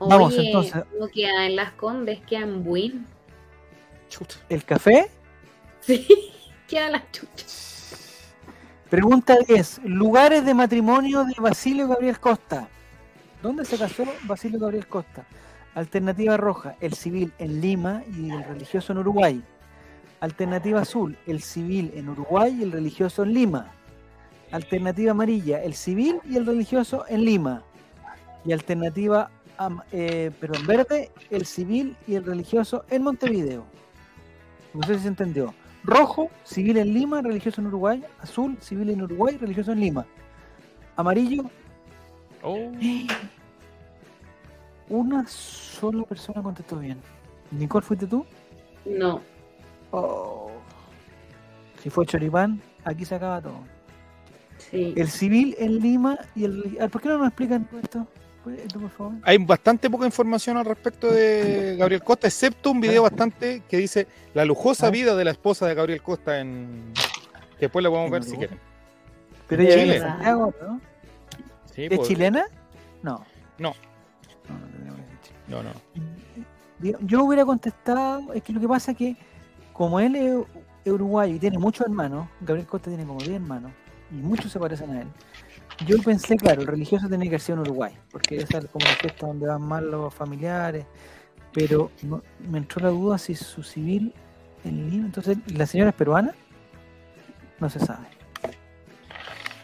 Oye, 0.00 0.10
Vamos, 0.10 0.34
entonces. 0.36 0.82
no 0.98 1.06
queda 1.06 1.46
en 1.46 1.54
Las 1.56 1.70
Condes, 1.74 2.20
queda 2.26 2.40
en 2.40 2.64
Buin. 2.64 3.06
Chuta. 4.08 4.34
¿El 4.48 4.64
café? 4.64 5.08
Sí, 5.80 6.08
queda 6.68 6.90
las 6.90 7.10
chuchas. 7.12 8.32
Pregunta 8.90 9.36
10. 9.46 9.82
Lugares 9.84 10.44
de 10.44 10.54
matrimonio 10.54 11.24
de 11.24 11.34
Basilio 11.38 11.86
Gabriel 11.86 12.18
Costa. 12.18 12.68
¿Dónde 13.44 13.66
se 13.66 13.76
casó 13.76 14.04
Basilio 14.22 14.58
Gabriel 14.58 14.86
Costa? 14.86 15.26
Alternativa 15.74 16.38
roja, 16.38 16.76
el 16.80 16.94
civil 16.94 17.30
en 17.38 17.60
Lima 17.60 18.02
y 18.16 18.30
el 18.30 18.42
religioso 18.42 18.94
en 18.94 19.00
Uruguay. 19.00 19.42
Alternativa 20.20 20.80
azul, 20.80 21.18
el 21.26 21.42
civil 21.42 21.92
en 21.94 22.08
Uruguay 22.08 22.56
y 22.58 22.62
el 22.62 22.72
religioso 22.72 23.22
en 23.22 23.34
Lima. 23.34 23.66
Alternativa 24.50 25.10
amarilla, 25.10 25.62
el 25.62 25.74
civil 25.74 26.20
y 26.24 26.38
el 26.38 26.46
religioso 26.46 27.04
en 27.06 27.22
Lima. 27.26 27.62
Y 28.46 28.52
alternativa 28.52 29.30
eh, 29.92 30.30
verde, 30.66 31.10
el 31.28 31.44
civil 31.44 31.98
y 32.06 32.14
el 32.14 32.24
religioso 32.24 32.86
en 32.88 33.02
Montevideo. 33.02 33.66
No 34.72 34.86
sé 34.86 34.94
si 34.94 35.00
se 35.00 35.08
entendió. 35.08 35.52
Rojo, 35.82 36.30
civil 36.44 36.78
en 36.78 36.94
Lima, 36.94 37.20
religioso 37.20 37.60
en 37.60 37.66
Uruguay. 37.66 38.02
Azul, 38.22 38.56
civil 38.62 38.88
en 38.88 39.02
Uruguay, 39.02 39.36
religioso 39.36 39.72
en 39.72 39.80
Lima. 39.80 40.06
Amarillo, 40.96 41.50
Oh, 42.44 42.70
una 44.88 45.26
sola 45.26 46.04
persona 46.04 46.42
contestó 46.42 46.76
bien. 46.76 46.98
Nicole, 47.50 47.84
¿fuiste 47.84 48.06
tú? 48.06 48.24
No. 48.84 49.20
Oh. 49.90 50.50
Si 51.82 51.88
fue 51.90 52.04
Choripán, 52.06 52.60
aquí 52.84 53.04
se 53.04 53.14
acaba 53.14 53.40
todo. 53.40 53.60
Sí. 54.58 54.92
El 54.96 55.08
civil 55.08 55.54
en 55.58 55.78
Lima 55.80 56.18
y 56.34 56.44
el... 56.44 56.78
ah, 56.80 56.88
¿Por 56.88 57.00
qué 57.00 57.08
no 57.08 57.18
nos 57.18 57.28
explican 57.28 57.64
todo 57.66 57.80
esto? 57.80 58.06
¿Puede- 58.42 58.62
esto, 58.62 58.78
por 58.78 58.90
favor? 58.90 59.14
hay 59.22 59.38
bastante 59.38 59.88
poca 59.88 60.04
información 60.04 60.56
al 60.58 60.66
respecto 60.66 61.10
de 61.10 61.76
Gabriel 61.78 62.02
Costa, 62.02 62.26
excepto 62.26 62.70
un 62.72 62.80
video 62.80 63.02
bastante 63.02 63.62
que 63.68 63.78
dice 63.78 64.06
la 64.34 64.44
lujosa 64.44 64.88
Ah. 64.88 64.90
vida 64.90 65.16
de 65.16 65.24
la 65.24 65.30
esposa 65.30 65.66
de 65.66 65.74
Gabriel 65.74 66.02
Costa 66.02 66.38
en 66.40 66.92
que 67.58 67.66
después 67.66 67.82
la 67.82 67.88
podemos 67.88 68.10
ver 68.10 68.22
si 68.24 68.36
quieren. 68.36 68.58
Pero 69.48 69.62
ella 69.62 69.74
Chile. 69.74 70.00
Santiago, 70.00 70.54
¿no? 70.60 70.80
Sí, 71.74 71.84
¿Es 71.90 71.96
pues, 71.96 72.08
chilena? 72.08 72.44
No. 73.02 73.24
No. 73.58 73.74
No, 74.48 74.58
no 74.58 74.66
tenemos. 74.68 75.00
No, 75.48 75.62
no. 75.62 75.70
Yo 77.00 77.24
hubiera 77.24 77.44
contestado, 77.44 78.32
es 78.32 78.42
que 78.42 78.52
lo 78.52 78.60
que 78.60 78.68
pasa 78.68 78.92
es 78.92 78.96
que 78.96 79.16
como 79.72 79.98
él 80.00 80.14
es, 80.16 80.34
uruguayo 80.92 81.34
y 81.34 81.38
tiene 81.38 81.58
muchos 81.58 81.86
hermanos, 81.86 82.28
Gabriel 82.40 82.66
Costa 82.68 82.90
tiene 82.90 83.06
como 83.06 83.18
10 83.20 83.36
hermanos, 83.36 83.72
y 84.10 84.14
muchos 84.16 84.52
se 84.52 84.58
parecen 84.58 84.90
a 84.90 85.00
él. 85.00 85.08
Yo 85.86 86.00
pensé, 86.02 86.36
claro, 86.36 86.60
el 86.60 86.66
religioso 86.68 87.08
tenía 87.08 87.30
que 87.30 87.38
ser 87.38 87.54
en 87.54 87.60
Uruguay, 87.60 87.92
porque 88.12 88.36
esa 88.36 88.58
es 88.58 88.66
como 88.66 88.84
la 88.84 88.92
fiesta 88.92 89.26
donde 89.26 89.46
van 89.46 89.62
más 89.62 89.82
los 89.82 90.14
familiares, 90.14 90.84
pero 91.52 91.90
no- 92.02 92.22
me 92.48 92.58
entró 92.58 92.82
la 92.82 92.90
duda 92.90 93.18
si 93.18 93.34
su 93.34 93.62
civil 93.62 94.12
en 94.64 94.90
Lima, 94.90 95.06
entonces, 95.06 95.38
¿la 95.52 95.66
señora 95.66 95.90
es 95.90 95.96
peruana? 95.96 96.34
No 97.58 97.68
se 97.70 97.80
sabe. 97.80 98.06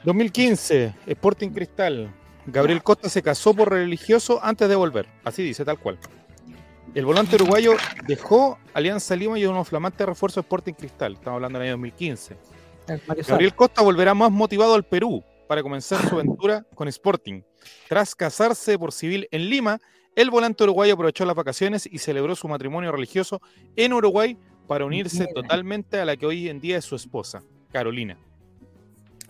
2015, 0.05 0.95
Sporting 1.07 1.51
Cristal. 1.51 2.11
Gabriel 2.47 2.83
Costa 2.83 3.09
se 3.09 3.23
casó 3.23 3.55
por 3.55 3.71
religioso 3.71 4.41
antes 4.43 4.69
de 4.69 4.75
volver. 4.75 5.07
Así 5.25 5.43
dice, 5.43 5.65
tal 5.65 5.79
cual. 5.79 5.99
El 6.95 7.05
volante 7.05 7.37
uruguayo 7.37 7.75
dejó 8.07 8.59
Alianza 8.73 9.15
Lima 9.15 9.39
y 9.39 9.45
unos 9.45 9.69
flamantes 9.69 10.07
refuerzos 10.07 10.43
Sporting 10.45 10.73
Cristal. 10.73 11.15
Estamos 11.15 11.37
hablando 11.37 11.59
del 11.59 11.69
año 11.69 11.73
2015. 11.75 12.37
El 12.89 13.01
Mario 13.07 13.25
Gabriel 13.29 13.55
Costa 13.55 13.83
volverá 13.83 14.15
más 14.15 14.33
motivado 14.33 14.75
al 14.75 14.85
Perú 14.85 15.23
para 15.47 15.63
comenzar 15.63 16.09
su 16.09 16.15
aventura 16.15 16.65
con 16.75 16.89
Sporting. 16.89 17.43
Tras 17.89 18.15
casarse 18.15 18.79
por 18.79 18.93
civil 18.93 19.29
en 19.31 19.51
Lima, 19.51 19.79
El 20.17 20.31
volante 20.31 20.65
uruguayo 20.65 20.95
aprovechó 20.95 21.25
las 21.25 21.37
vacaciones 21.37 21.87
y 21.87 21.99
celebró 21.99 22.35
su 22.35 22.49
matrimonio 22.49 22.91
religioso 22.91 23.41
en 23.77 23.93
Uruguay 23.93 24.37
para 24.67 24.85
unirse 24.85 25.29
totalmente 25.33 26.01
a 26.01 26.05
la 26.05 26.17
que 26.17 26.27
hoy 26.27 26.49
en 26.49 26.61
día 26.61 26.79
es 26.79 26.85
su 26.85 26.97
esposa, 26.97 27.45
Carolina 27.71 28.19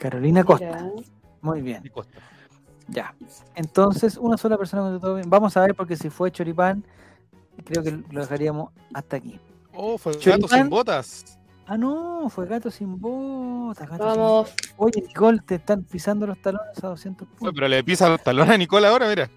Carolina 0.00 0.42
Costa. 0.42 0.66
Mira. 0.66 1.04
Muy 1.42 1.60
bien. 1.60 1.82
Ya. 2.88 3.14
Entonces, 3.54 4.16
una 4.16 4.36
sola 4.36 4.58
persona 4.58 4.82
contestó 4.82 5.06
todo 5.06 5.16
bien. 5.16 5.30
Vamos 5.30 5.56
a 5.56 5.60
ver, 5.60 5.74
porque 5.74 5.96
si 5.96 6.10
fue 6.10 6.32
Choripán, 6.32 6.84
creo 7.64 7.84
que 7.84 8.02
lo 8.10 8.20
dejaríamos 8.22 8.72
hasta 8.92 9.16
aquí. 9.16 9.38
Oh, 9.74 9.96
fue 9.96 10.12
gato 10.14 10.24
Choripán. 10.24 10.58
sin 10.58 10.70
botas. 10.70 11.38
Ah, 11.72 11.78
no, 11.78 12.28
fue 12.30 12.46
gato 12.46 12.68
sin 12.68 13.00
botas. 13.00 13.88
gato 13.88 14.10
sin- 14.12 14.20
Vamos. 14.20 14.54
Oye, 14.76 15.02
Nicole, 15.06 15.38
te 15.46 15.54
están 15.54 15.84
pisando 15.84 16.26
los 16.26 16.42
talones 16.42 16.82
a 16.82 16.88
200 16.88 17.28
Oye, 17.28 17.36
puntos. 17.36 17.54
pero 17.54 17.68
le 17.68 17.84
pisa 17.84 18.08
los 18.08 18.20
talones 18.20 18.52
a 18.54 18.58
Nicole 18.58 18.88
ahora, 18.88 19.08
mira. 19.08 19.30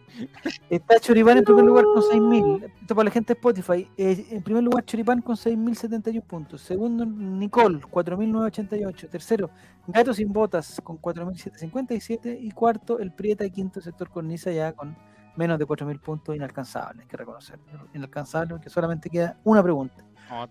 Está 0.67 0.99
Choripán 0.99 1.37
en 1.37 1.43
primer 1.43 1.63
lugar 1.63 1.85
con 1.85 2.01
6.000. 2.01 2.71
Esto 2.81 2.95
para 2.95 3.05
la 3.05 3.11
gente 3.11 3.33
de 3.35 3.37
Spotify. 3.37 3.87
Eh, 3.97 4.25
en 4.31 4.41
primer 4.41 4.63
lugar, 4.63 4.83
Choripán 4.83 5.21
con 5.21 5.35
6.071 5.37 6.21
puntos. 6.23 6.61
Segundo, 6.61 7.05
Nicole, 7.05 7.81
4.988. 7.81 9.09
Tercero, 9.09 9.51
Gato 9.85 10.11
sin 10.13 10.33
botas 10.33 10.81
con 10.83 10.97
4.757. 10.99 12.35
Y 12.41 12.49
cuarto, 12.51 12.97
el 12.97 13.11
Prieta 13.11 13.45
y 13.45 13.51
quinto 13.51 13.79
sector 13.79 14.09
cornisa 14.09 14.51
ya 14.51 14.73
con 14.73 14.97
menos 15.35 15.59
de 15.59 15.65
4.000 15.67 15.99
puntos 15.99 16.35
inalcanzables. 16.35 17.01
Hay 17.03 17.07
que 17.07 17.17
reconocer. 17.17 17.59
Inalcanzable 17.93 18.55
porque 18.55 18.69
solamente 18.71 19.09
queda 19.09 19.37
una 19.43 19.61
pregunta. 19.61 20.03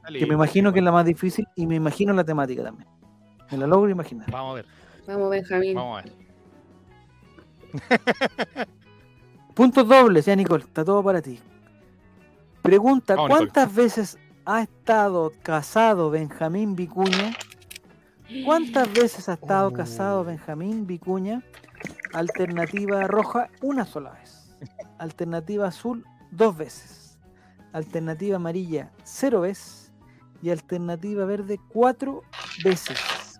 Que 0.07 0.27
me 0.27 0.35
imagino 0.35 0.73
que 0.73 0.79
es 0.81 0.85
la 0.85 0.93
más 0.93 1.05
difícil 1.05 1.47
y 1.57 1.67
me 1.67 1.75
imagino 1.77 2.13
la 2.13 2.25
temática 2.25 2.63
también. 2.63 2.89
Me 3.51 3.59
la 3.59 3.67
logro 3.67 3.91
imaginar. 3.91 4.31
Vamos 4.31 4.53
a 4.53 4.55
ver, 4.57 4.67
Vamos, 5.07 5.31
Benjamín. 5.31 5.75
vamos 5.75 5.99
a 5.99 6.03
ver. 6.05 6.13
Puntos 9.55 9.87
dobles, 9.87 10.25
ya 10.27 10.35
Nicole, 10.37 10.65
está 10.65 10.85
todo 10.85 11.03
para 11.03 11.21
ti. 11.21 11.39
Pregunta, 12.63 13.15
Vamos, 13.15 13.29
Nicole. 13.31 13.51
¿cuántas 13.51 13.75
veces 13.75 14.19
ha 14.45 14.63
estado 14.63 15.33
casado 15.43 16.11
Benjamín 16.11 16.75
Vicuña? 16.77 17.35
¿Cuántas 18.45 18.93
veces 18.95 19.29
ha 19.29 19.35
estado 19.35 19.69
Oh. 19.69 19.73
casado 19.73 20.25
Benjamín 20.25 20.87
Vicuña? 20.87 21.43
Alternativa 22.15 23.07
roja, 23.07 23.49
una 23.63 23.85
sola 23.85 24.11
vez. 24.13 24.55
Alternativa 24.99 25.67
azul, 25.67 26.05
dos 26.31 26.57
veces. 26.57 27.02
Alternativa 27.73 28.37
amarilla, 28.37 28.91
cero 29.03 29.43
veces. 29.43 29.93
Y 30.43 30.51
alternativa 30.51 31.25
verde, 31.25 31.59
cuatro 31.69 32.23
veces. 32.65 32.99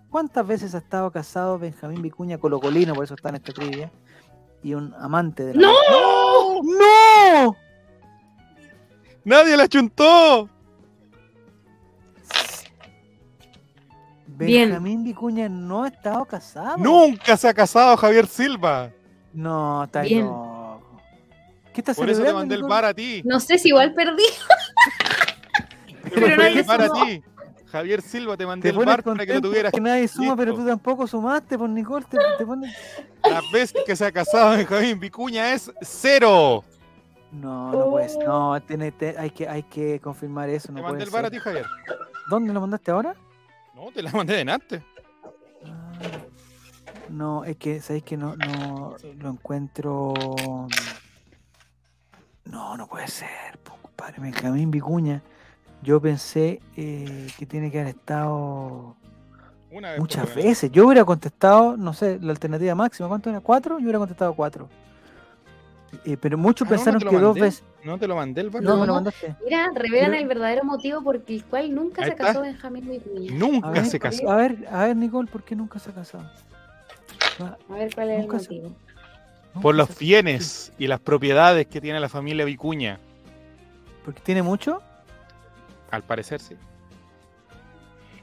¿Cuántas 0.09 0.45
veces 0.45 0.75
ha 0.75 0.77
estado 0.77 1.11
casado 1.11 1.59
Benjamín 1.59 2.01
Vicuña 2.01 2.37
Colocolino? 2.37 2.93
Por 2.93 3.03
eso 3.03 3.15
está 3.15 3.29
en 3.29 3.35
esta 3.35 3.51
trivia. 3.51 3.91
Y 4.61 4.73
un 4.73 4.93
amante 4.93 5.43
de 5.43 5.55
la 5.55 5.67
¡No! 5.67 6.61
¡No! 6.63 7.55
¡Nadie 9.25 9.57
la 9.57 9.67
chuntó! 9.67 10.49
Bien. 14.27 14.69
Benjamín 14.69 15.03
Vicuña 15.03 15.49
no 15.49 15.83
ha 15.83 15.87
estado 15.89 16.25
casado. 16.25 16.77
Nunca 16.77 17.37
se 17.37 17.47
ha 17.47 17.53
casado 17.53 17.95
Javier 17.97 18.27
Silva. 18.27 18.91
No, 19.33 19.83
está 19.83 20.01
Bien. 20.01 20.27
¿Qué 21.73 21.81
estás 21.81 21.97
Por 21.97 22.09
eso 22.09 22.23
te 22.23 22.33
mandé 22.33 22.55
el 22.55 22.63
bar 22.63 22.85
a 22.85 22.93
ti. 22.93 23.21
No 23.25 23.39
sé 23.39 23.57
si 23.57 23.69
igual 23.69 23.93
perdí. 23.93 24.23
Te 26.03 26.09
Pero 26.09 26.27
mandé 26.27 26.37
nadie 26.37 26.59
el 26.59 26.65
bar 26.65 26.81
a 26.81 26.89
ti. 26.89 27.23
Javier 27.71 28.01
Silva, 28.03 28.37
te 28.37 28.45
mandé 28.45 28.71
Te 28.71 28.77
el 28.79 28.85
bar 28.85 29.01
para 29.03 29.25
que 29.25 29.33
lo 29.33 29.41
tuvieras. 29.41 29.71
porque 29.71 29.81
nadie 29.81 30.07
suma, 30.07 30.35
pero 30.35 30.53
tú 30.53 30.63
tampoco 30.63 31.07
sumaste, 31.07 31.57
por 31.57 31.67
Nicole. 31.69 32.05
Te, 32.07 32.19
te 32.37 32.45
pones... 32.45 32.71
Las 33.27 33.49
veces 33.51 33.81
que 33.83 33.95
se 33.95 34.05
ha 34.05 34.11
casado 34.11 34.51
Benjamín 34.55 34.99
Vicuña 34.99 35.53
es 35.53 35.71
cero. 35.81 36.63
No, 37.31 37.71
no 37.71 37.89
puedes. 37.89 38.15
No, 38.19 38.61
tiene, 38.61 38.91
te- 38.91 39.17
hay, 39.17 39.31
que, 39.31 39.47
hay 39.49 39.63
que 39.63 39.99
confirmar 39.99 40.49
eso. 40.49 40.67
Te 40.67 40.73
No 40.73 40.83
mandé 40.83 41.03
el 41.03 41.09
bar 41.09 41.25
a 41.25 41.31
ti, 41.31 41.39
Javier. 41.39 41.65
¿Dónde 42.29 42.53
lo 42.53 42.61
mandaste 42.61 42.91
ahora? 42.91 43.15
No, 43.73 43.91
te 43.91 44.03
la 44.03 44.11
mandé 44.11 44.43
de 44.45 44.51
antes. 44.51 44.83
Ah, 45.65 45.93
No, 47.09 47.43
es 47.43 47.57
que, 47.57 47.81
¿sabéis 47.81 48.03
que 48.03 48.17
no, 48.17 48.35
no 48.35 48.95
lo 49.17 49.29
encuentro? 49.31 50.13
No, 52.45 52.75
no 52.77 52.87
puede 52.87 53.07
ser, 53.07 53.57
po, 53.63 53.73
compadre. 53.81 54.19
Benjamín 54.19 54.69
Vicuña. 54.71 55.21
Yo 55.81 56.01
pensé 56.01 56.61
eh, 56.77 57.27
que 57.37 57.45
tiene 57.45 57.69
que 57.71 57.79
haber 57.81 57.95
estado 57.95 58.95
Una 59.71 59.91
vez. 59.91 59.99
muchas 59.99 60.29
menos. 60.29 60.35
veces. 60.43 60.71
Yo 60.71 60.85
hubiera 60.85 61.03
contestado, 61.05 61.75
no 61.77 61.93
sé, 61.93 62.19
la 62.21 62.31
alternativa 62.31 62.73
máxima, 62.75 63.07
¿cuánto 63.09 63.29
era? 63.29 63.39
¿Cuatro? 63.41 63.77
Yo 63.79 63.83
hubiera 63.83 63.99
contestado 63.99 64.33
cuatro. 64.33 64.69
Eh, 66.05 66.17
pero 66.19 66.37
muchos 66.37 66.65
Ah, 66.67 66.71
no, 66.71 66.75
no 66.75 66.77
pensaron 66.77 67.01
que 67.01 67.19
dos 67.19 67.37
veces. 67.37 67.63
No 67.83 67.97
te 67.99 68.07
lo 68.07 68.15
mandé 68.15 68.41
el 68.41 68.49
bar. 68.49 68.63
No, 68.63 68.73
me 68.75 68.79
lo 68.81 68.85
No. 68.87 68.93
mandaste. 68.95 69.35
Mira, 69.43 69.69
revelan 69.75 70.11
Pero- 70.11 70.21
el 70.23 70.27
verdadero 70.27 70.63
motivo 70.63 71.01
por 71.03 71.21
el 71.27 71.43
cual 71.45 71.75
nunca 71.75 72.03
se 72.05 72.15
casó 72.15 72.41
Benjamín 72.41 72.89
Vicuña. 72.89 73.31
Nunca 73.35 73.69
ver, 73.69 73.85
se 73.85 73.99
casó. 73.99 74.29
a 74.31 74.35
ver, 74.37 74.67
a 74.71 74.85
ver, 74.85 74.95
Nicole, 74.95 75.29
¿por 75.29 75.43
qué 75.43 75.55
nunca 75.55 75.79
se 75.79 75.91
ha 75.91 75.93
casado? 75.93 76.23
A 77.69 77.73
ver 77.75 77.93
cuál 77.93 78.09
es 78.09 78.21
Nunca 78.21 78.37
el 78.37 78.43
se- 78.43 78.53
motivo. 78.55 78.75
Por 79.61 79.75
los 79.75 79.97
bienes 79.97 80.73
y 80.77 80.87
las 80.87 80.99
propiedades 80.99 81.67
que 81.67 81.79
tiene 81.79 81.99
la 81.99 82.09
familia 82.09 82.43
Vicuña. 82.45 82.99
¿Porque 84.03 84.19
tiene 84.21 84.41
mucho? 84.41 84.81
Al 85.91 86.03
parecer, 86.03 86.39
sí. 86.41 86.55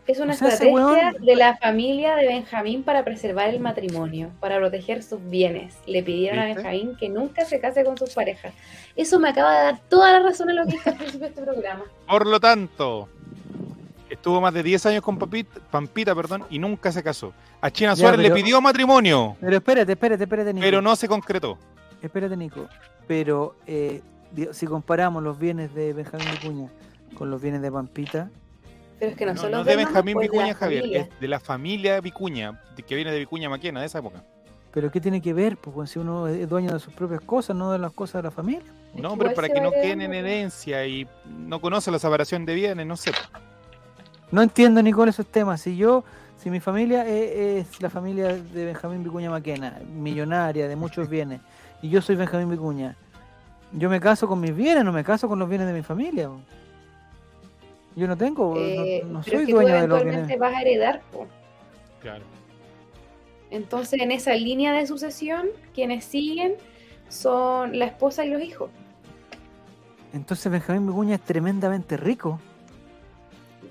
Es 0.07 0.19
una 0.19 0.33
O 0.33 0.37
sea, 0.37 0.49
ese 0.49 0.65
estrategia 0.69 1.13
weón- 1.13 1.25
de 1.25 1.37
la 1.37 1.57
familia 1.59 2.17
de 2.17 2.27
Benjamín 2.27 2.83
para 2.83 3.05
preservar 3.05 3.49
el 3.51 3.61
matrimonio, 3.61 4.31
para 4.41 4.57
proteger 4.59 5.05
sus 5.05 5.21
bienes. 5.31 5.77
Le 5.87 6.03
pidieron 6.03 6.41
a. 6.41 6.47
Benjamín 6.47 6.97
que 6.99 7.09
nunca 7.09 7.45
se 7.45 7.61
case 7.61 7.85
con 7.85 7.97
sus 7.97 8.11
parejas. 8.11 8.53
Eso 8.97 9.21
me 9.21 9.29
acaba 9.29 9.53
de 9.57 9.65
dar 9.67 9.81
toda 9.89 10.13
la 10.13 10.21
razón 10.21 10.51
en 10.51 10.57
lo 10.57 10.65
que 10.65 10.73
dije 10.73 10.91
al 10.91 10.97
principio 10.97 11.21
de 11.21 11.27
este 11.35 11.43
programa. 11.43 11.85
Por 12.09 12.27
lo 12.27 12.41
tanto, 12.41 13.09
estuvo 14.21 14.41
más 14.41 14.53
de 14.53 14.63
10 14.63 14.85
años 14.87 15.03
con 15.03 15.19
Pampita 15.19 16.15
perdón, 16.15 16.45
y 16.51 16.59
nunca 16.59 16.93
se 16.93 17.03
casó. 17.03 17.33
A 17.61 17.71
China 17.71 17.93
Ya, 17.93 17.97
Suárez 17.97 18.21
pero- 18.21 18.35
le 18.35 18.43
pidió 18.43 18.61
matrimonio, 18.61 19.37
Pero 19.41 19.57
espérate, 19.57 19.93
espérate, 19.93 20.25
espérate, 20.25 20.53
Nico. 20.55 20.63
pero 20.65 20.83
no 20.83 20.95
se 20.95 21.09
concretó. 21.09 21.59
Espérate, 22.03 22.37
Nico. 22.37 22.69
Pero 23.07 23.57
eh, 23.67 24.03
si 24.53 24.67
comparamos 24.67 25.23
los 25.23 25.39
bienes 25.39 25.75
de 25.75 25.93
Benjamín 25.95 26.29
Vicuña 26.41 26.69
con 27.15 27.31
los 27.31 27.41
bienes 27.43 27.63
de 27.63 27.73
Pampita, 27.73 28.31
Pero 28.99 29.13
es 29.13 29.17
que 29.17 29.25
no, 29.25 29.33
No, 29.33 29.41
son 29.41 29.51
no 29.51 29.57
los 29.59 29.67
de 29.67 29.73
demás, 29.73 29.87
Benjamín 29.87 30.15
pues, 30.15 30.31
de 30.31 30.37
Vicuña, 30.37 30.55
Javier, 30.55 30.81
familia. 30.83 31.01
es 31.03 31.21
de 31.21 31.29
la 31.29 31.41
familia 31.41 32.01
Vicuña, 32.03 32.61
de- 32.77 32.83
que 32.83 32.95
viene 32.95 33.11
de 33.11 33.19
Vicuña 33.19 33.49
Maquena, 33.49 33.81
de 33.81 33.87
esa 33.87 33.99
época. 34.01 34.23
¿pero 34.73 34.89
qué 34.93 35.01
tiene 35.01 35.21
que 35.21 35.33
ver? 35.33 35.57
Pues, 35.57 35.91
si 35.91 35.99
uno 35.99 36.29
es 36.29 36.49
dueño 36.49 36.73
de 36.73 36.79
sus 36.79 36.93
propias 36.95 37.21
cosas, 37.23 37.57
no 37.57 37.73
de 37.73 37.79
las 37.79 37.93
cosas 37.93 38.23
de 38.23 38.29
la 38.29 38.31
familia. 38.31 38.63
No, 38.95 39.13
hombre, 39.15 39.31
para 39.31 39.49
que 39.49 39.61
no 39.61 39.73
queden 39.73 40.01
en 40.03 40.11
pues. 40.11 40.19
herencia 40.21 40.87
y 40.87 41.09
no 41.27 41.61
conoce 41.61 41.91
la 41.91 41.99
separación 41.99 42.45
de 42.47 42.55
bienes, 42.55 42.87
no 42.87 42.97
sé. 42.97 43.11
No 44.33 44.43
entiendo, 44.43 44.83
Nicole, 44.83 45.11
esos 45.11 45.27
temas. 45.27 45.61
Si 45.61 45.77
yo, 45.77 46.05
si 46.39 46.51
mi 46.51 46.61
familia 46.61 47.07
es, 47.07 47.67
es 47.73 47.83
la 47.83 47.91
familia 47.91 48.29
de 48.37 48.65
Benjamín 48.65 49.03
Vicuña 49.03 49.31
Maquena, 49.31 49.79
millonaria, 49.93 50.69
de 50.69 50.77
muchos 50.77 51.09
bienes, 51.11 51.41
y 51.83 51.89
yo 51.89 52.01
soy 52.01 52.17
Benjamín 52.17 52.51
Vicuña, 52.51 52.97
yo 53.73 53.89
me 53.91 54.01
caso 54.01 54.27
con 54.29 54.41
mis 54.41 54.55
bienes, 54.55 54.85
no 54.85 54.93
me 54.93 55.05
caso 55.05 55.29
con 55.29 55.39
los 55.39 55.49
bienes 55.49 55.67
de 55.67 55.73
mi 55.73 55.83
familia. 55.83 56.29
Yo 57.97 58.07
no 58.07 58.17
tengo, 58.17 58.55
no- 58.55 58.61
Eh, 58.61 59.03
no, 59.07 59.23
soy 59.23 59.47
tú 59.47 59.53
dueño 59.57 59.75
de 59.75 59.87
los 59.89 60.01
eventualmente 60.01 60.21
bienes. 60.27 60.39
vas 60.39 60.55
a 60.55 60.61
heredar. 60.61 61.01
po. 61.13 61.27
Claro. 62.01 62.25
Entonces, 63.51 64.01
en 64.01 64.13
esa 64.13 64.33
línea 64.35 64.73
de 64.73 64.87
sucesión, 64.87 65.49
quienes 65.75 66.05
siguen 66.05 66.55
son 67.09 67.77
la 67.79 67.87
esposa 67.87 68.25
y 68.25 68.31
los 68.31 68.41
hijos. 68.43 68.71
Entonces 70.13 70.51
Benjamín 70.51 70.87
Vicuña 70.87 71.17
es 71.17 71.21
tremendamente 71.21 71.97
rico. 71.97 72.41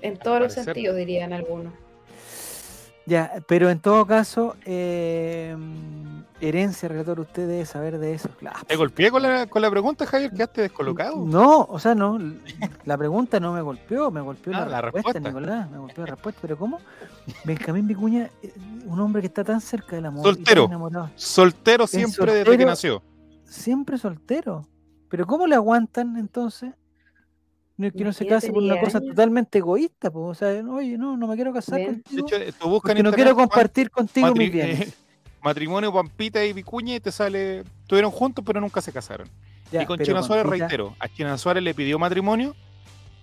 En 0.02 0.18
todos 0.18 0.40
los 0.40 0.52
sentidos, 0.52 0.96
dirían 0.96 1.32
algunos. 1.32 1.72
Ya, 3.06 3.42
pero 3.48 3.70
en 3.70 3.80
todo 3.80 4.06
caso, 4.06 4.54
eh, 4.64 5.56
herencia, 6.40 6.88
relator, 6.88 7.18
usted 7.18 7.48
debe 7.48 7.64
saber 7.66 7.98
de 7.98 8.14
eso. 8.14 8.28
Claro. 8.38 8.60
¿Te 8.66 8.76
golpeé 8.76 9.10
con 9.10 9.22
la, 9.22 9.46
con 9.46 9.62
la 9.62 9.70
pregunta, 9.70 10.06
Javier? 10.06 10.30
¿Quedaste 10.30 10.62
descolocado? 10.62 11.16
No, 11.26 11.62
o 11.68 11.78
sea, 11.80 11.94
no, 11.94 12.18
la 12.84 12.96
pregunta 12.98 13.40
no 13.40 13.52
me 13.52 13.62
golpeó, 13.62 14.10
me 14.12 14.20
golpeó 14.20 14.52
Ah, 14.54 14.60
la, 14.60 14.66
la 14.66 14.80
respuesta, 14.82 15.12
respuesta. 15.18 15.40
Nicolás, 15.40 15.70
me 15.70 15.78
golpeó 15.78 16.04
la 16.04 16.10
respuesta, 16.12 16.40
pero 16.42 16.56
¿cómo? 16.58 16.78
Benjamín 17.44 17.88
Vicuña, 17.88 18.30
eh, 18.42 18.52
un 18.86 19.00
hombre 19.00 19.22
que 19.22 19.26
está 19.28 19.42
tan 19.42 19.60
cerca 19.60 19.96
del 19.96 20.06
amor, 20.06 20.22
Soltero. 20.24 20.66
enamorado, 20.66 21.10
Soltero 21.16 21.86
siempre 21.88 22.32
desde 22.34 22.56
que 22.58 22.64
nació. 22.64 23.02
siempre 23.44 23.98
soltero. 23.98 24.66
Pero 25.08 25.26
¿cómo 25.26 25.48
le 25.48 25.56
aguantan 25.56 26.16
entonces? 26.16 26.72
No 27.80 27.86
es 27.86 27.92
que 27.94 28.04
no 28.04 28.12
se 28.12 28.26
case 28.26 28.52
por 28.52 28.62
una 28.62 28.74
10 28.74 28.84
cosa 28.84 29.00
totalmente 29.00 29.58
egoísta, 29.58 30.10
pues, 30.10 30.24
o 30.26 30.34
sea, 30.34 30.50
oye, 30.70 30.98
no, 30.98 31.16
no 31.16 31.26
me 31.26 31.34
quiero 31.34 31.52
casar 31.52 31.78
Ven. 31.80 31.86
De 31.86 32.20
contigo 32.20 32.26
hecho, 32.26 32.36
tú 32.58 32.68
buscas 32.68 32.90
porque 32.90 33.00
en 33.00 33.04
no 33.04 33.12
quiero 33.12 33.34
compartir 33.34 33.90
contigo 33.90 34.28
matri- 34.28 34.38
mis 34.38 34.52
bienes. 34.52 34.80
eh, 34.88 34.92
matrimonio 35.42 35.90
Pampita 35.92 36.44
y 36.44 36.52
Vicuña 36.52 36.94
y 36.96 37.00
te 37.00 37.10
sale. 37.10 37.60
Estuvieron 37.82 38.10
juntos, 38.10 38.44
pero 38.46 38.60
nunca 38.60 38.82
se 38.82 38.92
casaron. 38.92 39.28
Ya, 39.72 39.82
y 39.82 39.86
con 39.86 39.98
China 39.98 40.22
Suárez, 40.22 40.44
Pampita- 40.44 40.66
reitero, 40.68 40.94
a 41.00 41.08
China 41.08 41.38
Suárez 41.38 41.62
le 41.62 41.72
pidió 41.74 41.98
matrimonio, 41.98 42.54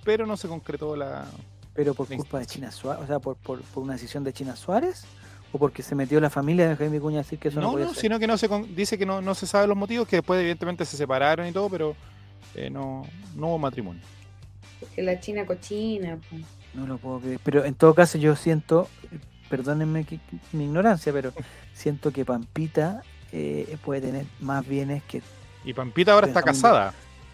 pero 0.03 0.25
no 0.25 0.35
se 0.37 0.47
concretó 0.47 0.95
la. 0.95 1.25
Pero 1.75 1.93
por 1.93 2.09
La 2.09 2.17
culpa 2.17 2.39
de. 2.39 2.47
China 2.47 2.71
Suárez, 2.71 3.03
o 3.03 3.07
sea, 3.07 3.19
por, 3.19 3.35
por, 3.37 3.61
por 3.61 3.83
una 3.83 3.93
decisión 3.93 4.23
de 4.23 4.33
China 4.33 4.55
Suárez, 4.55 5.05
o 5.51 5.59
porque 5.59 5.83
se 5.83 5.93
metió 5.93 6.19
la 6.19 6.31
familia 6.31 6.63
de 6.63 6.69
Benjamín 6.69 6.93
Vicuña 6.93 7.19
a 7.19 7.21
decir 7.21 7.37
que 7.37 7.49
eso 7.49 7.59
no, 7.59 7.67
No, 7.67 7.71
podía 7.73 7.85
no, 7.85 7.93
ser. 7.93 8.01
sino 8.01 8.17
que 8.17 8.25
no 8.25 8.37
se 8.39 8.49
con- 8.49 8.75
dice 8.75 8.97
que 8.97 9.05
no, 9.05 9.21
no 9.21 9.35
se 9.35 9.45
sabe 9.45 9.67
los 9.67 9.77
motivos, 9.77 10.07
que 10.07 10.15
después 10.15 10.39
evidentemente 10.39 10.83
se 10.85 10.97
separaron 10.97 11.45
y 11.45 11.51
todo, 11.51 11.69
pero 11.69 11.95
eh, 12.55 12.71
no, 12.71 13.05
no 13.35 13.47
hubo 13.49 13.59
matrimonio. 13.59 14.01
Porque 14.79 15.01
la 15.01 15.19
China 15.19 15.45
cochina. 15.45 16.17
No 16.73 16.85
lo 16.87 16.97
puedo 16.97 17.19
creer. 17.19 17.39
Pero 17.43 17.65
en 17.65 17.73
todo 17.75 17.93
caso 17.93 18.17
yo 18.17 18.35
siento, 18.35 18.87
perdónenme 19.49 20.03
que- 20.05 20.17
que- 20.17 20.37
mi 20.53 20.65
ignorancia, 20.65 21.11
pero 21.13 21.33
siento 21.73 22.11
que 22.11 22.23
Pampita 22.25 23.01
eh, 23.31 23.77
puede 23.83 24.01
tener 24.01 24.25
más 24.39 24.65
bienes 24.67 25.03
que 25.03 25.21
Y 25.65 25.73
Pampita 25.73 26.13
ahora 26.13 26.27
está 26.27 26.41
casada. 26.43 26.93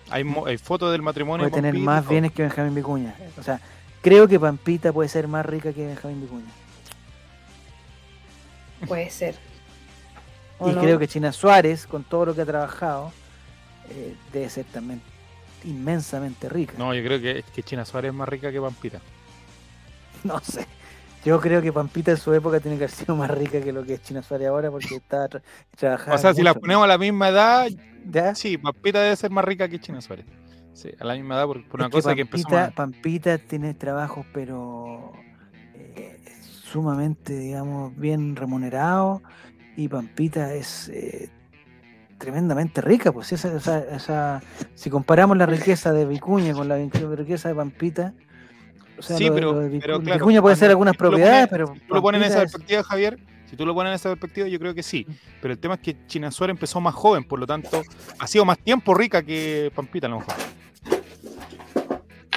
Hay, 0.10 0.24
mo- 0.24 0.46
hay 0.46 0.58
fotos 0.58 0.91
del 0.91 1.02
matrimonio. 1.02 1.50
puede 1.50 1.62
de 1.62 1.68
tener 1.70 1.82
más 1.82 2.08
bienes 2.08 2.32
que 2.32 2.41
Benjamín 2.44 2.76
Vicuña. 2.76 3.16
O 3.38 3.44
sea, 3.44 3.60
creo 4.02 4.28
que 4.28 4.39
Pampita 4.39 4.91
puede 4.91 5.08
ser 5.10 5.28
más 5.28 5.46
rica 5.46 5.72
que 5.74 5.86
Benjamín 5.86 6.22
Vicuña. 6.22 6.52
Puede 8.88 9.10
ser. 9.10 9.36
¿O 10.60 10.70
Y 10.70 10.74
no? 10.74 10.82
creo 10.82 11.00
que 11.00 11.08
China 11.08 11.32
Suárez, 11.32 11.88
con 11.88 12.04
todo 12.04 12.26
lo 12.28 12.36
que 12.36 12.41
ha 12.41 12.46
trabajado, 12.46 13.12
eh, 13.89 14.16
debe 14.32 14.50
ser 14.50 14.66
también 14.66 15.02
inmensamente 15.66 16.49
rica. 16.49 16.74
No, 16.78 16.93
yo 16.93 17.03
creo 17.03 17.20
que, 17.22 17.43
que 17.53 17.64
China 17.64 17.86
Suárez 17.86 18.09
es 18.09 18.16
más 18.16 18.28
rica 18.30 18.51
que 18.51 18.59
Pampita. 18.61 18.99
No 20.24 20.39
sé. 20.39 20.66
Yo 21.26 21.39
creo 21.39 21.61
que 21.61 21.72
Pampita 21.72 22.11
en 22.11 22.18
su 22.18 22.34
época 22.34 22.59
tiene 22.59 22.78
que 22.78 22.84
haber 22.86 22.95
sido 22.95 23.16
más 23.16 23.30
rica 23.32 23.61
que 23.61 23.72
lo 23.72 23.84
que 23.86 23.93
es 23.95 24.01
China 24.03 24.22
Suárez 24.24 24.47
ahora 24.49 24.70
porque 24.72 24.95
está 24.95 25.30
tra- 25.30 25.41
trabajando. 25.78 26.16
O 26.16 26.18
sea, 26.18 26.34
si 26.34 26.41
las 26.43 26.55
ponemos 26.55 26.84
a 26.84 26.88
la 26.88 26.97
misma 26.97 27.30
edad, 27.30 27.68
¿Ya? 28.09 28.36
sí, 28.36 28.57
Pampita 28.57 29.01
debe 29.01 29.16
ser 29.16 29.32
más 29.32 29.45
rica 29.45 29.68
que 29.70 29.80
China 29.80 30.01
Suárez. 30.01 30.26
Sí, 30.74 30.89
a 30.99 31.05
la 31.05 31.14
misma 31.16 31.36
edad, 31.36 31.45
por, 31.45 31.64
por 31.68 31.80
una 31.80 31.86
Es 31.88 31.91
que 31.91 31.97
cosa 31.97 32.16
que 32.16 32.22
empezó 32.22 32.47
Pampita, 32.49 32.72
Pampita 32.76 33.38
tiene 33.38 33.74
trabajos, 33.74 34.26
pero 34.34 35.14
eh, 35.76 36.20
sumamente, 36.41 37.38
digamos, 37.38 37.95
bien 37.97 38.36
remunerados. 38.36 39.22
Y 39.78 39.88
Pampita 39.88 40.53
es 40.53 40.89
eh, 40.89 41.30
tremendamente 42.24 42.80
rica. 42.82 43.11
Pues 43.11 43.32
esa, 43.34 43.55
esa- 43.55 43.80
esa- 43.95 44.41
si 44.76 44.89
comparamos 44.89 45.36
la 45.38 45.45
riqueza 45.45 45.91
de 45.91 46.05
Vicuña 46.05 46.53
con 46.53 46.67
la 46.67 46.78
riqueza 46.78 47.49
de 47.49 47.55
Pampita. 47.55 48.13
O 48.97 49.01
sea, 49.01 49.17
Sí, 49.17 49.28
lo 49.28 49.34
pero- 49.36 49.53
lo 49.53 49.59
de 49.59 49.69
Vicu- 49.69 49.82
pero 49.82 49.99
claro, 49.99 50.19
Vicuña 50.19 50.41
puede 50.41 50.55
ser 50.55 50.69
algunas 50.69 50.95
propiedades, 50.95 51.47
pero. 51.49 51.74
Si 51.74 51.80
tú 51.82 51.93
lo 51.95 52.01
pones 52.01 52.21
en 52.21 52.28
esa 52.28 52.38
es- 52.43 52.51
perspectiva, 52.51 52.84
Javier, 52.84 53.19
si 53.49 53.57
tú 53.57 53.65
lo 53.65 53.74
pones 53.74 53.89
en 53.91 53.95
esa 53.95 54.09
perspectiva, 54.09 54.47
yo 54.47 54.59
creo 54.59 54.74
que 54.74 54.84
sí. 54.84 55.05
Pero 55.41 55.53
el 55.53 55.59
tema 55.59 55.74
es 55.76 55.82
que 55.82 56.05
China 56.07 56.32
Suárez 56.32 56.53
empezó 56.55 56.80
más 56.80 56.95
joven, 56.95 57.24
por 57.26 57.39
lo 57.39 57.45
tanto, 57.47 57.82
ha 58.19 58.28
sido 58.28 58.45
más 58.45 58.57
tiempo 58.59 58.93
rica 58.93 59.21
que 59.21 59.71
Pampita, 59.76 60.07
a 60.07 60.09
lo 60.11 60.19
mejor. 60.19 60.36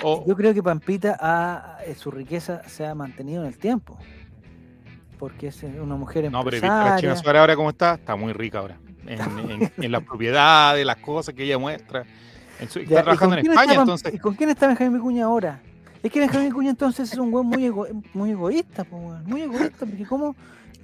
O, 0.02 0.24
Yo 0.26 0.36
creo 0.36 0.52
que 0.52 0.62
Pampita 0.62 1.16
ha, 1.20 1.78
eh, 1.86 1.94
su 1.94 2.10
riqueza 2.10 2.62
se 2.68 2.86
ha 2.86 2.94
mantenido 2.94 3.42
en 3.42 3.48
el 3.48 3.58
tiempo. 3.58 3.98
Porque 5.18 5.46
es 5.48 5.62
una 5.62 5.96
mujer 5.96 6.30
no, 6.30 6.40
pero 6.44 6.50
¿viste 6.56 6.66
a 6.66 6.70
la 6.70 6.76
China 6.76 6.88
empresaria. 6.96 7.16
Suárez 7.22 7.40
ahora 7.40 7.56
cómo 7.56 7.70
está? 7.70 7.94
Está 7.94 8.16
muy 8.16 8.32
rica 8.34 8.58
ahora. 8.58 8.76
En, 9.08 9.20
en- 9.50 9.72
en 9.76 9.92
las 9.92 10.02
propiedades, 10.02 10.84
las 10.84 10.96
cosas 10.96 11.34
que 11.34 11.44
ella 11.44 11.58
muestra. 11.58 12.04
En 12.60 12.68
su- 12.70 12.80
Ya, 12.80 12.84
está 12.84 13.00
¿y 13.00 13.02
trabajando 13.04 13.36
en 13.36 13.46
España, 13.50 13.74
entonces. 13.74 14.14
¿Y 14.14 14.18
con 14.18 14.34
quién 14.34 14.50
está 14.50 14.66
Benjamín 14.66 14.94
Vicuña 14.94 15.24
ahora? 15.26 15.60
Es 16.02 16.10
que 16.12 16.20
Benjamín 16.20 16.48
Vicuña 16.48 16.70
entonces 16.70 17.12
es 17.12 17.18
un 17.18 17.32
weón 17.32 17.46
muy, 17.46 17.64
ego- 17.66 17.86
muy 18.14 18.30
egoísta, 18.30 18.84
po, 18.84 18.98
muy 19.24 19.42
egoísta, 19.42 19.84
porque 19.86 20.04
como, 20.06 20.34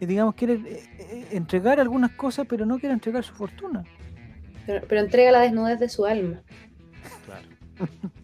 eh, 0.00 0.06
digamos, 0.06 0.34
quiere 0.34 0.54
eh, 0.54 0.82
eh, 0.98 1.26
entregar 1.32 1.78
algunas 1.80 2.10
cosas, 2.12 2.46
pero 2.48 2.66
no 2.66 2.78
quiere 2.78 2.92
entregar 2.94 3.22
su 3.24 3.32
fortuna. 3.34 3.84
Pero, 4.66 4.84
pero 4.88 5.00
entrega 5.00 5.32
la 5.32 5.40
desnudez 5.40 5.78
de 5.80 5.88
su 5.88 6.04
alma. 6.06 6.40
Claro. 7.26 7.46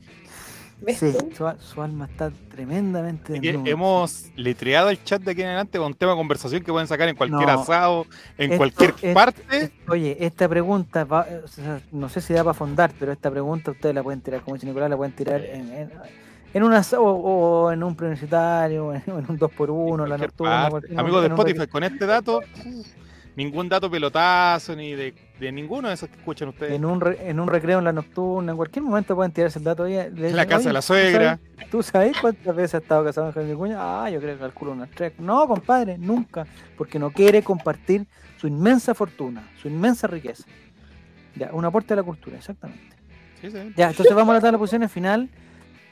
¿Ves 0.81 0.99
Sí, 0.99 1.13
tú? 1.13 1.55
su, 1.61 1.83
alma 1.83 2.07
está 2.07 2.31
tremendamente 2.51 3.39
hemos 3.43 4.27
letreado 4.37 4.91
el 4.91 5.03
chat 5.03 5.21
de 5.23 5.33
aquí 5.33 5.41
en 5.43 5.49
adelante 5.49 5.77
con 5.79 5.89
un 5.89 5.95
tema 5.95 6.13
de 6.13 6.19
conversación 6.19 6.63
que 6.63 6.71
pueden 6.71 6.87
sacar 6.87 7.09
en 7.09 7.17
cualquier 7.17 7.49
No. 7.49 7.61
asado, 7.61 8.07
en 8.37 8.53
Esto 8.53 8.57
cualquier 8.59 8.95
es- 9.03 9.15
parte. 9.15 9.73
Oye, 9.89 10.17
esta 10.21 10.49
pregunta, 10.49 11.05
va- 11.05 11.27
o 11.45 11.49
sea, 11.49 11.81
no 11.91 12.09
sé 12.09 12.21
si 12.21 12.33
da 12.33 12.45
para 12.45 12.55
fondar, 12.55 12.93
pero 12.99 13.11
esta 13.13 13.31
pregunta 13.31 13.73
ustedes 13.73 13.95
la 13.95 14.03
pueden 14.05 14.21
tirar, 14.21 14.41
como 14.43 14.55
dice 14.55 14.67
Nicolás, 14.67 14.89
la 14.91 14.97
pueden 14.97 15.15
tirar 15.15 15.41
en, 15.45 15.73
en, 15.73 15.91
en 16.55 16.63
una 16.63 16.81
o, 16.97 17.03
o 17.03 17.73
en 17.73 17.83
un 17.83 17.97
preuniversitario, 17.97 18.87
o 18.89 18.93
en, 18.95 19.03
en 19.07 19.15
un 19.29 19.39
2x1, 19.39 20.07
la 20.07 20.17
cualquier 20.17 20.21
nocturna. 20.21 20.67
Amigos 21.01 21.21
de 21.23 21.27
en 21.27 21.33
un 21.33 21.39
Spotify, 21.41 21.67
con 21.67 21.83
este 21.83 22.07
dato, 22.07 22.41
ningún 23.37 23.69
dato 23.69 23.91
pelotazo 23.91 24.75
ni 24.77 24.93
de, 24.95 25.15
de 25.39 25.53
ninguno 25.53 25.89
de 25.89 25.95
esos 25.95 26.09
que 26.09 26.17
escuchan 26.17 26.49
ustedes. 26.49 26.73
en 26.75 26.85
un, 26.85 27.01
re- 27.01 27.29
en 27.31 27.39
un 27.39 27.47
recreo 27.49 27.79
en 27.79 27.85
la 27.85 27.93
nocturna, 27.93 28.53
en 28.53 28.57
cualquier 28.57 28.85
momento 28.85 29.15
pueden 29.15 29.33
tirarse 29.33 29.59
el 29.59 29.65
dato 29.65 29.85
le 29.85 30.01
En 30.07 30.15
dicen, 30.15 30.37
la 30.37 30.47
casa 30.47 30.59
"Oye, 30.59 30.67
de 30.69 30.73
la 30.73 30.81
¿tú 30.81 30.87
suegra. 30.87 31.39
sabes- 31.57 31.71
¿Tú 31.71 31.83
sabes 31.83 32.17
cuántas 32.21 32.57
veces 32.57 32.75
ha 32.75 32.79
estado 32.79 33.05
casado 33.05 33.33
Jaime 33.33 33.51
Vicuña? 33.51 33.77
Ah, 33.79 34.11
yo 34.11 34.21
creo 34.21 34.35
que 34.35 34.41
calculo 34.41 34.73
unas 34.73 34.91
tres. 34.91 35.13
No, 35.19 35.47
compadre, 35.47 35.99
nunca, 35.99 36.47
porque 36.77 36.99
no 36.99 37.11
quiere 37.11 37.43
compartir 37.43 38.07
su 38.39 38.47
inmensa 38.49 38.95
fortuna, 38.95 39.49
su 39.61 39.69
inmensa 39.69 40.07
riqueza. 40.07 40.45
Ya, 41.37 41.51
un 41.53 41.65
aporte 41.65 41.93
a 41.93 41.97
la 41.97 42.03
cultura, 42.03 42.37
exactamente. 42.39 42.97
Sí, 43.41 43.51
sí. 43.51 43.59
Ya, 43.77 43.91
entonces 43.91 44.15
vamos 44.15 44.33
a 44.33 44.35
la 44.35 44.41
tabla 44.41 44.53
de 44.53 44.59
posiciones 44.59 44.91
final. 44.91 45.29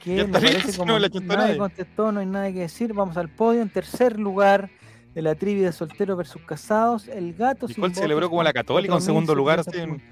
Que 0.02 0.16
Ya 0.16 0.24
me 0.26 0.32
parece 0.32 0.76
como 0.76 0.92
no 0.92 0.98
nadie. 1.36 1.56
contestó, 1.58 2.12
no 2.12 2.20
hay 2.20 2.26
nada 2.26 2.52
que 2.52 2.60
decir. 2.60 2.92
Vamos 2.92 3.16
al 3.16 3.28
podio. 3.28 3.60
En 3.62 3.68
tercer 3.68 4.18
lugar 4.18 4.70
de 5.16 5.22
la 5.22 5.34
trivia 5.34 5.64
de 5.66 5.72
solteros 5.72 6.14
versus 6.18 6.42
casados, 6.42 7.08
el 7.08 7.32
gato. 7.32 7.66
sin 7.66 7.76
Nicole 7.76 7.88
votos 7.88 8.02
celebró 8.02 8.28
como 8.28 8.42
la 8.42 8.52
católica 8.52 8.94
en 8.94 9.00
segundo 9.00 9.34
lugar. 9.34 9.60
así 9.60 9.70
4.700 9.70 9.82
en- 9.82 10.02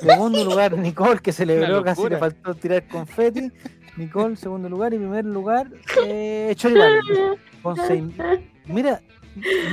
Segundo 0.00 0.44
lugar, 0.44 0.76
Nicole, 0.78 1.20
que 1.20 1.30
celebró, 1.32 1.82
casi 1.84 2.08
le 2.08 2.16
faltó 2.16 2.54
tirar 2.54 2.86
confeti. 2.88 3.50
Nicole, 3.98 4.34
segundo 4.36 4.68
lugar. 4.70 4.94
Y 4.94 4.98
primer 4.98 5.24
lugar, 5.26 5.70
eh, 6.06 6.52
Choripán. 6.56 6.90
Con 7.62 7.76
seis- 7.76 8.02
Mira, 8.66 9.00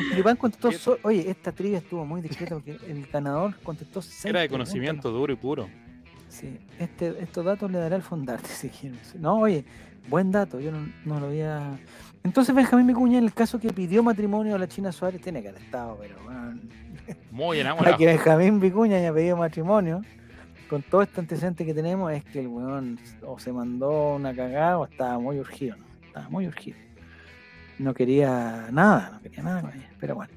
Choripán 0.09 0.35
contestó. 0.35 0.71
so- 0.73 0.97
Oye, 1.03 1.29
esta 1.29 1.51
trivia 1.53 1.77
estuvo 1.77 2.05
muy 2.05 2.21
discreta 2.21 2.55
porque 2.55 2.77
el 2.87 3.05
ganador 3.07 3.55
contestó 3.63 4.01
seis 4.01 4.25
Era 4.25 4.41
de 4.41 4.47
preguntas, 4.49 4.69
conocimiento 4.73 5.11
duro 5.11 5.31
y 5.31 5.35
puro. 5.37 5.69
Sí, 6.27 6.57
este, 6.79 7.15
estos 7.23 7.45
datos 7.45 7.71
le 7.71 7.77
dará 7.77 7.95
el 7.95 8.01
fondarte 8.01 8.49
si 8.49 8.67
quieres. 8.69 9.15
No, 9.15 9.39
oye, 9.39 9.63
buen 10.09 10.29
dato, 10.31 10.59
yo 10.59 10.71
no, 10.73 10.85
no 11.05 11.19
lo 11.21 11.27
había. 11.27 11.77
Entonces 12.23 12.55
Benjamín 12.55 12.87
Vicuña, 12.87 13.17
en 13.17 13.25
el 13.25 13.33
caso 13.33 13.59
que 13.59 13.71
pidió 13.73 14.01
matrimonio 14.01 14.55
a 14.55 14.57
la 14.57 14.67
China 14.67 14.91
Suárez, 14.91 15.21
tiene 15.21 15.41
que 15.41 15.49
haber 15.49 15.61
estado, 15.61 15.97
pero 15.99 16.15
bueno, 16.23 16.59
Muy 17.31 17.57
para 17.57 17.61
enamorado. 17.61 17.97
que 17.97 18.05
Benjamín 18.05 18.59
Vicuña 18.59 18.97
haya 18.97 19.13
pedido 19.13 19.35
matrimonio, 19.35 20.01
con 20.69 20.81
todo 20.83 21.01
este 21.01 21.19
antecedente 21.19 21.65
que 21.65 21.73
tenemos, 21.73 22.11
es 22.13 22.23
que 22.23 22.39
el 22.39 22.47
weón 22.47 22.97
o 23.25 23.37
se 23.39 23.51
mandó 23.51 24.15
una 24.15 24.33
cagada 24.33 24.79
o 24.79 24.85
estaba 24.85 25.19
muy 25.19 25.37
urgido, 25.39 25.75
¿no? 25.75 25.85
estaba 26.07 26.29
muy 26.29 26.47
urgido. 26.47 26.77
No 27.79 27.93
quería 27.93 28.67
nada, 28.71 29.09
no 29.13 29.21
quería 29.21 29.43
nada 29.43 29.61
con 29.61 29.71
ella, 29.73 29.89
pero 29.99 30.15
bueno. 30.15 30.33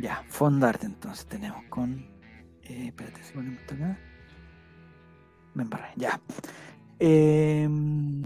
Ya, 0.00 0.22
fondarte 0.28 0.86
entonces 0.86 1.26
tenemos 1.26 1.64
con. 1.68 2.06
Eh, 2.62 2.86
espérate, 2.86 3.22
si 3.22 3.32
ponemos 3.32 3.60
esto 3.60 3.74
acá. 3.74 3.98
Me 5.54 5.62
embarré, 5.62 5.88
ya. 5.96 6.20
Em, 6.98 8.22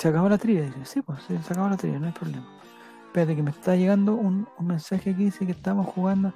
se 0.00 0.08
acabó 0.08 0.28
la 0.28 0.38
trivia, 0.38 0.62
dice. 0.62 0.78
Sí, 0.84 1.02
pues 1.02 1.22
se 1.24 1.36
acabó 1.36 1.68
la 1.68 1.76
trivia, 1.76 1.98
no 1.98 2.06
hay 2.06 2.12
problema. 2.12 2.46
Espérate 3.06 3.36
que 3.36 3.42
me 3.42 3.50
está 3.50 3.76
llegando 3.76 4.14
un, 4.14 4.48
un 4.56 4.66
mensaje 4.66 5.10
aquí, 5.10 5.24
dice 5.24 5.44
que 5.44 5.52
estamos 5.52 5.86
jugando. 5.88 6.32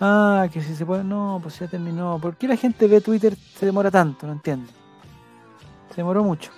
Ah, 0.00 0.48
que 0.52 0.60
si 0.60 0.74
se 0.74 0.86
puede. 0.86 1.02
No, 1.02 1.40
pues 1.42 1.58
ya 1.58 1.66
terminó. 1.66 2.18
¿Por 2.20 2.36
qué 2.36 2.46
la 2.46 2.56
gente 2.56 2.86
ve 2.86 3.00
Twitter 3.00 3.34
se 3.36 3.66
demora 3.66 3.90
tanto? 3.90 4.26
No 4.26 4.32
entiendo. 4.34 4.70
Se 5.88 5.96
demoró 5.96 6.22
mucho. 6.22 6.52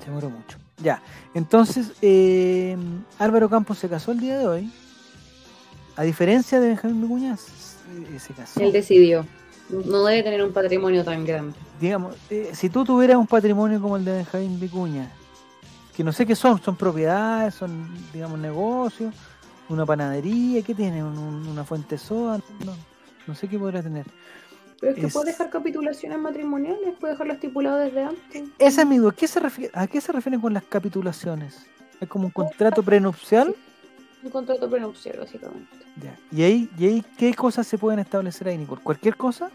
Se 0.00 0.06
demoró 0.06 0.28
mucho. 0.28 0.58
Ya. 0.82 1.00
Entonces, 1.34 1.92
eh, 2.02 2.76
Álvaro 3.18 3.48
Campos 3.48 3.78
se 3.78 3.88
casó 3.88 4.12
el 4.12 4.20
día 4.20 4.36
de 4.38 4.46
hoy. 4.46 4.72
A 5.96 6.02
diferencia 6.02 6.60
de 6.60 6.68
Benjamín 6.68 7.00
Vicuña, 7.00 7.36
se, 7.36 8.18
se 8.18 8.34
casó. 8.34 8.60
Él 8.60 8.72
decidió. 8.72 9.24
No 9.70 10.04
debe 10.04 10.22
tener 10.22 10.44
un 10.44 10.52
patrimonio 10.52 11.04
tan 11.04 11.24
grande. 11.24 11.56
digamos, 11.80 12.16
eh, 12.28 12.50
si 12.52 12.68
tú 12.68 12.84
tuvieras 12.84 13.16
un 13.16 13.26
patrimonio 13.26 13.80
como 13.80 13.96
el 13.96 14.04
de 14.04 14.12
Benjamín 14.12 14.60
Vicuña, 14.60 15.10
que 15.96 16.04
no 16.04 16.12
sé 16.12 16.26
qué 16.26 16.34
son, 16.34 16.60
son 16.62 16.76
propiedades, 16.76 17.54
son, 17.54 17.88
digamos, 18.12 18.38
negocios, 18.38 19.14
una 19.68 19.86
panadería, 19.86 20.62
¿qué 20.62 20.74
tiene? 20.74 21.02
Un- 21.02 21.16
un- 21.18 21.46
una 21.48 21.64
fuente 21.64 21.96
soda, 21.98 22.38
no, 22.64 22.72
no 23.26 23.34
sé 23.34 23.48
qué 23.48 23.58
podrá 23.58 23.82
tener. 23.82 24.06
Pero 24.80 24.92
es 24.92 24.98
que 25.00 25.06
Es- 25.06 25.12
puede 25.12 25.30
dejar 25.30 25.50
capitulaciones 25.50 26.18
matrimoniales, 26.18 26.94
puede 27.00 27.12
dejarlo 27.14 27.32
estipulado 27.32 27.78
desde 27.78 28.02
antes. 28.04 28.44
Esa 28.58 28.82
es 28.82 28.86
mi 28.86 28.98
duda, 28.98 29.12
¿qué 29.16 29.28
se 29.28 29.40
refiere, 29.40 29.70
¿a 29.74 29.86
qué 29.86 30.00
se 30.00 30.12
refieren 30.12 30.40
con 30.40 30.52
las 30.52 30.64
capitulaciones? 30.64 31.66
¿Es 32.00 32.08
como 32.08 32.26
un 32.26 32.32
contrato 32.32 32.82
prenupcial? 32.82 33.54
Un 34.22 34.30
contrato 34.30 34.68
prenupcial, 34.68 35.18
básicamente. 35.20 35.76
Ya. 36.02 36.16
¿Y 36.32 36.42
ahí, 36.42 36.70
¿Y 36.76 36.86
ahí 36.86 37.04
qué 37.16 37.32
cosas 37.34 37.66
se 37.66 37.78
pueden 37.78 38.00
establecer 38.00 38.48
ahí, 38.48 38.58
Nicole? 38.58 38.82
¿Cualquier 38.82 39.16
cosa? 39.16 39.50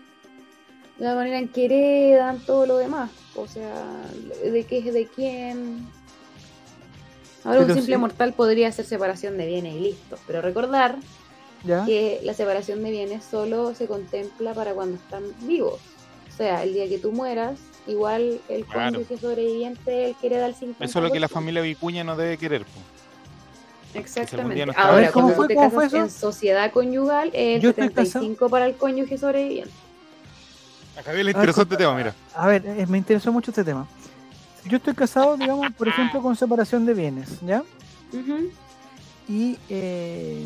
La 1.00 1.16
manera 1.16 1.38
en 1.40 1.48
que 1.50 1.66
heredan 1.66 2.40
todo 2.40 2.66
lo 2.66 2.78
demás. 2.78 3.10
O 3.36 3.48
sea, 3.48 3.74
de 4.44 4.64
qué 4.66 4.80
es 4.80 4.94
de 4.94 5.08
quién. 5.08 5.88
Ahora, 7.44 7.60
Pero 7.60 7.74
un 7.74 7.74
simple 7.80 7.96
sí. 7.96 8.00
mortal 8.00 8.34
podría 8.34 8.68
hacer 8.68 8.86
separación 8.86 9.38
de 9.38 9.46
bienes 9.48 9.76
y 9.76 9.80
listo. 9.80 10.18
Pero 10.28 10.42
recordar 10.42 10.96
¿Ya? 11.64 11.86
que 11.86 12.20
la 12.24 12.34
separación 12.34 12.84
de 12.84 12.92
bienes 12.92 13.24
solo 13.24 13.74
se 13.76 13.88
contempla 13.88 14.54
para 14.54 14.74
cuando 14.74 14.96
están 14.98 15.24
vivos. 15.42 15.80
O 16.34 16.38
sea, 16.38 16.64
el 16.64 16.74
día 16.74 16.88
que 16.88 17.00
tú 17.00 17.12
mueras, 17.12 17.58
igual 17.88 18.40
el 18.50 18.66
Claro. 18.66 18.92
cónyuge 18.94 19.18
sobreviviente, 19.18 20.06
el 20.10 20.16
que 20.16 20.28
hereda 20.28 20.46
el 20.48 20.56
50%. 20.56 20.76
Eso 20.86 21.00
es 21.00 21.04
lo 21.06 21.12
que 21.12 21.20
la 21.20 21.28
familia 21.28 21.62
Vicuña 21.62 22.04
no 22.04 22.16
debe 22.16 22.38
querer. 22.38 22.64
po. 22.64 22.80
Exactamente. 23.94 24.66
no 24.66 24.72
ver, 24.74 24.80
Ahora, 24.80 25.12
¿cómo 25.12 25.28
cuando 25.28 25.36
fue? 25.36 25.48
te 25.48 25.56
¿Cómo 25.56 25.70
fue 25.72 25.84
casas 25.86 25.94
eso? 25.94 26.04
en 26.04 26.10
sociedad 26.12 26.72
conyugal, 26.72 27.30
es 27.34 27.56
el 27.58 27.62
Yo 27.62 27.70
estoy 27.70 27.88
75 27.88 28.50
para 28.50 28.66
el 28.68 28.76
cónyuge 28.76 29.18
sobreviviente. 29.18 29.72
A 30.98 31.04
Javier 31.04 31.26
le 31.26 31.32
interesó 31.32 31.62
este 31.64 31.78
tema, 31.78 31.96
mira. 31.96 32.14
A 32.36 32.48
ver, 32.48 32.64
eh, 32.66 32.86
me 32.88 32.98
interesó 32.98 33.32
mucho 33.32 33.52
este 33.52 33.64
tema. 33.64 33.88
Yo 34.70 34.78
estoy 34.78 34.94
casado, 34.94 35.36
digamos, 35.36 35.74
por 35.74 35.88
ejemplo, 35.88 36.22
con 36.22 36.36
separación 36.36 36.86
de 36.86 36.94
bienes, 36.94 37.42
¿ya? 37.42 37.64
Y, 39.28 39.58
eh, 39.70 40.46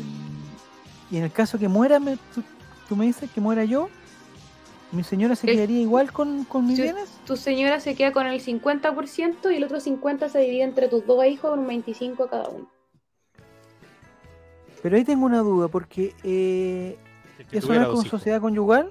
y 1.10 1.16
en 1.16 1.24
el 1.24 1.32
caso 1.32 1.58
que 1.58 1.68
muera, 1.68 2.00
me- 2.00 2.16
tú, 2.34 2.42
tú 2.88 2.96
me 2.96 3.06
dices 3.06 3.30
que 3.30 3.40
muera 3.40 3.64
yo, 3.64 3.88
mi 4.92 5.02
señora 5.04 5.36
se 5.36 5.48
El- 5.48 5.56
quedaría 5.56 5.80
igual 5.80 6.12
con, 6.12 6.44
con 6.44 6.66
mis 6.66 6.78
bienes. 6.80 7.08
Tu 7.26 7.36
señora 7.36 7.80
se 7.80 7.94
queda 7.94 8.12
con 8.12 8.26
el 8.26 8.40
50% 8.40 9.50
y 9.50 9.56
el 9.56 9.64
otro 9.64 9.78
50% 9.80 10.28
se 10.30 10.38
divide 10.40 10.62
entre 10.62 10.88
tus 10.88 11.06
dos 11.06 11.24
hijos 11.26 11.50
con 11.50 11.60
un 11.60 11.66
25 11.66 12.28
cada 12.28 12.48
uno. 12.48 12.68
Pero 14.82 14.96
ahí 14.96 15.04
tengo 15.04 15.24
una 15.24 15.38
duda, 15.40 15.68
porque 15.68 16.14
eh, 16.22 16.96
que 17.50 17.58
eso 17.58 17.68
no 17.68 17.74
es 17.82 17.88
hijos. 17.88 18.06
sociedad 18.08 18.40
conyugal. 18.40 18.90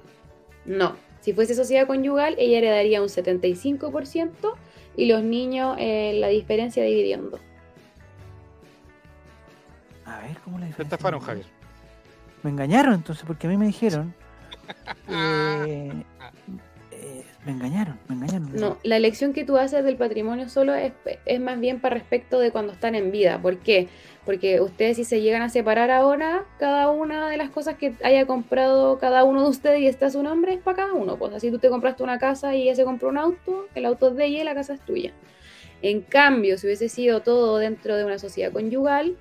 No, 0.64 0.96
si 1.20 1.32
fuese 1.32 1.54
sociedad 1.54 1.86
conyugal, 1.86 2.34
ella 2.38 2.58
heredaría 2.58 3.00
un 3.00 3.08
75% 3.08 4.54
y 4.96 5.06
los 5.06 5.22
niños 5.22 5.76
eh, 5.78 6.12
la 6.20 6.28
diferencia 6.28 6.82
dividiendo. 6.84 7.38
A 10.04 10.20
ver, 10.20 10.36
¿cómo 10.44 10.58
la 10.58 10.64
Te 10.64 10.68
diferencia? 10.68 10.96
estafaron, 10.96 11.20
Javier. 11.20 11.46
Me 12.42 12.50
engañaron 12.50 12.94
entonces, 12.94 13.24
porque 13.26 13.46
a 13.46 13.50
mí 13.50 13.56
me 13.56 13.66
dijeron. 13.66 14.14
eh, 15.08 15.92
eh, 16.90 17.24
me 17.44 17.52
engañaron, 17.52 17.98
me 18.08 18.14
engañaron. 18.14 18.54
No, 18.54 18.78
la 18.82 18.96
elección 18.96 19.32
que 19.32 19.44
tú 19.44 19.56
haces 19.56 19.84
del 19.84 19.96
patrimonio 19.96 20.48
solo 20.48 20.74
es, 20.74 20.92
es 21.26 21.40
más 21.40 21.60
bien 21.60 21.80
para 21.80 21.94
respecto 21.94 22.38
de 22.38 22.50
cuando 22.50 22.72
están 22.72 22.94
en 22.94 23.10
vida. 23.10 23.40
¿Por 23.40 23.58
qué? 23.58 23.88
Porque 24.24 24.60
ustedes 24.60 24.96
si 24.96 25.04
se 25.04 25.20
llegan 25.20 25.42
a 25.42 25.50
separar 25.50 25.90
ahora, 25.90 26.46
cada 26.58 26.90
una 26.90 27.28
de 27.28 27.36
las 27.36 27.50
cosas 27.50 27.76
que 27.76 27.94
haya 28.02 28.26
comprado 28.26 28.98
cada 28.98 29.24
uno 29.24 29.42
de 29.42 29.50
ustedes 29.50 29.80
y 29.80 29.86
está 29.86 30.08
su 30.08 30.22
nombre 30.22 30.54
es 30.54 30.60
para 30.60 30.78
cada 30.78 30.94
uno. 30.94 31.16
Pues 31.16 31.34
así 31.34 31.50
tú 31.50 31.58
te 31.58 31.68
compraste 31.68 32.02
una 32.02 32.18
casa 32.18 32.54
y 32.54 32.62
ella 32.62 32.74
se 32.74 32.84
compró 32.84 33.10
un 33.10 33.18
auto, 33.18 33.66
el 33.74 33.84
auto 33.84 34.08
es 34.08 34.16
de 34.16 34.24
ella 34.24 34.40
y 34.40 34.44
la 34.44 34.54
casa 34.54 34.74
es 34.74 34.80
tuya. 34.80 35.12
En 35.82 36.00
cambio, 36.00 36.56
si 36.56 36.66
hubiese 36.66 36.88
sido 36.88 37.20
todo 37.20 37.58
dentro 37.58 37.96
de 37.96 38.06
una 38.06 38.18
sociedad 38.18 38.52
conyugal, 38.52 39.18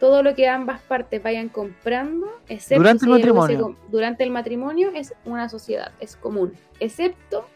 todo 0.00 0.24
lo 0.24 0.34
que 0.34 0.48
ambas 0.48 0.80
partes 0.80 1.22
vayan 1.22 1.48
comprando, 1.48 2.26
excepto 2.48 2.82
Durante 2.82 3.04
el 3.04 3.10
matrimonio. 3.12 3.76
durante 3.88 4.24
el 4.24 4.30
matrimonio, 4.30 4.90
es 4.96 5.14
una 5.24 5.48
sociedad, 5.48 5.92
es 6.00 6.16
común. 6.16 6.54
Excepto 6.80 7.46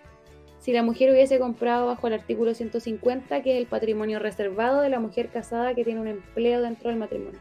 si 0.66 0.72
la 0.72 0.82
mujer 0.82 1.12
hubiese 1.12 1.38
comprado 1.38 1.86
bajo 1.86 2.08
el 2.08 2.14
artículo 2.14 2.52
150, 2.52 3.40
que 3.40 3.52
es 3.52 3.58
el 3.58 3.66
patrimonio 3.66 4.18
reservado 4.18 4.80
de 4.80 4.88
la 4.88 4.98
mujer 4.98 5.28
casada 5.28 5.76
que 5.76 5.84
tiene 5.84 6.00
un 6.00 6.08
empleo 6.08 6.60
dentro 6.60 6.90
del 6.90 6.98
matrimonio. 6.98 7.38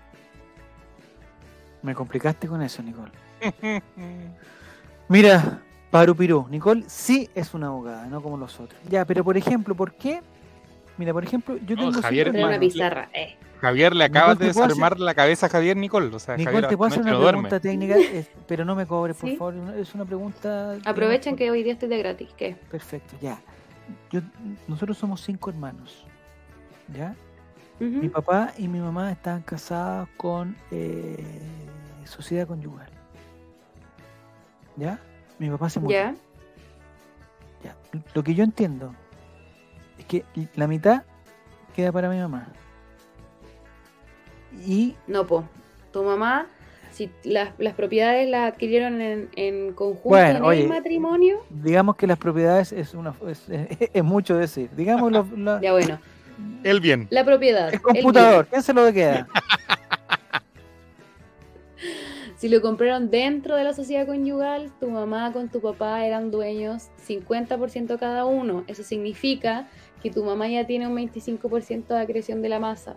Me 1.81 1.95
complicaste 1.95 2.47
con 2.47 2.61
eso, 2.61 2.83
Nicole. 2.83 3.11
Mira, 5.09 5.59
Parupirú, 5.89 6.45
Nicole 6.51 6.83
sí 6.85 7.27
es 7.33 7.55
una 7.55 7.65
abogada, 7.65 8.05
no 8.05 8.21
como 8.21 8.37
los 8.37 8.59
otros. 8.59 8.79
Ya, 8.89 9.05
pero 9.05 9.23
por 9.23 9.37
ejemplo, 9.37 9.73
¿por 9.73 9.93
qué? 9.93 10.21
Mira, 10.99 11.11
por 11.11 11.23
ejemplo, 11.23 11.57
yo 11.65 11.75
No, 11.75 11.81
tengo 11.81 11.93
cinco 11.93 12.03
Javier, 12.03 12.29
una 12.29 12.59
pizarra, 12.59 13.09
eh. 13.11 13.37
Javier, 13.61 13.95
le 13.95 14.03
acabas 14.05 14.35
Nicole, 14.35 14.45
de 14.45 14.51
¿te 14.51 14.53
puedo 14.53 14.67
desarmar 14.67 14.99
la 14.99 15.13
cabeza 15.13 15.45
a 15.45 15.49
Javier 15.49 15.77
Nicole. 15.77 16.13
O 16.15 16.19
sea, 16.19 16.35
Nicole, 16.37 16.53
Javier 16.55 16.69
te 16.69 16.77
puedo 16.77 16.87
hacer 16.91 17.01
una 17.03 17.11
duerme. 17.13 17.43
pregunta 17.49 17.59
técnica, 17.59 17.95
pero 18.47 18.65
no 18.65 18.75
me 18.75 18.85
cobres, 18.85 19.15
por 19.17 19.29
Sí. 19.29 19.37
favor. 19.37 19.55
Es 19.77 19.93
una 19.95 20.05
pregunta. 20.05 20.77
Aprovechen 20.85 21.35
que 21.35 21.49
hoy 21.51 21.63
día 21.63 21.73
estoy 21.73 21.89
de 21.89 21.97
gratis, 21.97 22.29
¿qué? 22.37 22.55
Perfecto, 22.69 23.15
ya. 23.21 23.39
Yo, 24.11 24.21
nosotros 24.67 24.97
somos 24.97 25.21
cinco 25.21 25.49
hermanos. 25.49 26.05
¿Ya? 26.95 27.15
Mi 27.79 28.07
papá 28.09 28.53
y 28.57 28.67
mi 28.67 28.79
mamá 28.79 29.11
estaban 29.11 29.41
casados 29.41 30.07
con 30.17 30.55
eh, 30.71 31.17
sociedad 32.05 32.47
conyugal. 32.47 32.89
¿Ya? 34.77 34.99
Mi 35.39 35.49
papá 35.49 35.69
se 35.69 35.79
murió. 35.79 35.97
¿Ya? 35.97 36.15
Ya. 37.63 37.75
Lo 38.13 38.23
que 38.23 38.33
yo 38.35 38.43
entiendo 38.43 38.93
es 39.97 40.05
que 40.05 40.23
la 40.55 40.67
mitad 40.67 41.03
queda 41.75 41.91
para 41.91 42.09
mi 42.09 42.19
mamá. 42.19 42.47
Y 44.65 44.95
No, 45.07 45.25
po. 45.25 45.43
Tu 45.91 46.03
mamá, 46.03 46.47
si 46.91 47.09
las, 47.23 47.49
las 47.57 47.73
propiedades 47.73 48.29
las 48.29 48.51
adquirieron 48.53 49.01
en, 49.01 49.29
en 49.35 49.73
conjunto 49.73 50.09
Bueno, 50.09 50.37
en 50.37 50.43
oye, 50.43 50.61
el 50.63 50.69
matrimonio, 50.69 51.39
digamos 51.49 51.95
que 51.95 52.05
las 52.07 52.17
propiedades 52.17 52.71
es 52.71 52.93
una 52.93 53.13
es, 53.27 53.43
es 53.93 54.03
mucho 54.03 54.37
decir. 54.37 54.69
Digamos 54.75 55.11
lo- 55.11 55.27
la- 55.37 55.59
ya 55.63 55.71
bueno. 55.71 55.99
El 56.63 56.81
bien. 56.81 57.07
La 57.11 57.23
propiedad. 57.23 57.69
el 57.69 57.75
el 57.75 57.81
computador, 57.81 58.45
¿quién 58.47 58.61
se 58.61 58.73
lo 58.73 58.91
queda? 58.91 59.27
Si 62.37 62.49
lo 62.49 62.61
compraron 62.61 63.09
dentro 63.09 63.55
de 63.55 63.63
la 63.63 63.73
sociedad 63.73 64.05
conyugal, 64.05 64.69
tu 64.79 64.89
mamá 64.89 65.31
con 65.31 65.47
tu 65.49 65.61
papá 65.61 66.05
eran 66.05 66.31
dueños 66.31 66.89
50% 67.07 67.97
cada 67.97 68.25
uno. 68.25 68.65
Eso 68.67 68.83
significa 68.83 69.67
que 70.03 70.11
tu 70.11 70.23
mamá 70.23 70.47
ya 70.49 70.67
tiene 70.67 70.85
un 70.85 70.95
25% 70.95 71.87
de 71.87 71.99
acreción 71.99 72.41
de 72.41 72.49
la 72.49 72.59
masa. 72.59 72.95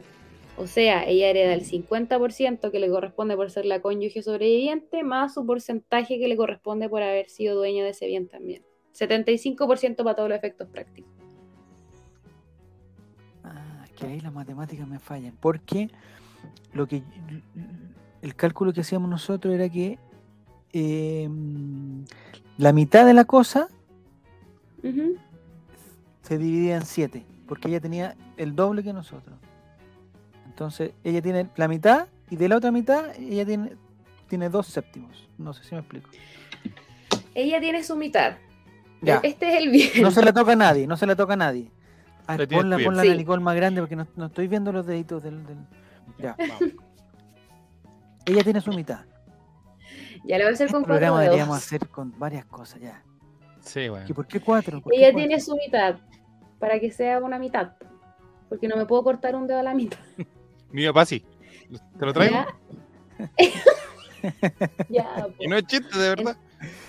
O 0.59 0.67
sea, 0.67 1.05
ella 1.05 1.29
hereda 1.29 1.55
el 1.55 1.65
50% 1.65 2.73
que 2.73 2.81
le 2.81 2.89
corresponde 2.89 3.37
por 3.37 3.49
ser 3.51 3.65
la 3.65 3.81
cónyuge 3.81 4.23
sobreviviente, 4.23 5.05
más 5.05 5.35
su 5.35 5.47
porcentaje 5.47 6.19
que 6.19 6.27
le 6.27 6.37
corresponde 6.37 6.89
por 6.89 7.01
haber 7.01 7.31
sido 7.31 7.57
dueña 7.57 7.85
de 7.85 7.91
ese 7.91 8.07
bien 8.09 8.27
también. 8.27 8.65
75% 8.93 9.97
para 10.03 10.17
todos 10.17 10.29
los 10.29 10.37
efectos 10.37 10.69
prácticos. 10.69 11.13
Ah, 13.45 13.85
que 13.97 14.07
ahí 14.07 14.21
las 14.21 14.33
matemáticas 14.33 14.89
me 14.89 14.99
fallan. 14.99 15.37
Porque 15.41 15.91
lo 16.73 16.89
que 16.89 17.05
el 18.23 18.35
cálculo 18.35 18.73
que 18.73 18.81
hacíamos 18.81 19.09
nosotros 19.09 19.55
era 19.55 19.69
que 19.69 20.01
eh, 20.73 21.29
la 22.57 22.73
mitad 22.73 23.07
de 23.07 23.15
la 23.15 23.25
cosa 23.25 23.69
se 26.23 26.37
dividía 26.37 26.77
en 26.77 26.85
siete, 26.85 27.25
porque 27.47 27.69
ella 27.69 27.81
tenía 27.81 28.17
el 28.37 28.57
doble 28.57 28.83
que 28.83 28.93
nosotros. 28.93 29.39
Entonces, 30.59 30.91
ella 31.05 31.23
tiene 31.23 31.47
la 31.55 31.69
mitad 31.69 32.09
y 32.31 32.35
de 32.35 32.49
la 32.49 32.57
otra 32.57 32.73
mitad 32.73 33.15
ella 33.17 33.47
tiene, 33.47 33.77
tiene 34.27 34.49
dos 34.49 34.67
séptimos. 34.67 35.29
No 35.39 35.53
sé 35.53 35.63
si 35.63 35.73
me 35.77 35.83
explico. 35.83 36.11
Ella 37.33 37.61
tiene 37.61 37.85
su 37.85 37.95
mitad. 37.95 38.33
Ya. 39.01 39.21
Este 39.23 39.51
es 39.53 39.63
el 39.63 39.71
bien. 39.71 40.03
No 40.03 40.11
se 40.11 40.21
la 40.21 40.33
toca 40.33 40.55
a 40.55 40.57
nadie, 40.57 40.89
no 40.89 40.97
se 40.97 41.07
la 41.07 41.15
toca 41.15 41.35
a 41.35 41.37
nadie. 41.37 41.71
A 42.27 42.33
Le 42.33 42.39
ver, 42.39 42.49
tienes 42.49 42.65
ponla, 42.65 42.85
ponla 42.85 43.03
a 43.03 43.05
la 43.05 43.13
Sí. 43.13 43.19
Nicole 43.19 43.41
más 43.41 43.55
grande 43.55 43.81
porque 43.81 43.95
no, 43.95 44.09
no 44.17 44.27
estoy 44.27 44.49
viendo 44.49 44.73
los 44.73 44.85
deditos 44.85 45.23
del. 45.23 45.47
del- 45.47 45.59
Ya. 46.19 46.35
Vamos. 46.37 46.59
Ella 48.27 48.43
tiene 48.43 48.61
su 48.61 48.73
mitad. 48.73 49.05
Ya 50.25 50.39
lo 50.39 50.45
voy 50.45 50.51
a 50.51 50.55
hacer 50.55 50.67
Este 50.67 50.73
con 50.73 50.83
cuatro 50.83 50.87
programa 50.87 51.23
deberíamos 51.23 51.57
hacer 51.57 51.87
con 51.87 52.19
varias 52.19 52.45
cosas 52.47 52.81
ya. 52.81 53.01
Sí, 53.61 53.89
bueno. 53.89 54.07
¿Y 54.09 54.13
por 54.13 54.27
qué 54.27 54.41
cuatro? 54.41 54.81
¿Por 54.83 54.91
qué 54.93 54.99
Ella 54.99 55.13
cuatro? 55.13 55.29
tiene 55.29 55.41
su 55.41 55.55
mitad. 55.55 55.99
Para 56.59 56.81
que 56.81 56.91
sea 56.91 57.21
una 57.21 57.39
mitad. 57.39 57.75
Porque 58.49 58.67
no 58.67 58.77
me 58.77 58.87
puedo 58.87 59.05
cortar 59.05 59.37
un 59.37 59.47
dedo 59.47 59.61
a 59.61 59.63
la 59.63 59.73
mitad. 59.73 60.01
Mi 60.73 60.87
papá 60.87 61.05
sí. 61.07 61.25
¿Te 61.99 62.07
lo 62.07 62.13
traigo? 62.13 62.35
¿Ya? 62.37 62.47
ya, 64.89 65.27
po. 65.27 65.35
Y 65.41 65.47
no 65.49 65.57
es 65.57 65.65
chiste, 65.67 65.99
de 65.99 66.09
verdad. 66.11 66.37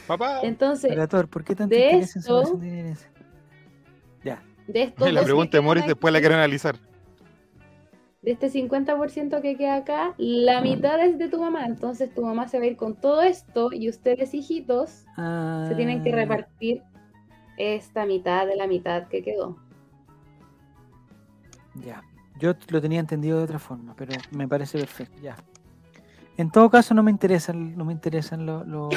Papá. 0.08 0.40
Entonces, 0.44 0.90
Relator, 0.92 1.28
¿por 1.28 1.44
qué 1.44 1.56
tanta 1.56 1.76
de 1.76 1.90
en 1.92 2.00
esto- 2.02 2.58
bienes? 2.58 3.08
Ya. 4.24 4.42
de 4.68 4.84
estos 4.84 5.12
La 5.12 5.22
pregunta 5.24 5.58
de 5.58 5.62
Morris 5.62 5.86
después 5.86 6.12
la 6.12 6.20
quiero 6.20 6.36
analizar. 6.36 6.76
De 8.22 8.32
este 8.32 8.50
50% 8.50 9.42
que 9.42 9.56
queda 9.56 9.76
acá, 9.78 10.14
la 10.18 10.60
mitad 10.60 11.00
es 11.06 11.18
de 11.18 11.30
tu 11.30 11.40
mamá. 11.40 11.66
Entonces 11.66 12.14
tu 12.14 12.22
mamá 12.26 12.48
se 12.50 12.58
va 12.58 12.66
a 12.66 12.68
ir 12.68 12.76
con 12.76 12.96
todo 13.00 13.22
esto 13.22 13.70
y 13.72 13.88
ustedes, 13.88 14.34
hijitos, 14.34 15.06
se 15.68 15.76
tienen 15.76 16.04
que 16.04 16.12
Ah, 16.12 16.16
repartir 16.16 16.82
esta 17.58 18.06
mitad 18.06 18.46
de 18.46 18.56
la 18.58 18.68
mitad 18.68 19.08
que 19.08 19.22
quedó. 19.24 19.58
Ya. 21.76 22.04
Yo 22.40 22.54
lo 22.70 22.82
tenía 22.82 23.00
entendido 23.00 23.38
de 23.38 23.44
otra 23.44 23.60
forma, 23.60 23.94
pero 23.96 24.24
me 24.32 24.48
parece 24.48 24.78
perfecto. 24.80 25.18
Ya. 25.22 25.36
En 26.38 26.50
todo 26.52 26.70
caso, 26.70 26.94
no 26.94 27.04
me 27.04 27.12
interesan, 27.12 27.76
no 27.78 27.84
me 27.86 27.92
interesan 27.94 28.46
los, 28.46 28.66
los- 28.66 28.90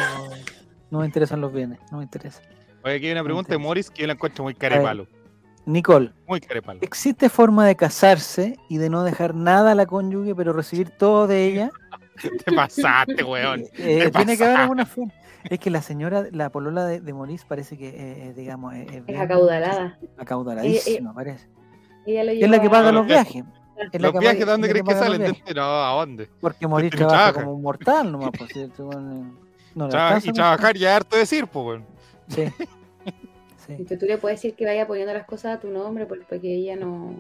no 0.90 1.01
me 1.01 1.06
interesan 1.06 1.40
los 1.40 1.52
bienes, 1.52 1.81
no 1.90 1.98
me 1.98 2.05
interesan. 2.05 2.43
Oye, 2.85 2.94
aquí 2.97 3.06
hay 3.06 3.12
una 3.12 3.24
pregunta 3.24 3.52
de. 3.52 3.59
Morris 3.59 3.90
que 3.90 4.02
yo 4.02 4.06
la 4.06 4.12
encuentro 4.14 4.44
muy 4.44 4.55
carepalo. 4.55 5.06
Nicole, 5.64 6.12
Muy 6.27 6.40
carepalo. 6.40 6.78
¿existe 6.82 7.28
forma 7.28 7.64
de 7.66 7.77
casarse 7.77 8.56
y 8.69 8.78
de 8.78 8.90
no 8.90 9.05
dejar 9.05 9.35
nada 9.35 9.73
a 9.73 9.74
la 9.77 9.86
cónyuge, 9.86 10.35
pero 10.35 10.52
recibir 10.52 10.90
todo 10.90 11.27
de 11.27 11.47
ella? 11.47 11.70
Te 12.44 12.52
pasaste, 12.52 13.23
weón. 13.24 13.60
Eh, 13.78 14.01
Te 14.05 14.10
tiene 14.10 14.36
que 14.36 14.44
haber 14.44 14.60
alguna 14.60 14.86
forma. 14.86 15.12
Es 15.48 15.59
que 15.59 15.70
la 15.70 15.82
señora, 15.82 16.27
la 16.31 16.51
polola 16.51 16.85
de, 16.85 17.01
de 17.01 17.12
Maurice 17.12 17.44
parece 17.48 17.77
que, 17.78 17.89
eh, 17.89 18.28
eh, 18.28 18.35
digamos, 18.36 18.74
eh, 18.74 18.86
Es 18.89 19.06
bien 19.06 19.20
acaudalada. 19.20 19.98
Acaudaladísima, 20.16 21.12
parece. 21.14 21.48
Ella 22.06 22.24
lo 22.24 22.30
Es 22.32 22.50
la 22.50 22.60
que 22.60 22.70
paga 22.70 22.86
Los 22.92 22.94
los 23.00 23.06
viajes. 23.06 23.44
Es 23.92 24.00
Los 24.00 24.12
viajes, 24.12 24.38
paga- 24.40 24.44
¿de 24.46 24.50
dónde 24.52 24.68
crees 24.68 24.84
que 24.84 24.94
salen? 24.94 25.22
Este- 25.22 25.54
No, 25.54 25.62
¿a 25.62 25.94
dónde? 25.94 26.28
Porque 26.40 26.64
Este 26.78 26.96
trabaja 26.96 27.16
trabaja. 27.18 27.32
como 27.44 27.52
un 27.54 27.62
mortal 27.62 28.12
nomás, 28.12 28.30
pues, 28.36 28.52
¿cierto? 28.52 28.86
Bueno, 28.86 29.34
no 29.74 29.84
le 29.86 29.90
Traba- 29.90 30.08
alcanza 30.08 30.28
y 30.28 30.32
trabajar 30.32 30.76
ya 30.76 30.96
harto 30.96 31.16
decir, 31.16 31.46
pues. 31.46 31.80
Sí. 32.28 32.44
Sí. 33.64 33.76
Y 33.78 33.96
tú 33.96 34.06
le 34.06 34.18
puedes 34.18 34.38
decir 34.42 34.56
que 34.56 34.64
vaya 34.66 34.88
poniendo 34.88 35.12
las 35.14 35.24
cosas 35.24 35.56
a 35.56 35.60
tu 35.60 35.68
nombre 35.70 36.04
por- 36.04 36.26
porque 36.26 36.52
ella 36.52 36.74
no. 36.74 37.14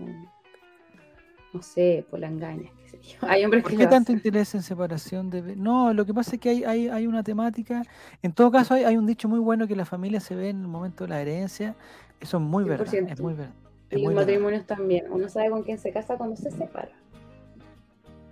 No 1.52 1.62
sé, 1.62 2.04
por 2.10 2.18
la 2.18 2.26
engaña, 2.28 2.68
qué 2.82 2.88
sé 2.88 2.98
yo. 3.00 3.18
Hay 3.28 3.44
hombres 3.44 3.62
¿Por 3.62 3.70
que 3.70 3.76
qué 3.78 3.84
tanto 3.86 4.06
hacen. 4.10 4.16
interés 4.16 4.52
en 4.56 4.62
separación 4.62 5.30
de... 5.30 5.54
No, 5.54 5.92
lo 5.92 6.04
que 6.04 6.12
pasa 6.14 6.34
es 6.34 6.40
que 6.40 6.48
hay, 6.50 6.64
hay, 6.64 6.88
hay 6.88 7.06
una 7.06 7.22
temática. 7.22 7.82
En 8.22 8.32
todo 8.32 8.50
caso, 8.50 8.74
hay, 8.74 8.82
hay 8.84 8.96
un 8.96 9.06
dicho 9.06 9.28
muy 9.28 9.38
bueno 9.38 9.68
que 9.68 9.76
la 9.76 9.84
familia 9.84 10.18
se 10.18 10.34
ve 10.34 10.48
en 10.48 10.62
el 10.62 10.66
momento 10.68 11.04
de 11.04 11.10
la 11.10 11.20
herencia. 11.20 11.76
Eso 12.20 12.38
es 12.38 12.42
muy 12.42 12.64
verdad. 12.64 12.86
Es 12.86 12.92
100%. 12.92 13.20
muy 13.20 13.34
verdad. 13.34 13.54
Es 13.92 13.98
Y 13.98 14.02
los 14.02 14.08
verdad. 14.14 14.22
matrimonios 14.26 14.66
también. 14.66 15.04
Uno 15.10 15.28
sabe 15.28 15.50
con 15.50 15.62
quién 15.62 15.78
se 15.78 15.92
casa 15.92 16.16
cuando 16.16 16.34
se 16.36 16.50
separa. 16.50 16.90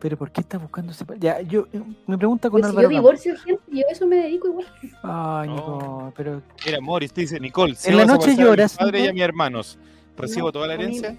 Pero 0.00 0.16
¿por 0.16 0.30
qué 0.32 0.40
estás 0.40 0.60
buscando 0.60 0.92
separar? 0.94 1.20
Ya, 1.20 1.40
yo, 1.42 1.66
eh, 1.74 1.82
me 2.06 2.16
pregunta 2.16 2.48
con 2.48 2.62
si 2.62 2.66
Álvaro 2.68 2.88
yo 2.90 2.96
Campos. 2.96 3.22
divorcio 3.22 3.36
gente, 3.44 3.62
yo 3.68 3.86
a 3.86 3.92
eso 3.92 4.06
me 4.06 4.16
dedico 4.16 4.48
igual. 4.48 4.66
Ay, 5.02 5.48
No. 5.50 6.12
Pero 6.16 6.42
Mira, 6.64 6.80
Morris 6.80 7.12
te 7.12 7.20
dice, 7.20 7.38
Nicole, 7.38 7.76
En 7.84 7.96
la 7.98 8.06
noche 8.06 8.30
a 8.30 8.34
lloras, 8.34 8.72
mi 8.72 8.78
padre 8.86 9.00
y 9.00 9.06
a 9.08 9.12
mis 9.12 9.22
hermanos. 9.22 9.78
¿Recibo 10.16 10.46
No, 10.48 10.52
toda 10.52 10.66
la 10.68 10.76
mí- 10.76 10.82
herencia? 10.84 11.16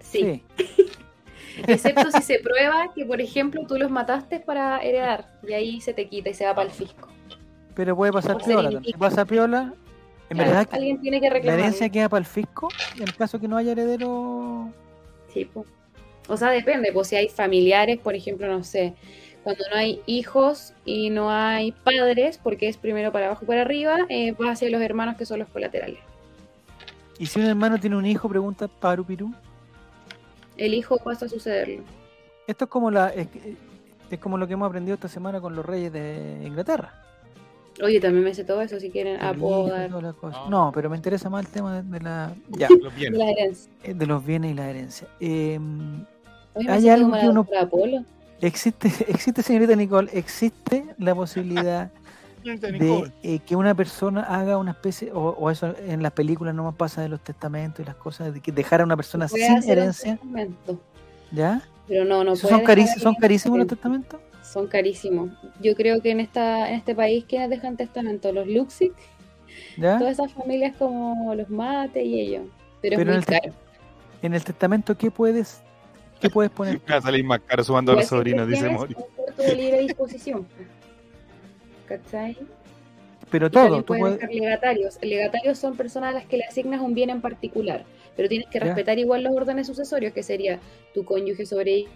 Sí, 0.00 0.42
excepto 1.66 2.10
si 2.12 2.22
se 2.22 2.38
prueba 2.38 2.92
que, 2.94 3.04
por 3.04 3.20
ejemplo, 3.20 3.62
tú 3.66 3.76
los 3.76 3.90
mataste 3.90 4.38
para 4.40 4.78
heredar 4.80 5.26
y 5.46 5.52
ahí 5.54 5.80
se 5.80 5.92
te 5.94 6.08
quita 6.08 6.30
y 6.30 6.34
se 6.34 6.46
va 6.46 6.54
para 6.54 6.68
el 6.68 6.72
fisco. 6.72 7.08
Pero 7.74 7.96
puede 7.96 8.12
pasar 8.12 8.36
piola. 8.38 8.80
Si 8.84 8.92
pasa 8.92 9.24
piola, 9.24 9.74
en 10.30 10.36
Claro, 10.36 10.50
verdad 10.50 10.68
que 10.68 10.76
alguien 10.76 11.00
tiene 11.00 11.20
que 11.20 11.28
la 11.28 11.34
reclamar. 11.34 11.60
herencia 11.60 11.88
queda 11.88 12.08
para 12.08 12.20
el 12.20 12.26
fisco 12.26 12.68
en 12.96 13.02
el 13.02 13.14
caso 13.14 13.38
que 13.40 13.48
no 13.48 13.56
haya 13.56 13.72
heredero. 13.72 14.68
Sí, 15.32 15.44
po. 15.44 15.64
O 16.28 16.36
sea, 16.36 16.50
depende, 16.50 16.92
pues 16.92 17.08
si 17.08 17.16
hay 17.16 17.28
familiares, 17.28 17.98
por 17.98 18.14
ejemplo, 18.14 18.46
no 18.46 18.64
sé, 18.64 18.94
cuando 19.42 19.62
no 19.70 19.76
hay 19.76 20.00
hijos 20.06 20.72
y 20.86 21.10
no 21.10 21.30
hay 21.30 21.72
padres, 21.72 22.38
porque 22.42 22.68
es 22.68 22.78
primero 22.78 23.12
para 23.12 23.26
abajo 23.26 23.44
y 23.44 23.46
para 23.46 23.60
arriba, 23.60 23.98
eh, 24.08 24.32
va 24.32 24.52
hacia 24.52 24.70
los 24.70 24.80
hermanos 24.80 25.16
que 25.16 25.26
son 25.26 25.40
los 25.40 25.48
colaterales. 25.48 25.98
Y 27.18 27.26
si 27.26 27.40
un 27.40 27.46
hermano 27.46 27.78
tiene 27.78 27.96
un 27.96 28.06
hijo, 28.06 28.28
pregunta 28.28 28.66
Paru 28.68 29.04
Pirú. 29.04 29.32
El 30.56 30.72
hijo 30.72 30.96
pasa 30.98 31.26
a 31.26 31.28
sucederlo. 31.28 31.82
Esto 32.46 32.64
es 32.64 32.70
como 32.70 32.90
la 32.90 33.08
es, 33.10 33.28
es 34.10 34.18
como 34.18 34.38
lo 34.38 34.46
que 34.46 34.54
hemos 34.54 34.66
aprendido 34.66 34.94
esta 34.94 35.08
semana 35.08 35.40
con 35.40 35.54
los 35.54 35.64
reyes 35.64 35.92
de 35.92 36.40
Inglaterra. 36.44 37.03
Oye, 37.82 38.00
también 38.00 38.24
me 38.24 38.32
sé 38.34 38.44
todo 38.44 38.62
eso 38.62 38.78
si 38.78 38.90
quieren. 38.90 39.18
Ah. 39.20 39.34
No, 40.48 40.70
pero 40.74 40.88
me 40.90 40.96
interesa 40.96 41.28
más 41.28 41.44
el 41.44 41.50
tema 41.50 41.82
de, 41.82 41.82
de 41.82 42.00
la 42.00 42.34
ya, 42.50 42.68
Los 42.70 42.92
de 42.94 43.00
bienes. 43.00 43.18
la 43.18 43.30
herencia. 43.30 43.72
eh, 43.82 43.94
de 43.94 44.06
los 44.06 44.24
bienes 44.24 44.50
y 44.52 44.54
la 44.54 44.70
herencia. 44.70 45.08
Eh, 45.20 45.58
me 45.58 46.70
Hay 46.70 46.88
algo 46.88 47.10
que 47.12 47.28
uno- 47.28 47.46
existe, 48.40 48.88
existe, 49.08 49.42
señorita 49.42 49.74
Nicole, 49.74 50.08
existe 50.12 50.84
la 50.98 51.14
posibilidad 51.14 51.90
de 52.44 53.12
eh, 53.22 53.38
que 53.40 53.56
una 53.56 53.74
persona 53.74 54.20
haga 54.22 54.58
una 54.58 54.72
especie, 54.72 55.10
o, 55.12 55.30
o 55.30 55.50
eso 55.50 55.74
en 55.86 56.02
las 56.02 56.12
películas 56.12 56.54
no 56.54 56.62
más 56.64 56.74
pasa 56.74 57.00
de 57.02 57.08
los 57.08 57.20
testamentos 57.20 57.80
y 57.80 57.86
las 57.86 57.96
cosas, 57.96 58.32
de 58.34 58.40
que 58.40 58.52
dejar 58.52 58.82
a 58.82 58.84
una 58.84 58.96
persona 58.96 59.26
sin 59.28 59.42
herencia, 59.68 60.12
testamento, 60.16 60.78
¿ya? 61.32 61.62
Pero 61.88 62.04
no, 62.04 62.22
no 62.22 62.32
¿Esos 62.34 62.50
puede 62.50 62.86
son, 62.86 63.00
¿Son 63.00 63.14
carísimos 63.14 63.58
los 63.58 63.66
testamentos? 63.66 64.20
Son 64.54 64.68
carísimos. 64.68 65.30
Yo 65.60 65.74
creo 65.74 66.00
que 66.00 66.12
en 66.12 66.20
esta 66.20 66.68
en 66.70 66.76
este 66.76 66.94
país, 66.94 67.24
¿quiénes 67.28 67.50
dejan 67.50 67.76
testamento? 67.76 68.32
Los 68.32 68.46
Luxi, 68.46 68.92
¿Ya? 69.76 69.98
todas 69.98 70.12
esas 70.12 70.32
familias 70.32 70.76
como 70.78 71.34
los 71.34 71.50
Mate 71.50 72.04
y 72.04 72.20
ellos. 72.20 72.46
Pero, 72.80 72.96
Pero 72.98 73.12
en 73.12 73.18
es 73.18 73.24
el 73.28 73.34
muy 73.34 73.40
te- 73.40 73.48
caro. 73.48 73.54
En 74.22 74.32
el 74.34 74.44
testamento, 74.44 74.96
¿qué 74.96 75.10
puedes, 75.10 75.60
qué 76.20 76.30
puedes 76.30 76.52
poner? 76.52 76.78
Va 76.90 76.96
a 76.98 77.00
salir 77.02 77.24
más 77.24 77.40
caro 77.40 77.64
sumando 77.64 77.90
a 77.92 77.96
los 77.96 78.06
sobrinos, 78.06 78.46
dice 78.46 78.70
libre 79.56 79.80
disposición. 79.80 80.46
¿Cachai? 81.88 82.36
Pero 83.30 83.48
Y 83.48 83.50
todo, 83.50 83.82
tú 83.82 83.94
puedes 83.98 84.14
dejar 84.20 84.32
legatarios. 84.32 84.98
Legatarios 85.02 85.58
son 85.58 85.76
personas 85.76 86.10
a 86.10 86.18
las 86.18 86.26
que 86.26 86.36
le 86.36 86.44
asignas 86.44 86.80
un 86.80 86.94
bien 86.94 87.10
en 87.10 87.20
particular, 87.20 87.84
pero 88.16 88.28
tienes 88.28 88.46
que 88.48 88.60
Ya. 88.60 88.66
respetar 88.66 88.98
igual 89.00 89.24
los 89.24 89.34
órdenes 89.34 89.66
sucesorios, 89.66 90.12
que 90.12 90.22
sería 90.22 90.60
tu 90.94 91.04
cónyuge 91.04 91.44
sobre 91.44 91.86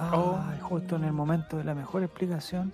Ay, 0.00 0.58
justo 0.60 0.96
en 0.96 1.04
el 1.04 1.12
momento 1.12 1.56
de 1.58 1.64
la 1.64 1.74
mejor 1.74 2.02
explicación. 2.02 2.72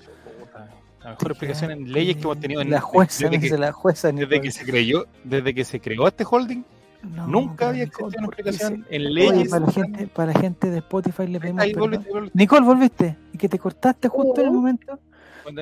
La 1.03 1.11
mejor 1.11 1.31
explicación 1.32 1.70
en 1.70 1.93
leyes 1.93 2.16
que 2.16 2.23
hemos 2.23 2.40
tenido 2.40 2.61
en 2.62 2.70
La 2.70 2.81
jueza, 2.81 3.28
desde, 3.28 3.48
que, 3.51 3.59
la 3.59 3.73
jueza. 3.73 4.11
desde 4.12 4.40
que 4.40 4.51
se 4.51 4.65
creyó, 4.65 5.07
desde 5.24 5.55
que 5.55 5.65
se 5.65 5.81
creó 5.81 6.09
este 6.09 6.24
holding, 6.28 6.65
No, 7.03 7.27
nunca 7.28 7.69
había 7.69 7.85
Nicole, 7.85 8.07
existido 8.09 8.19
una 8.19 8.27
¿por 8.27 8.35
qué 8.36 8.43
explicación 8.43 8.86
en 8.90 9.15
leyes. 9.15 9.32
Oye, 9.32 9.48
para 9.48 9.66
la 9.66 9.73
gente, 9.73 10.07
para 10.09 10.32
la 10.32 10.40
gente 10.40 10.70
de 10.70 10.78
Spotify 10.78 11.27
le 11.28 11.39
pedimos 11.40 11.62
Ahí, 11.62 11.74
volviste, 11.74 12.11
volviste. 12.11 12.39
Nicole, 12.39 12.66
volviste. 12.66 13.16
Y 13.32 13.39
que 13.39 13.48
te 13.48 13.59
cortaste 13.59 14.09
justo 14.09 14.40
en 14.40 14.47
el 14.48 14.53
Oh. 14.53 14.55
momento. 14.55 14.98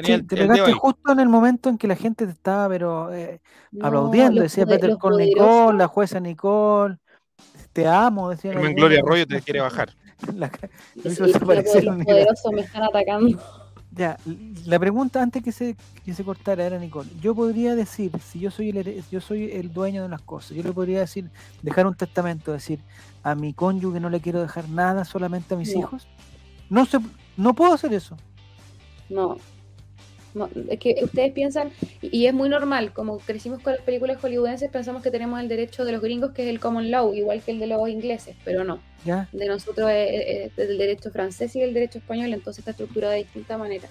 Sí, 0.03 0.23
te 0.23 0.37
pegaste 0.37 0.73
justo 0.73 1.13
en 1.13 1.21
el 1.21 1.29
momento 1.29 1.69
en 1.69 1.77
que 1.77 1.87
la 1.87 1.97
gente 1.97 2.25
te 2.25 2.33
estaba, 2.33 2.67
pero 2.71 3.13
eh, 3.13 3.43
No, 3.73 3.87
aplaudiendo. 3.87 4.41
Decía 4.41 4.65
poder- 4.65 4.81
Peter 4.81 4.97
con 4.99 5.13
poderosos- 5.13 5.27
Nicole, 5.27 5.79
la 5.79 5.87
jueza 5.89 6.21
Nicole. 6.21 6.97
Te 7.75 7.87
amo, 7.87 8.31
decía. 8.31 8.53
Gloria 8.53 9.01
Arroyo 9.05 9.27
te 9.27 9.43
quiere 9.43 9.61
bajar. 9.61 9.91
La- 10.37 10.51
Sí, 11.03 11.21
los 11.21 11.39
poderosos 11.39 12.53
me 12.53 12.61
están 12.63 12.83
atacando. 12.85 13.39
Ya, 13.97 14.19
la 14.67 14.79
pregunta 14.81 15.23
antes 15.23 15.41
que 15.43 15.53
se, 15.53 15.77
que 16.05 16.15
se 16.15 16.25
cortara 16.25 16.65
era 16.67 16.79
Nicole. 16.81 17.09
Yo 17.21 17.33
podría 17.33 17.77
decir, 17.77 18.11
si 18.21 18.41
yo 18.41 18.51
soy 18.51 18.71
el 18.71 19.05
yo 19.09 19.21
soy 19.21 19.53
el 19.53 19.73
dueño 19.73 20.03
de 20.03 20.09
las 20.09 20.21
cosas, 20.23 20.57
yo 20.57 20.65
le 20.65 20.73
podría 20.73 20.99
decir, 20.99 21.31
dejar 21.63 21.87
un 21.87 21.95
testamento, 21.95 22.51
decir, 22.53 22.81
a 23.23 23.37
mi 23.37 23.53
cónyuge 23.55 24.01
no 24.01 24.11
le 24.11 24.21
quiero 24.21 24.41
dejar 24.43 24.69
nada, 24.69 25.05
solamente 25.05 25.55
a 25.55 25.57
mis 25.57 25.73
No. 25.75 25.79
hijos. 25.81 26.09
No 26.71 26.85
se, 26.87 26.99
no 27.37 27.55
puedo 27.55 27.73
hacer 27.73 27.93
eso. 27.93 28.17
No. 29.09 29.37
No, 30.35 30.51
es 30.69 30.79
que 30.81 30.97
ustedes 31.03 31.33
piensan, 31.33 31.71
y 32.03 32.27
es 32.27 32.35
muy 32.35 32.49
normal, 32.49 32.93
como 32.93 33.19
crecimos 33.19 33.61
con 33.63 33.73
las 33.75 33.83
películas 33.83 34.19
hollywoodenses, 34.21 34.69
pensamos 34.71 35.01
que 35.03 35.11
tenemos 35.13 35.41
el 35.41 35.47
derecho 35.49 35.85
de 35.85 35.93
los 35.93 36.03
gringos, 36.03 36.33
que 36.33 36.43
es 36.43 36.49
el 36.49 36.59
common 36.59 36.91
law, 36.91 37.15
igual 37.15 37.41
que 37.43 37.53
el 37.53 37.61
de 37.61 37.69
los 37.69 37.89
ingleses, 37.89 38.35
pero 38.45 38.65
no. 38.65 38.81
¿Ya? 39.05 39.29
De 39.33 39.47
nosotros 39.47 39.89
es, 39.93 40.51
es 40.57 40.59
el 40.59 40.77
derecho 40.77 41.11
francés 41.13 41.55
y 41.55 41.61
el 41.63 41.73
derecho 41.73 41.99
español, 41.99 42.33
entonces 42.35 42.59
está 42.61 42.73
estructurado 42.73 43.13
de 43.13 43.19
distinta 43.21 43.57
manera. 43.57 43.89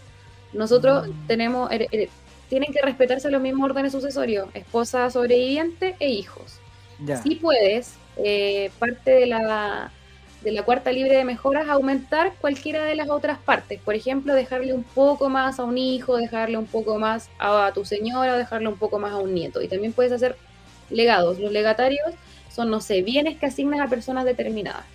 Nosotros 0.51 1.07
Mm. 1.07 1.27
tenemos, 1.27 1.71
her- 1.71 1.87
her- 1.91 2.09
tienen 2.49 2.73
que 2.73 2.81
respetarse 2.81 3.31
los 3.31 3.41
mismos 3.41 3.69
órdenes 3.69 3.93
sucesorios, 3.93 4.47
esposa 4.53 5.09
sobreviviente 5.09 5.95
e 5.99 6.09
hijos. 6.09 6.59
Si 7.23 7.35
puedes, 7.35 7.95
eh, 8.17 8.69
parte 8.79 9.11
de 9.11 9.25
la, 9.27 9.91
de 10.43 10.51
la 10.51 10.63
cuarta 10.63 10.91
libre 10.91 11.15
de 11.15 11.23
mejoras, 11.23 11.67
aumentar 11.69 12.33
cualquiera 12.41 12.83
de 12.83 12.95
las 12.95 13.09
otras 13.09 13.37
partes. 13.39 13.79
Por 13.81 13.95
ejemplo, 13.95 14.33
dejarle 14.33 14.73
un 14.73 14.83
poco 14.83 15.29
más 15.29 15.59
a 15.59 15.63
un 15.63 15.77
hijo, 15.77 16.17
dejarle 16.17 16.57
un 16.57 16.65
poco 16.65 16.99
más 16.99 17.29
a, 17.39 17.71
tu 17.73 17.85
señora, 17.85 18.37
dejarle 18.37 18.67
un 18.67 18.77
poco 18.77 18.99
más 18.99 19.11
a 19.13 19.17
un 19.17 19.33
nieto. 19.33 19.61
Y 19.61 19.67
también 19.67 19.93
puedes 19.93 20.11
hacer 20.11 20.35
legados. 20.89 21.39
Los 21.39 21.51
legatarios 21.51 22.13
son, 22.49 22.69
no 22.69 22.81
sé, 22.81 23.01
bienes 23.01 23.37
que 23.37 23.45
asignas 23.45 23.79
a 23.79 23.87
personas 23.87 24.25
determinadas. 24.25 24.85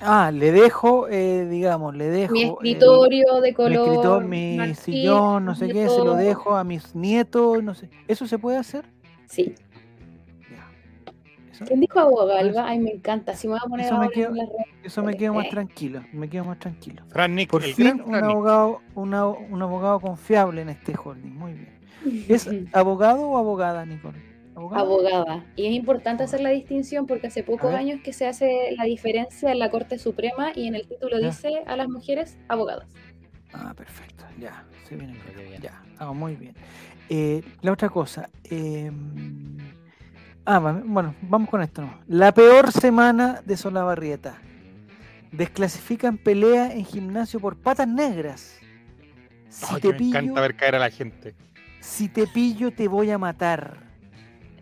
Ah, 0.00 0.30
le 0.30 0.52
dejo, 0.52 1.08
eh, 1.08 1.46
digamos, 1.48 1.96
le 1.96 2.10
dejo. 2.10 2.32
Mi 2.34 2.42
el- 2.42 2.50
escritorio 2.50 3.40
de 3.40 3.50
mi 3.50 3.54
color. 3.54 3.88
escritor, 3.88 4.24
mi 4.24 4.74
sillón, 4.74 5.44
no 5.46 5.54
sé 5.54 5.68
qué, 5.68 5.88
se 5.88 6.04
lo 6.04 6.14
dejo 6.14 6.56
a 6.56 6.64
mis 6.64 6.94
nietos, 6.94 7.62
no 7.62 7.74
sé. 7.74 7.88
¿Eso 8.06 8.26
se 8.26 8.38
puede 8.38 8.58
hacer? 8.58 8.84
Sí. 9.28 9.54
Eso, 11.54 11.64
¿Quién 11.66 11.80
dijo 11.80 12.00
agua 12.00 12.26
galva? 12.26 12.66
Ay, 12.68 12.80
me 12.80 12.90
encanta. 12.90 13.34
Si 13.36 13.46
me 13.46 13.52
voy 13.52 13.60
a 13.64 13.68
poner 13.68 13.86
Eso 13.86 13.98
me 13.98 14.08
quedo- 14.10 14.34
en 14.34 14.48
eso 14.82 15.02
me 15.04 15.16
quedo 15.16 15.34
más 15.34 15.46
Eh. 15.46 15.50
tranquilo, 15.50 16.02
me 16.12 16.28
quedo 16.28 16.44
más 16.44 16.58
tranquilo. 16.58 17.02
Fran 17.08 17.34
Nick, 17.34 17.50
Por 17.50 17.62
fin 17.62 18.02
un 18.04 18.14
abogado, 18.16 18.80
una- 18.96 19.26
un 19.28 19.62
abogado 19.62 20.00
confiable 20.00 20.62
en 20.62 20.70
este 20.70 20.94
holding. 20.96 21.32
Muy 21.32 21.52
bien. 21.52 22.26
¿Es 22.28 22.50
abogado 22.72 23.28
o 23.28 23.38
abogada, 23.38 23.86
Nicole? 23.86 24.18
¿Abogado? 24.56 24.84
abogada. 24.84 25.44
Y 25.56 25.66
es 25.66 25.72
importante 25.74 26.22
hacer 26.24 26.40
la 26.40 26.50
distinción 26.50 27.06
porque 27.06 27.28
hace 27.28 27.42
pocos 27.44 27.72
años 27.72 28.00
que 28.02 28.12
se 28.12 28.26
hace 28.26 28.72
la 28.76 28.84
diferencia 28.84 29.50
en 29.52 29.58
la 29.60 29.70
Corte 29.70 29.98
Suprema 29.98 30.52
y 30.54 30.66
en 30.68 30.74
el 30.74 30.86
título 30.88 31.18
Ya. 31.20 31.28
dice 31.28 31.62
a 31.66 31.76
las 31.76 31.88
mujeres 31.88 32.36
abogadas. 32.48 32.86
Ah, 33.52 33.72
perfecto. 33.76 34.24
Ya, 34.40 34.64
se 34.88 34.96
viene 34.96 35.14
Ya, 35.62 35.80
ah, 35.98 36.12
muy 36.12 36.34
bien. 36.36 36.54
Eh, 37.08 37.42
la 37.62 37.72
otra 37.72 37.88
cosa. 37.88 38.28
eh, 38.50 38.90
ah, 40.46 40.58
bueno, 40.84 41.14
vamos 41.22 41.48
con 41.48 41.62
esto. 41.62 41.82
¿no? 41.82 41.98
La 42.06 42.32
peor 42.32 42.72
semana 42.72 43.40
de 43.44 43.56
Solabarrieta. 43.56 44.38
Desclasifican 45.32 46.16
pelea 46.16 46.72
en 46.72 46.84
gimnasio 46.84 47.40
por 47.40 47.56
patas 47.56 47.88
negras. 47.88 48.56
Si 49.48 49.80
te 49.80 49.88
me 49.88 49.94
pillo, 49.94 50.18
encanta 50.18 50.40
ver 50.40 50.56
caer 50.56 50.74
a 50.76 50.78
la 50.78 50.90
gente. 50.90 51.34
si 51.80 52.08
te 52.08 52.26
pillo 52.26 52.72
te 52.72 52.88
voy 52.88 53.10
a 53.10 53.18
matar. 53.18 53.82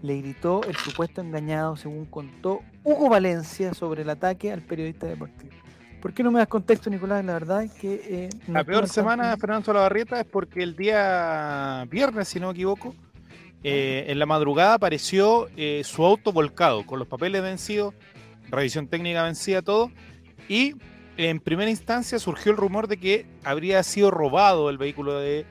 Le 0.02 0.18
gritó 0.20 0.62
el 0.64 0.74
supuesto 0.76 1.20
engañado, 1.20 1.76
según 1.76 2.06
contó 2.06 2.60
Hugo 2.82 3.08
Valencia 3.08 3.72
sobre 3.74 4.02
el 4.02 4.10
ataque 4.10 4.50
al 4.52 4.60
periodista 4.62 5.06
deportivo. 5.06 5.52
¿Por 6.00 6.12
qué 6.12 6.24
no 6.24 6.32
me 6.32 6.40
das 6.40 6.48
contexto, 6.48 6.90
Nicolás? 6.90 7.24
La 7.24 7.34
verdad 7.34 7.62
es 7.62 7.70
que... 7.72 8.00
eh, 8.04 8.28
La 8.48 8.64
peor 8.64 8.88
semana 8.88 9.30
de. 9.30 9.36
Fernando 9.36 9.66
Solabarrieta 9.66 10.18
es 10.18 10.26
porque 10.26 10.62
el 10.64 10.74
día 10.74 11.86
viernes, 11.88 12.26
si 12.28 12.40
no 12.40 12.48
me 12.48 12.52
equivoco, 12.54 12.96
eh, 13.64 14.04
en 14.08 14.18
la 14.18 14.26
madrugada 14.26 14.74
apareció 14.74 15.48
eh, 15.56 15.82
su 15.84 16.04
auto 16.04 16.32
volcado, 16.32 16.84
con 16.86 16.98
los 16.98 17.08
papeles 17.08 17.42
vencidos, 17.42 17.94
revisión 18.50 18.86
técnica 18.88 19.22
vencida, 19.22 19.62
todo. 19.62 19.90
Y 20.48 20.74
en 21.16 21.40
primera 21.40 21.70
instancia 21.70 22.18
surgió 22.18 22.52
el 22.52 22.58
rumor 22.58 22.88
de 22.88 22.96
que 22.98 23.26
habría 23.44 23.82
sido 23.82 24.10
robado 24.10 24.70
el 24.70 24.78
vehículo 24.78 25.18
de 25.20 25.44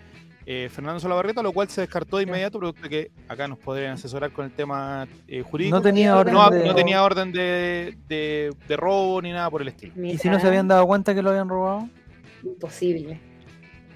eh, 0.48 0.70
Fernando 0.72 1.00
Solabarrieta, 1.00 1.44
lo 1.44 1.52
cual 1.54 1.70
se 1.70 1.82
descartó 1.82 2.18
de 2.18 2.24
inmediato, 2.24 2.58
producto 2.58 2.82
de 2.82 2.90
que 2.90 3.12
acá 3.28 3.48
nos 3.48 3.60
podrían 3.60 3.92
asesorar 3.94 4.32
con 4.32 4.46
el 4.46 4.52
tema 4.52 5.08
eh, 5.28 5.44
jurídico. 5.44 5.78
No 5.78 5.82
tenía 5.84 6.18
orden 6.18 6.34
no, 6.34 6.50
de... 6.50 6.66
no 6.66 6.76
tenía 6.76 7.04
orden 7.04 7.32
de, 7.32 7.96
de- 8.08 8.52
de 8.68 8.76
robo 8.78 9.22
ni 9.22 9.32
nada 9.32 9.50
por 9.52 9.62
el 9.62 9.68
estilo. 9.70 9.94
¿Y 10.04 10.18
si 10.18 10.30
no 10.30 10.40
se 10.40 10.48
habían 10.48 10.68
dado 10.68 10.86
cuenta 10.88 11.14
que 11.14 11.22
lo 11.22 11.30
habían 11.30 11.48
robado? 11.48 11.88
Imposible. 12.44 13.20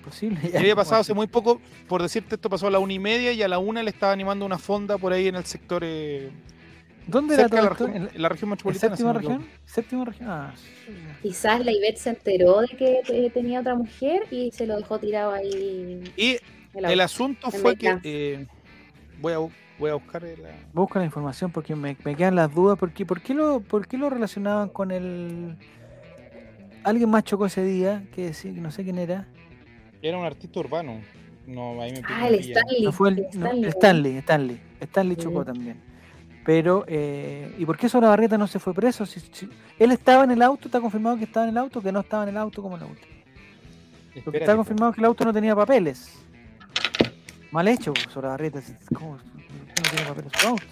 Posible. 0.05 0.39
Y 0.53 0.55
había 0.55 0.75
pasado 0.75 1.01
hace 1.01 1.13
muy 1.13 1.27
poco, 1.27 1.59
por 1.87 2.01
decirte, 2.01 2.35
esto 2.35 2.49
pasó 2.49 2.67
a 2.67 2.71
la 2.71 2.79
una 2.79 2.93
y 2.93 2.99
media 2.99 3.31
y 3.33 3.41
a 3.41 3.47
la 3.47 3.57
una 3.59 3.81
le 3.83 3.89
estaba 3.89 4.13
animando 4.13 4.45
una 4.45 4.57
fonda 4.59 4.97
por 4.97 5.11
ahí 5.13 5.27
en 5.27 5.35
el 5.35 5.45
sector. 5.45 5.81
eh, 5.83 6.29
¿Dónde 7.07 7.35
era 7.35 7.49
todo 7.49 7.61
la, 7.61 7.71
esto? 7.71 7.85
región, 7.87 8.09
¿En 8.13 8.21
la 8.21 8.29
región 8.29 8.49
metropolitana. 8.51 8.95
séptima 8.95 9.13
región? 9.13 9.45
¿Séptima 9.65 10.05
región? 10.05 10.29
Ah. 10.29 10.53
Quizás 11.21 11.63
la 11.65 11.71
Ivette 11.71 11.97
se 11.97 12.09
enteró 12.11 12.61
de 12.61 12.67
que 12.67 13.31
tenía 13.33 13.59
otra 13.61 13.75
mujer 13.75 14.23
y 14.31 14.51
se 14.51 14.65
lo 14.67 14.77
dejó 14.77 14.97
tirado 14.99 15.33
ahí. 15.33 16.03
Y 16.17 16.37
el 16.73 17.01
asunto 17.01 17.51
fue 17.51 17.75
que. 17.75 17.99
Eh, 18.03 18.47
voy, 19.21 19.33
a, 19.33 19.37
voy 19.79 19.89
a 19.91 19.95
buscar 19.95 20.23
la. 20.23 20.49
Busca 20.73 20.99
la 20.99 21.05
información 21.05 21.51
porque 21.51 21.75
me, 21.75 21.95
me 22.03 22.15
quedan 22.15 22.35
las 22.35 22.53
dudas. 22.53 22.77
Porque, 22.79 23.05
¿por, 23.05 23.21
qué 23.21 23.33
lo, 23.35 23.61
¿Por 23.61 23.87
qué 23.87 23.97
lo 23.97 24.09
relacionaban 24.09 24.69
con 24.69 24.91
el. 24.91 25.57
Alguien 26.83 27.09
más 27.09 27.23
chocó 27.23 27.45
ese 27.47 27.63
día, 27.63 28.03
que 28.13 28.33
sí, 28.33 28.51
no 28.51 28.69
sé 28.71 28.83
quién 28.83 28.97
era. 28.99 29.27
Era 30.07 30.19
un 30.19 30.25
artista 30.25 30.59
urbano. 30.59 31.01
No, 31.47 31.81
ahí 31.81 31.91
me 31.91 32.01
Ah, 32.07 32.27
el. 32.27 32.35
Stanley. 32.35 32.83
No 32.83 32.91
fue 32.91 33.09
el, 33.09 33.17
el 33.19 33.39
no, 33.39 33.45
Stanley, 33.47 33.69
Stanley, 33.69 34.17
Stanley. 34.17 34.61
Stanley 34.81 35.15
Sí. 35.15 35.21
chocó 35.23 35.43
también. 35.45 35.81
Pero, 36.45 36.85
eh, 36.87 37.55
¿y 37.57 37.65
por 37.65 37.75
qué 37.75 37.89
Solabarrieta 37.89 38.37
no 38.37 38.45
se 38.45 38.59
fue 38.59 38.71
preso? 38.75 39.07
Si, 39.07 39.19
si- 39.19 39.49
él 39.79 39.91
estaba 39.91 40.23
en 40.25 40.29
el 40.31 40.43
auto, 40.43 40.67
está 40.67 40.79
confirmado 40.79 41.17
que 41.17 41.23
estaba 41.23 41.45
en 41.47 41.53
el 41.53 41.57
auto, 41.57 41.81
que 41.81 41.91
no 41.91 42.01
estaba 42.01 42.21
en 42.21 42.29
el 42.29 42.37
auto 42.37 42.61
como 42.61 42.75
en 42.75 42.81
la 42.81 42.87
última. 42.87 43.07
Porque 44.13 44.19
Espérate, 44.19 44.37
está 44.43 44.51
po. 44.53 44.57
confirmado 44.57 44.91
que 44.93 45.01
el 45.01 45.05
auto 45.05 45.25
no 45.25 45.33
tenía 45.33 45.55
papeles. 45.55 46.13
Mal 47.51 47.67
hecho, 47.67 47.91
pues, 47.93 48.05
Solabarrieta. 48.13 48.61
¿Cómo 48.93 49.17
no 49.17 49.23
tiene 49.89 50.05
papeles 50.07 50.31
su 50.39 50.47
auto? 50.49 50.63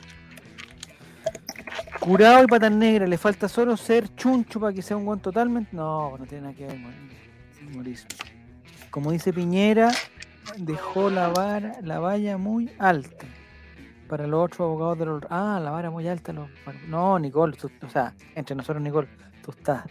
Curado 1.99 2.43
y 2.43 2.47
patas 2.47 2.71
negras, 2.71 3.09
le 3.09 3.17
falta 3.17 3.47
solo 3.49 3.75
ser 3.77 4.13
chuncho 4.15 4.59
para 4.59 4.73
que 4.73 4.83
sea 4.83 4.95
un 4.95 5.05
buen 5.05 5.19
totalmente. 5.19 5.69
No, 5.75 6.17
no 6.19 6.25
tiene 6.25 6.43
nada 6.43 6.53
que 6.53 6.67
ver, 6.67 6.77
Mauricio. 7.73 8.05
Como 8.93 9.11
dice 9.11 9.33
Piñera, 9.33 9.89
dejó 10.57 11.09
la 11.09 11.29
vara, 11.29 11.77
la 11.81 11.97
valla 11.97 12.37
muy 12.37 12.69
alta. 12.77 13.25
Para 14.07 14.27
los 14.27 14.45
otros 14.45 14.59
abogados 14.59 14.99
de 14.99 15.05
los. 15.05 15.23
Ah, 15.31 15.59
la 15.63 15.71
vara 15.71 15.89
muy 15.89 16.07
alta. 16.07 16.31
Los, 16.31 16.47
no, 16.87 17.17
Nicole, 17.17 17.57
tú- 17.57 17.71
o 17.83 17.89
sea, 17.89 18.13
entre 18.35 18.55
nosotros, 18.55 18.83
Nicole, 18.83 19.07
tú 19.43 19.49
estás 19.49 19.83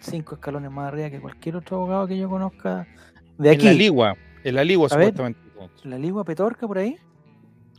cinco 0.00 0.34
escalones 0.34 0.68
más 0.72 0.88
arriba 0.88 1.10
que 1.10 1.20
cualquier 1.20 1.54
otro 1.54 1.76
abogado 1.76 2.08
que 2.08 2.18
yo 2.18 2.28
conozca 2.28 2.88
de 3.38 3.52
En 3.52 3.62
la 3.64 3.70
aquí. 3.70 3.78
Ligua. 3.78 4.16
En 4.42 4.54
la 4.56 4.64
Ligua, 4.64 4.88
supuestamente. 4.88 5.38
La 5.84 5.96
Ligua 5.96 6.24
Petorca 6.24 6.66
por 6.66 6.78
ahí. 6.78 6.96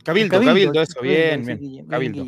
Cabildo, 0.02 0.40
Cabildo, 0.40 0.80
eso, 0.80 1.02
bien, 1.02 1.44
bien. 1.44 1.86
Cabildo. 1.86 2.24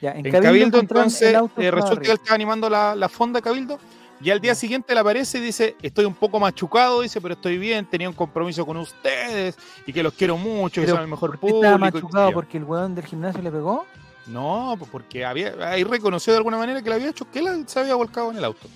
Ya, 0.00 0.12
en 0.12 0.24
En 0.24 0.32
Cabildo, 0.32 0.80
entonces, 0.80 1.36
eh, 1.58 1.70
resulta 1.70 2.00
que 2.00 2.06
él 2.12 2.14
estaba 2.14 2.34
animando 2.34 2.70
la, 2.70 2.94
la 2.96 3.10
fonda 3.10 3.42
Cabildo 3.42 3.78
y 4.20 4.30
al 4.30 4.40
día 4.40 4.54
siguiente 4.54 4.92
le 4.94 5.00
aparece 5.00 5.38
y 5.38 5.40
dice, 5.40 5.76
estoy 5.82 6.04
un 6.04 6.14
poco 6.14 6.40
machucado, 6.40 7.00
dice, 7.02 7.20
pero 7.20 7.34
estoy 7.34 7.56
bien, 7.58 7.86
tenía 7.86 8.08
un 8.08 8.14
compromiso 8.14 8.64
con 8.66 8.76
ustedes 8.78 9.56
y 9.86 9.92
que 9.92 10.02
los 10.02 10.12
quiero 10.14 10.36
mucho, 10.36 10.80
que 10.80 10.88
son 10.88 11.00
el 11.00 11.06
mejor 11.08 11.30
¿Por 11.30 11.38
qué 11.38 11.52
público. 11.52 11.64
estaba 11.64 11.78
machucado? 11.78 12.28
yo". 12.30 12.34
¿Porque 12.34 12.58
el 12.58 12.64
weón 12.64 12.94
del 12.94 13.06
gimnasio 13.06 13.42
le 13.42 13.50
pegó? 13.50 13.86
No, 14.26 14.74
pues 14.78 14.90
porque 14.90 15.24
había, 15.24 15.54
ahí 15.70 15.84
reconoció 15.84 16.32
de 16.32 16.36
alguna 16.38 16.58
manera 16.58 16.82
que 16.82 16.88
le 16.90 16.96
había 16.96 17.08
hecho, 17.10 17.30
que 17.30 17.38
él 17.38 17.64
se 17.66 17.80
había 17.80 17.94
volcado 17.94 18.30
en 18.30 18.36
el 18.38 18.44
auto, 18.44 18.68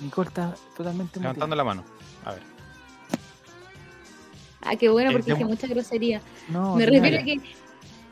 Nicole 0.00 0.28
está 0.28 0.54
totalmente 0.76 1.18
levantando 1.20 1.54
la 1.56 1.64
mano. 1.64 1.84
A 2.24 2.32
ver. 2.32 2.42
Ah, 4.62 4.76
qué 4.76 4.88
bueno, 4.88 5.12
porque 5.12 5.30
Eh, 5.30 5.34
dije 5.34 5.44
mucha 5.44 5.66
grosería. 5.68 6.20
No, 6.48 6.74
Me 6.76 6.84
refiero 6.86 7.18
a 7.20 7.22
que 7.24 7.40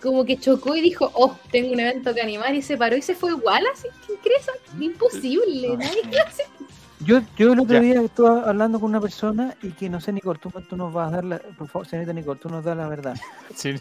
como 0.03 0.25
que 0.25 0.37
chocó 0.39 0.75
y 0.77 0.81
dijo, 0.81 1.11
oh, 1.15 1.37
tengo 1.51 1.73
un 1.73 1.81
evento 1.81 2.15
que 2.15 2.21
animar 2.23 2.55
y 2.55 2.63
se 2.63 2.77
paró 2.77 2.97
y 2.97 3.03
se 3.03 3.15
fue 3.15 3.31
igual 3.33 3.63
así. 3.73 3.89
¿Quién 4.07 4.19
cree 4.23 4.37
eso? 4.39 4.53
Imposible, 4.81 5.69
No, 5.69 5.77
nadie 5.79 6.03
no. 6.05 6.11
Yo, 7.01 7.21
yo 7.37 7.53
el 7.53 7.61
otro 7.61 7.75
Ya. 7.75 7.81
día 7.81 8.01
estuve 8.01 8.29
hablando 8.49 8.81
con 8.81 8.89
una 8.89 9.01
persona 9.03 9.55
y 9.63 9.71
que 9.73 9.91
no 9.91 10.01
sé, 10.01 10.13
Nicole, 10.13 10.39
tú, 10.41 10.51
tú 10.69 10.77
nos 10.79 10.93
vas 10.95 11.09
a 11.09 11.17
dar 11.17 11.25
la, 11.25 11.39
por 11.39 11.69
favor, 11.69 11.87
señorita 11.87 12.15
Nicole, 12.15 12.41
tú 12.41 12.49
nos 12.49 12.65
das 12.65 12.77
la 12.77 12.89
verdad. 12.89 13.15
Sí. 13.55 13.75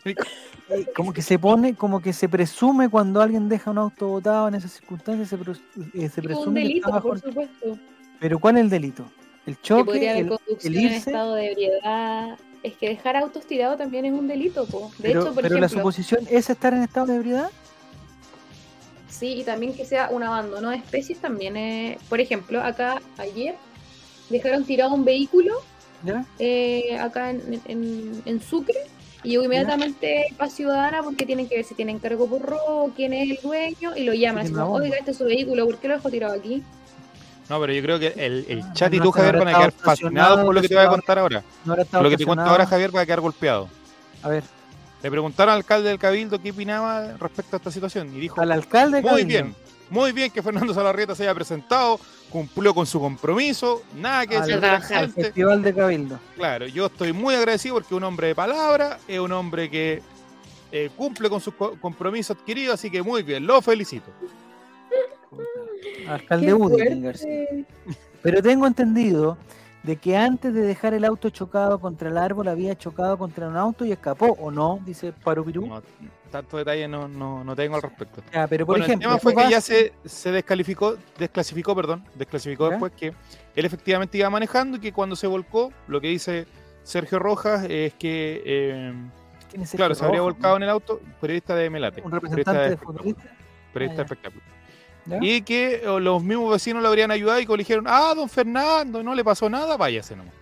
Eh, 0.69 0.85
Como 0.95 1.13
que 1.13 1.21
se 1.21 1.39
pone, 1.39 1.75
como 1.75 2.01
que 2.01 2.11
se 2.11 2.27
presume 2.27 2.89
cuando 2.89 3.21
alguien 3.21 3.47
deja 3.47 3.71
un 3.71 3.77
auto 3.77 4.07
botado 4.07 4.47
en 4.49 4.55
esas 4.55 4.71
circunstancias, 4.73 5.29
se, 5.29 5.35
eh, 5.35 6.09
se 6.09 6.19
un 6.21 6.25
presume 6.27 6.61
que 6.61 6.67
delito, 6.67 6.87
está 6.87 6.95
bajo 6.97 7.07
por 7.09 7.19
supuesto. 7.21 7.77
Pero 8.19 8.39
¿cuál 8.39 8.57
es 8.57 8.63
el 8.63 8.69
delito? 8.69 9.05
¿El 9.45 9.55
Que 9.57 9.61
choque? 9.61 10.19
el- 10.19 10.27
conducción 10.27 10.73
el 10.73 10.79
en 10.79 10.83
irse? 10.85 10.97
estado 11.11 11.35
de 11.35 11.51
ebriedad. 11.51 12.37
Es 12.65 12.75
que 12.77 12.89
dejar 12.89 13.15
autos 13.17 13.45
tirados 13.45 13.77
también 13.77 14.05
es 14.05 14.13
un 14.13 14.27
delito, 14.27 14.65
po. 14.67 14.95
De 14.97 15.09
pero 15.09 15.21
hecho, 15.21 15.33
por 15.33 15.43
pero 15.43 15.57
la 15.57 15.67
ejemplo, 15.67 15.69
suposición 15.69 16.25
es 16.29 16.49
estar 16.49 16.73
en 16.73 16.83
estado 16.83 17.07
de 17.07 17.15
ebriedad. 17.17 17.51
sí, 19.07 19.33
y 19.41 19.43
también 19.45 19.75
que 19.75 19.85
sea 19.85 20.09
un 20.09 20.23
abandono 20.23 20.69
de 20.69 20.77
especies 20.77 21.19
también 21.21 21.55
es, 21.57 22.01
por 22.09 22.19
ejemplo, 22.19 22.61
acá 22.61 23.01
ayer 23.17 23.59
dejaron 24.29 24.65
tirado 24.65 24.93
un 24.93 25.05
vehículo 25.05 25.53
¿Ya? 26.01 26.25
eh, 26.39 26.97
acá 26.99 27.31
en, 27.31 27.61
en, 27.65 28.21
en 28.25 28.41
Sucre 28.41 28.77
y 29.23 29.29
llegó 29.31 29.43
inmediatamente 29.45 30.27
para 30.37 30.51
Ciudadana 30.51 31.03
porque 31.03 31.25
tienen 31.25 31.47
que 31.49 31.55
ver 31.57 31.65
si 31.65 31.75
tienen 31.75 31.99
cargo 31.99 32.27
por 32.29 32.41
robo, 32.43 32.93
quién 32.95 33.13
es 33.13 33.31
el 33.31 33.39
dueño 33.43 33.95
y 33.95 34.03
lo 34.03 34.13
llaman. 34.13 34.45
Así 34.45 34.53
como, 34.53 34.73
oiga, 34.73 34.97
este 34.97 35.11
es 35.11 35.17
su 35.17 35.25
vehículo, 35.25 35.65
¿por 35.65 35.79
qué 35.79 35.87
lo 35.87 35.95
dejó 35.95 36.09
tirado 36.11 36.33
aquí? 36.35 36.63
No, 37.49 37.59
pero 37.59 37.73
yo 37.73 37.81
creo 37.81 37.99
que 37.99 38.07
el, 38.17 38.45
el 38.49 38.61
Ah, 38.63 38.73
chat 38.73 38.93
y 38.93 38.99
tú, 38.99 39.11
Javier, 39.11 39.37
van 39.37 39.47
a 39.49 39.57
quedar 39.57 39.71
fascinados 39.71 40.39
por 40.45 40.55
lo 40.55 40.61
que 40.61 40.67
te 40.67 40.75
voy 40.75 40.83
a 40.83 40.89
contar 40.89 41.19
ahora. 41.19 41.43
No 41.63 41.75
lo 41.75 42.09
que 42.09 42.17
te 42.17 42.25
cuento 42.25 42.43
ahora, 42.43 42.65
Javier, 42.65 42.95
va 42.95 43.01
a 43.01 43.05
quedar 43.05 43.21
golpeado. 43.21 43.69
A 44.23 44.29
ver, 44.29 44.43
Le 45.03 45.11
preguntaron 45.11 45.51
al 45.51 45.57
alcalde 45.57 45.89
del 45.89 45.99
Cabildo 45.99 46.41
qué 46.41 46.49
opinaba 46.49 47.13
respecto 47.19 47.55
a 47.55 47.57
esta 47.57 47.69
situación 47.69 48.15
y 48.15 48.19
dijo, 48.19 48.41
al 48.41 48.51
alcalde 48.51 48.97
de 48.97 49.01
muy 49.03 49.09
Cabildo, 49.11 49.27
bien, 49.27 49.55
muy 49.91 50.11
bien 50.11 50.31
que 50.31 50.41
Fernando 50.41 50.73
Salarrieta 50.73 51.13
se 51.13 51.21
haya 51.23 51.35
presentado, 51.35 51.99
cumplió 52.31 52.73
con 52.73 52.87
su 52.87 52.99
compromiso, 52.99 53.83
nada 53.95 54.25
que 54.25 54.37
al, 54.37 54.47
decir 54.47 54.95
Al 54.95 55.11
festival 55.11 55.61
de 55.61 55.75
Cabildo. 55.75 56.19
Claro, 56.35 56.65
yo 56.65 56.87
estoy 56.87 57.13
muy 57.13 57.35
agradecido 57.35 57.75
porque 57.75 57.89
es 57.93 57.97
un 57.97 58.03
hombre 58.03 58.27
de 58.29 58.35
palabra, 58.35 58.97
es 59.07 59.19
un 59.19 59.31
hombre 59.31 59.69
que 59.69 60.01
eh, 60.71 60.89
cumple 60.97 61.29
con 61.29 61.39
sus 61.39 61.53
co- 61.53 61.77
compromisos 61.79 62.35
adquiridos, 62.35 62.73
así 62.73 62.89
que 62.89 63.03
muy 63.03 63.21
bien, 63.21 63.45
lo 63.45 63.61
felicito. 63.61 64.09
Alcalde. 66.07 66.99
García. 67.01 67.45
Pero 68.21 68.41
tengo 68.41 68.65
entendido 68.67 69.37
de 69.83 69.97
que 69.97 70.17
antes 70.17 70.51
de 70.53 70.61
dejar 70.61 70.93
el 70.95 71.05
auto 71.05 71.29
chocado 71.29 71.79
contra 71.79 72.09
el 72.09 72.17
árbol 72.17 72.47
había 72.47 72.75
chocado 72.75 73.17
contra 73.19 73.47
un 73.47 73.55
auto 73.55 73.85
y 73.85 73.91
escapó, 73.91 74.35
¿o 74.39 74.49
no? 74.49 74.79
Dice 74.83 75.13
Parupirú. 75.13 75.67
No, 75.67 75.83
tanto 76.31 76.57
detalle 76.57 76.87
no, 76.87 77.07
no, 77.07 77.43
no 77.43 77.55
tengo 77.55 77.75
al 77.75 77.83
respecto. 77.83 78.23
Ya, 78.33 78.47
pero 78.47 78.65
por 78.65 78.73
Bueno, 78.73 78.85
ejemplo, 78.85 79.09
el 79.09 79.13
tema 79.13 79.19
fue 79.21 79.33
que 79.33 79.41
vas- 79.43 79.49
ya 79.51 79.61
se, 79.61 79.93
se 80.03 80.31
descalificó, 80.31 80.95
desclasificó, 81.19 81.75
perdón, 81.75 82.03
desclasificó 82.15 82.65
¿Ya? 82.65 82.71
después 82.71 82.93
que 82.93 83.13
él 83.55 83.65
efectivamente 83.65 84.17
iba 84.17 84.29
manejando 84.31 84.77
y 84.77 84.79
que 84.79 84.91
cuando 84.91 85.15
se 85.15 85.27
volcó, 85.27 85.71
lo 85.87 86.01
que 86.01 86.07
dice 86.07 86.47
Sergio 86.81 87.19
Rojas 87.19 87.65
es 87.69 87.93
que, 87.93 88.41
eh, 88.43 88.93
¿quién 89.51 89.61
es 89.61 89.71
claro, 89.71 89.93
se 89.93 90.03
habría 90.03 90.21
volcado 90.21 90.57
en 90.57 90.63
el 90.63 90.69
auto, 90.69 90.99
periodista 91.21 91.55
de 91.55 91.69
Melate, 91.69 92.01
Un 92.01 92.09
periodista 92.09 92.53
representante 92.53 92.59
de 92.59 92.65
espectáculo, 92.73 92.97
futbolista. 92.99 93.35
periodista 93.71 94.01
Ah, 94.01 94.05
de 94.05 94.13
espectáculo. 94.13 94.43
¿Ya? 95.05 95.17
Y 95.21 95.41
que 95.41 95.81
los 95.99 96.23
mismos 96.23 96.51
vecinos 96.51 96.81
lo 96.81 96.89
habrían 96.89 97.11
ayudado 97.11 97.39
y 97.39 97.45
que 97.45 97.51
le 97.53 97.57
dijeron, 97.59 97.85
ah, 97.87 98.13
don 98.15 98.27
Fernando, 98.27 99.03
no 99.03 99.13
le 99.13 99.23
pasó 99.23 99.49
nada, 99.49 99.77
váyase 99.77 100.15
nomás. 100.15 100.33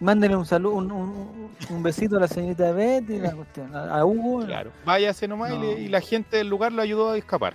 Mándele 0.00 0.34
un 0.34 0.46
saludo, 0.46 0.74
un, 0.76 0.90
un- 0.90 1.50
un 1.68 1.82
besito 1.82 2.16
a 2.16 2.20
la 2.20 2.28
señorita 2.28 2.72
Betty, 2.72 3.18
la 3.18 3.32
cuestión, 3.32 3.70
a, 3.76 4.02
Hugo. 4.04 4.46
Claro, 4.46 4.70
váyase 4.84 5.28
nomás 5.28 5.52
y, 5.52 5.54
No. 5.56 5.60
le- 5.62 5.80
y 5.80 5.88
la 5.88 6.00
gente 6.00 6.38
del 6.38 6.48
lugar 6.48 6.72
lo 6.72 6.80
ayudó 6.80 7.10
a 7.10 7.18
escapar. 7.18 7.52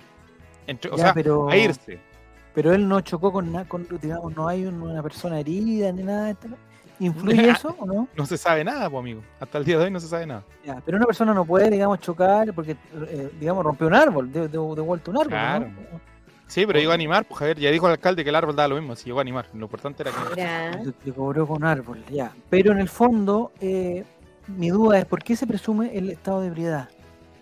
Entre- 0.68 0.90
o 0.90 0.96
sea, 0.96 1.12
pero, 1.12 1.48
a 1.48 1.56
irse. 1.56 1.98
pero 2.54 2.72
él 2.72 2.86
no 2.88 3.00
chocó 3.00 3.32
con 3.32 3.52
nada, 3.52 3.64
con, 3.66 3.86
digamos, 4.00 4.34
no 4.36 4.46
hay 4.46 4.64
un- 4.64 4.80
una 4.80 5.02
persona 5.02 5.40
herida 5.40 5.90
ni 5.90 6.04
nada 6.04 6.26
de 6.26 6.30
esto. 6.32 6.48
¿No? 6.98 7.06
¿Influye 7.06 7.48
eso 7.50 7.74
o 7.78 7.86
no? 7.86 8.08
No 8.16 8.26
se 8.26 8.36
sabe 8.36 8.64
nada, 8.64 8.88
pues, 8.90 9.00
amigo. 9.00 9.22
Hasta 9.40 9.58
el 9.58 9.64
día 9.64 9.78
de 9.78 9.84
hoy 9.84 9.90
no 9.90 10.00
se 10.00 10.08
sabe 10.08 10.26
nada. 10.26 10.42
Ya, 10.64 10.80
pero 10.84 10.96
una 10.96 11.06
persona 11.06 11.32
no 11.34 11.44
puede, 11.44 11.70
digamos, 11.70 12.00
chocar 12.00 12.52
porque, 12.54 12.72
eh, 13.08 13.30
digamos, 13.40 13.64
rompió 13.64 13.86
un 13.86 13.94
árbol, 13.94 14.32
de, 14.32 14.40
de, 14.42 14.48
de 14.48 14.58
vuelta 14.58 15.10
un 15.10 15.16
árbol. 15.18 15.28
Claro. 15.30 15.66
¿no? 15.68 16.00
Sí, 16.48 16.64
pero 16.64 16.78
llegó 16.78 16.92
a 16.92 16.94
animar, 16.94 17.24
pues 17.24 17.38
Javier, 17.40 17.58
ya 17.58 17.70
dijo 17.72 17.86
el 17.86 17.92
alcalde 17.92 18.22
que 18.22 18.30
el 18.30 18.36
árbol 18.36 18.54
daba 18.54 18.68
lo 18.68 18.76
mismo, 18.76 18.92
así 18.92 19.06
llegó 19.06 19.18
a 19.18 19.22
animar. 19.22 19.46
Lo 19.52 19.62
importante 19.64 20.02
era 20.04 20.12
que. 20.12 20.92
Le 21.04 21.12
cobró 21.12 21.46
con 21.46 21.64
árbol, 21.64 22.04
ya. 22.08 22.32
Pero 22.50 22.70
en 22.70 22.78
el 22.78 22.88
fondo, 22.88 23.50
eh, 23.60 24.04
mi 24.46 24.70
duda 24.70 24.98
es 24.98 25.04
por 25.06 25.22
qué 25.24 25.34
se 25.34 25.46
presume 25.46 25.96
el 25.98 26.10
estado 26.10 26.40
de 26.42 26.46
ebriedad 26.46 26.88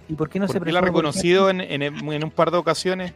y 0.09 0.15
por 0.15 0.31
qué 0.31 0.39
no 0.39 0.47
se 0.49 0.55
porque 0.55 0.71
él 0.71 0.77
ha 0.77 0.81
presume. 0.81 0.99
reconocido 1.01 1.51
en, 1.51 1.61
en, 1.61 1.83
en 1.83 2.25
un 2.25 2.31
par 2.31 2.51
de 2.51 2.57
ocasiones 2.57 3.13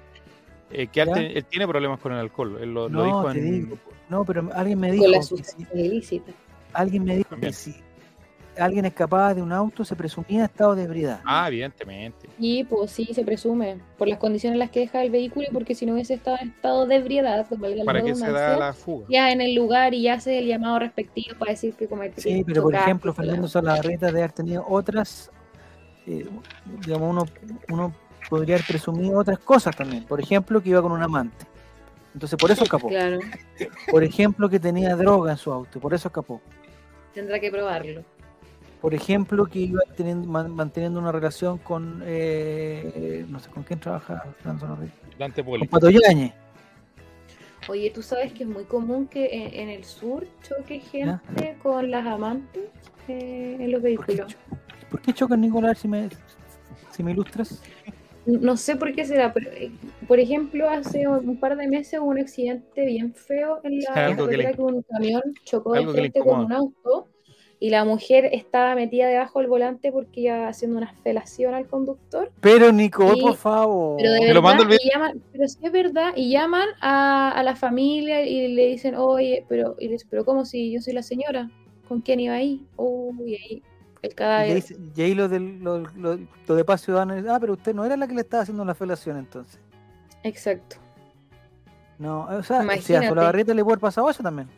eh, 0.71 0.87
que 0.89 1.01
él, 1.03 1.09
¿Ya? 1.09 1.21
él 1.21 1.45
tiene 1.47 1.67
problemas 1.67 1.99
con 2.01 2.13
el 2.13 2.19
alcohol. 2.19 2.59
Él 2.61 2.73
lo, 2.75 2.89
lo 2.89 2.99
No, 3.01 3.05
dijo 3.05 3.33
te 3.33 3.39
en. 3.39 3.65
digo. 3.65 3.79
No, 4.09 4.25
pero 4.25 4.49
alguien 4.55 4.79
me 4.81 4.91
dijo 4.93 5.05
con 5.05 5.13
la 5.13 5.19
que 5.19 5.23
si- 5.25 5.29
sustancia 5.37 5.67
ilícita. 5.75 6.33
alguien 6.73 7.05
me 7.05 7.17
dijo 7.17 7.37
que 7.37 7.53
si 7.53 7.75
alguien 8.59 8.85
escapaba 8.87 9.35
de 9.35 9.41
un 9.43 9.53
auto, 9.53 9.85
se 9.85 9.95
presumía 9.95 10.45
estado 10.47 10.75
de 10.75 10.83
ebriedad. 10.83 11.21
Ah, 11.25 11.47
evidentemente. 11.47 12.29
Y 12.41 12.65
pues 12.65 12.91
sí, 12.91 13.07
se 13.13 13.23
presume, 13.25 13.79
por 13.97 14.09
las 14.09 14.19
condiciones 14.19 14.55
en 14.55 14.59
las 14.59 14.71
que 14.71 14.81
deja 14.81 15.03
el 15.05 15.11
vehículo 15.11 15.47
y 15.49 15.53
porque 15.53 15.77
si 15.77 15.87
no 15.87 15.93
hubiese 15.93 16.15
estado 16.15 16.39
en 16.41 16.49
estado 16.49 16.85
de 16.87 16.97
ebriedad, 16.97 17.47
valga 17.57 17.77
la 17.77 17.85
¿Para 17.85 18.03
qué 18.03 18.15
se 18.17 18.33
da 18.33 18.57
la 18.59 18.73
fuga? 18.73 19.07
ya 19.09 19.31
en 19.31 19.41
el 19.43 19.55
lugar 19.55 19.95
y 19.95 20.09
hace 20.09 20.39
el 20.41 20.47
llamado 20.49 20.81
respectivo 20.81 21.39
para 21.39 21.53
decir 21.53 21.75
que 21.75 21.87
cometió. 21.87 22.21
Sí, 22.21 22.43
pero 22.45 22.63
por 22.63 22.75
ejemplo, 22.75 23.15
Fernando 23.15 23.47
Solabarrieta 23.47 24.07
debe 24.07 24.19
haber 24.21 24.33
tenido 24.33 24.65
otras, 24.69 25.31
eh, 26.07 26.27
digamos, 26.85 27.11
uno, 27.11 27.25
uno 27.71 27.95
podría 28.29 28.57
haber 28.57 28.67
presumido 28.67 29.19
otras 29.19 29.39
cosas 29.39 29.75
también. 29.77 30.05
Por 30.05 30.21
ejemplo, 30.21 30.61
que 30.63 30.71
iba 30.71 30.83
con 30.83 30.93
un 30.93 31.03
amante. 31.03 31.47
Entonces, 32.15 32.39
por 32.39 32.51
eso 32.51 32.65
escapó. 32.65 32.89
Claro, 32.89 33.19
Por 33.91 34.03
ejemplo, 34.05 34.49
que 34.49 34.59
tenía 34.61 34.95
droga 34.97 35.33
en 35.33 35.39
su 35.39 35.53
auto, 35.53 35.81
por 35.81 35.95
eso 35.95 36.09
escapó. 36.09 36.41
tendrá 37.15 37.39
que 37.41 37.51
probarlo. 37.51 38.03
Por 38.81 38.95
ejemplo, 38.95 39.45
que 39.47 39.59
iba 39.59 39.81
teniendo, 39.97 40.29
man- 40.29 40.55
manteniendo 40.55 41.01
una 41.01 41.11
relación 41.11 41.59
con, 41.59 42.01
eh, 42.05 43.25
no 43.29 43.41
sé 43.41 43.51
con 43.51 43.65
quién 43.65 43.81
trabaja. 43.81 44.25
Dante 45.19 45.43
Con 45.43 45.51
Poli. 45.53 45.67
Pato. 45.67 45.89
Oye, 47.69 47.91
tú 47.91 48.03
sabes 48.03 48.33
que 48.33 48.45
es 48.45 48.49
muy 48.49 48.65
común 48.65 49.09
que 49.09 49.27
en, 49.27 49.53
en 49.63 49.69
el 49.69 49.85
sur 49.85 50.27
choque 50.43 50.79
gente 50.81 51.57
con 51.63 51.91
las 51.91 52.07
amantes 52.07 52.63
eh, 53.09 53.57
en 53.59 53.73
los 53.73 53.81
¿Por 53.83 53.91
qué, 53.91 53.97
vehículos. 54.15 54.27
cho- 54.33 54.39
¿Por 54.91 55.01
qué 55.03 55.13
chocan, 55.13 55.41
Nicolás, 55.41 55.77
si 55.79 55.89
me, 55.89 56.09
si 56.93 57.03
me 57.03 57.11
ilustras? 57.13 57.61
No 58.29 58.59
sé 58.59 58.77
por 58.77 58.95
qué 58.95 59.07
será, 59.07 59.33
pero 59.33 59.51
eh, 59.53 59.71
por 60.07 60.21
ejemplo, 60.21 60.69
hace 60.69 61.09
un 61.09 61.39
par 61.41 61.57
de 61.57 61.67
meses 61.67 61.99
hubo 61.99 62.09
un 62.11 62.19
accidente 62.19 62.85
bien 62.85 63.15
feo 63.15 63.61
en 63.65 63.81
la 63.81 64.05
Algo 64.07 64.29
que 64.29 64.37
le- 64.37 64.45
carretera 64.45 64.53
que 64.57 64.63
un 64.63 64.83
camión 64.83 65.23
chocó 65.45 65.73
de 65.73 65.87
frente 65.89 66.21
con 66.21 66.45
un 66.45 66.53
auto 66.53 67.09
y 67.59 67.71
la 67.71 67.87
mujer 67.87 68.27
estaba 68.33 68.75
metida 68.75 69.09
debajo 69.09 69.39
del 69.39 69.49
volante 69.49 69.91
porque 69.91 70.21
iba 70.21 70.47
haciendo 70.47 70.77
una 70.77 70.93
felación 71.03 71.55
al 71.55 71.67
conductor. 71.67 72.31
Pero, 72.41 72.71
Nico, 72.71 73.07
por 73.19 73.35
favor. 73.37 73.97
Pero 73.97 74.13
de 74.13 74.19
lo 74.21 74.27
verdad, 74.27 74.43
mando 74.43 74.63
el 74.65 74.79
y 74.81 74.91
llaman, 74.93 75.23
pero 75.33 75.49
sí 75.49 75.59
es 75.63 75.73
verdad, 75.73 76.13
y 76.15 76.31
llaman 76.31 76.69
a, 76.83 77.33
a 77.33 77.43
la 77.43 77.57
familia 77.57 78.25
y 78.27 78.49
le 78.55 78.67
dicen, 78.67 78.95
oye, 78.95 79.45
pero, 79.49 79.75
y 79.79 79.87
le 79.87 79.93
dicen, 79.93 80.09
pero 80.11 80.25
¿cómo 80.27 80.45
si 80.45 80.71
yo 80.71 80.81
soy 80.83 80.93
la 80.93 81.03
señora? 81.03 81.51
¿Con 81.89 82.03
quién 82.03 82.21
iba 82.21 82.35
ahí? 82.35 82.61
Uy, 82.77 83.37
ahí 83.37 83.63
el 84.03 84.11
Y, 84.13 84.15
cadáver. 84.15 84.65
ahí 84.97 85.15
lo, 85.15 85.29
del, 85.29 85.59
lo, 85.63 85.79
lo- 85.79 86.19
lo 86.47 86.55
de 86.55 86.65
paz 86.65 86.83
ciudadano 86.83 87.15
es, 87.15 87.27
ah, 87.27 87.39
pero 87.41 87.55
usted 87.55 87.75
no 87.75 87.85
era 87.85 87.97
la 87.97 88.07
que 88.07 88.15
le 88.15 88.21
estaba 88.23 88.43
haciendo 88.43 88.65
la 88.65 88.75
felación 88.75 89.17
entonces. 89.19 89.61
Exacto, 90.25 90.77
No, 91.99 92.23
o 92.27 92.43
sea, 92.43 92.59
si 92.59 92.63
a 92.63 92.63
Imagínate. 92.75 93.09
Solabarrieta 93.09 93.55
le 93.55 93.65
puede 93.65 93.79
pasado 93.79 94.09
eso 94.11 94.23
también. 94.23 94.49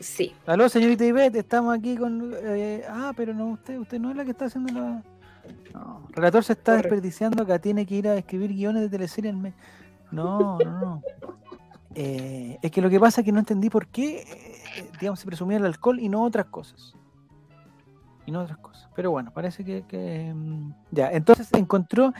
sí. 0.00 0.34
Aló, 0.46 0.68
señorita 0.68 1.04
Ivette, 1.04 1.36
estamos 1.36 1.76
aquí 1.76 1.96
con... 1.96 2.34
eh, 2.42 2.84
ah, 2.88 3.12
pero 3.16 3.34
no, 3.34 3.48
usted 3.52 3.78
usted 3.78 3.98
no 3.98 4.10
es 4.10 4.16
la 4.16 4.24
que 4.24 4.30
está 4.32 4.46
haciendo 4.46 4.72
la... 4.72 5.02
No, 5.72 6.04
el 6.08 6.14
relator 6.14 6.44
se 6.44 6.52
está 6.52 6.76
desperdiciando, 6.76 7.42
acá 7.42 7.58
tiene 7.58 7.86
que 7.86 7.94
ir 7.94 8.08
a 8.08 8.16
escribir 8.16 8.50
guiones 8.52 8.82
de 8.82 8.88
teleserie 8.90 9.30
al 9.30 9.36
mes. 9.38 9.54
No, 10.10 10.58
no, 10.58 10.80
no. 10.80 11.02
Eh, 11.94 12.58
es 12.62 12.70
que 12.70 12.82
lo 12.82 12.90
que 12.90 13.00
pasa 13.00 13.22
es 13.22 13.24
que 13.24 13.32
no 13.32 13.38
entendí 13.38 13.70
por 13.70 13.86
qué, 13.86 14.20
eh, 14.20 14.90
digamos, 15.00 15.20
se 15.20 15.26
presumía 15.26 15.56
el 15.56 15.64
alcohol 15.64 15.98
y 16.00 16.08
no 16.08 16.22
otras 16.22 16.46
cosas. 16.46 16.94
Y 18.28 18.30
no 18.30 18.40
otras 18.42 18.58
cosas. 18.58 18.90
Pero 18.94 19.10
bueno, 19.10 19.32
parece 19.32 19.64
que... 19.64 19.86
que, 19.88 20.34
mm, 20.34 20.74
ya, 20.90 21.10
entonces 21.12 21.48
encontró... 21.54 22.12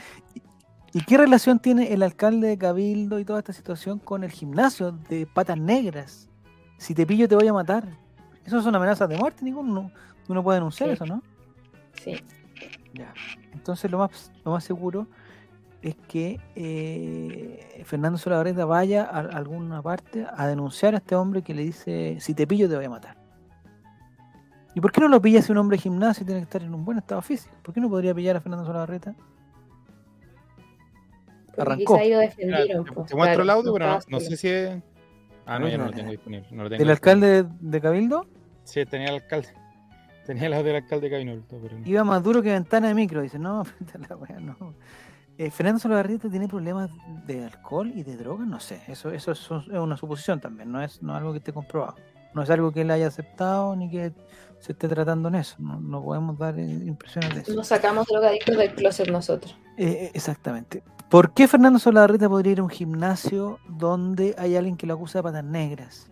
¿Y 0.94 1.02
qué 1.04 1.18
relación 1.18 1.58
tiene 1.58 1.92
el 1.92 2.02
alcalde 2.02 2.48
de 2.48 2.56
Cabildo 2.56 3.18
y 3.18 3.26
toda 3.26 3.40
esta 3.40 3.52
situación 3.52 3.98
con 3.98 4.24
el 4.24 4.30
gimnasio 4.30 4.92
de 4.92 5.26
patas 5.26 5.58
negras? 5.58 6.30
Si 6.78 6.94
te 6.94 7.06
pillo 7.06 7.28
te 7.28 7.34
voy 7.34 7.46
a 7.46 7.52
matar. 7.52 7.86
Eso 8.42 8.62
son 8.62 8.74
amenazas 8.74 9.06
de 9.06 9.18
muerte, 9.18 9.44
ninguno 9.44 9.92
uno 10.28 10.42
puede 10.42 10.56
denunciar 10.56 10.88
Sí. 10.88 10.94
eso, 10.94 11.04
¿no? 11.04 11.22
Sí. 12.02 12.16
Ya. 12.94 13.12
Entonces 13.52 13.90
lo 13.90 13.98
más, 13.98 14.32
lo 14.46 14.52
más 14.52 14.64
seguro 14.64 15.08
es 15.82 15.94
que 16.08 16.40
eh, 16.56 17.82
Fernando 17.84 18.16
Solabarrieta 18.16 18.64
vaya 18.64 19.04
a, 19.04 19.18
a 19.18 19.20
alguna 19.20 19.82
parte 19.82 20.26
a 20.26 20.46
denunciar 20.46 20.94
a 20.94 20.98
este 20.98 21.14
hombre 21.16 21.42
que 21.42 21.52
le 21.52 21.64
dice, 21.64 22.16
si 22.18 22.32
te 22.32 22.46
pillo 22.46 22.66
te 22.66 22.76
voy 22.76 22.86
a 22.86 22.90
matar. 22.90 23.17
¿Y 24.74 24.80
por 24.80 24.92
qué 24.92 25.00
no 25.00 25.08
lo 25.08 25.20
pilla 25.20 25.42
si 25.42 25.50
un 25.52 25.58
hombre 25.58 25.76
de 25.76 25.82
gimnasio 25.82 26.24
tiene 26.24 26.40
que 26.40 26.44
estar 26.44 26.62
en 26.62 26.74
un 26.74 26.84
buen 26.84 26.98
estado 26.98 27.22
físico? 27.22 27.54
¿Por 27.62 27.74
qué 27.74 27.80
no 27.80 27.88
podría 27.88 28.14
pillar 28.14 28.36
a 28.36 28.40
Fernando 28.40 28.66
Solabarrieta? 28.66 29.14
Porque 31.46 31.62
Arrancó. 31.62 31.98
Mira, 31.98 32.18
defendieron. 32.20 32.84
te, 32.84 32.90
te 32.90 32.94
muestro 32.94 33.16
claro, 33.16 33.42
el 33.42 33.50
audio, 33.50 33.72
pero 33.72 33.86
no, 33.86 33.98
no 34.08 34.20
sé 34.20 34.36
si 34.36 34.48
es. 34.48 34.82
Ah, 35.46 35.58
no, 35.58 35.66
Ay, 35.66 35.72
ya 35.72 35.78
no 35.78 35.84
no, 35.84 35.90
lo 35.90 35.96
tengo 35.96 36.06
no. 36.06 36.12
disponible. 36.12 36.48
No 36.50 36.62
lo 36.64 36.68
tengo 36.68 36.78
¿Del 36.78 36.90
alcalde 36.90 37.46
de, 37.60 37.80
Cabildo? 37.80 38.26
Sí, 38.64 38.84
tenía 38.84 39.08
el 39.08 39.14
alcalde. 39.16 39.48
Tenía 40.26 40.46
el 40.48 40.52
audio 40.52 40.66
del 40.66 40.82
alcalde 40.82 41.08
de 41.08 41.10
Cabildo, 41.10 41.42
pero 41.48 41.78
no. 41.78 41.88
Iba 41.88 42.04
más 42.04 42.22
duro 42.22 42.42
que 42.42 42.52
ventana 42.52 42.88
de 42.88 42.94
micro. 42.94 43.22
Dice, 43.22 43.38
no, 43.38 43.64
la 44.08 44.16
wea, 44.16 44.38
no. 44.38 44.74
Eh, 45.38 45.50
Fernando 45.50 45.78
Solabarrieta 45.78 46.28
tiene 46.28 46.48
problemas 46.48 46.90
de 47.26 47.44
alcohol 47.44 47.90
y 47.94 48.02
de 48.02 48.16
drogas, 48.16 48.46
no 48.46 48.60
sé. 48.60 48.82
Eso, 48.88 49.10
eso 49.10 49.32
es, 49.32 49.40
es 49.40 49.78
una 49.78 49.96
suposición 49.96 50.38
también, 50.38 50.70
no 50.70 50.82
es, 50.82 51.02
no 51.02 51.12
es 51.12 51.18
algo 51.18 51.32
que 51.32 51.38
esté 51.38 51.52
comprobado. 51.52 51.94
No 52.34 52.42
es 52.42 52.50
algo 52.50 52.72
que 52.72 52.82
él 52.82 52.90
haya 52.90 53.06
aceptado 53.08 53.74
ni 53.76 53.90
que 53.90 54.12
se 54.60 54.72
esté 54.72 54.88
tratando 54.88 55.28
en 55.28 55.36
eso. 55.36 55.56
No, 55.58 55.80
no 55.80 56.02
podemos 56.02 56.38
dar 56.38 56.58
eh, 56.58 56.62
impresiones 56.62 57.34
de 57.34 57.40
eso. 57.42 57.54
Nos 57.54 57.68
sacamos 57.68 58.06
drogadictos 58.06 58.56
del 58.56 58.74
closet 58.74 59.08
nosotros. 59.10 59.56
Eh, 59.76 60.10
exactamente. 60.14 60.82
¿Por 61.08 61.32
qué 61.32 61.48
Fernando 61.48 61.78
Solabarrieta 61.78 62.28
podría 62.28 62.52
ir 62.52 62.60
a 62.60 62.62
un 62.64 62.68
gimnasio 62.68 63.58
donde 63.68 64.34
hay 64.36 64.56
alguien 64.56 64.76
que 64.76 64.86
lo 64.86 64.94
acusa 64.94 65.20
de 65.20 65.22
patas 65.22 65.44
negras? 65.44 66.10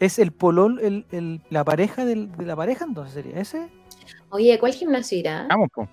¿Es 0.00 0.18
el 0.18 0.32
polol, 0.32 0.80
el, 0.80 1.06
el- 1.10 1.42
la 1.50 1.64
pareja 1.64 2.04
del- 2.04 2.32
de 2.32 2.46
la 2.46 2.56
pareja 2.56 2.84
entonces 2.84 3.14
sería 3.14 3.40
ese? 3.40 3.70
Oye, 4.30 4.54
¿a 4.54 4.58
cuál 4.60 4.72
gimnasio 4.72 5.18
irá? 5.18 5.46
Vamos, 5.48 5.68
po. 5.72 5.88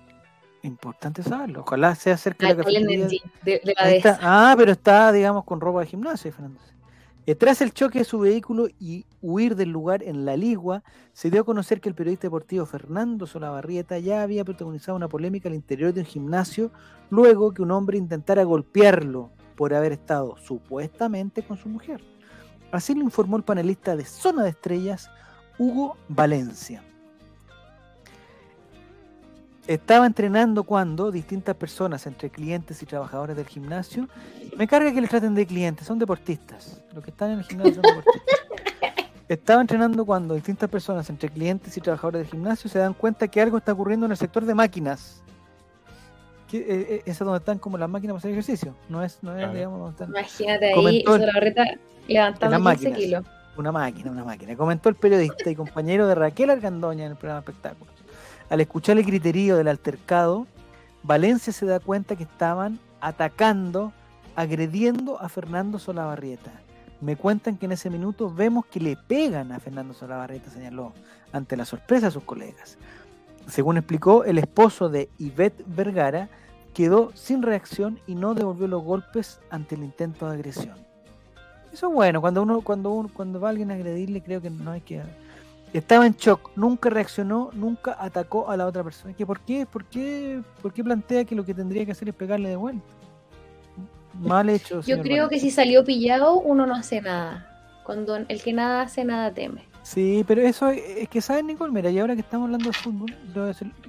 Importante 0.62 1.22
saberlo. 1.22 1.60
Ojalá 1.66 1.94
sea 1.94 2.16
cerca 2.16 2.46
de 2.46 2.54
la 2.54 2.62
cafetería. 2.64 3.08
De, 3.44 3.60
la. 4.04 4.18
Ah, 4.22 4.54
pero 4.56 4.72
está, 4.72 5.10
digamos, 5.12 5.44
con 5.44 5.60
ropa 5.60 5.80
de 5.80 5.86
gimnasio, 5.86 6.32
Fernando. 6.32 6.60
Eh, 7.24 7.36
tras 7.36 7.62
el 7.62 7.72
choque 7.72 8.00
de 8.00 8.04
su 8.04 8.18
vehículo 8.18 8.66
y 8.80 9.06
huir 9.20 9.54
del 9.54 9.70
lugar 9.70 10.02
en 10.02 10.24
La 10.24 10.36
Ligua, 10.36 10.82
se 11.12 11.30
dio 11.30 11.42
a 11.42 11.44
conocer 11.44 11.80
que 11.80 11.88
el 11.88 11.94
periodista 11.94 12.26
deportivo 12.26 12.66
Fernando 12.66 13.26
Solabarrieta 13.26 13.98
ya 14.00 14.22
había 14.22 14.44
protagonizado 14.44 14.96
una 14.96 15.08
polémica 15.08 15.48
al 15.48 15.54
interior 15.54 15.92
de 15.92 16.00
un 16.00 16.06
gimnasio 16.06 16.72
luego 17.10 17.54
que 17.54 17.62
un 17.62 17.70
hombre 17.70 17.96
intentara 17.96 18.42
golpearlo 18.42 19.30
por 19.54 19.72
haber 19.72 19.92
estado 19.92 20.36
supuestamente 20.36 21.44
con 21.44 21.56
su 21.56 21.68
mujer. 21.68 22.02
Así 22.72 22.94
lo 22.94 23.02
informó 23.02 23.36
el 23.36 23.44
panelista 23.44 23.94
de 23.94 24.04
Zona 24.04 24.42
de 24.42 24.50
Estrellas, 24.50 25.08
Hugo 25.58 25.96
Valencia. 26.08 26.82
Estaba 29.66 30.06
entrenando 30.06 30.64
cuando 30.64 31.12
distintas 31.12 31.54
personas, 31.54 32.06
entre 32.06 32.30
clientes 32.30 32.82
y 32.82 32.86
trabajadores 32.86 33.36
del 33.36 33.46
gimnasio, 33.46 34.08
me 34.56 34.66
carga 34.66 34.92
que 34.92 35.00
les 35.00 35.08
traten 35.08 35.34
de 35.34 35.46
clientes, 35.46 35.86
son 35.86 35.98
deportistas. 36.00 36.82
Los 36.92 37.04
que 37.04 37.10
están 37.10 37.30
en 37.30 37.38
el 37.38 37.44
gimnasio 37.44 37.74
son 37.74 37.82
deportistas. 37.82 38.22
Estaba 39.28 39.60
entrenando 39.60 40.04
cuando 40.04 40.34
distintas 40.34 40.68
personas, 40.68 41.08
entre 41.08 41.28
clientes 41.30 41.74
y 41.76 41.80
trabajadores 41.80 42.22
del 42.22 42.30
gimnasio, 42.30 42.68
se 42.68 42.78
dan 42.80 42.92
cuenta 42.92 43.28
que 43.28 43.40
algo 43.40 43.56
está 43.56 43.72
ocurriendo 43.72 44.04
en 44.06 44.12
el 44.12 44.18
sector 44.18 44.44
de 44.44 44.54
máquinas. 44.54 45.22
Que, 46.48 46.58
eh, 46.58 46.64
eh, 46.68 47.02
esa 47.06 47.10
es 47.12 47.18
donde 47.20 47.38
están 47.38 47.58
como 47.58 47.78
las 47.78 47.88
máquinas 47.88 48.12
para 48.14 48.18
hacer 48.18 48.32
ejercicio. 48.32 48.74
No 48.90 49.02
es, 49.02 49.20
no 49.22 49.30
es 49.30 49.38
Claro. 49.38 49.54
digamos, 49.54 49.78
donde 49.78 49.92
están 49.92 50.08
Imagínate 50.10 50.74
ahí, 50.74 50.96
el- 50.98 51.04
Solabarrieta 51.04 51.64
levantando 52.08 52.56
En 52.56 52.64
las 52.64 52.74
15 52.78 52.90
máquinas. 52.90 52.98
kilos. 52.98 53.24
Una 53.56 53.72
máquina, 53.72 54.10
una 54.10 54.24
máquina. 54.24 54.56
Comentó 54.56 54.88
el 54.90 54.96
periodista 54.96 55.48
y 55.50 55.54
compañero 55.54 56.06
de 56.08 56.14
Raquel 56.14 56.50
Argandoña 56.50 57.04
en 57.06 57.12
el 57.12 57.16
programa 57.16 57.40
Espectáculos. 57.40 57.91
Al 58.52 58.60
escuchar 58.60 58.98
el 58.98 59.06
griterío 59.06 59.56
del 59.56 59.66
altercado, 59.66 60.46
Valencia 61.02 61.54
se 61.54 61.64
da 61.64 61.80
cuenta 61.80 62.16
que 62.16 62.24
estaban 62.24 62.78
atacando, 63.00 63.94
agrediendo 64.36 65.18
a 65.18 65.30
Fernando 65.30 65.78
Solabarrieta. 65.78 66.52
Me 67.00 67.16
cuentan 67.16 67.56
que 67.56 67.64
en 67.64 67.72
ese 67.72 67.88
minuto 67.88 68.30
vemos 68.30 68.66
que 68.66 68.78
le 68.78 68.94
pegan 68.94 69.52
a 69.52 69.58
Fernando 69.58 69.94
Solabarrieta, 69.94 70.50
señaló, 70.50 70.92
ante 71.32 71.56
la 71.56 71.64
sorpresa 71.64 72.08
de 72.08 72.12
sus 72.12 72.24
colegas. 72.24 72.76
Según 73.46 73.78
explicó, 73.78 74.22
el 74.24 74.36
esposo 74.36 74.90
de 74.90 75.08
Ivette 75.16 75.64
Vergara 75.66 76.28
quedó 76.74 77.10
sin 77.14 77.40
reacción 77.40 78.00
y 78.06 78.16
no 78.16 78.34
devolvió 78.34 78.68
los 78.68 78.84
golpes 78.84 79.40
ante 79.48 79.76
el 79.76 79.82
intento 79.82 80.26
de 80.26 80.34
agresión. 80.34 80.76
Eso 81.72 81.88
es 81.88 81.94
bueno, 81.94 82.20
cuando 82.20 82.42
uno, 82.42 82.60
cuando 82.60 82.90
uno, 82.90 83.10
cuando 83.14 83.40
va 83.40 83.48
alguien 83.48 83.70
a 83.70 83.74
agredirle, 83.76 84.20
creo 84.20 84.42
que 84.42 84.50
no 84.50 84.72
hay 84.72 84.82
que. 84.82 85.00
Estaba 85.72 86.06
en 86.06 86.14
shock, 86.14 86.50
nunca 86.54 86.90
reaccionó, 86.90 87.50
nunca 87.54 87.96
atacó 87.98 88.50
a 88.50 88.56
la 88.56 88.66
otra 88.66 88.84
persona. 88.84 89.14
¿Que 89.14 89.24
¿Por 89.24 89.40
qué? 89.40 89.64
¿Por 89.64 89.86
qué? 89.86 90.42
¿Por 90.60 90.72
qué 90.72 90.84
plantea 90.84 91.24
que 91.24 91.34
lo 91.34 91.46
que 91.46 91.54
tendría 91.54 91.86
que 91.86 91.92
hacer 91.92 92.08
es 92.10 92.14
pegarle 92.14 92.50
de 92.50 92.56
vuelta? 92.56 92.84
Mal 94.20 94.48
hecho. 94.50 94.82
Yo 94.82 95.00
creo 95.00 95.30
que 95.30 95.40
si 95.40 95.50
salió 95.50 95.82
pillado, 95.82 96.38
uno 96.38 96.66
no 96.66 96.74
hace 96.74 97.00
nada. 97.00 97.48
Cuando 97.84 98.16
el 98.16 98.42
que 98.42 98.52
nada 98.52 98.82
hace, 98.82 99.04
nada 99.04 99.32
teme. 99.32 99.64
Sí, 99.82 100.24
pero 100.28 100.42
eso 100.42 100.68
es, 100.68 101.08
que, 101.08 101.20
¿sabes, 101.20 101.44
Nicole? 101.44 101.72
Mira, 101.72 101.90
y 101.90 101.98
ahora 101.98 102.14
que 102.14 102.20
estamos 102.20 102.46
hablando 102.46 102.68
de 102.68 102.72
fútbol, 102.74 103.14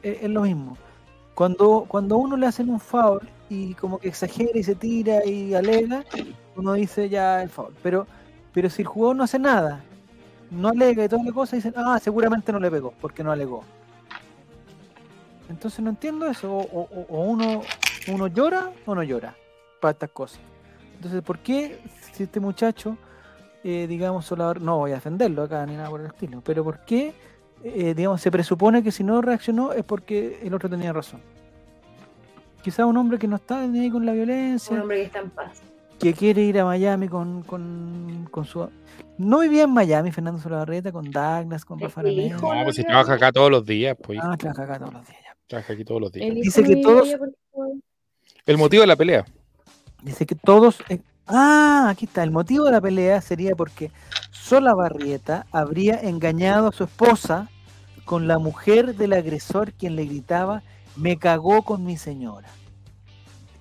es 0.01 0.30
lo 0.30 0.41
mismo. 0.41 0.77
Cuando, 1.35 1.85
cuando 1.88 2.15
a 2.15 2.18
uno 2.18 2.38
le 2.38 2.47
hacen 2.47 2.69
un 2.69 2.80
foul 2.80 3.22
y 3.49 3.73
como 3.76 3.99
que 3.99 4.07
exagera 4.07 4.57
y 4.57 4.64
se 4.64 4.76
tira 4.76 5.26
y 5.26 5.53
alega, 5.53 6.03
uno 6.55 6.73
dice 6.73 7.10
ya 7.10 7.43
el 7.43 7.49
foul. 7.49 7.73
Pero, 7.84 8.07
pero 8.53 8.69
si 8.69 8.84
el 8.84 8.88
jugador 8.88 9.18
no 9.18 9.23
hace 9.23 9.38
nada, 9.38 9.84
no 10.54 10.70
alega 10.70 11.04
y 11.06 11.10
toda 11.10 11.24
la 11.24 11.32
cosa, 11.32 11.56
dicen, 11.56 11.74
ah, 11.76 12.00
seguramente 12.02 12.52
no 12.52 12.60
le 12.60 12.70
pegó, 12.72 12.94
porque 13.02 13.24
no 13.24 13.32
alegó. 13.32 13.64
Entonces 15.50 15.80
no 15.82 15.90
entiendo 15.90 16.26
eso. 16.28 16.52
O, 16.56 16.88
o- 17.10 17.24
uno, 17.24 17.62
uno 18.08 18.28
llora 18.28 18.72
o 18.86 18.96
no 18.96 19.04
llora 19.04 19.36
para 19.82 19.92
estas 19.92 20.10
cosas. 20.12 20.40
Entonces, 20.96 21.22
¿por 21.22 21.40
qué 21.40 21.80
si 22.14 22.24
este 22.24 22.40
muchacho, 22.40 22.98
eh, 23.64 23.86
digamos, 23.88 24.26
Solar- 24.26 24.62
no 24.62 24.78
voy 24.78 24.92
a 24.92 24.96
defenderlo 24.96 25.44
acá 25.44 25.66
ni 25.66 25.76
nada 25.76 25.90
por 25.90 26.00
el 26.02 26.08
estilo, 26.08 26.42
pero 26.42 26.64
¿por 26.64 26.80
qué, 26.86 27.14
eh, 27.64 27.94
digamos, 27.94 28.22
se 28.22 28.32
presupone 28.32 28.82
que 28.84 28.92
si 28.92 29.04
no 29.04 29.22
reaccionó 29.22 29.74
es 29.74 29.84
porque 29.84 30.40
el 30.44 30.54
otro 30.54 30.70
tenía 30.70 30.94
razón? 30.94 31.22
Quizás 32.62 32.86
un 32.86 32.96
hombre 32.96 33.20
que 33.20 33.28
no 33.28 33.36
está 33.36 33.68
ni 33.68 33.80
ahí 33.82 33.92
con 33.92 34.06
la 34.06 34.14
violencia, 34.14 34.74
Un 34.74 34.82
hombre 34.84 34.98
que 35.00 35.04
está 35.04 35.20
en 35.20 35.30
paz. 35.32 35.62
Que 36.04 36.14
quiere 36.14 36.42
ir 36.44 36.60
a 36.60 36.66
Miami 36.66 37.08
con, 37.08 37.44
con, 37.44 38.28
con 38.30 38.46
su... 38.46 38.70
No 39.18 39.40
vivía 39.40 39.64
en 39.64 39.72
Miami 39.72 40.12
Fernando 40.12 40.42
Solabarrieta 40.42 40.92
con 40.92 41.10
Douglas, 41.10 41.66
con 41.66 41.80
El 41.80 41.86
Rafa 41.86 42.08
hijo. 42.08 42.54
No, 42.54 42.64
pues 42.64 42.76
si 42.76 42.84
trabaja 42.84 43.14
acá 43.14 43.32
todos 43.32 43.50
los 43.52 43.66
días, 43.66 43.96
pues. 44.02 44.20
Ah, 44.22 44.36
trabaja 44.38 44.64
acá 44.64 44.80
todos 44.80 44.94
los 44.94 45.08
días. 45.08 45.20
ya. 45.24 45.38
Trabaja 45.48 45.74
aquí 45.74 45.86
todos 45.86 46.02
los 46.02 46.12
días. 46.12 46.36
Dice 46.36 46.64
que 46.64 46.76
todos- 46.78 47.10
El 48.46 48.58
motivo 48.58 48.82
de 48.82 48.88
la 48.88 48.96
pelea. 48.96 49.26
Dice 50.02 50.26
que 50.26 50.36
todos. 50.36 50.80
eh, 50.90 51.00
ah, 51.28 51.88
aquí 51.90 52.06
está. 52.06 52.24
El 52.24 52.32
motivo 52.32 52.66
de 52.66 52.72
la 52.72 52.82
pelea 52.82 53.22
sería 53.22 53.56
porque 53.56 53.92
Solabarrieta 54.32 55.46
habría 55.52 56.00
engañado 56.02 56.68
a 56.68 56.72
su 56.72 56.84
esposa 56.84 57.50
con 58.06 58.28
la 58.28 58.40
mujer 58.40 58.96
del 58.96 59.14
agresor, 59.14 59.72
quien 59.74 59.96
le 59.96 60.06
gritaba: 60.06 60.64
Me 60.96 61.18
cagó 61.18 61.62
con 61.62 61.86
mi 61.86 61.98
señora. 61.98 62.50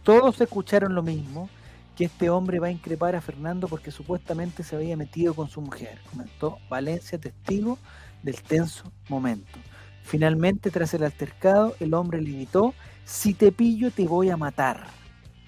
Todos 0.03 0.41
escucharon 0.41 0.95
lo 0.95 1.03
mismo: 1.03 1.49
que 1.97 2.05
este 2.05 2.31
hombre 2.31 2.59
va 2.59 2.69
a 2.69 2.71
increpar 2.71 3.15
a 3.15 3.21
Fernando 3.21 3.69
porque 3.69 3.91
supuestamente 3.91 4.63
se 4.63 4.77
había 4.77 4.97
metido 4.97 5.35
con 5.35 5.49
su 5.49 5.61
mujer, 5.61 5.99
comentó 6.11 6.59
Valencia, 6.69 7.19
testigo 7.19 7.79
del 8.23 8.41
tenso 8.43 8.91
momento. 9.09 9.59
Finalmente, 10.03 10.71
tras 10.71 10.95
el 10.95 11.05
altercado, 11.05 11.75
el 11.81 11.95
hombre 11.95 12.21
le 12.21 12.33
gritó: 12.33 12.75
Si 13.05 13.35
te 13.35 13.53
pillo, 13.53 13.91
te 13.91 14.07
voy 14.07 14.31
a 14.31 14.37
matar 14.37 14.87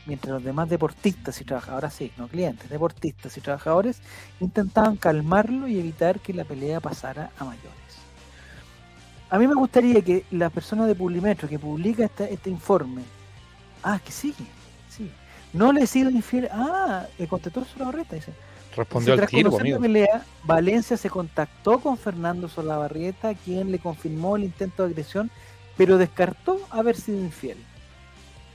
mientras 0.07 0.35
los 0.35 0.45
demás 0.45 0.69
deportistas 0.69 1.41
y 1.41 1.45
trabajadores, 1.45 1.95
sí, 1.95 2.13
no 2.17 2.29
clientes, 2.29 2.69
deportistas 2.69 3.37
y 3.37 3.41
trabajadores 3.41 4.01
intentaban 4.41 4.97
calmarlo 4.97 5.69
y 5.69 5.79
evitar 5.79 6.21
que 6.21 6.35
la 6.35 6.45
pelea 6.45 6.81
pasara 6.81 7.31
a 7.39 7.45
mayores. 7.45 7.73
A 9.31 9.39
mí 9.39 9.47
me 9.47 9.55
gustaría 9.55 10.03
que 10.03 10.25
la 10.31 10.51
persona 10.51 10.87
de 10.87 10.95
Publimetro 10.95 11.49
que 11.49 11.59
publica 11.59 12.05
este 12.05 12.51
informe, 12.51 13.03
ah, 13.83 13.99
que 14.05 14.13
sigue, 14.13 14.45
no 15.55 15.73
le 15.73 15.83
he 15.83 15.87
sido 15.87 16.11
infiel, 16.11 16.49
ah, 16.53 17.07
el 17.19 17.29
contestó 17.29 17.65
Solabarrieta, 17.65 18.17
dice. 18.17 18.33
Respondió 18.77 19.15
al 19.15 19.27
tiro, 19.27 19.57
amigo. 19.57 19.81
pelea, 19.81 20.25
Valencia 20.43 20.97
se 20.97 21.09
contactó 21.09 21.79
con 21.79 21.97
Fernando 21.97 22.49
Solabarrieta, 22.49 23.35
quien 23.35 23.71
le 23.71 23.79
confirmó 23.79 24.37
el 24.37 24.43
intento 24.43 24.83
de 24.83 24.91
agresión, 24.91 25.31
pero 25.77 25.97
descartó 25.97 26.59
haber 26.71 26.97
sido 26.97 27.21
infiel. 27.21 27.57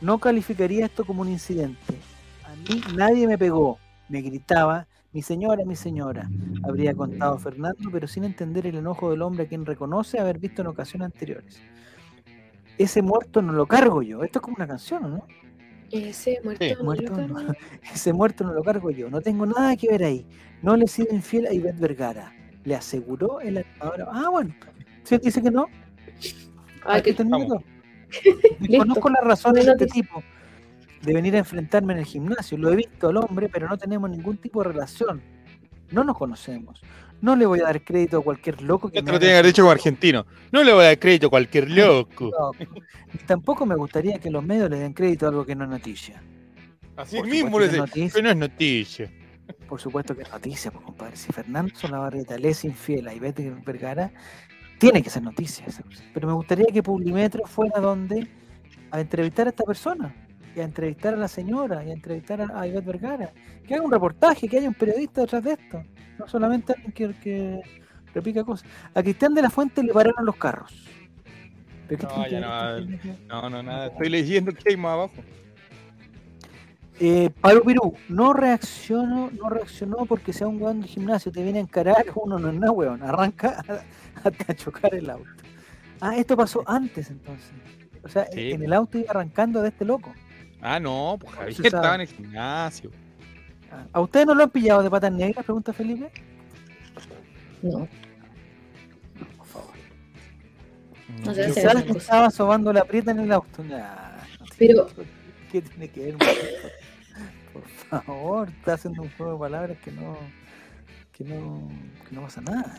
No 0.02 0.18
calificaría 0.18 0.86
esto 0.86 1.06
como 1.06 1.22
un 1.22 1.30
incidente. 1.30 1.96
A 2.44 2.56
mí 2.70 2.82
nadie 2.96 3.28
me 3.28 3.38
pegó, 3.38 3.80
me 4.10 4.22
gritaba, 4.22 4.86
mi 5.14 5.22
señora, 5.22 5.64
mi 5.66 5.78
señora, 5.78 6.30
habría 6.64 6.94
contado 6.94 7.40
Fernando, 7.40 7.90
pero 7.92 8.08
sin 8.08 8.26
entender 8.26 8.68
el 8.68 8.76
enojo 8.76 9.10
del 9.10 9.22
hombre 9.22 9.46
a 9.46 9.48
quien 9.48 9.66
reconoce 9.66 10.20
haber 10.20 10.38
visto 10.38 10.62
en 10.62 10.68
ocasiones 10.68 11.06
anteriores. 11.06 11.62
Ese 12.78 13.02
muerto 13.02 13.42
no 13.42 13.54
lo 13.54 13.66
cargo 13.66 14.02
yo. 14.02 14.24
Esto 14.24 14.40
es 14.40 14.44
como 14.44 14.56
una 14.58 14.68
canción, 14.68 15.06
¿o 15.06 15.08
¿no? 15.08 15.28
Ese 15.92 16.40
muerto. 16.44 16.66
Sí. 16.66 16.74
no 16.78 16.84
Muerto 16.84 17.12
lo 17.12 17.28
no. 17.28 17.36
cargo. 17.36 17.54
Ese 17.94 18.14
muerto 18.14 18.44
no 18.44 18.54
lo 18.54 18.64
cargo 18.64 18.92
yo. 18.92 19.10
No 19.10 19.22
tengo 19.22 19.46
nada 19.46 19.76
que 19.76 19.88
ver 19.90 20.04
ahí. 20.04 20.26
No 20.62 20.76
le 20.76 20.88
sido 20.88 21.14
infiel 21.14 21.48
a 21.48 21.54
Ivette 21.54 21.80
Vergara. 21.80 22.34
Le 22.64 22.76
aseguró 22.76 23.40
el 23.40 23.60
animador. 23.60 24.08
Ah, 24.12 24.30
bueno. 24.30 24.54
Si 25.04 25.16
él 25.16 25.22
dice 25.22 25.42
que 25.42 25.50
no, 25.50 25.68
Ay, 26.86 27.00
aquí 27.00 27.14
que. 27.14 27.26
Desconozco 28.60 29.10
las 29.10 29.24
razones 29.24 29.66
de 29.66 29.72
este 29.72 29.88
tipo 29.88 30.24
de 31.02 31.14
venir 31.14 31.36
a 31.36 31.40
enfrentarme 31.40 31.94
en 31.94 32.00
el 32.00 32.06
gimnasio. 32.06 32.58
Lo 32.58 32.72
he 32.72 32.76
visto 32.76 33.10
al 33.10 33.18
hombre, 33.18 33.50
pero 33.50 33.68
no 33.68 33.78
tenemos 33.78 34.10
ningún 34.10 34.38
tipo 34.38 34.62
de 34.64 34.70
relación. 34.70 35.22
No 35.92 36.04
nos 36.04 36.18
conocemos. 36.18 36.82
No 37.22 37.36
le 37.36 37.46
voy 37.46 37.60
a 37.60 37.64
dar 37.64 37.84
crédito 37.84 38.20
a 38.20 38.24
cualquier 38.24 38.62
loco 38.62 38.90
que 38.90 39.00
Esto 39.00 39.08
me 39.08 39.14
lo 39.14 39.20
tiene 39.20 39.34
que 39.34 39.38
haber 39.40 39.46
dicho 39.48 39.62
como 39.64 39.72
argentino. 39.72 40.26
No 40.52 40.64
le 40.64 40.72
voy 40.74 40.84
a 40.84 40.88
dar 40.88 41.00
crédito 41.00 41.28
a 41.28 41.30
cualquier 41.30 41.70
loco. 41.70 42.32
Ni 43.14 43.20
tampoco 43.26 43.66
me 43.66 43.76
gustaría 43.76 44.20
que 44.20 44.30
los 44.30 44.44
medios 44.44 44.70
le 44.70 44.80
den 44.80 44.94
crédito 44.94 45.26
a 45.26 45.30
algo 45.30 45.46
que 45.46 45.56
no 45.56 45.66
es 45.66 45.70
noticia. 45.70 46.22
Así 46.96 47.18
Por 47.18 47.28
mismo 47.28 47.60
le 47.60 47.66
que 47.66 47.72
dice, 47.72 47.78
noticia. 47.78 48.12
que 48.14 48.22
no 48.22 48.30
es 48.30 48.38
noticia. 48.38 49.12
Por 49.68 49.80
supuesto 49.80 50.16
que 50.16 50.24
es 50.24 50.32
noticia, 50.32 50.72
pues, 50.72 50.84
compadre. 50.86 51.16
Si 51.18 51.32
Fernando 51.32 51.74
Solabarrieta 51.76 52.38
le 52.38 52.50
es 52.50 52.64
infiel 52.66 53.08
a 53.08 53.14
Ivette 53.14 53.64
Vergara, 53.66 54.12
tiene 54.78 55.02
que 55.02 55.10
ser 55.10 55.24
noticia. 55.24 55.66
esa 55.66 55.84
cosa. 55.84 56.04
Pero 56.14 56.28
me 56.28 56.34
gustaría 56.34 56.68
que 56.68 56.84
Publimetro 56.84 57.46
fuera 57.46 57.80
donde 57.80 58.28
a 58.92 59.00
entrevistar 59.02 59.48
a 59.48 59.50
esta 59.52 59.64
persona, 59.64 60.16
y 60.56 60.60
a 60.60 60.64
entrevistar 60.64 61.14
a 61.14 61.18
la 61.18 61.28
señora, 61.28 61.84
y 61.86 61.90
a 61.90 61.94
entrevistar 61.94 62.42
a 62.54 62.68
Ivette 62.68 62.86
Vergara. 62.86 63.34
Que 63.68 63.76
haga 63.76 63.84
un 63.84 63.92
reportaje, 63.92 64.48
que 64.48 64.58
haya 64.58 64.68
un 64.68 64.74
periodista 64.74 65.22
detrás 65.22 65.44
de 65.44 65.52
esto. 65.54 65.84
No 66.20 66.28
solamente 66.28 66.74
alguien 66.74 66.92
que, 66.92 67.14
que 67.22 67.62
repica 68.14 68.44
cosas. 68.44 68.68
A 68.94 69.02
Cristian 69.02 69.34
de 69.34 69.42
la 69.42 69.50
Fuente 69.50 69.82
le 69.82 69.94
pararon 69.94 70.26
los 70.26 70.36
carros. 70.36 70.74
¿Pero 71.88 72.08
qué 72.08 72.16
No, 72.16 72.28
ya 72.28 72.40
no. 72.42 72.80
No, 73.42 73.50
no, 73.50 73.64
nada. 73.64 73.88
Estoy 73.88 74.10
leyendo 74.10 74.52
que 74.52 74.70
hay 74.70 74.78
más 74.78 74.92
abajo. 74.94 75.14
Eh, 77.02 77.30
Pablo 77.40 77.64
Pirú, 77.64 77.94
no 78.10 78.34
reacciono, 78.34 79.32
no 79.32 79.50
reaccionó 79.50 80.06
porque 80.06 80.34
sea 80.34 80.48
un 80.48 80.62
weón 80.62 80.82
del 80.82 80.90
gimnasio, 80.90 81.32
te 81.32 81.42
viene 81.42 81.60
a 81.60 81.62
encarar, 81.62 82.06
uno 82.16 82.38
no 82.38 82.50
es 82.50 82.56
nada 82.56 82.74
weón, 82.74 83.02
arranca 83.02 83.64
a- 83.70 84.28
hasta 84.28 84.54
chocar 84.56 84.94
el 84.94 85.10
auto. 85.10 85.30
Ah, 86.02 86.18
esto 86.18 86.36
pasó 86.36 86.62
antes 86.68 87.10
entonces. 87.10 87.52
O 88.04 88.10
sea, 88.10 88.26
Sí. 88.34 88.52
en 88.52 88.64
el 88.64 88.74
auto 88.74 88.98
iba 88.98 89.12
arrancando 89.12 89.62
de 89.62 89.70
este 89.70 89.86
loco. 89.86 90.14
Ah, 90.62 90.78
no, 90.80 91.18
pues 91.20 91.34
Javier 91.36 91.66
estaba 91.68 91.96
en 91.96 92.02
el 92.02 92.08
gimnasio. 92.08 92.92
¿A 93.92 94.00
ustedes 94.02 94.26
no 94.26 94.36
lo 94.36 94.44
han 94.44 94.50
pillado 94.50 94.84
de 94.84 94.90
patas 94.90 95.12
negras? 95.12 95.46
Pregunta 95.46 95.74
Felipe. 95.74 96.12
No. 97.62 97.88
Por 99.38 99.48
favor. 99.48 99.74
No 101.26 101.32
esas 101.32 101.84
cosas. 101.84 101.96
estaba 101.98 102.30
sobando 102.32 102.72
la 102.74 102.84
prieta 102.86 103.12
en 103.12 103.20
el 103.20 103.32
auto. 103.32 103.64
Nah, 103.64 103.78
no 104.40 104.46
tiene- 104.58 104.74
Pero- 104.76 104.88
¿Qué 105.52 105.62
tiene 105.64 105.88
que 105.90 106.00
ver? 106.14 106.18
Por 107.52 107.64
favor, 108.04 108.50
está 108.50 108.74
haciendo 108.74 109.02
un 109.02 109.10
juego 109.18 109.34
de 109.34 109.40
palabras 109.40 109.78
que 109.84 109.92
no, 109.92 110.16
que 111.12 111.24
no, 111.24 111.68
que 112.08 112.16
no 112.16 112.22
pasa 112.22 112.42
nada. 112.42 112.78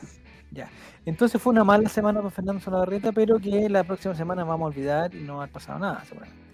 Ya. 0.53 0.69
Entonces 1.05 1.41
fue 1.43 1.53
una 1.53 1.65
mala 1.65 1.89
semana 1.89 2.21
para 2.21 2.31
Fernando 2.31 2.61
Solabarrieta, 2.61 3.11
pero 3.13 3.39
que 3.41 3.69
la 3.69 3.83
próxima 3.85 4.15
semana 4.15 4.45
vamos 4.45 4.67
a 4.67 4.69
olvidar 4.69 5.15
y 5.15 5.21
no 5.23 5.35
va 5.37 5.41
a 5.41 5.43
haber 5.45 5.53
pasado 5.53 5.79
nada, 5.81 6.05
seguramente. 6.05 6.50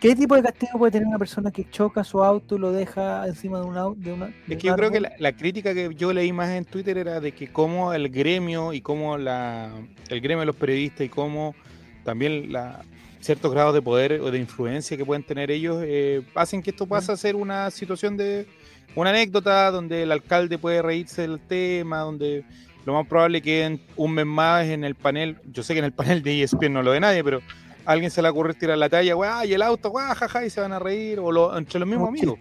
¿Qué 0.00 0.14
tipo 0.14 0.36
de 0.36 0.42
castigo 0.42 0.78
puede 0.78 0.92
tener 0.92 1.08
una 1.08 1.18
persona 1.18 1.50
que 1.50 1.68
choca 1.68 2.04
su 2.04 2.22
auto 2.22 2.56
y 2.56 2.58
lo 2.60 2.70
deja 2.70 3.26
encima 3.26 3.58
de 3.58 3.64
un 3.64 3.76
auto? 3.76 4.00
De 4.00 4.12
una, 4.12 4.26
de 4.26 4.54
Es 4.54 4.58
que 4.58 4.68
yo 4.68 4.76
creo 4.76 4.92
que 4.92 5.00
la, 5.00 5.12
la 5.18 5.32
crítica 5.32 5.74
que 5.74 5.92
yo 5.94 6.12
leí 6.12 6.32
más 6.32 6.50
en 6.50 6.64
Twitter 6.64 6.98
era 6.98 7.20
de 7.20 7.32
que 7.32 7.50
cómo 7.50 7.92
el 7.92 8.08
gremio 8.08 8.72
y 8.72 8.80
cómo 8.80 9.18
la, 9.18 9.72
el 10.08 10.20
gremio 10.20 10.40
de 10.40 10.46
los 10.46 10.56
periodistas 10.56 11.06
y 11.06 11.08
cómo 11.08 11.56
también 12.04 12.52
la, 12.52 12.84
ciertos 13.20 13.52
grados 13.52 13.74
de 13.74 13.82
poder 13.82 14.20
o 14.20 14.30
de 14.30 14.38
influencia 14.38 14.96
que 14.96 15.04
pueden 15.04 15.22
tener 15.22 15.50
ellos 15.50 15.82
eh, 15.84 16.22
hacen 16.34 16.62
que 16.62 16.70
esto 16.70 16.86
pase 16.86 17.12
a 17.12 17.16
ser 17.16 17.34
una 17.36 17.70
situación 17.70 18.16
de 18.16 18.46
una 18.94 19.10
anécdota 19.10 19.70
donde 19.70 20.04
el 20.04 20.12
alcalde 20.12 20.58
puede 20.58 20.80
reírse 20.80 21.22
del 21.22 21.40
tema, 21.40 21.98
donde 21.98 22.44
lo 22.86 22.94
más 22.94 23.06
probable 23.06 23.42
que 23.42 23.64
en 23.64 23.80
un 23.96 24.14
mes 24.14 24.26
más 24.26 24.66
en 24.66 24.84
el 24.84 24.94
panel, 24.94 25.36
yo 25.52 25.62
sé 25.62 25.74
que 25.74 25.80
en 25.80 25.84
el 25.84 25.92
panel 26.00 26.22
de 26.22 26.42
ESPN 26.42 26.72
no 26.72 26.82
lo 26.82 26.92
ve 26.92 27.00
nadie, 27.00 27.22
pero 27.22 27.40
a 27.88 27.92
alguien 27.92 28.10
se 28.10 28.20
le 28.20 28.28
ocurre 28.28 28.52
tirar 28.52 28.76
la 28.76 28.88
talla, 28.90 29.16
weá, 29.16 29.46
y 29.46 29.54
el 29.54 29.62
auto, 29.62 29.88
guau, 29.88 30.14
jaja, 30.14 30.44
y 30.44 30.50
se 30.50 30.60
van 30.60 30.72
a 30.72 30.78
reír, 30.78 31.18
o 31.20 31.32
lo- 31.32 31.56
entre 31.56 31.80
los 31.80 31.88
mismos 31.88 32.08
amigos. 32.08 32.38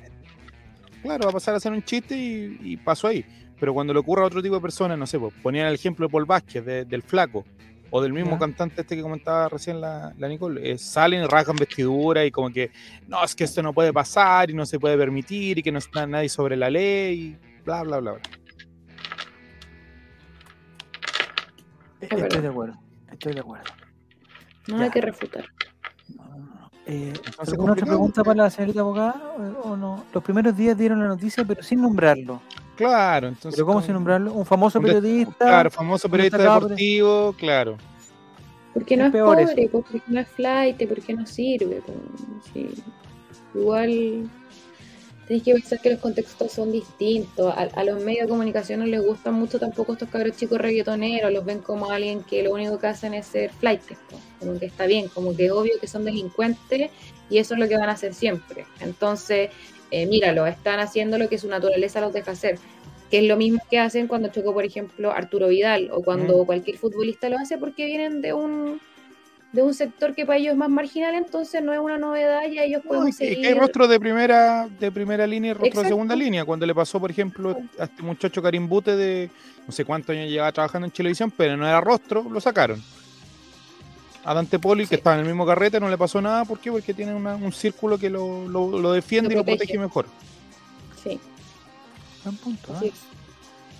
Claro, 1.01 1.23
va 1.23 1.29
a 1.29 1.33
pasar 1.33 1.55
a 1.55 1.59
ser 1.61 1.71
un 1.71 1.81
chiste 1.83 2.17
y, 2.17 2.59
y 2.61 2.75
pasó 2.77 3.07
ahí. 3.07 3.23
Pero 3.57 3.73
cuando 3.73 3.93
le 3.93 3.99
ocurra 3.99 4.23
a 4.23 4.25
otro 4.25 4.41
tipo 4.43 4.55
de 4.55 4.61
personas, 4.61 4.97
no 4.97 5.07
sé, 5.07 5.17
pues, 5.17 5.33
ponían 5.41 5.67
el 5.67 5.75
ejemplo 5.75 6.05
de 6.05 6.11
Paul 6.11 6.25
Vázquez, 6.25 6.65
de- 6.65 6.83
del 6.83 7.01
flaco, 7.01 7.45
o 7.89 8.01
del 8.01 8.11
mismo 8.11 8.31
Ya. 8.31 8.39
cantante 8.39 8.81
este 8.81 8.97
que 8.97 9.01
comentaba 9.01 9.47
recién 9.47 9.79
la, 9.79 10.13
la 10.17 10.27
Nicole, 10.27 10.69
eh, 10.69 10.77
salen 10.77 11.23
y 11.23 11.25
rasgan 11.25 11.55
vestidura 11.55 12.25
y 12.25 12.29
como 12.31 12.49
que, 12.49 12.71
no, 13.07 13.23
es 13.23 13.33
que 13.33 13.45
esto 13.45 13.63
no 13.63 13.71
puede 13.71 13.93
pasar 13.93 14.49
y 14.49 14.53
no 14.53 14.65
se 14.65 14.77
puede 14.77 14.97
permitir 14.97 15.59
y 15.59 15.63
que 15.63 15.71
no 15.71 15.79
está 15.79 16.05
nadie 16.05 16.27
sobre 16.27 16.57
la 16.57 16.69
ley, 16.69 17.37
y 17.39 17.61
bla, 17.63 17.83
bla, 17.83 17.99
bla, 17.99 18.11
bla. 18.11 18.21
Estoy 22.01 22.41
de 22.41 22.47
acuerdo. 22.49 22.77
Estoy 23.11 23.33
de 23.33 23.39
acuerdo. 23.39 23.71
Nada 24.67 24.85
Ya. 24.85 24.91
que 24.91 25.01
refutar. 25.01 25.45
No, 26.15 26.25
no, 26.25 26.37
no. 26.37 26.71
Eh, 26.85 27.13
¿Alguna 27.37 27.73
otra 27.73 27.85
pregunta 27.85 28.23
para 28.23 28.43
la 28.43 28.49
señorita 28.49 28.81
abogada 28.81 29.33
o 29.63 29.69
o 29.71 29.77
no? 29.77 30.05
Los 30.13 30.23
primeros 30.23 30.55
días 30.55 30.77
dieron 30.77 30.99
la 30.99 31.07
noticia, 31.07 31.43
pero 31.45 31.61
sin 31.63 31.81
nombrarlo. 31.81 32.41
Claro, 32.75 33.27
entonces. 33.29 33.55
¿Pero 33.55 33.65
cómo 33.65 33.81
sin 33.81 33.93
nombrarlo? 33.93 34.31
Un 34.33 34.45
famoso 34.45 34.79
un 34.79 34.85
periodista. 34.85 35.33
Claro, 35.45 35.71
famoso 35.71 36.07
periodista 36.09 36.37
deportivo, 36.37 37.33
claro. 37.37 37.77
Porque 38.73 38.93
Es 38.93 38.99
no 38.99 39.05
es 39.07 39.13
eso. 39.15 39.25
pobre, 39.25 39.69
porque 39.71 40.01
no 40.07 40.19
es 40.19 40.27
flight, 40.27 40.87
porque 40.87 41.13
no 41.13 41.25
sirve. 41.25 41.81
pues, 41.85 41.97
sí. 42.53 42.83
Igual. 43.55 44.29
Tenéis 45.27 45.43
que 45.43 45.53
pensar 45.53 45.79
que 45.81 45.89
los 45.89 45.99
contextos 45.99 46.53
son 46.53 46.71
distintos. 46.71 47.53
A, 47.53 47.63
a 47.63 47.83
los 47.83 48.01
medios 48.01 48.25
de 48.25 48.29
comunicación 48.29 48.79
no 48.79 48.85
les 48.85 49.05
gustan 49.05 49.33
mucho 49.33 49.59
tampoco 49.59 49.93
estos 49.93 50.09
cabros 50.09 50.37
chicos 50.37 50.57
reggaetoneros. 50.57 51.33
Los 51.33 51.43
ven 51.43 51.59
como 51.59 51.91
alguien 51.91 52.23
que 52.23 52.43
lo 52.43 52.53
único 52.53 52.79
que 52.79 52.87
hacen 52.87 53.13
es 53.13 53.27
ser 53.27 53.51
flight. 53.51 53.81
Como 54.39 54.57
que 54.57 54.67
está 54.67 54.85
bien, 54.85 55.09
como 55.09 55.35
que 55.35 55.47
es 55.47 55.51
obvio 55.51 55.73
que 55.81 55.87
son 55.87 56.05
delincuentes 56.05 56.91
y 57.29 57.37
eso 57.39 57.55
es 57.55 57.59
lo 57.59 57.67
que 57.67 57.77
van 57.77 57.89
a 57.89 57.93
hacer 57.93 58.13
siempre. 58.13 58.65
Entonces, 58.79 59.49
eh, 59.91 60.05
míralo, 60.05 60.47
están 60.47 60.79
haciendo 60.79 61.17
lo 61.17 61.27
que 61.27 61.37
su 61.37 61.47
naturaleza 61.47 61.99
los 61.99 62.13
deja 62.13 62.31
hacer. 62.31 62.57
Que 63.11 63.19
es 63.19 63.25
lo 63.25 63.37
mismo 63.37 63.59
que 63.69 63.79
hacen 63.79 64.07
cuando 64.07 64.29
chocó, 64.29 64.53
por 64.53 64.65
ejemplo, 64.65 65.11
Arturo 65.11 65.47
Vidal 65.47 65.89
o 65.91 66.03
cuando 66.03 66.45
cualquier 66.45 66.77
futbolista 66.77 67.29
lo 67.29 67.37
hace 67.37 67.57
porque 67.57 67.85
vienen 67.85 68.21
de 68.21 68.33
un 68.33 68.81
de 69.57 69.63
un 69.63 69.73
sector 69.73 70.13
que 70.13 70.23
para 70.23 70.37
ellos 70.37 70.51
es 70.51 70.57
más 70.57 70.69
marginal, 70.69 71.15
entonces 71.15 71.63
no 71.63 71.73
es 71.73 71.79
una 71.79 71.97
novedad 71.97 72.41
y 72.47 72.59
ellos 72.59 72.83
pueden 72.85 73.05
No, 73.05 73.07
que- 73.07 73.13
seguir. 73.13 73.47
hay 73.47 73.55
rostro 73.55 73.87
de 73.87 73.99
primera, 73.99 74.67
de 74.79 74.91
primera 74.91 75.25
línea 75.25 75.49
y 75.49 75.53
rostro 75.53 75.65
Exacto. 75.67 75.83
de 75.83 75.89
segunda 75.89 76.15
línea. 76.15 76.45
Cuando 76.45 76.67
le 76.67 76.75
pasó, 76.75 76.99
por 76.99 77.09
ejemplo, 77.09 77.57
a 77.79 77.85
este 77.85 78.03
muchacho 78.03 78.39
Karim 78.43 78.69
Bute 78.69 78.95
de 78.95 79.31
no 79.65 79.71
sé 79.73 79.83
cuántos 79.83 80.15
años 80.15 80.29
llevaba 80.29 80.51
trabajando 80.51 80.85
en 80.85 80.91
televisión, 80.91 81.33
pero 81.35 81.57
no 81.57 81.67
era 81.67 81.81
rostro, 81.81 82.21
lo 82.29 82.39
sacaron. 82.39 82.83
A 84.23 84.35
Dante 84.35 84.59
Poli, 84.59 84.83
Sí. 84.83 84.89
que 84.89 84.95
estaba 84.97 85.15
en 85.15 85.21
el 85.21 85.25
mismo 85.27 85.43
carrete, 85.43 85.79
no 85.79 85.89
le 85.89 85.97
pasó 85.97 86.21
nada. 86.21 86.45
¿Por 86.45 86.59
qué? 86.59 86.69
Porque 86.71 86.93
tiene 86.93 87.15
una- 87.15 87.35
un 87.35 87.51
círculo 87.51 87.97
que 87.97 88.11
lo, 88.11 88.47
lo- 88.47 88.77
lo 88.79 88.91
defiende 88.91 89.29
Lo 89.29 89.33
y 89.33 89.37
lo 89.37 89.43
protege. 89.45 89.79
mejor. 89.79 90.05
Sí, 91.03 91.19
Buen 92.23 92.37
punto, 92.37 92.73
así 92.75 92.87
es. 92.89 92.93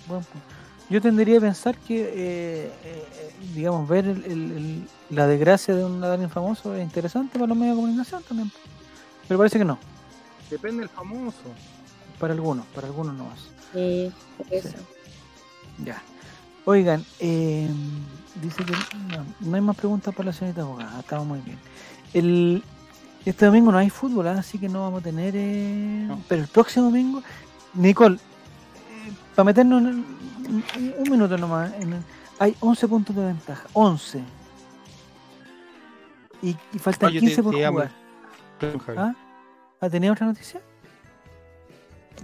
Buen 0.08 0.24
punto. 0.24 0.46
Yo 0.90 1.02
tendría 1.02 1.38
a 1.38 1.40
pensar 1.40 1.76
que, 1.76 2.00
eh, 2.02 2.72
eh, 2.84 3.32
digamos, 3.54 3.86
ver 3.88 4.06
el- 4.06 4.24
el- 4.24 4.52
el- 4.52 4.88
la 5.10 5.26
desgracia 5.26 5.74
de 5.74 5.84
un 5.84 6.02
alguien 6.02 6.30
famoso 6.30 6.74
es 6.74 6.82
interesante 6.82 7.34
para 7.38 7.46
los 7.48 7.56
medios 7.58 7.76
de 7.76 7.82
comunicación 7.82 8.22
también. 8.22 8.50
Pero 9.26 9.38
parece 9.38 9.58
que 9.58 9.64
no, 9.64 9.78
Depende 10.50 10.80
del 10.80 10.88
famoso. 10.88 11.36
para 12.18 12.32
algunos, 12.32 12.64
para 12.74 12.86
algunos 12.86 13.14
no 13.14 13.30
es. 13.34 13.40
Sí, 13.74 14.12
eso. 14.50 14.76
Ya. 15.84 16.02
Oigan, 16.64 17.04
eh, 17.20 17.68
dice 18.42 18.64
que 18.64 18.72
no, 18.72 19.24
no 19.40 19.54
hay 19.56 19.60
más 19.60 19.76
preguntas 19.76 20.14
para 20.14 20.26
la 20.28 20.32
señorita 20.32 20.62
abogada, 20.62 21.00
estamos 21.00 21.26
muy 21.26 21.40
bien. 21.40 21.58
El, 22.14 22.62
este 23.26 23.44
domingo 23.44 23.70
no 23.72 23.78
hay 23.78 23.90
fútbol, 23.90 24.26
¿ah? 24.28 24.38
así 24.38 24.58
que 24.58 24.68
no 24.70 24.80
vamos 24.82 25.00
a 25.02 25.04
tener... 25.04 25.34
eh, 25.36 26.04
No. 26.08 26.22
Pero 26.28 26.42
el 26.42 26.48
próximo 26.48 26.86
domingo, 26.86 27.22
Nicole, 27.74 28.18
para 29.34 29.44
meternos 29.44 29.82
en 29.82 29.88
el- 29.88 30.04
un, 30.48 30.64
un 30.98 31.10
minuto 31.10 31.36
nomás, 31.38 31.72
hay 32.38 32.56
11 32.60 32.88
puntos 32.88 33.14
de 33.16 33.24
ventaja, 33.26 33.66
11. 33.72 34.22
Y, 36.42 36.56
y 36.72 36.78
faltan 36.78 37.08
Oye, 37.10 37.20
te- 37.20 37.26
15 37.26 37.42
por 37.42 37.54
te 37.54 37.60
llamo. 37.60 37.78
jugar. 37.78 37.90
¿Ah? 38.98 39.14
¿Ah, 39.80 39.90
tenía 39.90 40.12
otra 40.12 40.26
noticia? 40.26 40.60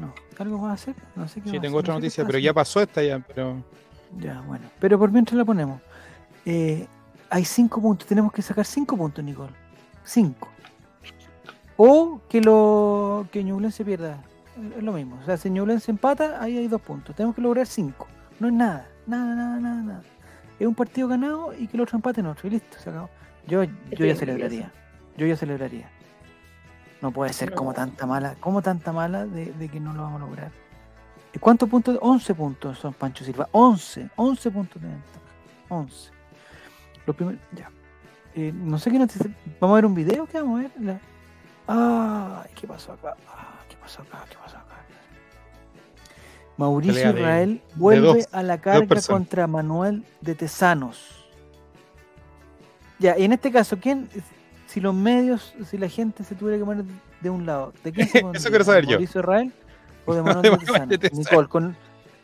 No, 0.01 0.13
¿algo 0.39 0.59
vas 0.61 0.71
a 0.71 0.75
hacer? 0.75 0.95
No 1.15 1.29
sé 1.29 1.41
qué 1.41 1.51
Sí, 1.51 1.61
tengo 1.61 1.79
hacer, 1.79 1.81
otra 1.81 1.95
no 1.95 2.01
noticia, 2.01 2.25
pero 2.27 2.39
ya 2.39 2.53
pasó 2.53 2.81
esta 2.81 3.03
ya, 3.03 3.19
pero 3.21 3.63
Ya, 4.19 4.41
bueno. 4.43 4.65
Pero 4.81 4.99
por 4.99 5.11
mientras 5.11 5.37
la 5.37 5.45
ponemos. 5.45 5.81
Eh, 6.45 6.87
hay 7.31 7.45
cinco 7.45 7.81
puntos. 7.81 8.07
Tenemos 8.07 8.33
que 8.33 8.43
sacar 8.43 8.65
cinco 8.65 8.97
puntos, 8.97 9.25
Nicole. 9.25 9.53
Cinco. 10.05 10.49
O 11.77 12.21
que 12.29 12.41
lo 12.41 13.27
que 13.33 13.43
Ñublense 13.43 13.85
pierda. 13.85 14.19
Es 14.77 14.83
lo 14.83 14.93
mismo. 14.93 15.19
O 15.21 15.25
sea, 15.25 15.37
si 15.37 15.51
Ñublense 15.51 15.91
empata, 15.91 16.41
ahí 16.41 16.57
hay 16.59 16.69
dos 16.69 16.81
puntos. 16.81 17.15
Tenemos 17.17 17.35
que 17.35 17.43
lograr 17.43 17.67
cinco. 17.67 18.07
No 18.41 18.49
es 18.49 18.55
nada. 18.55 18.89
Nada, 19.07 19.35
nada, 19.35 19.61
nada, 19.61 19.83
nada. 19.83 20.03
Es 20.59 20.67
un 20.67 20.75
partido 20.75 21.09
ganado 21.09 21.53
y 21.59 21.67
que 21.67 21.77
el 21.77 21.83
otro 21.83 21.97
empate 21.97 22.21
en 22.21 22.27
otro. 22.27 22.47
Y 22.49 22.53
listo, 22.53 22.79
se 22.79 22.91
acabó. 22.91 23.11
Yo, 23.47 23.65
yo 23.65 23.71
ya 23.91 23.97
bien, 24.05 24.17
celebraría. 24.17 24.73
Yo 25.17 25.27
ya 25.27 25.37
celebraría. 25.37 25.89
No 27.03 27.11
puede 27.11 27.33
ser 27.33 27.53
como 27.55 27.75
tanta 27.75 28.07
mala. 28.07 28.35
Como 28.41 28.63
tanta 28.63 28.93
mala 28.93 29.27
de, 29.27 29.53
de 29.53 29.69
que 29.69 29.81
no 29.81 29.93
lo 29.93 30.03
vamos 30.03 30.23
a 30.23 30.25
lograr. 30.27 30.51
¿Y 31.35 31.39
¿Cuántos 31.39 31.69
puntos? 31.69 31.99
11 32.01 32.35
puntos 32.35 32.79
son 32.79 32.95
Pancho 32.95 33.25
Silva. 33.25 33.49
11. 33.53 34.11
11 34.17 34.51
puntos 34.51 34.81
de 34.81 34.89
ventaja. 34.89 35.19
11. 35.69 36.11
Los 37.07 37.17
primeros. 37.17 37.41
Ya. 37.53 37.71
Eh, 38.35 38.53
no 38.55 38.79
sé 38.79 38.91
qué 38.91 38.99
noticia. 38.99 39.31
¿Vamos 39.61 39.75
a 39.75 39.77
ver 39.77 39.87
un 39.87 39.95
video? 39.95 40.27
¿Qué 40.27 40.39
vamos 40.41 40.61
a 40.61 40.63
ver? 40.63 40.71
La- 40.81 41.01
Ay, 41.67 42.51
¿qué 42.55 42.67
pasó 42.67 42.93
acá? 42.93 43.17
Ah, 43.29 43.61
¿Qué 43.69 43.77
pasó 43.77 44.03
acá? 44.03 44.25
¿Qué 44.29 44.37
pasó 44.37 44.57
acá? 44.59 44.64
Mauricio 46.57 46.95
Pelea 46.95 47.13
de- 47.13 47.21
Israel 47.21 47.61
vuelve 47.77 48.07
dos- 48.07 48.29
a 48.33 48.43
la 48.43 48.61
carga 48.61 49.01
contra 49.07 49.47
Manuel 49.47 50.05
de 50.21 50.35
Tesanos. 50.35 51.27
Ya, 52.99 53.19
y 53.19 53.25
en 53.25 53.33
este 53.33 53.51
caso, 53.51 53.77
¿quién, 53.81 54.09
si 54.67 54.81
los 54.81 54.95
medios, 54.95 55.55
si 55.69 55.79
la 55.79 55.89
gente 55.89 56.23
se 56.25 56.35
tuviera 56.35 56.59
que 56.59 56.65
poner 56.65 56.85
de 57.21 57.31
un 57.31 57.45
lado, 57.45 57.73
¿de 57.83 57.93
quién 57.93 58.09
se 58.09 58.19
Eso 58.35 58.49
quiero 58.51 58.65
saber 58.65 58.85
¿De 58.87 58.93
yo. 58.93 58.99
Mauricio 58.99 59.21
Israel 59.21 59.53
o 60.07 60.15
de 60.15 60.23
Manuel 60.23 60.43
De 60.43 60.51
de, 60.51 60.57
Manuel 60.57 60.67
Tesanos? 60.67 60.89
de 60.89 60.99
Tesanos. 60.99 61.19
Nicole, 61.31 61.49
con, 61.49 61.77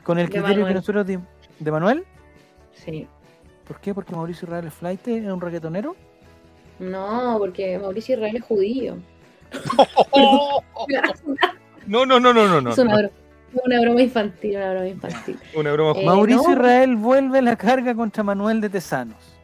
con 0.05 0.19
el 0.19 0.27
De 0.27 0.33
criterio 0.33 0.55
que 0.55 0.61
Manuel. 0.61 0.75
nosotros 0.77 1.07
dimos. 1.07 1.27
¿De 1.59 1.71
Manuel? 1.71 2.05
Sí. 2.73 3.09
¿Por 3.67 3.81
qué? 3.81 3.93
Porque 3.95 4.15
Mauricio 4.15 4.47
Israel 4.47 4.67
es 4.67 4.75
flight, 4.75 5.07
es 5.09 5.27
un 5.27 5.41
reggaetonero. 5.41 5.97
No, 6.79 7.37
porque 7.39 7.79
Mauricio 7.79 8.15
Israel 8.15 8.37
es 8.37 8.43
judío. 8.45 8.97
No, 11.87 12.07
no, 12.07 12.21
no, 12.21 12.33
no, 12.33 12.47
no, 12.47 12.61
no. 12.61 12.73
Una, 13.53 13.81
broma, 13.81 14.03
infantil, 14.03 14.57
una 14.57 14.71
broma 14.73 14.89
infantil. 14.89 15.39
Una 15.55 15.73
broma. 15.73 16.01
Eh, 16.01 16.07
Mauricio 16.07 16.43
no. 16.49 16.53
Israel 16.55 16.97
vuelve 16.97 17.39
a 17.39 17.43
la 17.43 17.57
carga 17.57 17.95
contra 17.95 18.23
Manuel 18.23 18.61
de 18.61 18.69
Tesanos. 18.71 19.37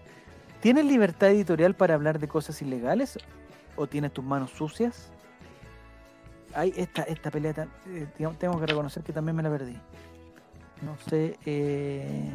¿Tienes 0.60 0.84
libertad 0.84 1.30
editorial 1.30 1.74
para 1.74 1.94
hablar 1.94 2.18
de 2.18 2.28
cosas 2.28 2.60
ilegales? 2.62 3.18
¿O 3.76 3.86
tienes 3.86 4.12
tus 4.12 4.24
manos 4.24 4.50
sucias? 4.50 5.10
Hay 6.54 6.72
esta, 6.76 7.02
esta 7.02 7.30
pelea, 7.30 7.52
eh, 7.88 8.06
digamos, 8.16 8.38
tengo 8.38 8.58
que 8.58 8.66
reconocer 8.66 9.02
que 9.02 9.12
también 9.12 9.36
me 9.36 9.42
la 9.42 9.50
perdí. 9.50 9.76
No 10.82 10.96
sé. 11.08 11.36
Eh... 11.44 12.30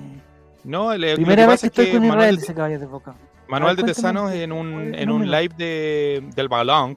No, 0.63 0.95
le- 0.95 1.11
lo 1.11 1.15
Primera 1.15 1.47
vez 1.47 1.61
que 1.61 1.67
es 1.67 1.71
estoy 1.71 1.85
que 1.87 1.91
con 1.93 2.03
Israel, 2.05 2.17
Manuel, 2.19 2.37
dice 2.37 2.77
de 2.79 2.85
Boca. 2.85 3.15
Manuel 3.47 3.75
de 3.75 3.83
Tesanos 3.83 4.31
¿qué- 4.31 4.43
en 4.43 4.51
un, 4.51 4.93
el 4.93 4.95
en 4.99 5.09
un 5.11 5.29
live 5.29 5.53
de, 5.57 6.23
del 6.35 6.47
Balón 6.47 6.95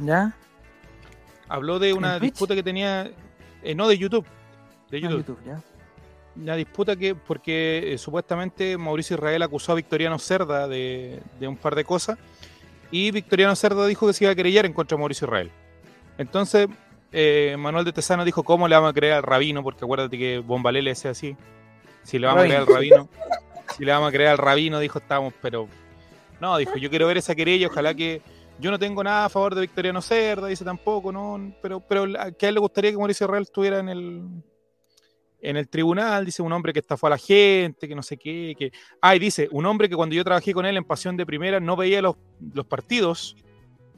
¿Ya? 0.00 0.34
habló 1.48 1.78
de 1.78 1.92
una 1.92 2.18
disputa 2.18 2.54
que 2.54 2.62
tenía, 2.62 3.10
eh, 3.64 3.74
no 3.74 3.88
de 3.88 3.98
YouTube, 3.98 4.26
de 4.90 4.98
Ah, 4.98 5.00
YouTube, 5.00 5.18
YouTube, 5.18 5.38
¿ya? 5.46 5.62
una 6.36 6.56
disputa 6.56 6.96
que 6.96 7.14
porque 7.14 7.94
eh, 7.94 7.98
supuestamente 7.98 8.76
Mauricio 8.76 9.16
Israel 9.16 9.42
acusó 9.42 9.72
a 9.72 9.74
Victoriano 9.76 10.18
Cerda 10.18 10.68
de, 10.68 11.20
de 11.40 11.48
un 11.48 11.56
par 11.56 11.74
de 11.74 11.84
cosas 11.84 12.18
y 12.90 13.10
Victoriano 13.10 13.56
Cerda 13.56 13.86
dijo 13.86 14.06
que 14.06 14.12
se 14.12 14.24
iba 14.24 14.32
a 14.32 14.36
querellar 14.36 14.66
en 14.66 14.72
contra 14.72 14.96
de 14.96 15.00
Mauricio 15.00 15.26
Israel. 15.26 15.50
Entonces 16.18 16.68
eh, 17.16 17.54
Manuel 17.56 17.84
de 17.84 17.92
Tesano 17.92 18.24
dijo 18.24 18.42
cómo 18.42 18.66
le 18.66 18.74
vamos 18.74 18.90
a 18.90 18.92
creer 18.92 19.12
al 19.12 19.22
rabino, 19.22 19.62
porque 19.62 19.84
acuérdate 19.84 20.18
que 20.18 20.40
Bombalé 20.40 20.82
le 20.82 20.90
decía 20.90 21.12
así, 21.12 21.36
si 22.02 22.18
le 22.18 22.26
vamos 22.26 22.42
a 22.42 22.46
creer 22.46 22.60
al 22.60 22.66
rabino, 22.66 23.08
si 23.76 23.84
le 23.84 23.92
vamos 23.92 24.08
a 24.08 24.12
creer 24.12 24.30
al 24.30 24.38
rabino, 24.38 24.80
dijo 24.80 24.98
estamos, 24.98 25.32
pero 25.40 25.68
no, 26.40 26.56
dijo 26.56 26.76
yo 26.76 26.90
quiero 26.90 27.06
ver 27.06 27.18
esa 27.18 27.36
querella, 27.36 27.68
ojalá 27.68 27.94
que 27.94 28.20
yo 28.58 28.70
no 28.70 28.78
tengo 28.78 29.02
nada 29.02 29.26
a 29.26 29.28
favor 29.28 29.54
de 29.54 29.62
Victoriano 29.62 30.00
Cerda, 30.00 30.46
dice 30.46 30.64
tampoco, 30.64 31.12
no, 31.12 31.54
pero, 31.60 31.80
pero 31.80 32.06
que 32.38 32.46
a 32.46 32.48
él 32.48 32.54
le 32.54 32.60
gustaría 32.60 32.90
que 32.90 32.96
Mauricio 32.96 33.26
Israel 33.26 33.42
estuviera 33.42 33.78
en 33.78 33.88
el 33.88 34.22
en 35.44 35.58
el 35.58 35.68
tribunal, 35.68 36.24
dice 36.24 36.42
un 36.42 36.52
hombre 36.52 36.72
que 36.72 36.78
estafó 36.78 37.06
a 37.06 37.10
la 37.10 37.18
gente, 37.18 37.86
que 37.86 37.94
no 37.94 38.02
sé 38.02 38.16
qué, 38.16 38.54
que... 38.58 38.72
Ah, 39.00 39.14
y 39.14 39.18
dice, 39.18 39.46
un 39.52 39.66
hombre 39.66 39.90
que 39.90 39.94
cuando 39.94 40.14
yo 40.14 40.24
trabajé 40.24 40.54
con 40.54 40.64
él 40.64 40.74
en 40.76 40.84
Pasión 40.84 41.18
de 41.18 41.26
Primera 41.26 41.60
no 41.60 41.76
veía 41.76 42.00
los, 42.00 42.16
los 42.54 42.64
partidos, 42.64 43.36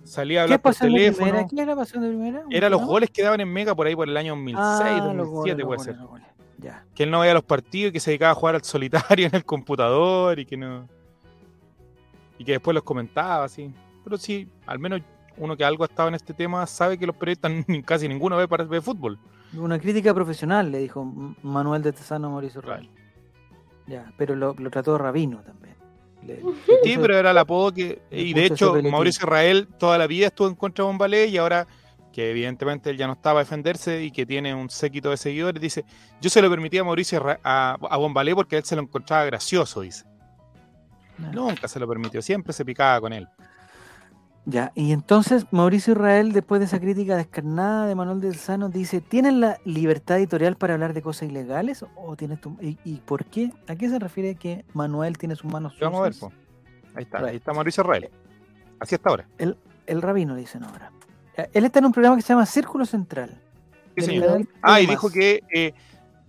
salía 0.02 0.40
a 0.40 0.46
¿Qué 0.46 0.54
hablar 0.54 0.62
por 0.62 0.74
de 0.74 0.80
teléfono, 0.80 1.26
primera? 1.26 1.48
¿Qué 1.48 1.62
era 1.62 1.76
pasión 1.76 2.02
de 2.02 2.08
primera? 2.08 2.44
¿Un 2.44 2.52
era 2.52 2.68
los 2.68 2.82
goles 2.82 3.10
que 3.10 3.22
daban 3.22 3.40
en 3.40 3.48
Mega 3.48 3.74
por 3.74 3.86
ahí 3.86 3.94
por 3.94 4.08
el 4.08 4.16
año 4.16 4.34
2006, 4.34 4.58
Ah, 4.60 5.12
los 5.14 5.30
2007 5.30 5.62
goles, 5.62 5.84
puede 5.84 5.98
goles, 6.04 6.26
ser. 6.26 6.36
Ya. 6.58 6.84
Que 6.94 7.04
él 7.04 7.10
no 7.12 7.20
veía 7.20 7.34
los 7.34 7.44
partidos 7.44 7.90
y 7.90 7.92
que 7.92 8.00
se 8.00 8.10
dedicaba 8.10 8.32
a 8.32 8.34
jugar 8.34 8.54
al 8.56 8.64
solitario 8.64 9.26
en 9.26 9.34
el 9.34 9.44
computador 9.44 10.38
y 10.40 10.46
que 10.46 10.56
no... 10.56 10.88
Y 12.38 12.44
que 12.44 12.52
después 12.52 12.74
los 12.74 12.82
comentaba, 12.82 13.44
así. 13.44 13.72
Pero 14.06 14.18
sí, 14.18 14.48
al 14.66 14.78
menos 14.78 15.00
uno 15.36 15.56
que 15.56 15.64
algo 15.64 15.82
ha 15.82 15.88
estado 15.88 16.08
en 16.08 16.14
este 16.14 16.32
tema 16.32 16.64
sabe 16.68 16.96
que 16.96 17.08
los 17.08 17.16
periodistas 17.16 17.50
casi 17.84 18.06
ninguno 18.06 18.36
ve, 18.36 18.46
para, 18.46 18.62
ve 18.62 18.80
fútbol. 18.80 19.18
Una 19.52 19.80
crítica 19.80 20.14
profesional, 20.14 20.70
le 20.70 20.78
dijo 20.78 21.04
Manuel 21.42 21.82
de 21.82 21.92
Tesano 21.92 22.28
a 22.28 22.30
Mauricio 22.30 22.60
Real. 22.60 22.88
Ya, 23.88 24.12
pero 24.16 24.36
lo, 24.36 24.54
lo 24.54 24.70
trató 24.70 24.92
de 24.92 24.98
rabino 24.98 25.38
también. 25.42 25.74
Le- 26.24 26.36
Sí, 26.36 26.44
puso- 26.94 27.00
pero 27.02 27.16
era 27.18 27.32
el 27.32 27.38
apodo 27.38 27.72
que. 27.72 28.00
Y 28.12 28.32
de 28.32 28.46
hecho. 28.46 28.80
Mauricio 28.80 29.24
Israel 29.26 29.66
toda 29.76 29.98
la 29.98 30.06
vida 30.06 30.26
estuvo 30.28 30.46
en 30.46 30.54
contra 30.54 30.84
de 30.84 30.86
Bombalé 30.86 31.26
y 31.26 31.36
ahora 31.38 31.66
que 32.12 32.30
evidentemente 32.30 32.88
él 32.90 32.96
ya 32.96 33.08
no 33.08 33.14
estaba 33.14 33.40
a 33.40 33.42
defenderse 33.42 34.04
y 34.04 34.12
que 34.12 34.24
tiene 34.24 34.54
un 34.54 34.70
séquito 34.70 35.10
de 35.10 35.16
seguidores, 35.16 35.60
dice: 35.60 35.84
Yo 36.20 36.30
se 36.30 36.40
lo 36.40 36.48
permitía 36.48 36.82
a 36.82 36.84
Mauricio 36.84 37.24
a, 37.42 37.76
a 37.90 37.96
Bombalé 37.96 38.36
porque 38.36 38.56
él 38.56 38.62
se 38.64 38.76
lo 38.76 38.82
encontraba 38.82 39.24
gracioso, 39.24 39.80
dice. 39.80 40.04
Nunca 41.32 41.66
se 41.66 41.80
lo 41.80 41.88
permitió, 41.88 42.20
siempre 42.22 42.52
se 42.52 42.64
picaba 42.64 43.00
con 43.00 43.12
él. 43.12 43.26
Ya, 44.48 44.70
y 44.76 44.92
entonces 44.92 45.44
Mauricio 45.50 45.92
Israel, 45.94 46.30
después 46.32 46.60
de 46.60 46.66
esa 46.66 46.78
crítica 46.78 47.16
descarnada 47.16 47.86
de 47.88 47.96
Manuel 47.96 48.20
de 48.20 48.30
Tesano, 48.30 48.68
dice: 48.68 49.00
¿Tienes 49.00 49.34
la 49.34 49.58
libertad 49.64 50.18
editorial 50.18 50.56
para 50.56 50.74
hablar 50.74 50.94
de 50.94 51.02
cosas 51.02 51.28
ilegales? 51.28 51.84
¿O 51.96 52.14
tienes 52.14 52.40
tu... 52.40 52.56
y, 52.60 52.78
y 52.84 52.96
por 53.04 53.24
qué? 53.24 53.50
¿A 53.66 53.74
qué 53.74 53.88
se 53.88 53.98
refiere 53.98 54.36
que 54.36 54.64
Manuel 54.72 55.18
tiene 55.18 55.34
sus 55.34 55.50
manos 55.50 55.74
Y 55.76 55.80
Vamos 55.80 55.98
a 56.00 56.02
ver, 56.04 56.14
sucias? 56.14 56.32
po. 56.32 56.38
Ahí 56.94 57.02
está, 57.02 57.18
Right. 57.18 57.28
ahí 57.30 57.36
está 57.36 57.52
Mauricio 57.52 57.82
Israel. 57.82 58.08
Así 58.78 58.94
hasta 58.94 59.10
ahora. 59.10 59.26
El 59.38 60.02
rabino, 60.02 60.36
dicen 60.36 60.62
ahora. 60.62 60.92
Él 61.52 61.64
está 61.64 61.80
en 61.80 61.86
un 61.86 61.92
programa 61.92 62.14
que 62.16 62.22
se 62.22 62.28
llama 62.32 62.46
Círculo 62.46 62.86
Central. 62.86 63.30
Sí, 63.96 64.02
del 64.02 64.04
señor. 64.04 64.48
Ah, 64.62 64.80
y 64.80 64.84
Más. 64.86 64.90
dijo 64.92 65.10
que, 65.10 65.42
eh, 65.54 65.72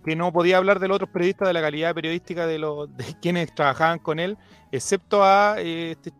que 0.04 0.16
no 0.16 0.32
podía 0.32 0.56
hablar 0.58 0.80
de 0.80 0.88
los 0.88 0.96
otros 0.96 1.10
periodistas 1.10 1.46
de 1.48 1.54
la 1.54 1.60
calidad 1.60 1.94
periodística 1.94 2.46
de 2.46 2.58
los 2.58 2.94
de 2.96 3.04
quienes 3.22 3.54
trabajaban 3.54 3.98
con 4.00 4.18
él, 4.18 4.36
excepto 4.72 5.22
a 5.24 5.56
eh, 5.58 5.92
este, 5.92 6.12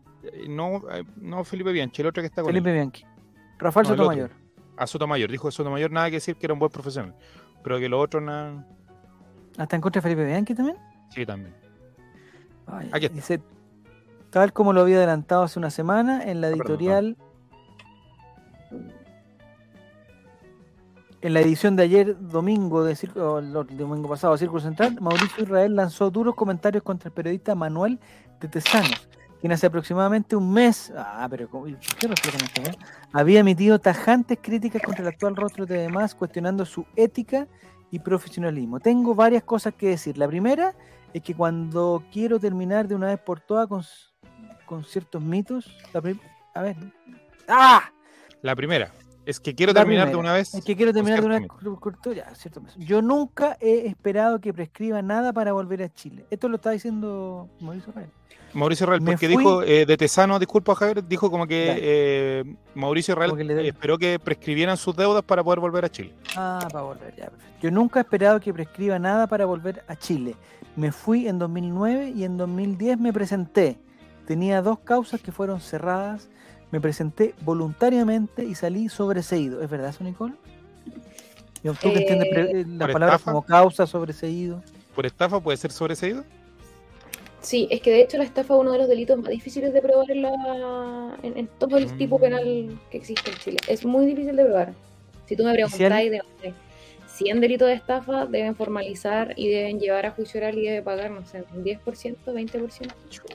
no, 0.47 0.81
eh, 0.91 1.03
no 1.17 1.43
Felipe 1.43 1.71
Bianchi, 1.71 2.01
el 2.01 2.07
otro 2.09 2.21
que 2.21 2.27
está 2.27 2.41
con 2.41 2.49
Felipe 2.51 2.69
él, 2.69 2.75
Bianchi. 2.75 3.05
Rafael 3.57 3.87
No, 3.87 3.95
Sotomayor. 3.95 4.31
a 4.77 4.87
Sotomayor. 4.87 5.31
Dijo 5.31 5.51
Sotomayor 5.51 5.91
nada 5.91 6.07
que 6.09 6.17
decir 6.17 6.35
que 6.35 6.45
era 6.45 6.53
un 6.53 6.59
buen 6.59 6.71
profesional, 6.71 7.15
pero 7.63 7.79
que 7.79 7.89
los 7.89 8.01
otros 8.03 8.23
nada. 8.23 8.65
¿Hasta 9.57 9.75
en 9.75 9.81
contra 9.81 9.99
de 9.99 10.03
Felipe 10.03 10.25
Bianchi 10.25 10.55
también? 10.55 10.77
Sí, 11.13 11.25
también. 11.25 11.53
Ay, 12.67 12.89
Aquí 12.93 13.05
está. 13.07 13.15
dice, 13.15 13.41
tal 14.29 14.53
como 14.53 14.73
lo 14.73 14.81
había 14.81 14.97
adelantado 14.97 15.43
hace 15.43 15.57
una 15.59 15.71
semana 15.71 16.23
en 16.23 16.39
la 16.41 16.47
Ah, 16.47 16.51
perdón, 16.51 16.61
editorial. 16.67 17.17
En 21.21 21.33
la 21.33 21.41
edición 21.41 21.75
de 21.75 21.83
ayer, 21.83 22.15
domingo, 22.17 22.83
de 22.85 22.95
Círculo- 22.95 23.39
el 23.39 23.77
domingo 23.77 24.07
pasado, 24.07 24.37
Círculo 24.37 24.61
Central, 24.61 24.97
Mauricio 25.01 25.43
Israel 25.43 25.75
lanzó 25.75 26.09
duros 26.11 26.33
comentarios 26.35 26.81
contra 26.81 27.09
el 27.09 27.13
periodista 27.13 27.55
Manuel 27.55 27.99
de 28.39 28.47
Tesanos, 28.47 29.09
quien 29.39 29.51
hace 29.51 29.67
aproximadamente 29.67 30.35
un 30.35 30.51
mes, 30.51 30.91
ah, 30.95 31.27
pero 31.29 31.49
¿cómo- 31.49 31.65
¿por 31.65 31.77
qué 31.79 32.07
esta 32.13 32.61
weá? 32.61 32.75
había 33.13 33.39
emitido 33.39 33.79
tajantes 33.79 34.37
críticas 34.41 34.81
contra 34.81 35.01
el 35.03 35.07
actual 35.07 35.35
rostro 35.35 35.65
de 35.65 35.77
demás, 35.79 36.13
cuestionando 36.15 36.65
su 36.65 36.85
ética 36.95 37.47
y 37.91 37.99
profesionalismo. 37.99 38.79
Tengo 38.79 39.15
varias 39.15 39.43
cosas 39.43 39.73
que 39.73 39.89
decir. 39.89 40.17
La 40.17 40.27
primera 40.27 40.73
es 41.13 41.23
que 41.23 41.33
cuando 41.33 42.03
quiero 42.11 42.39
terminar 42.39 42.87
de 42.87 42.95
una 42.95 43.07
vez 43.07 43.19
por 43.19 43.39
todas 43.39 43.67
con, 43.67 43.83
con 44.65 44.83
ciertos 44.83 45.21
mitos, 45.21 45.65
la 45.93 46.01
a 46.53 46.61
ver, 46.61 46.75
¡ah! 47.47 47.89
La 48.41 48.55
primera 48.55 48.91
es 49.29 49.39
que 49.39 49.53
quiero 49.55 49.73
terminar 49.73 50.09
de 50.09 50.15
una 50.15 50.33
vez. 50.33 50.53
Es 50.53 50.63
que 50.63 50.75
quiero 50.75 50.91
terminar 50.93 51.19
de 51.21 51.25
una 51.25 51.39
vez 51.39 51.47
con- 51.47 52.15
ya, 52.15 52.33
cierto 52.35 52.61
mes. 52.61 52.73
Yo 52.77 53.01
nunca 53.01 53.57
he 53.61 53.87
esperado 53.87 54.39
que 54.41 54.53
prescriba 54.53 55.01
nada 55.01 55.33
para 55.33 55.53
volver 55.53 55.83
a 55.83 55.89
Chile. 55.93 56.25
Esto 56.29 56.49
lo 56.49 56.55
está 56.55 56.71
diciendo 56.71 57.47
Mauricio 57.59 57.93
Rey. 57.93 58.05
Mauricio 58.51 58.87
Real, 58.87 58.99
porque 59.03 59.27
fui- 59.27 59.37
dijo 59.37 59.61
eh, 59.61 59.85
de 59.85 59.95
Tesano, 59.95 60.39
disculpa 60.39 60.73
Javier, 60.73 61.07
dijo 61.07 61.29
como 61.29 61.45
que 61.45 61.77
eh, 61.79 62.55
Mauricio 62.73 63.13
Real 63.13 63.37
que 63.37 63.43
le 63.43 63.67
esperó 63.67 63.97
que 63.99 64.17
prescribieran 64.17 64.75
sus 64.75 64.95
deudas 64.95 65.21
para 65.23 65.43
poder 65.43 65.59
volver 65.59 65.85
a 65.85 65.89
Chile. 65.89 66.15
Ah, 66.35 66.67
para 66.71 66.83
volver, 66.83 67.13
ya. 67.15 67.31
Yo 67.61 67.69
nunca 67.69 67.99
he 67.99 68.01
esperado 68.01 68.39
que 68.39 68.51
prescriba 68.51 68.97
nada 68.97 69.27
para 69.27 69.45
volver 69.45 69.83
a 69.87 69.95
Chile. 69.95 70.35
Me 70.75 70.91
fui 70.91 71.27
en 71.27 71.37
2009 71.37 72.09
y 72.15 72.23
en 72.23 72.37
2010 72.37 72.97
me 72.99 73.13
presenté. 73.13 73.77
Tenía 74.25 74.61
dos 74.63 74.79
causas 74.79 75.21
que 75.21 75.31
fueron 75.31 75.59
cerradas. 75.61 76.29
Me 76.71 76.79
presenté 76.79 77.33
voluntariamente 77.41 78.43
y 78.45 78.55
salí 78.55 78.89
sobreseído. 78.89 79.61
¿Es 79.61 79.69
verdad 79.69 79.89
eso, 79.89 80.03
Nicole? 80.03 80.33
¿Tú 81.63 81.73
que 81.81 81.89
Eh, 81.89 82.01
entiendes 82.01 82.27
eh, 82.31 82.65
las 82.67 82.87
¿por 82.87 82.93
palabras 82.93 83.19
estafa? 83.19 83.31
como 83.31 83.41
causa, 83.45 83.87
sobreseído? 83.87 84.61
¿Por 84.95 85.05
estafa 85.05 85.39
puede 85.39 85.57
ser 85.57 85.71
sobreseído? 85.71 86.23
Sí, 87.41 87.67
es 87.71 87.81
que 87.81 87.91
de 87.91 88.01
hecho 88.01 88.17
la 88.17 88.23
estafa 88.25 88.53
es 88.53 88.59
uno 88.59 88.71
de 88.73 88.79
los 88.79 88.87
delitos 88.87 89.17
más 89.17 89.29
difíciles 89.29 89.73
de 89.73 89.81
probar 89.81 90.11
en, 90.11 90.21
la, 90.23 91.17
en, 91.23 91.37
en 91.37 91.47
todo 91.47 91.77
el 91.77 91.95
tipo 91.97 92.17
Mm. 92.17 92.21
penal 92.21 92.79
que 92.91 92.97
existe 92.97 93.31
en 93.31 93.37
Chile. 93.37 93.57
Es 93.67 93.85
muy 93.85 94.05
difícil 94.05 94.35
de 94.35 94.43
probar. 94.45 94.73
Si 95.25 95.35
tú 95.35 95.43
me 95.43 95.53
preguntáis 95.53 96.11
de 96.11 96.21
100 97.07 97.41
delitos 97.41 97.67
de 97.67 97.73
estafa, 97.75 98.25
deben 98.25 98.55
formalizar 98.55 99.33
y 99.37 99.47
deben 99.49 99.79
llevar 99.79 100.05
a 100.05 100.11
juicio 100.11 100.39
oral 100.39 100.57
y 100.57 100.63
debe 100.65 100.81
pagar, 100.81 101.11
no 101.11 101.25
sé, 101.25 101.43
un 101.53 101.63
10%, 101.63 102.33
20%. 102.33 102.93
Chuta, 103.09 103.33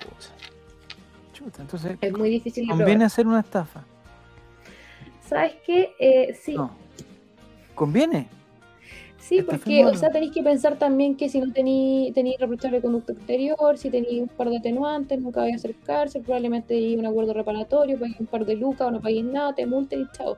entonces 1.59 1.97
Es 2.01 2.13
muy 2.13 2.31
difícil 2.31 2.67
conviene 2.69 2.93
probar. 2.93 3.07
hacer 3.07 3.27
una 3.27 3.41
estafa. 3.41 3.85
¿Sabes 5.29 5.55
qué? 5.67 5.91
Eh, 5.99 6.35
sí, 6.41 6.55
No. 6.55 6.71
¿Conviene? 7.75 8.29
Sí, 9.19 9.39
Está 9.39 9.53
porque, 9.53 9.65
firmado. 9.77 9.95
o 9.95 9.99
sea, 9.99 10.11
tenéis 10.11 10.33
que 10.33 10.43
pensar 10.43 10.79
también 10.79 11.17
que 11.17 11.31
si 11.31 11.41
no 11.41 11.51
tenéis 11.51 12.13
tenéis 12.13 12.39
reprochable 12.39 12.83
conducta 12.83 13.15
exterior, 13.15 13.79
si 13.79 13.89
tenéis 13.89 14.21
un 14.21 14.29
par 14.29 14.51
de 14.51 14.59
atenuantes, 14.59 15.19
nunca 15.19 15.41
vais 15.41 15.55
a 15.55 15.57
hacer 15.57 15.75
cárcel, 15.85 16.23
probablemente 16.23 16.75
hay 16.75 16.95
un 16.97 17.07
acuerdo 17.07 17.33
reparatorio, 17.33 17.99
paguéis 17.99 18.21
un 18.21 18.27
par 18.27 18.45
de 18.45 18.55
lucas 18.55 18.87
o 18.87 18.91
no 18.91 19.01
paguéis 19.01 19.25
nada, 19.25 19.55
te 19.55 19.65
multen 19.67 20.03
y 20.03 20.07
chao. 20.17 20.37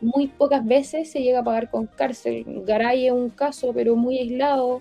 Muy 0.00 0.28
pocas 0.28 0.64
veces 0.64 1.10
se 1.12 1.20
llega 1.22 1.40
a 1.40 1.44
pagar 1.44 1.70
con 1.70 1.86
cárcel. 1.86 2.44
Garay 2.66 3.06
es 3.06 3.12
un 3.12 3.28
caso, 3.28 3.70
pero 3.74 3.94
muy 3.96 4.18
aislado. 4.18 4.80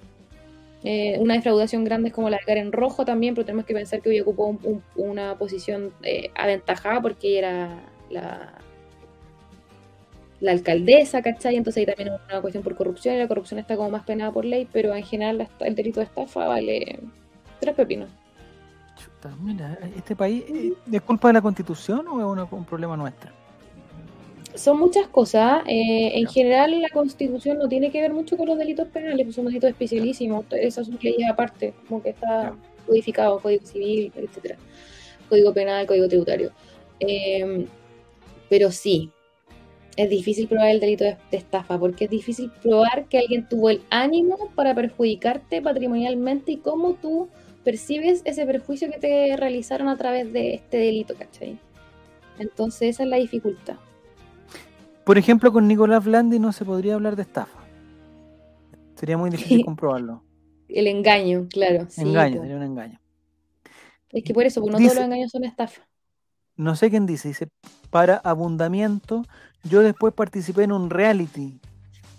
Eh, 0.83 1.17
una 1.19 1.35
defraudación 1.35 1.83
grande 1.83 2.09
es 2.09 2.13
como 2.15 2.29
la 2.29 2.37
de 2.37 2.43
Karen 2.43 2.71
Rojo 2.71 3.05
también, 3.05 3.35
pero 3.35 3.45
tenemos 3.45 3.65
que 3.65 3.73
pensar 3.73 4.01
que 4.01 4.09
hoy 4.09 4.19
ocupó 4.19 4.45
un- 4.47 4.59
un- 4.63 4.83
una 4.95 5.37
posición 5.37 5.93
eh, 6.03 6.31
aventajada 6.35 7.01
porque 7.01 7.37
era 7.37 7.83
la, 8.09 8.53
la 10.39 10.51
alcaldesa, 10.51 11.21
¿cachai? 11.21 11.55
Entonces 11.55 11.81
ahí 11.81 11.85
también 11.85 12.15
es 12.15 12.21
una 12.29 12.41
cuestión 12.41 12.63
por 12.63 12.75
corrupción 12.75 13.15
y 13.15 13.19
la 13.19 13.27
corrupción 13.27 13.59
está 13.59 13.75
como 13.75 13.91
más 13.91 14.03
penada 14.03 14.31
por 14.31 14.43
ley, 14.43 14.67
pero 14.71 14.95
en 14.95 15.03
general 15.03 15.47
el 15.59 15.75
delito 15.75 15.99
de 15.99 16.07
estafa 16.07 16.47
vale 16.47 16.99
tres 17.59 17.75
pepinos. 17.75 18.09
Chuta, 18.97 19.35
mira, 19.39 19.77
este 19.95 20.15
país, 20.15 20.43
eh, 20.49 20.73
¿es 20.91 21.01
culpa 21.01 21.27
de 21.27 21.35
la 21.35 21.41
constitución 21.41 22.07
o 22.07 22.43
es 22.43 22.51
un 22.51 22.65
problema 22.65 22.97
nuestro? 22.97 23.31
Son 24.55 24.77
muchas 24.79 25.07
cosas. 25.07 25.63
eh, 25.67 26.11
en 26.19 26.27
general 26.27 26.79
la 26.81 26.89
constitución 26.89 27.57
no 27.57 27.67
tiene 27.67 27.91
que 27.91 28.01
ver 28.01 28.13
mucho 28.13 28.37
con 28.37 28.47
los 28.47 28.57
delitos 28.57 28.87
penales, 28.89 29.25
pues 29.25 29.35
son 29.35 29.45
delitos 29.45 29.69
especialísimos. 29.69 30.45
Esas 30.51 30.87
son 30.87 30.99
leyes 31.01 31.29
aparte, 31.29 31.73
como 31.87 32.01
que 32.01 32.09
está 32.09 32.53
codificado, 32.85 33.39
código 33.39 33.65
civil, 33.65 34.11
etcétera. 34.15 34.57
Código 35.29 35.53
penal, 35.53 35.85
código 35.87 36.07
tributario. 36.07 36.51
Eh, 36.99 37.65
pero 38.49 38.71
sí, 38.71 39.09
es 39.95 40.09
difícil 40.09 40.47
probar 40.47 40.71
el 40.71 40.79
delito 40.79 41.03
de, 41.05 41.17
de 41.31 41.37
estafa, 41.37 41.79
porque 41.79 42.05
es 42.05 42.11
difícil 42.11 42.51
probar 42.61 43.05
que 43.07 43.19
alguien 43.19 43.47
tuvo 43.47 43.69
el 43.69 43.81
ánimo 43.89 44.51
para 44.55 44.75
perjudicarte 44.75 45.61
patrimonialmente 45.61 46.51
y 46.53 46.57
cómo 46.57 46.95
tú 46.95 47.29
percibes 47.63 48.21
ese 48.25 48.45
perjuicio 48.45 48.91
que 48.91 48.99
te 48.99 49.37
realizaron 49.37 49.87
a 49.87 49.97
través 49.97 50.31
de 50.33 50.55
este 50.55 50.77
delito, 50.77 51.15
¿cachai? 51.15 51.57
Entonces 52.39 52.89
esa 52.89 53.03
es 53.03 53.09
la 53.09 53.17
dificultad. 53.17 53.75
Por 55.05 55.17
ejemplo, 55.17 55.51
con 55.51 55.67
Nicolás 55.67 56.03
Blandi 56.03 56.39
no 56.39 56.51
se 56.51 56.63
podría 56.65 56.93
hablar 56.95 57.15
de 57.15 57.23
estafa. 57.23 57.59
Sería 58.95 59.17
muy 59.17 59.29
difícil 59.29 59.65
comprobarlo. 59.65 60.23
El 60.67 60.87
engaño, 60.87 61.47
claro. 61.49 61.87
engaño, 61.97 62.41
sería 62.41 62.55
un 62.55 62.63
engaño. 62.63 62.99
Es 64.09 64.23
que 64.23 64.33
por 64.33 64.45
eso, 64.45 64.61
pues 64.61 64.71
no 64.71 64.77
Dice- 64.77 64.89
todos 64.89 64.99
los 64.99 65.05
engaños 65.05 65.31
son 65.31 65.43
estafa. 65.43 65.81
No 66.55 66.75
sé 66.75 66.89
quién 66.89 67.05
dice, 67.05 67.29
dice, 67.29 67.47
para 67.89 68.17
abundamiento, 68.17 69.25
yo 69.63 69.81
después 69.81 70.13
participé 70.13 70.63
en 70.63 70.71
un 70.71 70.89
reality, 70.89 71.59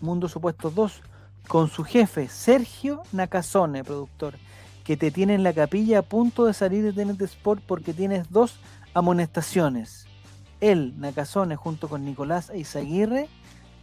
Mundo 0.01 0.29
Supuestos 0.29 0.75
2, 0.75 1.03
con 1.47 1.69
su 1.69 1.85
jefe, 1.85 2.29
Sergio 2.29 3.03
Nakazone, 3.13 3.85
productor, 3.85 4.35
que 4.85 4.97
te 4.97 5.11
tiene 5.11 5.35
en 5.35 5.43
la 5.45 5.53
capilla 5.53 6.01
a 6.01 6.03
punto 6.03 6.47
de 6.47 6.55
salir 6.55 6.83
de 6.83 6.93
TNT 6.93 7.23
Sport 7.23 7.63
porque 7.67 7.93
tienes 7.93 8.31
dos 8.31 8.59
amonestaciones. 8.95 10.07
Él, 10.63 10.95
Nakazone, 10.97 11.57
junto 11.57 11.89
con 11.89 12.05
Nicolás 12.05 12.49
Eizaguirre, 12.49 13.29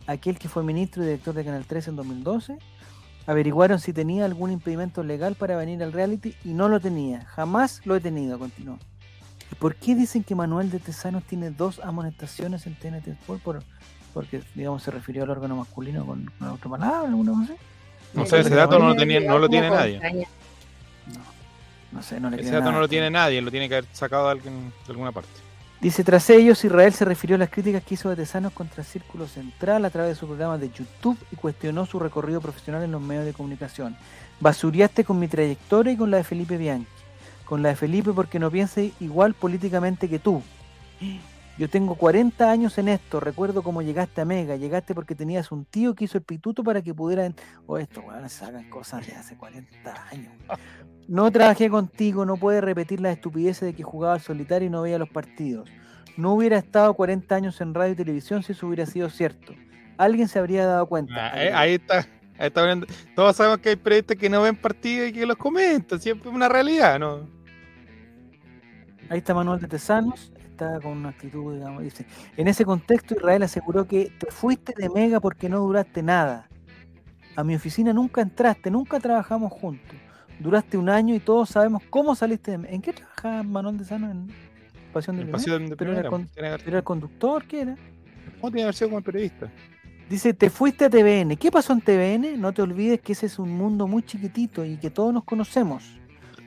aquel 0.08 0.40
que 0.40 0.48
fue 0.48 0.64
ministro 0.64 1.04
y 1.04 1.08
director 1.08 1.36
de 1.36 1.44
Canal 1.44 1.66
3 1.68 1.90
en 1.90 1.96
2012, 1.98 2.58
averiguaron 3.28 3.80
si 3.80 3.92
tenía 3.92 4.24
algún 4.24 4.50
impedimento 4.50 5.04
legal 5.04 5.36
para 5.36 5.58
venir 5.58 5.84
al 5.84 5.92
reality 5.92 6.34
y 6.46 6.54
no 6.54 6.70
lo 6.70 6.80
tenía. 6.80 7.26
Jamás 7.26 7.82
lo 7.86 7.98
he 7.98 8.00
tenido, 8.00 8.40
continuó. 8.40 8.80
¿Y 9.52 9.56
por 9.56 9.76
qué 9.76 9.94
dicen 9.94 10.24
que 10.24 10.36
Manuel 10.36 10.72
de 10.72 10.80
Tesanos 10.80 11.24
tiene 11.26 11.52
dos 11.52 11.82
amonestaciones 11.84 12.66
en 12.66 12.76
TNT 12.76 13.10
Sport? 13.10 13.42
Por, 13.42 13.64
porque, 14.14 14.42
digamos, 14.56 14.82
se 14.82 14.92
refirió 14.92 15.24
al 15.24 15.32
órgano 15.32 15.58
masculino 15.58 16.06
con, 16.06 16.32
con 16.40 16.48
otra 16.48 16.70
palabra, 16.70 17.10
alguna 17.10 17.34
cosa. 17.34 17.54
No 18.14 18.26
sé, 18.26 18.40
ese 18.40 18.56
dato 18.56 18.80
no 18.80 18.88
lo, 18.88 18.96
tiene 18.96 19.16
tenía, 19.16 19.30
no 19.30 19.38
lo 19.38 19.50
tiene 19.50 19.70
nadie. 19.70 20.00
caña. 20.00 20.28
No 21.92 22.02
sé, 22.02 22.22
no 22.22 22.30
le 22.30 22.38
Ese 22.42 22.52
dato 22.52 22.62
nada. 22.62 22.72
no 22.72 22.80
lo 22.80 22.88
tiene 22.88 23.10
nadie, 23.12 23.42
lo 23.42 23.52
tiene 23.52 23.68
que 23.68 23.76
haber 23.76 23.90
sacado 23.92 24.28
de, 24.28 24.32
alguien, 24.32 24.74
de 24.86 24.92
alguna 24.92 25.12
parte. 25.12 25.49
Dice, 25.82 26.04
tras 26.04 26.30
ellos, 26.30 26.66
Israel 26.66 26.92
se 26.92 27.06
refirió 27.06 27.38
a 27.38 27.40
las 27.40 27.50
críticas 27.50 27.82
que 27.84 27.94
hizo 27.94 28.14
de 28.14 28.28
contra 28.54 28.84
Círculo 28.84 29.28
Central 29.28 29.86
a 29.86 29.90
través 29.90 30.12
de 30.12 30.20
su 30.20 30.28
programa 30.28 30.58
de 30.58 30.70
YouTube 30.70 31.18
y 31.32 31.38
cuestionó 31.38 31.86
su 31.86 32.00
recorrido 32.00 32.42
profesional 32.42 32.84
en 32.84 32.92
los 32.92 33.02
medios 33.02 33.24
de 33.24 33.32
comunicación. 33.32 33.96
Basuriaste 34.42 35.06
con 35.06 35.20
mi 35.20 35.30
trayectoria 35.30 35.94
y 35.94 35.98
con 35.98 36.12
la 36.12 36.18
de 36.18 36.26
Felipe 36.26 36.58
Bianchi. 36.58 36.90
Con 37.46 37.64
la 37.64 37.70
de 37.70 37.76
Felipe 37.78 38.12
porque 38.12 38.40
no 38.40 38.52
piense 38.52 38.92
igual 39.00 39.34
políticamente 39.34 40.10
que 40.10 40.20
tú. 40.20 40.44
Yo 41.60 41.70
tengo 41.70 41.96
40 41.96 42.50
años 42.50 42.78
en 42.78 42.88
esto, 42.88 43.20
recuerdo 43.20 43.64
cómo 43.64 43.82
llegaste 43.82 44.22
a 44.22 44.26
Mega, 44.26 44.56
llegaste 44.56 44.96
porque 44.96 45.14
tenías 45.14 45.52
un 45.52 45.66
tío 45.66 45.94
que 45.94 46.06
hizo 46.06 46.18
el 46.18 46.24
pituto 46.24 46.64
para 46.64 46.82
que 46.82 46.94
pudieran... 46.94 47.36
O 47.68 47.78
esto, 47.78 48.00
weón, 48.00 48.30
sacan 48.30 48.70
cosas 48.70 49.06
de 49.06 49.14
hace 49.14 49.36
40 49.36 50.08
años. 50.10 50.32
No 51.10 51.30
trabajé 51.30 51.70
contigo, 51.70 52.26
no 52.26 52.38
puedes 52.38 52.64
repetir 52.64 53.02
las 53.02 53.12
estupideces 53.12 53.64
de 53.64 53.74
que 53.74 53.84
jugaba 53.84 54.14
al 54.14 54.22
solitario 54.22 54.68
y 54.68 54.70
no 54.70 54.84
veía 54.84 54.98
los 54.98 55.10
partidos. 55.10 55.70
No 56.16 56.34
hubiera 56.34 56.58
estado 56.58 56.94
40 56.94 57.36
años 57.36 57.60
en 57.60 57.74
radio 57.74 57.92
y 57.92 57.98
televisión 57.98 58.42
si 58.42 58.54
eso 58.54 58.66
hubiera 58.66 58.86
sido 58.86 59.10
cierto. 59.10 59.54
Alguien 59.98 60.30
se 60.30 60.40
habría 60.40 60.66
dado 60.66 60.86
cuenta. 60.86 61.14
Ah, 61.14 61.44
eh, 61.44 61.52
ahí 61.54 61.74
está. 61.74 62.08
Ahí 62.38 62.48
está 62.48 62.62
hablando. 62.62 62.88
Todos 63.18 63.36
sabemos 63.36 63.60
que 63.60 63.68
hay 63.68 63.76
periodistas 63.76 64.16
que 64.16 64.30
no 64.30 64.42
ven 64.42 64.56
partidos 64.56 65.10
y 65.10 65.12
que 65.12 65.26
los 65.26 65.36
comentan. 65.36 66.00
Siempre 66.00 66.30
es 66.30 66.34
una 66.34 66.48
realidad, 66.48 66.98
¿no? 67.00 67.28
Ahí 69.10 69.18
está 69.18 69.34
Manuel 69.34 69.60
de 69.60 69.68
Tesanos. 69.68 70.32
Estaba 70.66 70.80
con 70.82 70.98
una 70.98 71.10
actitud, 71.10 71.54
digamos, 71.56 71.84
dice, 71.84 72.06
en 72.36 72.48
ese 72.50 72.66
contexto 72.66 73.14
Israel 73.16 73.44
aseguró 73.44 73.88
que 73.88 74.12
te 74.20 74.30
fuiste 74.30 74.74
de 74.78 74.90
Mega 74.90 75.20
porque 75.22 75.48
no 75.48 75.60
duraste 75.60 76.04
nada. 76.04 76.50
A 77.36 77.44
mi 77.46 77.56
oficina 77.56 77.94
nunca 77.94 78.22
entraste, 78.22 78.70
nunca 78.70 79.00
trabajamos 79.00 79.52
juntos. 79.54 79.96
Duraste 80.40 80.78
un 80.78 80.90
año 80.90 81.16
y 81.16 81.20
todos 81.20 81.50
sabemos 81.50 81.84
cómo 81.90 82.14
saliste 82.16 82.52
de 82.52 82.58
Mega. 82.58 82.74
¿En 82.74 82.82
qué 82.82 82.92
trabajaba 82.94 83.44
Manuel 83.44 83.78
de 83.78 83.86
Sano? 83.86 84.12
En 84.12 84.28
Pasión 84.92 85.18
de? 85.18 85.26
Pasión 85.28 85.70
de 85.70 85.76
¿Pero 85.78 85.92
era, 85.92 86.02
Primera, 86.02 86.10
con- 86.10 86.28
tiene 86.28 86.48
que 86.50 86.54
haber- 86.54 86.68
¿Era 86.68 86.78
el 86.80 86.84
conductor? 86.84 87.46
¿Qué 87.46 87.62
era? 87.62 87.76
¿Cómo 88.42 88.52
tiene 88.52 88.58
que 88.58 88.62
haber 88.64 88.76
sido 88.76 88.90
como 88.90 89.02
periodista? 89.02 89.50
Dice, 90.10 90.34
te 90.34 90.50
fuiste 90.50 90.86
a 90.86 90.90
TVN. 90.90 91.38
¿Qué 91.38 91.52
pasó 91.52 91.72
en 91.72 91.82
TVN? 91.82 92.36
No 92.38 92.52
te 92.52 92.62
olvides 92.64 93.00
que 93.00 93.14
ese 93.14 93.28
es 93.28 93.38
un 93.40 93.50
mundo 93.56 93.88
muy 93.88 94.02
chiquitito 94.04 94.66
y 94.66 94.78
que 94.78 94.90
todos 94.90 95.14
nos 95.14 95.24
conocemos. 95.24 95.84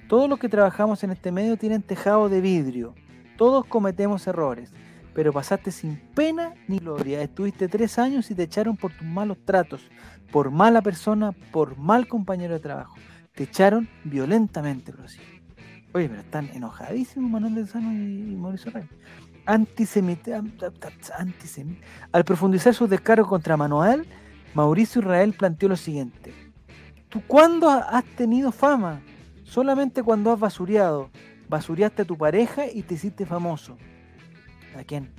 Todos 0.09 0.29
los 0.29 0.39
que 0.39 0.49
trabajamos 0.51 1.03
en 1.05 1.13
este 1.13 1.31
medio 1.33 1.57
tienen 1.57 1.81
tejado 1.81 2.29
de 2.29 2.41
vidrio. 2.41 2.95
Todos 3.43 3.66
cometemos 3.66 4.24
errores. 4.28 4.70
Pero 5.14 5.32
pasaste 5.32 5.73
sin 5.73 5.97
pena 6.14 6.55
ni 6.69 6.78
gloria. 6.78 7.20
Estuviste 7.23 7.66
tres 7.66 7.98
años 7.98 8.31
y 8.31 8.36
te 8.36 8.44
echaron 8.44 8.77
por 8.77 8.93
tus 8.93 9.05
malos 9.05 9.36
tratos, 9.44 9.90
por 10.31 10.52
mala 10.52 10.81
persona, 10.81 11.32
por 11.51 11.77
mal 11.77 12.06
compañero 12.06 12.55
de 12.55 12.60
trabajo. 12.60 12.94
Te 13.35 13.43
echaron 13.43 13.89
violentamente, 14.05 14.93
prosigue. 14.93 15.43
Oye, 15.93 16.09
pero 16.09 16.20
están 16.20 16.51
enojadísimos 16.55 17.28
Manuel 17.32 17.56
de 17.56 17.66
Sano 17.66 17.93
y 17.93 18.36
Mauricio 18.36 18.70
Rey. 18.70 18.85
Antisemita, 19.44 20.40
antisemi- 21.19 21.81
Al 22.12 22.24
profundizar 22.24 22.73
sus 22.74 22.89
descargos 22.89 23.27
contra 23.27 23.56
Manuel, 23.56 24.06
Mauricio 24.55 25.01
Israel 25.01 25.35
planteó 25.36 25.69
lo 25.69 25.77
siguiente. 25.77 26.32
¿Tú 27.09 27.20
cuándo 27.27 27.69
ha- 27.69 27.89
has 27.98 28.05
tenido 28.05 28.52
fama? 28.52 29.01
Solamente 29.43 30.01
cuando 30.05 30.31
has 30.31 30.39
basureado. 30.39 31.10
Basureaste 31.53 32.01
a 32.01 32.05
tu 32.07 32.16
pareja 32.16 32.65
y 32.66 32.83
te 32.83 32.95
hiciste 32.95 33.27
famoso. 33.27 33.77
¿A 34.74 34.85
quién? 34.85 35.12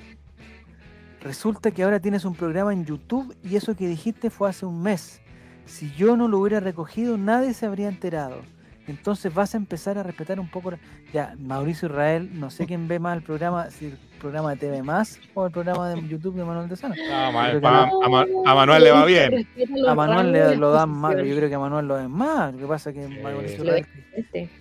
Resulta 1.21 1.69
que 1.69 1.83
ahora 1.83 1.99
tienes 1.99 2.25
un 2.25 2.33
programa 2.33 2.73
en 2.73 2.85
YouTube 2.85 3.37
y 3.43 3.55
eso 3.55 3.75
que 3.75 3.87
dijiste 3.87 4.31
fue 4.31 4.49
hace 4.49 4.65
un 4.65 4.81
mes. 4.81 5.21
Si 5.67 5.91
yo 5.91 6.17
no 6.17 6.27
lo 6.27 6.39
hubiera 6.39 6.59
recogido, 6.59 7.19
nadie 7.19 7.53
se 7.53 7.67
habría 7.67 7.87
enterado. 7.87 8.41
Entonces 8.87 9.33
vas 9.33 9.53
a 9.53 9.57
empezar 9.57 9.97
a 9.97 10.03
respetar 10.03 10.39
un 10.39 10.49
poco. 10.49 10.73
Ya, 11.13 11.35
Mauricio 11.39 11.87
Israel, 11.87 12.29
no 12.33 12.49
sé 12.49 12.65
quién 12.65 12.87
ve 12.87 12.99
más 12.99 13.15
el 13.17 13.23
programa, 13.23 13.69
si 13.69 13.85
el 13.85 13.97
programa 14.19 14.51
de 14.51 14.57
TV 14.57 14.83
Más 14.83 15.19
o 15.33 15.45
el 15.45 15.51
programa 15.51 15.89
de 15.89 16.07
YouTube 16.07 16.35
de 16.35 16.43
Manuel 16.43 16.67
de 16.69 16.75
Sano. 16.75 16.95
No, 17.09 17.31
ma- 17.31 17.43
creo 17.49 17.59
que 17.59 17.61
pa- 17.61 17.85
no. 17.87 18.03
a, 18.03 18.09
Ma- 18.09 18.25
a 18.45 18.55
Manuel 18.55 18.83
le 18.83 18.91
va 18.91 19.05
bien. 19.05 19.47
A 19.87 19.95
Manuel 19.95 20.31
le, 20.31 20.55
lo 20.57 20.71
dan 20.71 20.89
más, 20.89 21.15
yo 21.15 21.35
creo 21.35 21.49
que 21.49 21.55
a 21.55 21.59
Manuel 21.59 21.87
lo 21.87 21.95
ven 21.95 22.11
más. 22.11 22.53
Lo 22.53 22.59
que 22.59 22.65
pasa 22.65 22.89
es 22.89 22.95
que 22.95 23.07
Sí. 23.07 23.19
Mauricio 23.21 23.63
Israel. 23.63 23.87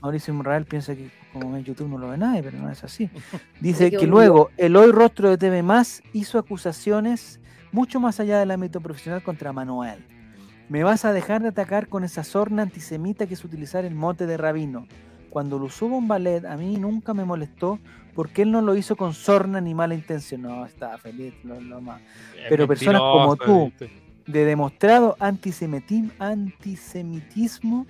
Mauricio 0.00 0.34
Israel 0.34 0.64
piensa 0.66 0.94
que 0.94 1.10
como 1.32 1.56
en 1.56 1.64
YouTube 1.64 1.88
no 1.88 1.98
lo 1.98 2.08
ve 2.10 2.18
nadie, 2.18 2.42
pero 2.42 2.58
no 2.58 2.70
es 2.70 2.82
así. 2.84 3.08
Dice 3.60 3.90
que 3.90 4.06
luego 4.06 4.50
el 4.56 4.76
hoy 4.76 4.90
rostro 4.92 5.30
de 5.30 5.38
TV 5.38 5.62
Más 5.62 6.02
hizo 6.12 6.38
acusaciones 6.38 7.40
mucho 7.72 7.98
más 8.00 8.20
allá 8.20 8.38
del 8.38 8.50
ámbito 8.50 8.80
profesional 8.80 9.22
contra 9.22 9.52
Manuel. 9.52 10.04
Me 10.72 10.84
vas 10.84 11.04
a 11.04 11.12
dejar 11.12 11.42
de 11.42 11.48
atacar 11.48 11.86
con 11.86 12.02
esa 12.02 12.24
sorna 12.24 12.62
antisemita 12.62 13.26
que 13.26 13.34
es 13.34 13.44
utilizar 13.44 13.84
el 13.84 13.94
mote 13.94 14.24
de 14.24 14.38
rabino. 14.38 14.86
Cuando 15.28 15.58
lo 15.58 15.66
usó 15.66 15.86
Bombalet, 15.86 16.46
a 16.46 16.56
mí 16.56 16.78
nunca 16.78 17.12
me 17.12 17.26
molestó 17.26 17.78
porque 18.14 18.40
él 18.40 18.52
no 18.52 18.62
lo 18.62 18.74
hizo 18.74 18.96
con 18.96 19.12
sorna 19.12 19.60
ni 19.60 19.74
mala 19.74 19.94
intención. 19.94 20.40
No, 20.40 20.64
estaba 20.64 20.96
feliz, 20.96 21.34
lo, 21.44 21.60
lo 21.60 21.82
más. 21.82 22.00
Pero 22.48 22.66
personas 22.66 23.02
como 23.02 23.36
tú, 23.36 23.70
de 24.26 24.44
demostrado 24.46 25.14
antisemitismo, 25.20 26.10
antisemitismo 26.18 27.86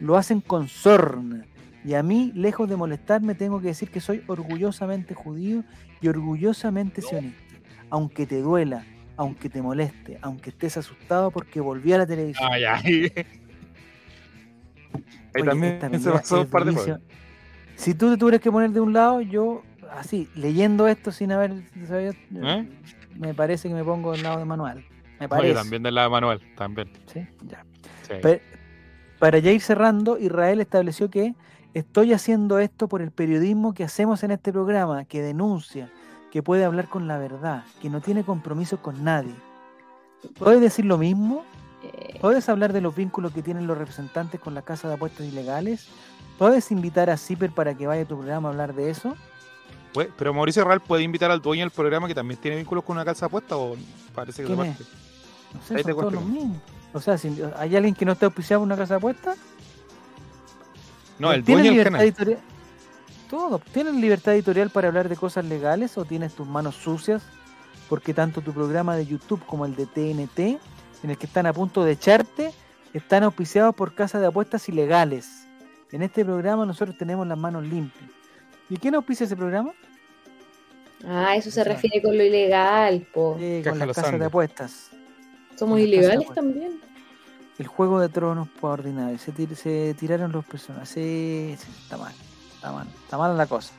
lo 0.00 0.18
hacen 0.18 0.42
con 0.42 0.68
sorna. 0.68 1.46
Y 1.86 1.94
a 1.94 2.02
mí, 2.02 2.32
lejos 2.34 2.68
de 2.68 2.76
molestarme, 2.76 3.34
tengo 3.34 3.62
que 3.62 3.68
decir 3.68 3.90
que 3.90 4.02
soy 4.02 4.22
orgullosamente 4.26 5.14
judío 5.14 5.64
y 6.02 6.08
orgullosamente 6.08 7.00
sionista. 7.00 7.40
Aunque 7.88 8.26
te 8.26 8.42
duela, 8.42 8.84
aunque 9.16 9.48
te 9.48 9.62
moleste, 9.62 10.18
aunque 10.22 10.50
estés 10.50 10.76
asustado 10.76 11.30
porque 11.30 11.60
volví 11.60 11.92
a 11.92 11.98
la 11.98 12.06
televisión. 12.06 12.48
Ay, 12.50 12.64
ay. 12.64 12.80
Ahí 12.84 13.12
Oye, 15.34 15.44
también 15.44 15.72
esta 15.74 15.98
se 15.98 16.10
pasó 16.10 16.40
un 16.42 16.46
par 16.46 16.64
de 16.64 16.74
cosas. 16.74 17.00
Si 17.76 17.94
tú 17.94 18.10
te 18.10 18.16
tuvieras 18.16 18.40
que 18.40 18.50
poner 18.50 18.70
de 18.70 18.80
un 18.80 18.92
lado, 18.92 19.20
yo, 19.20 19.62
así, 19.92 20.28
leyendo 20.34 20.88
esto 20.88 21.12
sin 21.12 21.30
haber 21.32 21.52
sabido, 21.86 22.12
¿Eh? 22.32 22.68
me 23.16 23.34
parece 23.34 23.68
que 23.68 23.74
me 23.74 23.84
pongo 23.84 24.12
del 24.12 24.22
lado 24.22 24.38
de 24.38 24.44
Manuel. 24.46 24.84
Me 25.20 25.26
No, 25.26 25.28
parece. 25.28 25.48
yo 25.48 25.54
también 25.54 25.82
del 25.82 25.94
lado 25.94 26.08
de 26.08 26.12
Manuel, 26.12 26.40
también. 26.56 26.88
¿sí? 27.12 27.26
Ya. 27.46 27.64
Sí. 28.08 28.14
Para 29.18 29.38
ya 29.38 29.50
ir 29.50 29.60
cerrando, 29.60 30.18
Israel 30.18 30.60
estableció 30.60 31.10
que 31.10 31.34
estoy 31.74 32.12
haciendo 32.14 32.58
esto 32.58 32.88
por 32.88 33.02
el 33.02 33.10
periodismo 33.10 33.74
que 33.74 33.84
hacemos 33.84 34.22
en 34.24 34.30
este 34.30 34.52
programa, 34.52 35.04
que 35.04 35.20
denuncia, 35.22 35.90
que 36.30 36.42
puede 36.42 36.64
hablar 36.64 36.88
con 36.88 37.06
la 37.08 37.18
verdad, 37.18 37.64
que 37.80 37.88
no 37.90 38.00
tiene 38.00 38.24
compromiso 38.24 38.78
con 38.78 39.02
nadie. 39.04 39.34
¿Puedes 40.38 40.60
decir 40.60 40.84
lo 40.84 40.98
mismo? 40.98 41.44
Eh, 41.82 42.18
¿Puedes 42.20 42.48
hablar 42.48 42.72
de 42.72 42.80
los 42.80 42.94
vínculos 42.94 43.32
que 43.32 43.42
tienen 43.42 43.66
los 43.66 43.78
representantes 43.78 44.40
con 44.40 44.54
la 44.54 44.62
casa 44.62 44.88
de 44.88 44.94
apuestas 44.94 45.26
ilegales? 45.26 45.86
¿Puedes 46.38 46.70
invitar 46.70 47.08
a 47.10 47.16
Zipper 47.16 47.50
para 47.52 47.74
que 47.74 47.86
vaya 47.86 48.02
a 48.02 48.04
tu 48.06 48.16
programa 48.16 48.48
a 48.48 48.52
hablar 48.52 48.74
de 48.74 48.90
eso? 48.90 49.14
Pues, 49.94 50.08
Pero 50.18 50.34
Mauricio 50.34 50.64
Real 50.64 50.80
puede 50.80 51.02
invitar 51.04 51.30
al 51.30 51.40
dueño 51.40 51.62
del 51.62 51.70
programa 51.70 52.06
que 52.08 52.14
también 52.14 52.38
tiene 52.40 52.56
vínculos 52.58 52.84
con 52.84 52.96
una 52.96 53.04
casa 53.04 53.26
apuesta 53.26 53.56
o 53.56 53.76
parece 54.14 54.42
que 54.42 54.48
¿Quién 54.54 54.58
se 54.58 54.70
es? 54.70 54.76
parte. 54.76 54.92
No 55.54 55.62
sé, 55.62 55.74
Ahí 55.76 55.82
son 55.84 55.92
todos 55.92 56.12
los 56.12 56.24
mismos. 56.24 56.58
O 56.92 57.00
sea, 57.00 57.16
si 57.16 57.40
hay 57.56 57.76
alguien 57.76 57.94
que 57.94 58.04
no 58.04 58.12
está 58.12 58.26
auspiciado 58.26 58.60
por 58.60 58.66
una 58.66 58.76
casa 58.76 58.94
de 58.94 58.98
apuestas, 58.98 59.38
No, 61.18 61.32
el 61.32 61.44
¿Tienen 61.44 61.64
dueño 61.64 61.76
del 61.78 61.84
canal. 61.84 62.00
editorial? 62.02 62.40
Todo. 63.30 63.58
¿Tienes 63.72 63.94
libertad 63.94 64.34
editorial 64.34 64.70
para 64.70 64.88
hablar 64.88 65.08
de 65.08 65.16
cosas 65.16 65.44
legales 65.44 65.96
o 65.98 66.04
tienes 66.04 66.34
tus 66.34 66.46
manos 66.46 66.76
sucias? 66.76 67.22
Porque 67.88 68.14
tanto 68.14 68.40
tu 68.40 68.52
programa 68.52 68.96
de 68.96 69.06
YouTube 69.06 69.44
como 69.46 69.64
el 69.66 69.74
de 69.76 69.86
TNT, 69.86 70.38
en 71.02 71.10
el 71.10 71.18
que 71.18 71.26
están 71.26 71.46
a 71.46 71.52
punto 71.52 71.84
de 71.84 71.92
echarte, 71.92 72.52
están 72.92 73.22
auspiciados 73.24 73.74
por 73.74 73.94
casas 73.94 74.20
de 74.20 74.26
apuestas 74.28 74.68
ilegales. 74.68 75.46
En 75.92 76.02
este 76.02 76.24
programa 76.24 76.66
nosotros 76.66 76.96
tenemos 76.98 77.26
las 77.26 77.38
manos 77.38 77.62
limpias. 77.64 78.10
¿Y 78.68 78.76
quién 78.76 78.94
auspicia 78.96 79.24
ese 79.24 79.36
programa? 79.36 79.72
Ah, 81.06 81.36
eso 81.36 81.50
se 81.50 81.62
refiere 81.62 82.02
con 82.02 82.16
lo 82.16 82.24
ilegal, 82.24 83.06
po. 83.12 83.34
Con 83.64 83.78
las 83.78 83.92
casas 83.94 84.18
de 84.18 84.24
apuestas. 84.24 84.90
Somos 85.56 85.78
ilegales 85.78 86.28
también. 86.34 86.80
El 87.58 87.66
juego 87.66 88.00
de 88.00 88.08
tronos 88.08 88.48
por 88.60 88.80
ordinario. 88.80 89.16
Se, 89.18 89.32
tir- 89.32 89.54
se 89.54 89.94
tiraron 89.98 90.32
los 90.32 90.44
personajes. 90.44 90.88
Sí, 90.88 91.54
sí, 91.58 91.68
está 91.82 91.96
mal. 91.96 92.12
Está 92.66 92.74
mal. 92.78 92.88
Está 93.04 93.16
mala 93.16 93.34
la 93.34 93.46
cosa. 93.46 93.72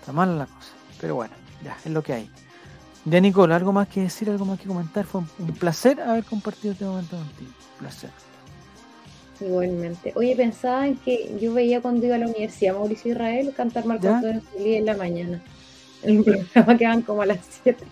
Está 0.00 0.10
mala 0.12 0.34
la 0.34 0.46
cosa. 0.46 0.72
Pero 1.00 1.14
bueno, 1.14 1.34
ya, 1.62 1.76
es 1.84 1.92
lo 1.92 2.02
que 2.02 2.14
hay. 2.14 2.30
Ya, 3.04 3.20
Nicole, 3.20 3.54
¿algo 3.54 3.72
más 3.72 3.86
que 3.86 4.00
decir? 4.00 4.28
¿Algo 4.28 4.44
más 4.44 4.58
que 4.58 4.66
comentar? 4.66 5.04
Fue 5.04 5.20
un, 5.20 5.54
placer 5.54 6.00
haber 6.00 6.24
compartido 6.24 6.72
este 6.72 6.84
momento 6.84 7.16
contigo. 7.16 7.50
Un 7.74 7.78
placer. 7.78 8.10
Igualmente. 9.40 10.12
Oye, 10.16 10.34
pensaba 10.34 10.84
en 10.88 10.96
que 10.96 11.38
yo 11.40 11.54
veía 11.54 11.80
cuando 11.80 12.04
iba 12.04 12.16
a 12.16 12.18
la 12.18 12.26
universidad 12.26 12.74
Mauricio 12.74 13.12
Israel 13.12 13.54
cantar 13.56 13.84
Marco. 13.84 14.08
Antonio 14.08 14.42
Solís 14.52 14.78
en 14.78 14.86
la 14.86 14.96
mañana. 14.96 15.42
En 16.02 16.18
un 16.18 16.24
programa 16.24 16.76
que 16.76 16.86
van 16.86 17.02
como 17.02 17.22
a 17.22 17.26
las 17.26 17.38
7. 17.62 17.84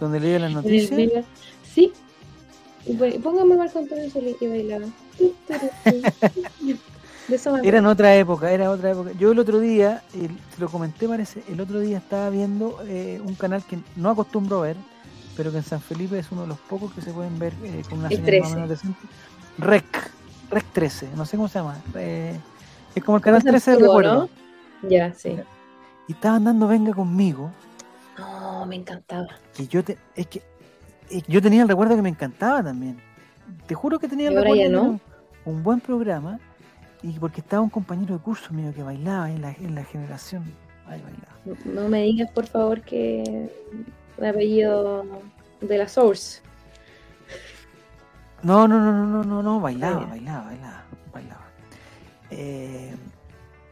Donde 0.00 0.20
leí 0.20 0.38
las 0.38 0.48
el 0.48 0.54
noticias. 0.54 1.24
Sí. 1.62 1.92
Y 2.86 2.94
pon- 2.94 3.22
Póngame 3.22 3.56
Marco 3.56 3.78
Antonio 3.78 4.10
Solís 4.10 4.36
y 4.40 4.46
bailaba. 4.46 4.86
De 7.28 7.36
eso 7.36 7.52
me 7.52 7.66
Era 7.66 7.78
en 7.78 7.86
otra 7.86 8.14
época, 8.16 8.50
era 8.50 8.70
otra 8.70 8.90
época. 8.90 9.12
Yo 9.18 9.32
el 9.32 9.38
otro 9.38 9.60
día, 9.60 10.02
el- 10.14 10.36
te 10.36 10.58
lo 10.60 10.68
comenté 10.68 11.06
parece, 11.08 11.42
el 11.48 11.60
otro 11.60 11.78
día 11.80 11.98
estaba 11.98 12.28
viendo 12.30 12.78
eh, 12.86 13.20
un 13.24 13.34
canal 13.34 13.62
que 13.64 13.78
no 13.96 14.10
acostumbro 14.10 14.60
ver, 14.60 14.76
pero 15.36 15.50
que 15.52 15.58
en 15.58 15.64
San 15.64 15.80
Felipe 15.80 16.18
es 16.18 16.30
uno 16.32 16.42
de 16.42 16.48
los 16.48 16.58
pocos 16.58 16.92
que 16.92 17.00
se 17.02 17.12
pueden 17.12 17.38
ver 17.38 17.52
eh, 17.62 17.82
con 17.88 17.98
una 18.00 18.08
El 18.08 18.16
señal 18.16 18.40
más 18.40 18.50
o 18.50 18.54
13. 18.54 18.54
menos 18.54 18.68
decente. 18.68 19.00
Rec, 19.58 20.10
Rec 20.50 20.64
13, 20.72 21.08
no 21.16 21.24
sé 21.24 21.36
cómo 21.36 21.48
se 21.48 21.58
llama. 21.60 21.76
eh, 21.94 22.38
es 22.94 23.04
como 23.04 23.18
el 23.18 23.22
canal 23.22 23.38
Es 23.38 23.44
13 23.44 23.70
de 23.70 23.76
antiguo, 23.76 23.98
recuerdo. 23.98 24.28
¿no? 24.82 24.88
Ya, 24.88 25.12
sí. 25.14 25.36
Y 26.08 26.12
estaban 26.12 26.42
dando 26.44 26.66
Venga 26.66 26.92
conmigo, 26.92 27.50
No, 28.18 28.66
me 28.66 28.76
encantaba. 28.76 29.28
que 29.54 29.66
yo 29.68 29.84
te, 29.84 29.96
es 30.16 30.26
que 30.26 30.42
yo 31.28 31.40
tenía 31.40 31.62
el 31.62 31.68
recuerdo 31.68 31.94
que 31.96 32.02
me 32.02 32.08
encantaba 32.08 32.62
también. 32.62 33.00
Te 33.66 33.74
juro 33.74 33.98
que 33.98 34.08
tenía 34.08 34.28
el 34.28 34.36
recuerdo 34.36 34.70
no. 34.82 35.00
un 35.44 35.62
buen 35.62 35.80
programa 35.80 36.38
y 37.02 37.18
porque 37.18 37.40
estaba 37.40 37.62
un 37.62 37.70
compañero 37.70 38.14
de 38.14 38.20
curso 38.22 38.52
mío 38.52 38.72
que 38.74 38.82
bailaba 38.82 39.30
en 39.30 39.40
la, 39.42 39.52
en 39.52 39.74
la 39.74 39.84
generación. 39.84 40.44
Ay, 40.86 41.00
bailaba. 41.02 41.34
No- 41.74 41.82
No 41.82 41.88
me 41.88 42.02
digas, 42.02 42.30
por 42.32 42.46
favor, 42.46 42.82
que 42.82 43.50
el 44.18 44.24
apellido 44.26 45.04
de 45.60 45.78
la 45.78 45.88
Source. 45.88 46.42
No, 48.42 48.66
no, 48.66 48.78
no, 48.80 48.92
no, 48.92 49.06
no, 49.06 49.24
no, 49.24 49.42
no, 49.42 49.60
bailaba, 49.60 50.06
bailaba, 50.06 50.44
bailaba, 50.46 50.82
bailaba. 51.12 51.44
Eh, 52.30 52.94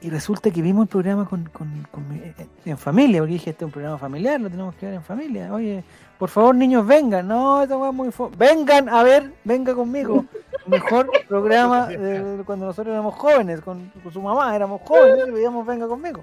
y 0.00 0.10
resulta 0.10 0.50
que 0.50 0.60
vimos 0.62 0.82
el 0.84 0.88
programa 0.88 1.24
con, 1.28 1.44
con- 1.52 1.86
con 1.90 2.08
mi- 2.08 2.18
eh, 2.18 2.34
en 2.66 2.78
familia, 2.78 3.20
porque 3.20 3.32
dije, 3.34 3.50
este 3.50 3.64
es 3.64 3.66
un 3.66 3.72
programa 3.72 3.98
familiar, 3.98 4.40
lo 4.40 4.48
tenemos 4.50 4.74
que 4.76 4.86
ver 4.86 4.94
en 4.96 5.02
familia. 5.02 5.52
Oye, 5.52 5.82
por 6.18 6.28
favor, 6.28 6.54
niños, 6.54 6.86
vengan. 6.86 7.26
No, 7.26 7.62
esta 7.62 7.76
weá 7.76 7.88
es 7.90 7.94
muy 7.96 8.08
fo- 8.10 8.30
Vengan 8.36 8.88
a 8.88 9.02
ver, 9.02 9.32
venga 9.44 9.74
conmigo. 9.74 10.24
Mejor 10.68 11.10
programa 11.28 11.86
de 11.86 12.42
cuando 12.44 12.66
nosotros 12.66 12.92
éramos 12.92 13.14
jóvenes, 13.14 13.60
con, 13.60 13.90
con 14.02 14.12
su 14.12 14.20
mamá, 14.22 14.54
éramos 14.54 14.80
jóvenes 14.84 15.26
y 15.28 15.30
veíamos 15.30 15.66
Venga 15.66 15.86
conmigo. 15.88 16.22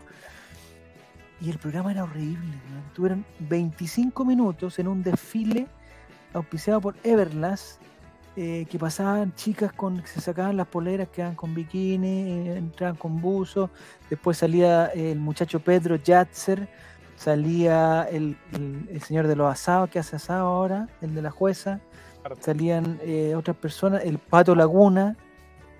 y 1.41 1.49
el 1.49 1.57
programa 1.57 1.91
era 1.91 2.03
horrible. 2.03 2.55
weón. 2.69 2.83
Tuvieron 2.93 3.25
25 3.39 4.23
minutos 4.25 4.79
en 4.79 4.87
un 4.87 5.03
desfile 5.03 5.67
auspiciado 6.33 6.81
por 6.81 6.95
Everlast, 7.03 7.81
eh, 8.37 8.65
que 8.69 8.77
pasaban 8.77 9.33
chicas 9.35 9.71
con 9.71 10.01
que 10.01 10.07
se 10.07 10.19
sacaban 10.21 10.57
las 10.57 10.67
poleras, 10.67 11.07
quedaban 11.09 11.35
con 11.35 11.53
bikini, 11.55 12.49
eh, 12.49 12.57
entraban 12.57 12.95
con 12.97 13.21
buzo. 13.21 13.69
Después 14.09 14.37
salía 14.37 14.87
el 14.87 15.19
muchacho 15.19 15.59
Pedro 15.61 15.95
Yatzer, 15.95 16.67
salía 17.15 18.03
el, 18.11 18.37
el- 18.51 18.89
el 18.91 19.01
señor 19.01 19.27
de 19.27 19.35
los 19.37 19.49
asados 19.51 19.89
que 19.89 19.99
hace 19.99 20.17
asado 20.17 20.47
ahora, 20.47 20.89
el 21.01 21.15
de 21.15 21.21
la 21.21 21.31
jueza. 21.31 21.79
Salían 22.39 22.99
eh, 23.03 23.35
otras 23.35 23.55
personas, 23.57 24.03
el 24.03 24.17
Pato 24.17 24.55
Laguna, 24.55 25.15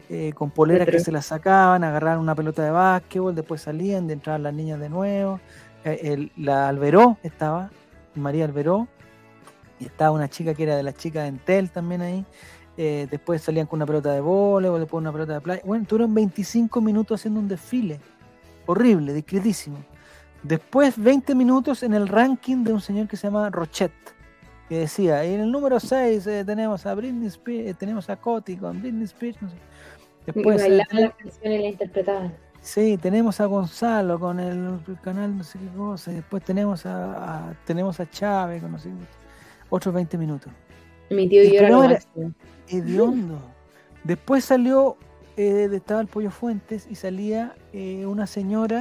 eh, 0.10 0.32
con 0.34 0.52
poleras 0.52 0.88
que 0.88 1.00
se 1.00 1.12
las 1.12 1.26
sacaban, 1.26 1.84
agarraban 1.84 2.20
una 2.20 2.36
pelota 2.36 2.64
de 2.64 2.70
básquetbol, 2.72 3.34
después 3.34 3.62
salían, 3.62 4.06
de 4.08 4.14
entraban 4.14 4.44
las 4.44 4.54
niñas 4.54 4.80
de 4.80 4.90
nuevo. 4.90 5.40
Eh, 5.84 6.00
el- 6.04 6.32
la 6.38 6.68
Alberó 6.68 7.18
estaba, 7.24 7.72
María 8.14 8.46
Alberó, 8.46 8.88
y 9.80 9.86
estaba 9.86 10.12
una 10.12 10.30
chica 10.30 10.54
que 10.54 10.64
era 10.64 10.76
de 10.78 10.84
las 10.84 10.96
chicas 10.96 11.24
de 11.24 11.30
Entel 11.30 11.72
también 11.72 12.02
ahí. 12.02 12.26
Eh, 12.78 13.08
después 13.10 13.42
salían 13.42 13.68
con 13.68 13.78
una 13.78 13.86
pelota 13.86 14.12
de 14.12 14.20
voleibol, 14.22 14.80
después 14.80 15.02
una 15.02 15.12
pelota 15.12 15.34
de 15.34 15.42
playa. 15.42 15.62
Bueno, 15.66 15.86
tuvieron 15.88 16.14
25 16.14 16.82
minutos 16.82 17.20
haciendo 17.22 17.40
un 17.40 17.48
desfile. 17.48 18.00
Horrible, 18.68 19.14
discretísimo. 19.14 19.78
Después 20.44 21.02
20 21.02 21.34
minutos 21.34 21.82
en 21.84 21.94
el 21.94 22.08
ranking 22.08 22.64
de 22.64 22.74
un 22.74 22.82
señor 22.82 23.08
que 23.08 23.18
se 23.18 23.28
llama 23.28 23.50
Rochet, 23.50 23.92
que 24.70 24.80
decía, 24.80 25.24
en 25.24 25.42
el 25.42 25.52
número 25.52 25.80
6 25.80 26.24
tenemos 26.46 26.86
a 26.86 26.96
Britney 26.96 27.28
Spears, 27.28 27.70
eh, 27.70 27.74
tenemos 27.78 28.10
a 28.10 28.16
Coti 28.16 28.58
con 28.58 28.82
Britney 28.82 29.04
Spears. 29.06 29.42
no 29.42 29.50
sé. 29.50 29.56
Y 29.56 30.32
Después, 30.32 30.58
eh, 30.60 30.64
bailaban 30.64 30.88
tenemos- 30.90 31.14
las 31.14 31.24
canciones 31.34 31.60
y 31.60 31.64
las 31.64 31.72
interpretaban. 31.72 32.34
Sí, 32.62 32.98
tenemos 32.98 33.40
a 33.42 33.46
Gonzalo 33.46 34.20
con 34.20 34.40
el, 34.40 34.80
el 34.88 35.00
canal 35.02 35.38
no 35.38 35.44
sé 35.44 35.60
qué 35.60 35.68
cosa, 35.78 36.12
y 36.12 36.16
después 36.16 36.44
tenemos 36.44 36.84
a, 36.88 37.50
a- 37.50 37.54
tenemos 37.66 38.00
a 38.00 38.10
Chávez 38.10 38.62
con 38.64 38.72
no 38.72 38.80
sé 38.80 38.90
qué, 38.90 38.96
otros 39.70 39.94
20 39.94 40.18
minutos. 40.18 40.52
Mi 41.12 41.30
tío 41.30 41.44
y 41.44 41.54
yo 41.54 41.84
era. 41.84 42.00
Hediondo. 42.68 43.40
Después 44.04 44.44
salió, 44.46 44.98
eh, 45.38 45.70
estaba 45.72 46.02
el 46.02 46.08
Pollo 46.08 46.32
Fuentes 46.32 46.88
y 46.90 46.96
salía 46.96 47.54
eh, 47.74 48.06
una 48.08 48.26
señora 48.26 48.80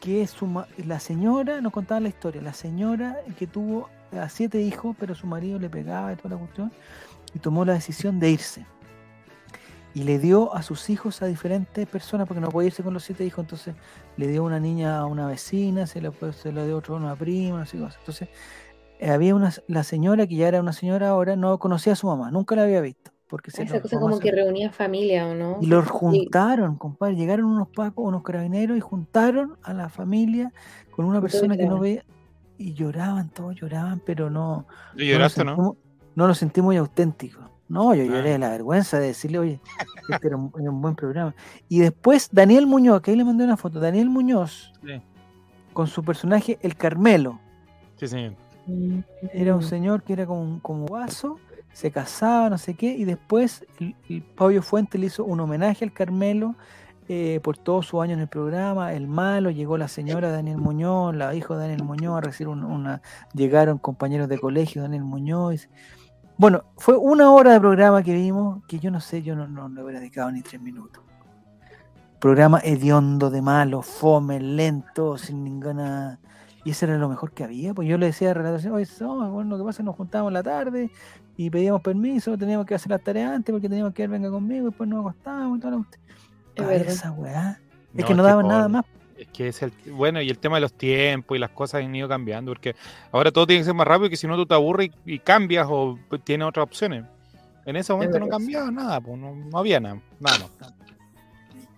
que 0.00 0.22
es 0.22 0.30
su 0.30 0.46
ma- 0.46 0.66
la 0.86 1.00
señora, 1.00 1.60
nos 1.60 1.72
contaba 1.72 1.98
la 2.00 2.08
historia, 2.08 2.42
la 2.42 2.52
señora 2.52 3.16
que 3.38 3.46
tuvo 3.48 3.88
a 4.12 4.28
siete 4.28 4.60
hijos, 4.60 4.96
pero 4.98 5.14
su 5.14 5.26
marido 5.26 5.58
le 5.58 5.68
pegaba 5.68 6.12
y 6.12 6.16
toda 6.16 6.30
la 6.30 6.36
cuestión, 6.36 6.72
y 7.34 7.38
tomó 7.38 7.64
la 7.64 7.74
decisión 7.74 8.18
de 8.20 8.30
irse. 8.30 8.66
Y 9.94 10.04
le 10.04 10.18
dio 10.18 10.54
a 10.54 10.62
sus 10.62 10.90
hijos 10.90 11.22
a 11.22 11.26
diferentes 11.26 11.86
personas, 11.88 12.28
porque 12.28 12.40
no 12.40 12.50
podía 12.50 12.68
irse 12.68 12.82
con 12.82 12.94
los 12.94 13.04
siete 13.04 13.24
hijos, 13.24 13.44
entonces 13.44 13.74
le 14.16 14.28
dio 14.28 14.44
una 14.44 14.60
niña 14.60 14.98
a 14.98 15.06
una 15.06 15.26
vecina, 15.26 15.86
se 15.86 16.00
lo, 16.00 16.12
se 16.32 16.52
lo 16.52 16.64
dio 16.64 16.76
otro 16.76 16.94
a 16.94 16.98
una 16.98 17.16
prima, 17.16 17.60
cosa. 17.60 17.96
Entonces, 17.98 18.28
eh, 19.00 19.10
había 19.10 19.34
una, 19.34 19.52
la 19.66 19.84
señora, 19.84 20.26
que 20.26 20.36
ya 20.36 20.48
era 20.48 20.60
una 20.60 20.72
señora 20.72 21.08
ahora, 21.08 21.36
no 21.36 21.58
conocía 21.58 21.94
a 21.94 21.96
su 21.96 22.06
mamá, 22.06 22.30
nunca 22.30 22.54
la 22.56 22.64
había 22.64 22.80
visto. 22.80 23.12
Porque 23.28 23.50
se 23.50 23.62
Esa 23.62 23.82
cosa 23.82 24.00
como 24.00 24.18
que 24.18 24.32
reunía 24.32 24.72
familia, 24.72 25.26
¿o 25.26 25.34
no? 25.34 25.58
y 25.60 25.66
los 25.66 25.84
Sí. 25.84 25.90
juntaron, 25.92 26.76
compadre. 26.76 27.14
Llegaron 27.14 27.44
unos 27.44 27.68
pacos, 27.68 28.06
unos 28.06 28.22
carabineros 28.22 28.76
y 28.76 28.80
juntaron 28.80 29.58
a 29.62 29.74
la 29.74 29.90
familia 29.90 30.50
con 30.90 31.04
una 31.04 31.20
persona 31.20 31.56
que 31.56 31.66
no 31.66 31.78
veía. 31.78 32.04
Y 32.58 32.74
lloraban, 32.74 33.28
todos 33.30 33.54
lloraban, 33.54 34.02
pero 34.04 34.28
no. 34.30 34.66
¿Tú 34.92 34.98
no 34.98 35.04
lo 35.04 35.10
lloraste, 35.10 35.44
no? 35.44 35.76
no 36.14 36.26
lo 36.26 36.34
sentí 36.34 36.60
muy 36.60 36.76
auténtico. 36.76 37.40
No, 37.68 37.94
yo 37.94 38.02
Ah. 38.02 38.06
lloré 38.06 38.30
de 38.30 38.38
la 38.38 38.48
vergüenza 38.48 38.98
de 38.98 39.08
decirle, 39.08 39.38
oye, 39.38 39.60
este 40.08 40.26
era 40.26 40.36
un, 40.36 40.50
era 40.58 40.70
un 40.70 40.80
buen 40.82 40.94
programa. 40.96 41.34
Y 41.68 41.78
después 41.80 42.28
Daniel 42.32 42.66
Muñoz, 42.66 43.00
que 43.02 43.10
ahí 43.12 43.16
le 43.16 43.24
mandé 43.24 43.44
una 43.44 43.56
foto, 43.56 43.78
Daniel 43.78 44.08
Muñoz, 44.10 44.72
Sí. 44.84 45.00
con 45.72 45.86
su 45.86 46.02
personaje 46.02 46.58
El 46.62 46.74
Carmelo. 46.76 47.38
Sí, 47.96 48.08
señor. 48.08 48.34
Era 49.32 49.54
un 49.54 49.62
señor 49.62 50.02
que 50.02 50.12
era 50.14 50.26
como, 50.26 50.60
como 50.60 50.86
vaso, 50.86 51.38
se 51.72 51.90
casaba, 51.90 52.50
no 52.50 52.58
sé 52.58 52.74
qué, 52.74 52.90
y 52.92 53.04
después 53.04 53.64
el, 53.80 53.94
el 54.08 54.22
Pablo 54.22 54.60
Fuente 54.62 54.98
le 54.98 55.06
hizo 55.06 55.24
un 55.24 55.38
homenaje 55.40 55.84
al 55.84 55.92
Carmelo 55.92 56.54
eh, 57.08 57.40
por 57.42 57.56
todos 57.56 57.86
sus 57.86 58.02
años 58.02 58.14
en 58.16 58.20
el 58.20 58.28
programa, 58.28 58.92
el 58.92 59.08
malo, 59.08 59.50
llegó 59.50 59.78
la 59.78 59.88
señora 59.88 60.30
Daniel 60.30 60.58
Muñoz, 60.58 61.14
la 61.14 61.34
hijo 61.34 61.54
de 61.54 61.60
Daniel 61.62 61.82
Muñoz 61.84 62.18
a 62.18 62.20
recibir 62.20 62.48
un- 62.48 62.64
una, 62.64 63.00
llegaron 63.34 63.78
compañeros 63.78 64.28
de 64.28 64.38
colegio, 64.38 64.82
Daniel 64.82 65.04
Muñoz. 65.04 65.68
Bueno, 66.36 66.64
fue 66.76 66.96
una 66.96 67.32
hora 67.32 67.52
de 67.52 67.60
programa 67.60 68.02
que 68.02 68.12
vimos, 68.12 68.64
que 68.66 68.78
yo 68.78 68.90
no 68.90 69.00
sé, 69.00 69.22
yo 69.22 69.34
no, 69.34 69.48
no 69.48 69.68
le 69.68 69.82
hubiera 69.82 70.00
dedicado 70.00 70.30
ni 70.30 70.42
tres 70.42 70.60
minutos. 70.60 71.02
Programa 72.20 72.60
hediondo 72.62 73.30
de 73.30 73.42
malo, 73.42 73.82
fome, 73.82 74.40
lento, 74.40 75.16
sin 75.18 75.44
ninguna... 75.44 76.18
Y 76.64 76.70
eso 76.72 76.84
era 76.86 76.98
lo 76.98 77.08
mejor 77.08 77.30
que 77.32 77.44
había, 77.44 77.72
pues 77.72 77.88
yo 77.88 77.96
le 77.96 78.06
decía 78.06 78.32
a 78.32 78.34
relator, 78.34 78.72
oye, 78.72 78.86
no, 79.00 79.30
bueno, 79.30 79.50
lo 79.50 79.58
que 79.58 79.64
pasa 79.64 79.70
es 79.70 79.76
que 79.78 79.82
nos 79.84 79.96
juntábamos 79.96 80.32
la 80.32 80.42
tarde 80.42 80.90
y 81.36 81.48
pedíamos 81.48 81.80
permiso, 81.80 82.36
teníamos 82.36 82.66
que 82.66 82.74
hacer 82.74 82.90
las 82.90 83.02
tareas 83.02 83.32
antes 83.32 83.52
porque 83.52 83.68
teníamos 83.68 83.94
que 83.94 84.02
ir, 84.02 84.08
venga 84.10 84.28
conmigo, 84.28 84.66
y 84.66 84.70
después 84.70 84.90
nos 84.90 85.00
acostábamos 85.00 85.58
y 85.58 85.60
toda 85.60 85.70
la 85.70 85.76
Es 86.58 86.64
A 86.64 86.66
ver 86.68 86.78
verdad. 86.80 86.94
esa 86.94 87.12
weá. 87.12 87.60
Es 87.94 88.00
No, 88.00 88.06
que 88.06 88.14
no 88.14 88.22
daban 88.22 88.42
por- 88.44 88.52
nada 88.52 88.68
más. 88.68 88.84
Es 89.16 89.26
que 89.28 89.48
es 89.48 89.62
el. 89.62 89.72
Bueno, 89.90 90.20
y 90.22 90.30
el 90.30 90.38
tema 90.38 90.56
de 90.58 90.60
los 90.60 90.72
tiempos 90.72 91.36
y 91.36 91.40
las 91.40 91.50
cosas 91.50 91.82
han 91.84 91.94
ido 91.94 92.08
cambiando, 92.08 92.52
porque 92.52 92.76
ahora 93.10 93.32
todo 93.32 93.46
tiene 93.46 93.60
que 93.60 93.64
ser 93.64 93.74
más 93.74 93.86
rápido, 93.86 94.08
que 94.10 94.16
si 94.16 94.26
no 94.28 94.36
tú 94.36 94.46
te 94.46 94.54
aburres 94.54 94.90
y, 95.06 95.14
y 95.14 95.18
cambias 95.18 95.66
o 95.68 95.98
pues, 96.08 96.22
tienes 96.22 96.46
otras 96.46 96.62
opciones. 96.64 97.04
En 97.66 97.76
ese 97.76 97.92
momento 97.92 98.18
no 98.18 98.28
cambiaba 98.28 98.70
nada, 98.70 99.00
pues 99.00 99.18
no, 99.18 99.34
no 99.34 99.58
había 99.58 99.80
nada, 99.80 100.00
nada 100.20 100.38
más. 100.38 100.72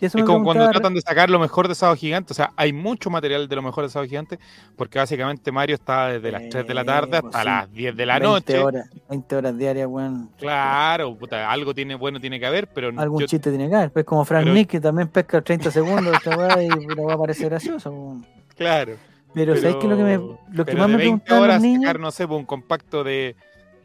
Y 0.00 0.06
eso 0.06 0.16
Es 0.18 0.24
como 0.24 0.44
cuando 0.44 0.68
tratan 0.70 0.94
de 0.94 1.00
sacar 1.02 1.28
lo 1.28 1.38
mejor 1.38 1.68
de 1.68 1.74
Sábado 1.74 1.96
Gigante. 1.96 2.32
O 2.32 2.34
sea, 2.34 2.52
hay 2.56 2.72
mucho 2.72 3.10
material 3.10 3.48
de 3.48 3.56
lo 3.56 3.60
mejor 3.62 3.84
de 3.84 3.90
Sábado 3.90 4.08
Gigante, 4.08 4.38
porque 4.76 4.98
básicamente 4.98 5.52
Mario 5.52 5.74
está 5.74 6.06
desde 6.08 6.30
las 6.32 6.48
3 6.48 6.66
de 6.66 6.74
la 6.74 6.84
tarde 6.84 7.18
Eh, 7.18 7.20
pues 7.20 7.34
hasta 7.34 7.40
sí. 7.40 7.46
las 7.46 7.72
10 7.72 7.96
de 7.96 8.06
la 8.06 8.18
20 8.18 8.28
noche. 8.28 8.58
horas, 8.64 8.88
20 9.10 9.36
horas 9.36 9.58
diarias, 9.58 9.86
weón. 9.88 10.30
Claro, 10.38 11.16
puta, 11.18 11.50
algo 11.50 11.74
tiene 11.74 11.96
bueno 11.96 12.20
tiene 12.20 12.38
que 12.40 12.46
haber, 12.46 12.68
pero 12.68 12.88
Algún 12.96 13.20
yo- 13.20 13.26
chiste 13.26 13.50
tiene 13.50 13.68
que 13.68 13.74
haber. 13.74 13.92
Pues 13.92 14.04
como 14.04 14.24
Frank 14.24 14.44
pero- 14.44 14.54
Nick, 14.54 14.68
que 14.70 14.80
también 14.80 15.08
pesca 15.08 15.42
30 15.42 15.70
segundos 15.70 16.14
esta 16.14 16.36
weá 16.36 16.62
y 16.62 16.68
le 16.96 17.04
va 17.04 17.14
a 17.14 17.18
parecer 17.18 17.48
gracioso. 17.50 17.90
weón. 17.90 18.26
claro. 18.56 18.94
Pero, 19.32 19.54
¿sabes 19.56 19.76
qué? 19.76 19.86
Lo 19.86 19.96
que, 19.96 20.02
me, 20.02 20.16
lo 20.16 20.64
que 20.64 20.72
pero 20.72 20.78
más 20.78 20.88
de 20.88 20.96
me 20.96 21.02
20 21.04 21.24
preguntaban 21.24 21.42
horas 21.44 21.54
los 21.56 21.62
niños. 21.62 21.82
sacar, 21.82 22.00
no 22.00 22.10
sé, 22.10 22.26
pues, 22.26 22.40
un 22.40 22.46
compacto 22.46 23.04
de 23.04 23.36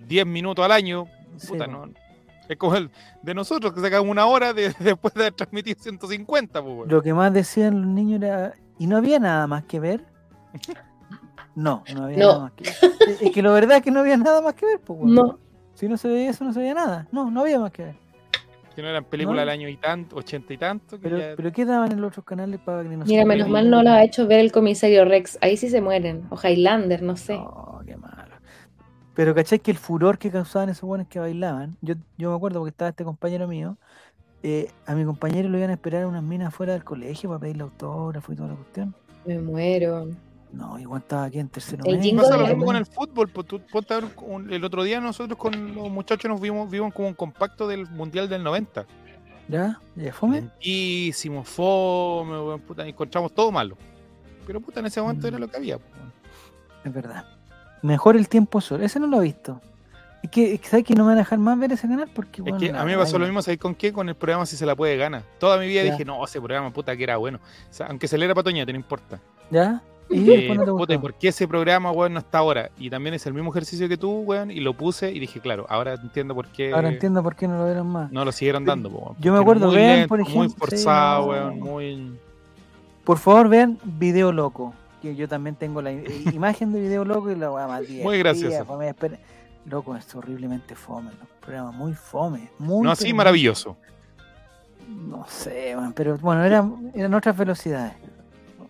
10 0.07 0.25
minutos 0.25 0.65
al 0.65 0.71
año, 0.71 1.05
puta, 1.47 1.67
no. 1.67 1.87
Es 2.49 2.57
como 2.57 2.75
el 2.75 2.89
de 3.21 3.33
nosotros 3.35 3.71
que 3.73 3.79
sacamos 3.81 4.09
una 4.09 4.25
hora 4.25 4.53
de- 4.53 4.73
después 4.79 5.13
de 5.13 5.21
haber 5.21 5.33
transmitido 5.33 5.79
150, 5.79 6.63
pues, 6.63 6.75
weón. 6.75 6.89
Lo 6.89 7.01
que 7.03 7.13
más 7.13 7.31
decían 7.31 7.79
los 7.81 7.87
niños 7.91 8.21
era. 8.23 8.53
¿Y 8.79 8.87
no 8.87 8.97
había 8.97 9.19
nada 9.19 9.45
más 9.45 9.63
que 9.65 9.79
ver? 9.79 10.03
No, 11.55 11.83
no 11.95 12.03
había 12.05 12.17
No. 12.17 12.27
nada 12.27 12.39
más 12.39 12.51
que 12.53 12.63
ver. 12.65 13.17
Es 13.21 13.31
que 13.31 13.41
la 13.41 13.51
verdad 13.51 13.77
es 13.77 13.83
que 13.83 13.91
no 13.91 14.01
había 14.01 14.17
nada 14.17 14.41
más 14.41 14.53
que 14.55 14.65
ver, 14.65 14.79
pues, 14.79 14.99
weón. 14.99 15.13
No. 15.15 15.39
Si 15.73 15.87
no 15.87 15.97
se 15.97 16.07
veía 16.07 16.29
eso, 16.29 16.43
no 16.43 16.53
se 16.53 16.59
veía 16.59 16.73
nada. 16.73 17.07
No, 17.11 17.29
no 17.31 17.41
había 17.41 17.59
más 17.59 17.71
que 17.71 17.83
ver. 17.85 17.95
Que 18.75 18.81
no 18.81 18.89
eran 18.89 19.05
películas 19.05 19.37
No. 19.37 19.39
del 19.41 19.49
año 19.49 19.69
y 19.69 19.77
tanto, 19.77 20.17
80 20.17 20.53
y 20.53 20.57
tanto. 20.57 20.97
que 20.97 21.03
Pero, 21.03 21.17
ya- 21.17 21.33
pero 21.37 21.51
¿qué 21.53 21.63
daban 21.65 21.91
en 21.93 22.01
los 22.01 22.09
otros 22.09 22.25
canales 22.25 22.59
para 22.59 22.83
que 22.83 22.89
no 22.89 23.05
se 23.05 23.11
Mira, 23.11 23.23
menos 23.25 23.47
mal 23.47 23.69
no 23.69 23.81
lo 23.83 23.89
ha 23.91 24.03
hecho 24.03 24.27
ver 24.27 24.39
el 24.41 24.51
comisario 24.51 25.05
Rex. 25.05 25.37
Ahí 25.41 25.55
sí 25.55 25.69
se 25.69 25.79
mueren. 25.81 26.25
O 26.29 26.35
Highlander, 26.41 27.01
no 27.01 27.15
sé. 27.15 27.35
No, 27.35 27.81
qué 27.85 27.95
malo. 27.95 28.35
Pero 29.13 29.33
¿cachai 29.33 29.59
que 29.59 29.71
el 29.71 29.77
furor 29.77 30.17
que 30.17 30.29
causaban 30.29 30.67
esos 30.67 30.81
buenos 30.87 31.07
que 31.07 31.19
bailaban? 31.19 31.77
Yo, 31.81 31.95
yo 32.17 32.31
me 32.31 32.35
acuerdo 32.35 32.59
porque 32.59 32.71
estaba 32.71 32.89
este 32.89 33.05
compañero 33.05 33.47
mío. 33.47 33.77
eh, 34.43 34.69
a 34.85 34.93
mi 34.93 35.05
compañero 35.05 35.47
lo 35.49 35.57
iban 35.57 35.69
a 35.71 35.73
esperar 35.73 36.05
unas 36.05 36.21
minas 36.21 36.53
fuera 36.53 36.73
del 36.73 36.83
colegio 36.83 37.29
para 37.29 37.39
pedirle 37.39 37.63
autógrafo 37.63 38.31
y 38.33 38.35
toda 38.35 38.49
la 38.49 38.55
cuestión. 38.55 38.93
Me 39.25 39.39
muero. 39.39 40.09
No, 40.55 40.79
igual 40.79 41.01
estaba 41.01 41.25
aquí 41.25 41.39
en 41.39 41.49
tercero 41.49 41.83
El 41.85 42.15
Pasa 42.15 42.37
lo 42.37 42.47
mismo 42.47 42.65
con 42.65 42.75
el 42.77 42.85
fútbol, 42.85 43.27
pues 43.29 43.45
tú 43.45 43.59
ponte 43.71 43.93
a 43.93 43.99
ver 43.99 44.09
un- 44.21 44.51
el 44.53 44.63
otro 44.63 44.83
día 44.83 45.01
nosotros 45.01 45.37
con 45.37 45.75
los 45.75 45.89
muchachos 45.89 46.29
nos 46.31 46.39
vimos, 46.39 46.69
vimos 46.69 46.93
como 46.93 47.09
un 47.09 47.13
compacto 47.13 47.67
del 47.67 47.89
Mundial 47.89 48.29
del 48.29 48.41
90. 48.43 48.85
¿Ya? 49.49 49.79
¿Ya 49.95 50.13
fome? 50.13 50.41
Lentísimo, 50.41 51.43
fome, 51.43 52.57
puta, 52.59 52.87
encontramos 52.87 53.33
todo 53.33 53.51
malo. 53.51 53.77
Pero 54.47 54.61
puta, 54.61 54.79
en 54.79 54.85
ese 54.87 55.01
momento 55.01 55.25
Mm. 55.25 55.27
era 55.27 55.39
lo 55.39 55.47
que 55.49 55.57
había. 55.57 55.77
pues. 55.77 55.91
Es 56.85 56.93
verdad. 56.93 57.25
Mejor 57.81 58.15
el 58.15 58.29
tiempo 58.29 58.61
solo. 58.61 58.83
Ese 58.83 58.99
no 58.99 59.07
lo 59.07 59.17
he 59.21 59.23
visto. 59.25 59.59
Es 60.23 60.31
que, 60.31 60.53
es 60.55 60.61
que 60.61 60.67
¿sabes 60.67 60.85
que 60.85 60.95
no 60.95 61.03
me 61.03 61.09
van 61.09 61.17
a 61.17 61.21
dejar 61.21 61.37
más 61.37 61.59
ver 61.59 61.71
ese 61.71 61.87
canal? 61.87 62.09
Porque, 62.13 62.37
Es 62.41 62.43
bueno, 62.43 62.57
que 62.57 62.71
la 62.71 62.81
a 62.81 62.85
mí 62.85 62.91
me 62.93 62.97
pasó 62.97 63.19
lo 63.19 63.25
mismo, 63.25 63.41
¿sabes 63.43 63.59
con 63.59 63.75
qué? 63.75 63.91
Con 63.93 64.07
el 64.09 64.15
programa 64.15 64.45
Si 64.47 64.55
se 64.57 64.65
la 64.65 64.75
puede 64.75 64.97
gana. 64.97 65.23
Toda 65.39 65.57
mi 65.59 65.67
vida 65.67 65.83
Ya. 65.83 65.91
dije, 65.91 66.05
no, 66.05 66.23
ese 66.23 66.39
programa, 66.39 66.71
puta, 66.73 66.95
que 66.97 67.03
era 67.03 67.17
bueno. 67.17 67.39
O 67.69 67.73
sea, 67.73 67.87
aunque 67.87 68.07
se 68.07 68.17
le 68.17 68.25
era 68.25 68.33
patoñete, 68.33 68.71
no 68.73 68.79
importa. 68.79 69.19
¿Ya? 69.51 69.83
¿Y 70.09 70.19
Eh, 70.31 70.37
después 70.37 70.59
no 70.59 70.65
te 70.65 70.71
puta, 70.71 70.93
¿y 70.93 70.95
gustó? 70.97 71.01
¿por 71.01 71.13
qué 71.15 71.27
ese 71.29 71.47
programa, 71.47 71.91
weón, 71.91 72.13
no 72.13 72.19
está 72.19 72.37
ahora? 72.37 72.69
Y 72.77 72.89
también 72.89 73.15
es 73.15 73.25
el 73.25 73.33
mismo 73.33 73.49
ejercicio 73.51 73.89
que 73.89 73.97
tú, 73.97 74.19
weón, 74.21 74.51
y 74.51 74.59
lo 74.59 74.73
puse 74.75 75.11
y 75.11 75.19
dije, 75.19 75.39
claro, 75.39 75.65
ahora 75.67 75.93
entiendo 75.95 76.35
por 76.35 76.47
qué 76.47 76.71
Ahora 76.73 76.89
entiendo 76.89 77.23
por 77.23 77.35
qué 77.35 77.47
no 77.47 77.57
lo 77.57 77.65
vieron 77.65 77.87
más. 77.87 78.11
no 78.11 78.23
lo 78.23 78.31
siguieron 78.31 78.65
dando, 78.65 78.89
weón, 78.89 79.15
Yo 79.19 79.33
me 79.33 79.39
acuerdo, 79.39 79.67
muy 79.67 79.75
vean, 79.77 79.95
lento, 79.97 80.09
por 80.09 80.19
Muy 80.19 80.27
ejemplo, 80.29 80.49
sí, 80.49 80.55
forzado, 80.59 81.21
no. 81.21 81.27
weón, 81.31 81.59
muy... 81.59 82.19
Por 83.03 83.17
favor, 83.17 83.49
vean 83.49 83.77
Video 83.83 84.31
Loco. 84.31 84.73
Que 85.01 85.15
yo 85.15 85.27
también 85.27 85.55
tengo 85.55 85.81
la 85.81 85.91
i- 85.91 86.03
imagen 86.33 86.71
de 86.71 86.81
Video 86.81 87.03
Loco 87.05 87.29
y 87.31 87.35
la 87.35 87.51
weá 87.51 87.67
más 87.67 87.81
divertida, 87.87 88.17
gracioso. 88.17 88.65
fome, 88.65 88.87
espera. 88.89 89.17
Loco, 89.65 89.95
es 89.95 90.13
horriblemente 90.15 90.75
fome. 90.75 91.09
¿no? 91.19 91.27
Programa 91.39 91.71
muy 91.71 91.93
fome. 91.93 92.49
Muy, 92.59 92.83
No 92.83 92.91
así, 92.91 93.11
maravilloso. 93.13 93.75
muy- 94.87 95.09
No 95.09 95.25
sé, 95.27 95.75
man, 95.75 95.93
pero 95.93 96.17
bueno, 96.19 96.43
eran, 96.43 96.91
eran 96.93 97.13
otras 97.15 97.35
velocidades. 97.37 97.93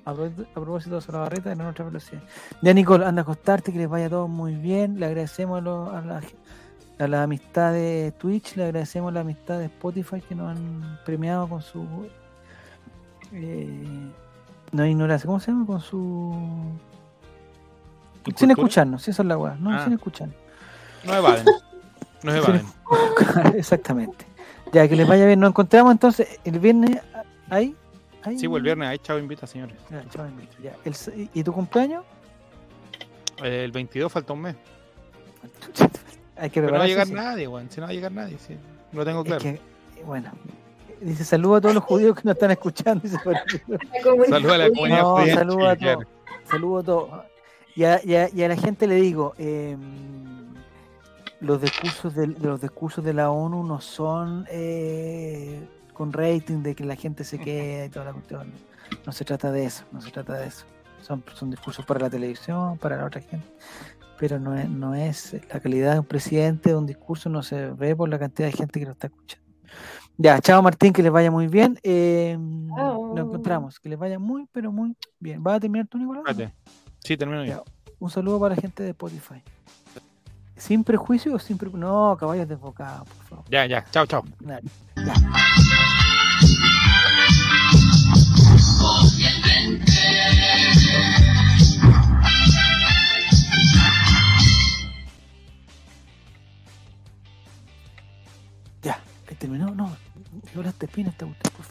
A, 0.05 0.13
pro- 0.13 0.25
a 0.25 0.53
propósito 0.53 0.95
de 0.95 1.01
Solabarreta, 1.01 1.51
en 1.51 1.61
otra 1.61 1.85
velocidad. 1.85 2.21
Ya, 2.61 2.73
Nicole, 2.73 3.05
anda 3.05 3.21
a 3.21 3.23
acostarte, 3.23 3.71
que 3.73 3.79
les 3.79 3.89
vaya 3.89 4.09
todo 4.09 4.27
muy 4.27 4.53
bien. 4.55 4.99
Le 4.99 5.07
agradecemos 5.07 5.57
a, 5.57 5.61
los- 5.61 5.93
a 5.93 6.01
la, 6.01 6.21
a 6.99 7.07
la 7.07 7.23
amistad 7.23 7.73
de 7.73 8.13
Twitch, 8.17 8.55
le 8.55 8.65
agradecemos 8.65 9.11
la 9.11 9.21
amistad 9.21 9.57
de 9.59 9.65
Spotify 9.65 10.21
que 10.21 10.35
nos 10.35 10.51
han 10.55 10.99
premiado 11.05 11.47
con 11.49 11.61
su. 11.61 11.85
Eh, 13.31 14.11
no 14.71 14.85
ignorancia, 14.85 15.25
¿cómo 15.25 15.39
se 15.39 15.51
llama? 15.51 15.65
Con 15.65 15.81
su. 15.81 16.35
Sin 18.25 18.33
cultura? 18.33 18.51
escucharnos, 18.53 19.01
sí, 19.03 19.11
esa 19.11 19.21
es 19.23 19.27
la 19.27 19.37
weá. 19.37 19.55
No, 19.59 19.71
Ah. 19.71 19.83
sin 19.83 19.93
escucharnos. 19.93 20.35
No 21.03 21.13
evaden. 21.15 21.45
No 22.23 22.33
evaden. 22.33 22.65
Exactamente. 23.55 24.25
Ya, 24.73 24.87
que 24.87 24.95
les 24.95 25.07
vaya 25.07 25.25
bien. 25.25 25.39
Nos 25.39 25.49
encontramos 25.49 25.91
entonces 25.91 26.39
el 26.43 26.59
viernes 26.59 26.99
ahí. 27.49 27.75
Sí, 28.37 28.47
pues 28.47 28.57
el 28.59 28.63
viernes. 28.63 28.87
Ahí, 28.89 28.99
chao, 28.99 29.17
invita, 29.19 29.45
señores. 29.47 29.77
Ya, 29.89 30.03
chao, 30.09 30.25
Emilio, 30.25 30.49
ya. 30.61 30.75
El 30.83 31.29
¿Y 31.33 31.43
tu 31.43 31.53
cumpleaños? 31.53 32.03
El 33.43 33.71
22 33.71 34.11
falta 34.11 34.33
un 34.33 34.41
mes. 34.41 34.55
Hay 36.37 36.49
que 36.49 36.59
Pero 36.61 36.73
no 36.73 36.79
va 36.79 36.85
a 36.85 36.87
llegar 36.87 37.07
sí. 37.07 37.13
nadie, 37.13 37.47
weón. 37.47 37.69
Si 37.69 37.79
no 37.79 37.85
va 37.85 37.91
a 37.91 37.93
llegar 37.95 38.11
nadie, 38.11 38.37
sí. 38.39 38.55
Lo 38.91 39.05
tengo 39.05 39.21
Es 39.21 39.25
claro. 39.25 39.41
que, 39.41 39.59
bueno, 40.05 40.31
dice 41.01 41.23
saludos 41.23 41.57
a 41.57 41.61
todos 41.61 41.75
los 41.75 41.83
judíos 41.83 42.15
que 42.15 42.21
nos 42.25 42.33
están 42.35 42.51
escuchando. 42.51 43.01
Dice, 43.03 43.17
Saludos 44.29 44.31
a 44.53 44.57
la 44.57 44.69
comunidad 44.69 45.01
no, 45.01 45.15
judía 45.17 45.33
saludos 45.35 45.67
a 45.67 45.75
todos. 45.75 46.05
Saludos 46.49 46.83
a 46.83 46.85
todos. 46.85 47.25
Y 47.75 47.83
a, 47.83 48.01
y 48.03 48.15
a- 48.15 48.29
y 48.33 48.43
a 48.43 48.47
la 48.47 48.55
gente 48.55 48.87
le 48.87 48.95
digo, 48.95 49.33
eh, 49.37 49.75
los 51.41 51.61
discursos 51.61 52.15
de, 52.15 52.27
los 52.27 52.61
discursos 52.61 53.03
de 53.03 53.13
la 53.13 53.29
ONU 53.31 53.63
no 53.63 53.81
son 53.81 54.45
eh, 54.49 55.67
con 55.95 56.13
rating 56.13 56.61
de 56.61 56.75
que 56.75 56.83
la 56.83 56.95
gente 56.95 57.23
se 57.23 57.39
quede 57.39 57.85
y 57.85 57.89
toda 57.89 58.05
la 58.05 58.13
cuestión. 58.13 58.51
No 59.05 59.11
se 59.11 59.25
trata 59.25 59.51
de 59.51 59.65
eso, 59.65 59.83
no 59.91 59.99
se 60.01 60.11
trata 60.11 60.33
de 60.33 60.47
eso. 60.47 60.65
Son, 61.01 61.23
son 61.33 61.49
discursos 61.49 61.83
para 61.85 62.01
la 62.01 62.09
televisión, 62.09 62.77
para 62.77 62.97
la 62.97 63.05
otra 63.05 63.21
gente. 63.21 63.47
Pero 64.19 64.39
no 64.39 64.55
es, 64.55 64.69
no 64.69 64.93
es 64.93 65.35
la 65.51 65.59
calidad 65.59 65.93
de 65.93 65.99
un 65.99 66.05
presidente, 66.05 66.69
de 66.69 66.75
un 66.75 66.85
discurso, 66.85 67.29
no 67.29 67.41
se 67.41 67.71
ve 67.71 67.95
por 67.95 68.09
la 68.09 68.19
cantidad 68.19 68.47
de 68.47 68.53
gente 68.53 68.79
que 68.79 68.85
lo 68.85 68.91
está 68.91 69.07
escuchando. 69.07 69.45
Ya, 70.17 70.39
chao 70.39 70.61
Martín, 70.61 70.93
que 70.93 71.01
les 71.01 71.11
vaya 71.11 71.31
muy 71.31 71.47
bien. 71.47 71.79
Eh, 71.83 72.37
nos 72.39 73.17
encontramos, 73.17 73.79
que 73.79 73.89
les 73.89 73.97
vaya 73.97 74.19
muy, 74.19 74.47
pero 74.51 74.71
muy 74.71 74.95
bien. 75.19 75.41
¿Vas 75.41 75.57
a 75.57 75.59
terminar 75.59 75.87
tú, 75.87 75.97
Nicolás? 75.97 76.23
Espérate. 76.27 76.53
Sí, 76.99 77.17
termino 77.17 77.43
Ya. 77.43 77.61
Un 77.99 78.09
saludo 78.09 78.39
para 78.39 78.55
la 78.55 78.61
gente 78.61 78.83
de 78.83 78.89
Spotify. 78.89 79.41
¿Sin 80.55 80.83
prejuicio 80.83 81.33
o 81.33 81.39
sin 81.39 81.57
prejuicio? 81.57 81.87
No, 81.87 82.15
caballos 82.17 82.47
desbocados, 82.47 83.07
por 83.07 83.25
favor. 83.25 83.45
Ya, 83.49 83.65
ya. 83.65 83.83
Chao, 83.91 84.05
chao. 84.05 84.23
Dale, 84.39 84.69
ya. 84.95 85.13
Ya, 98.81 98.99
¿que 99.27 99.35
terminó? 99.35 99.73
No, 99.73 99.95
Nicolás, 100.43 100.75
termina 100.75 101.09
esta 101.09 101.25
cuestión, 101.25 101.53
por. 101.53 101.63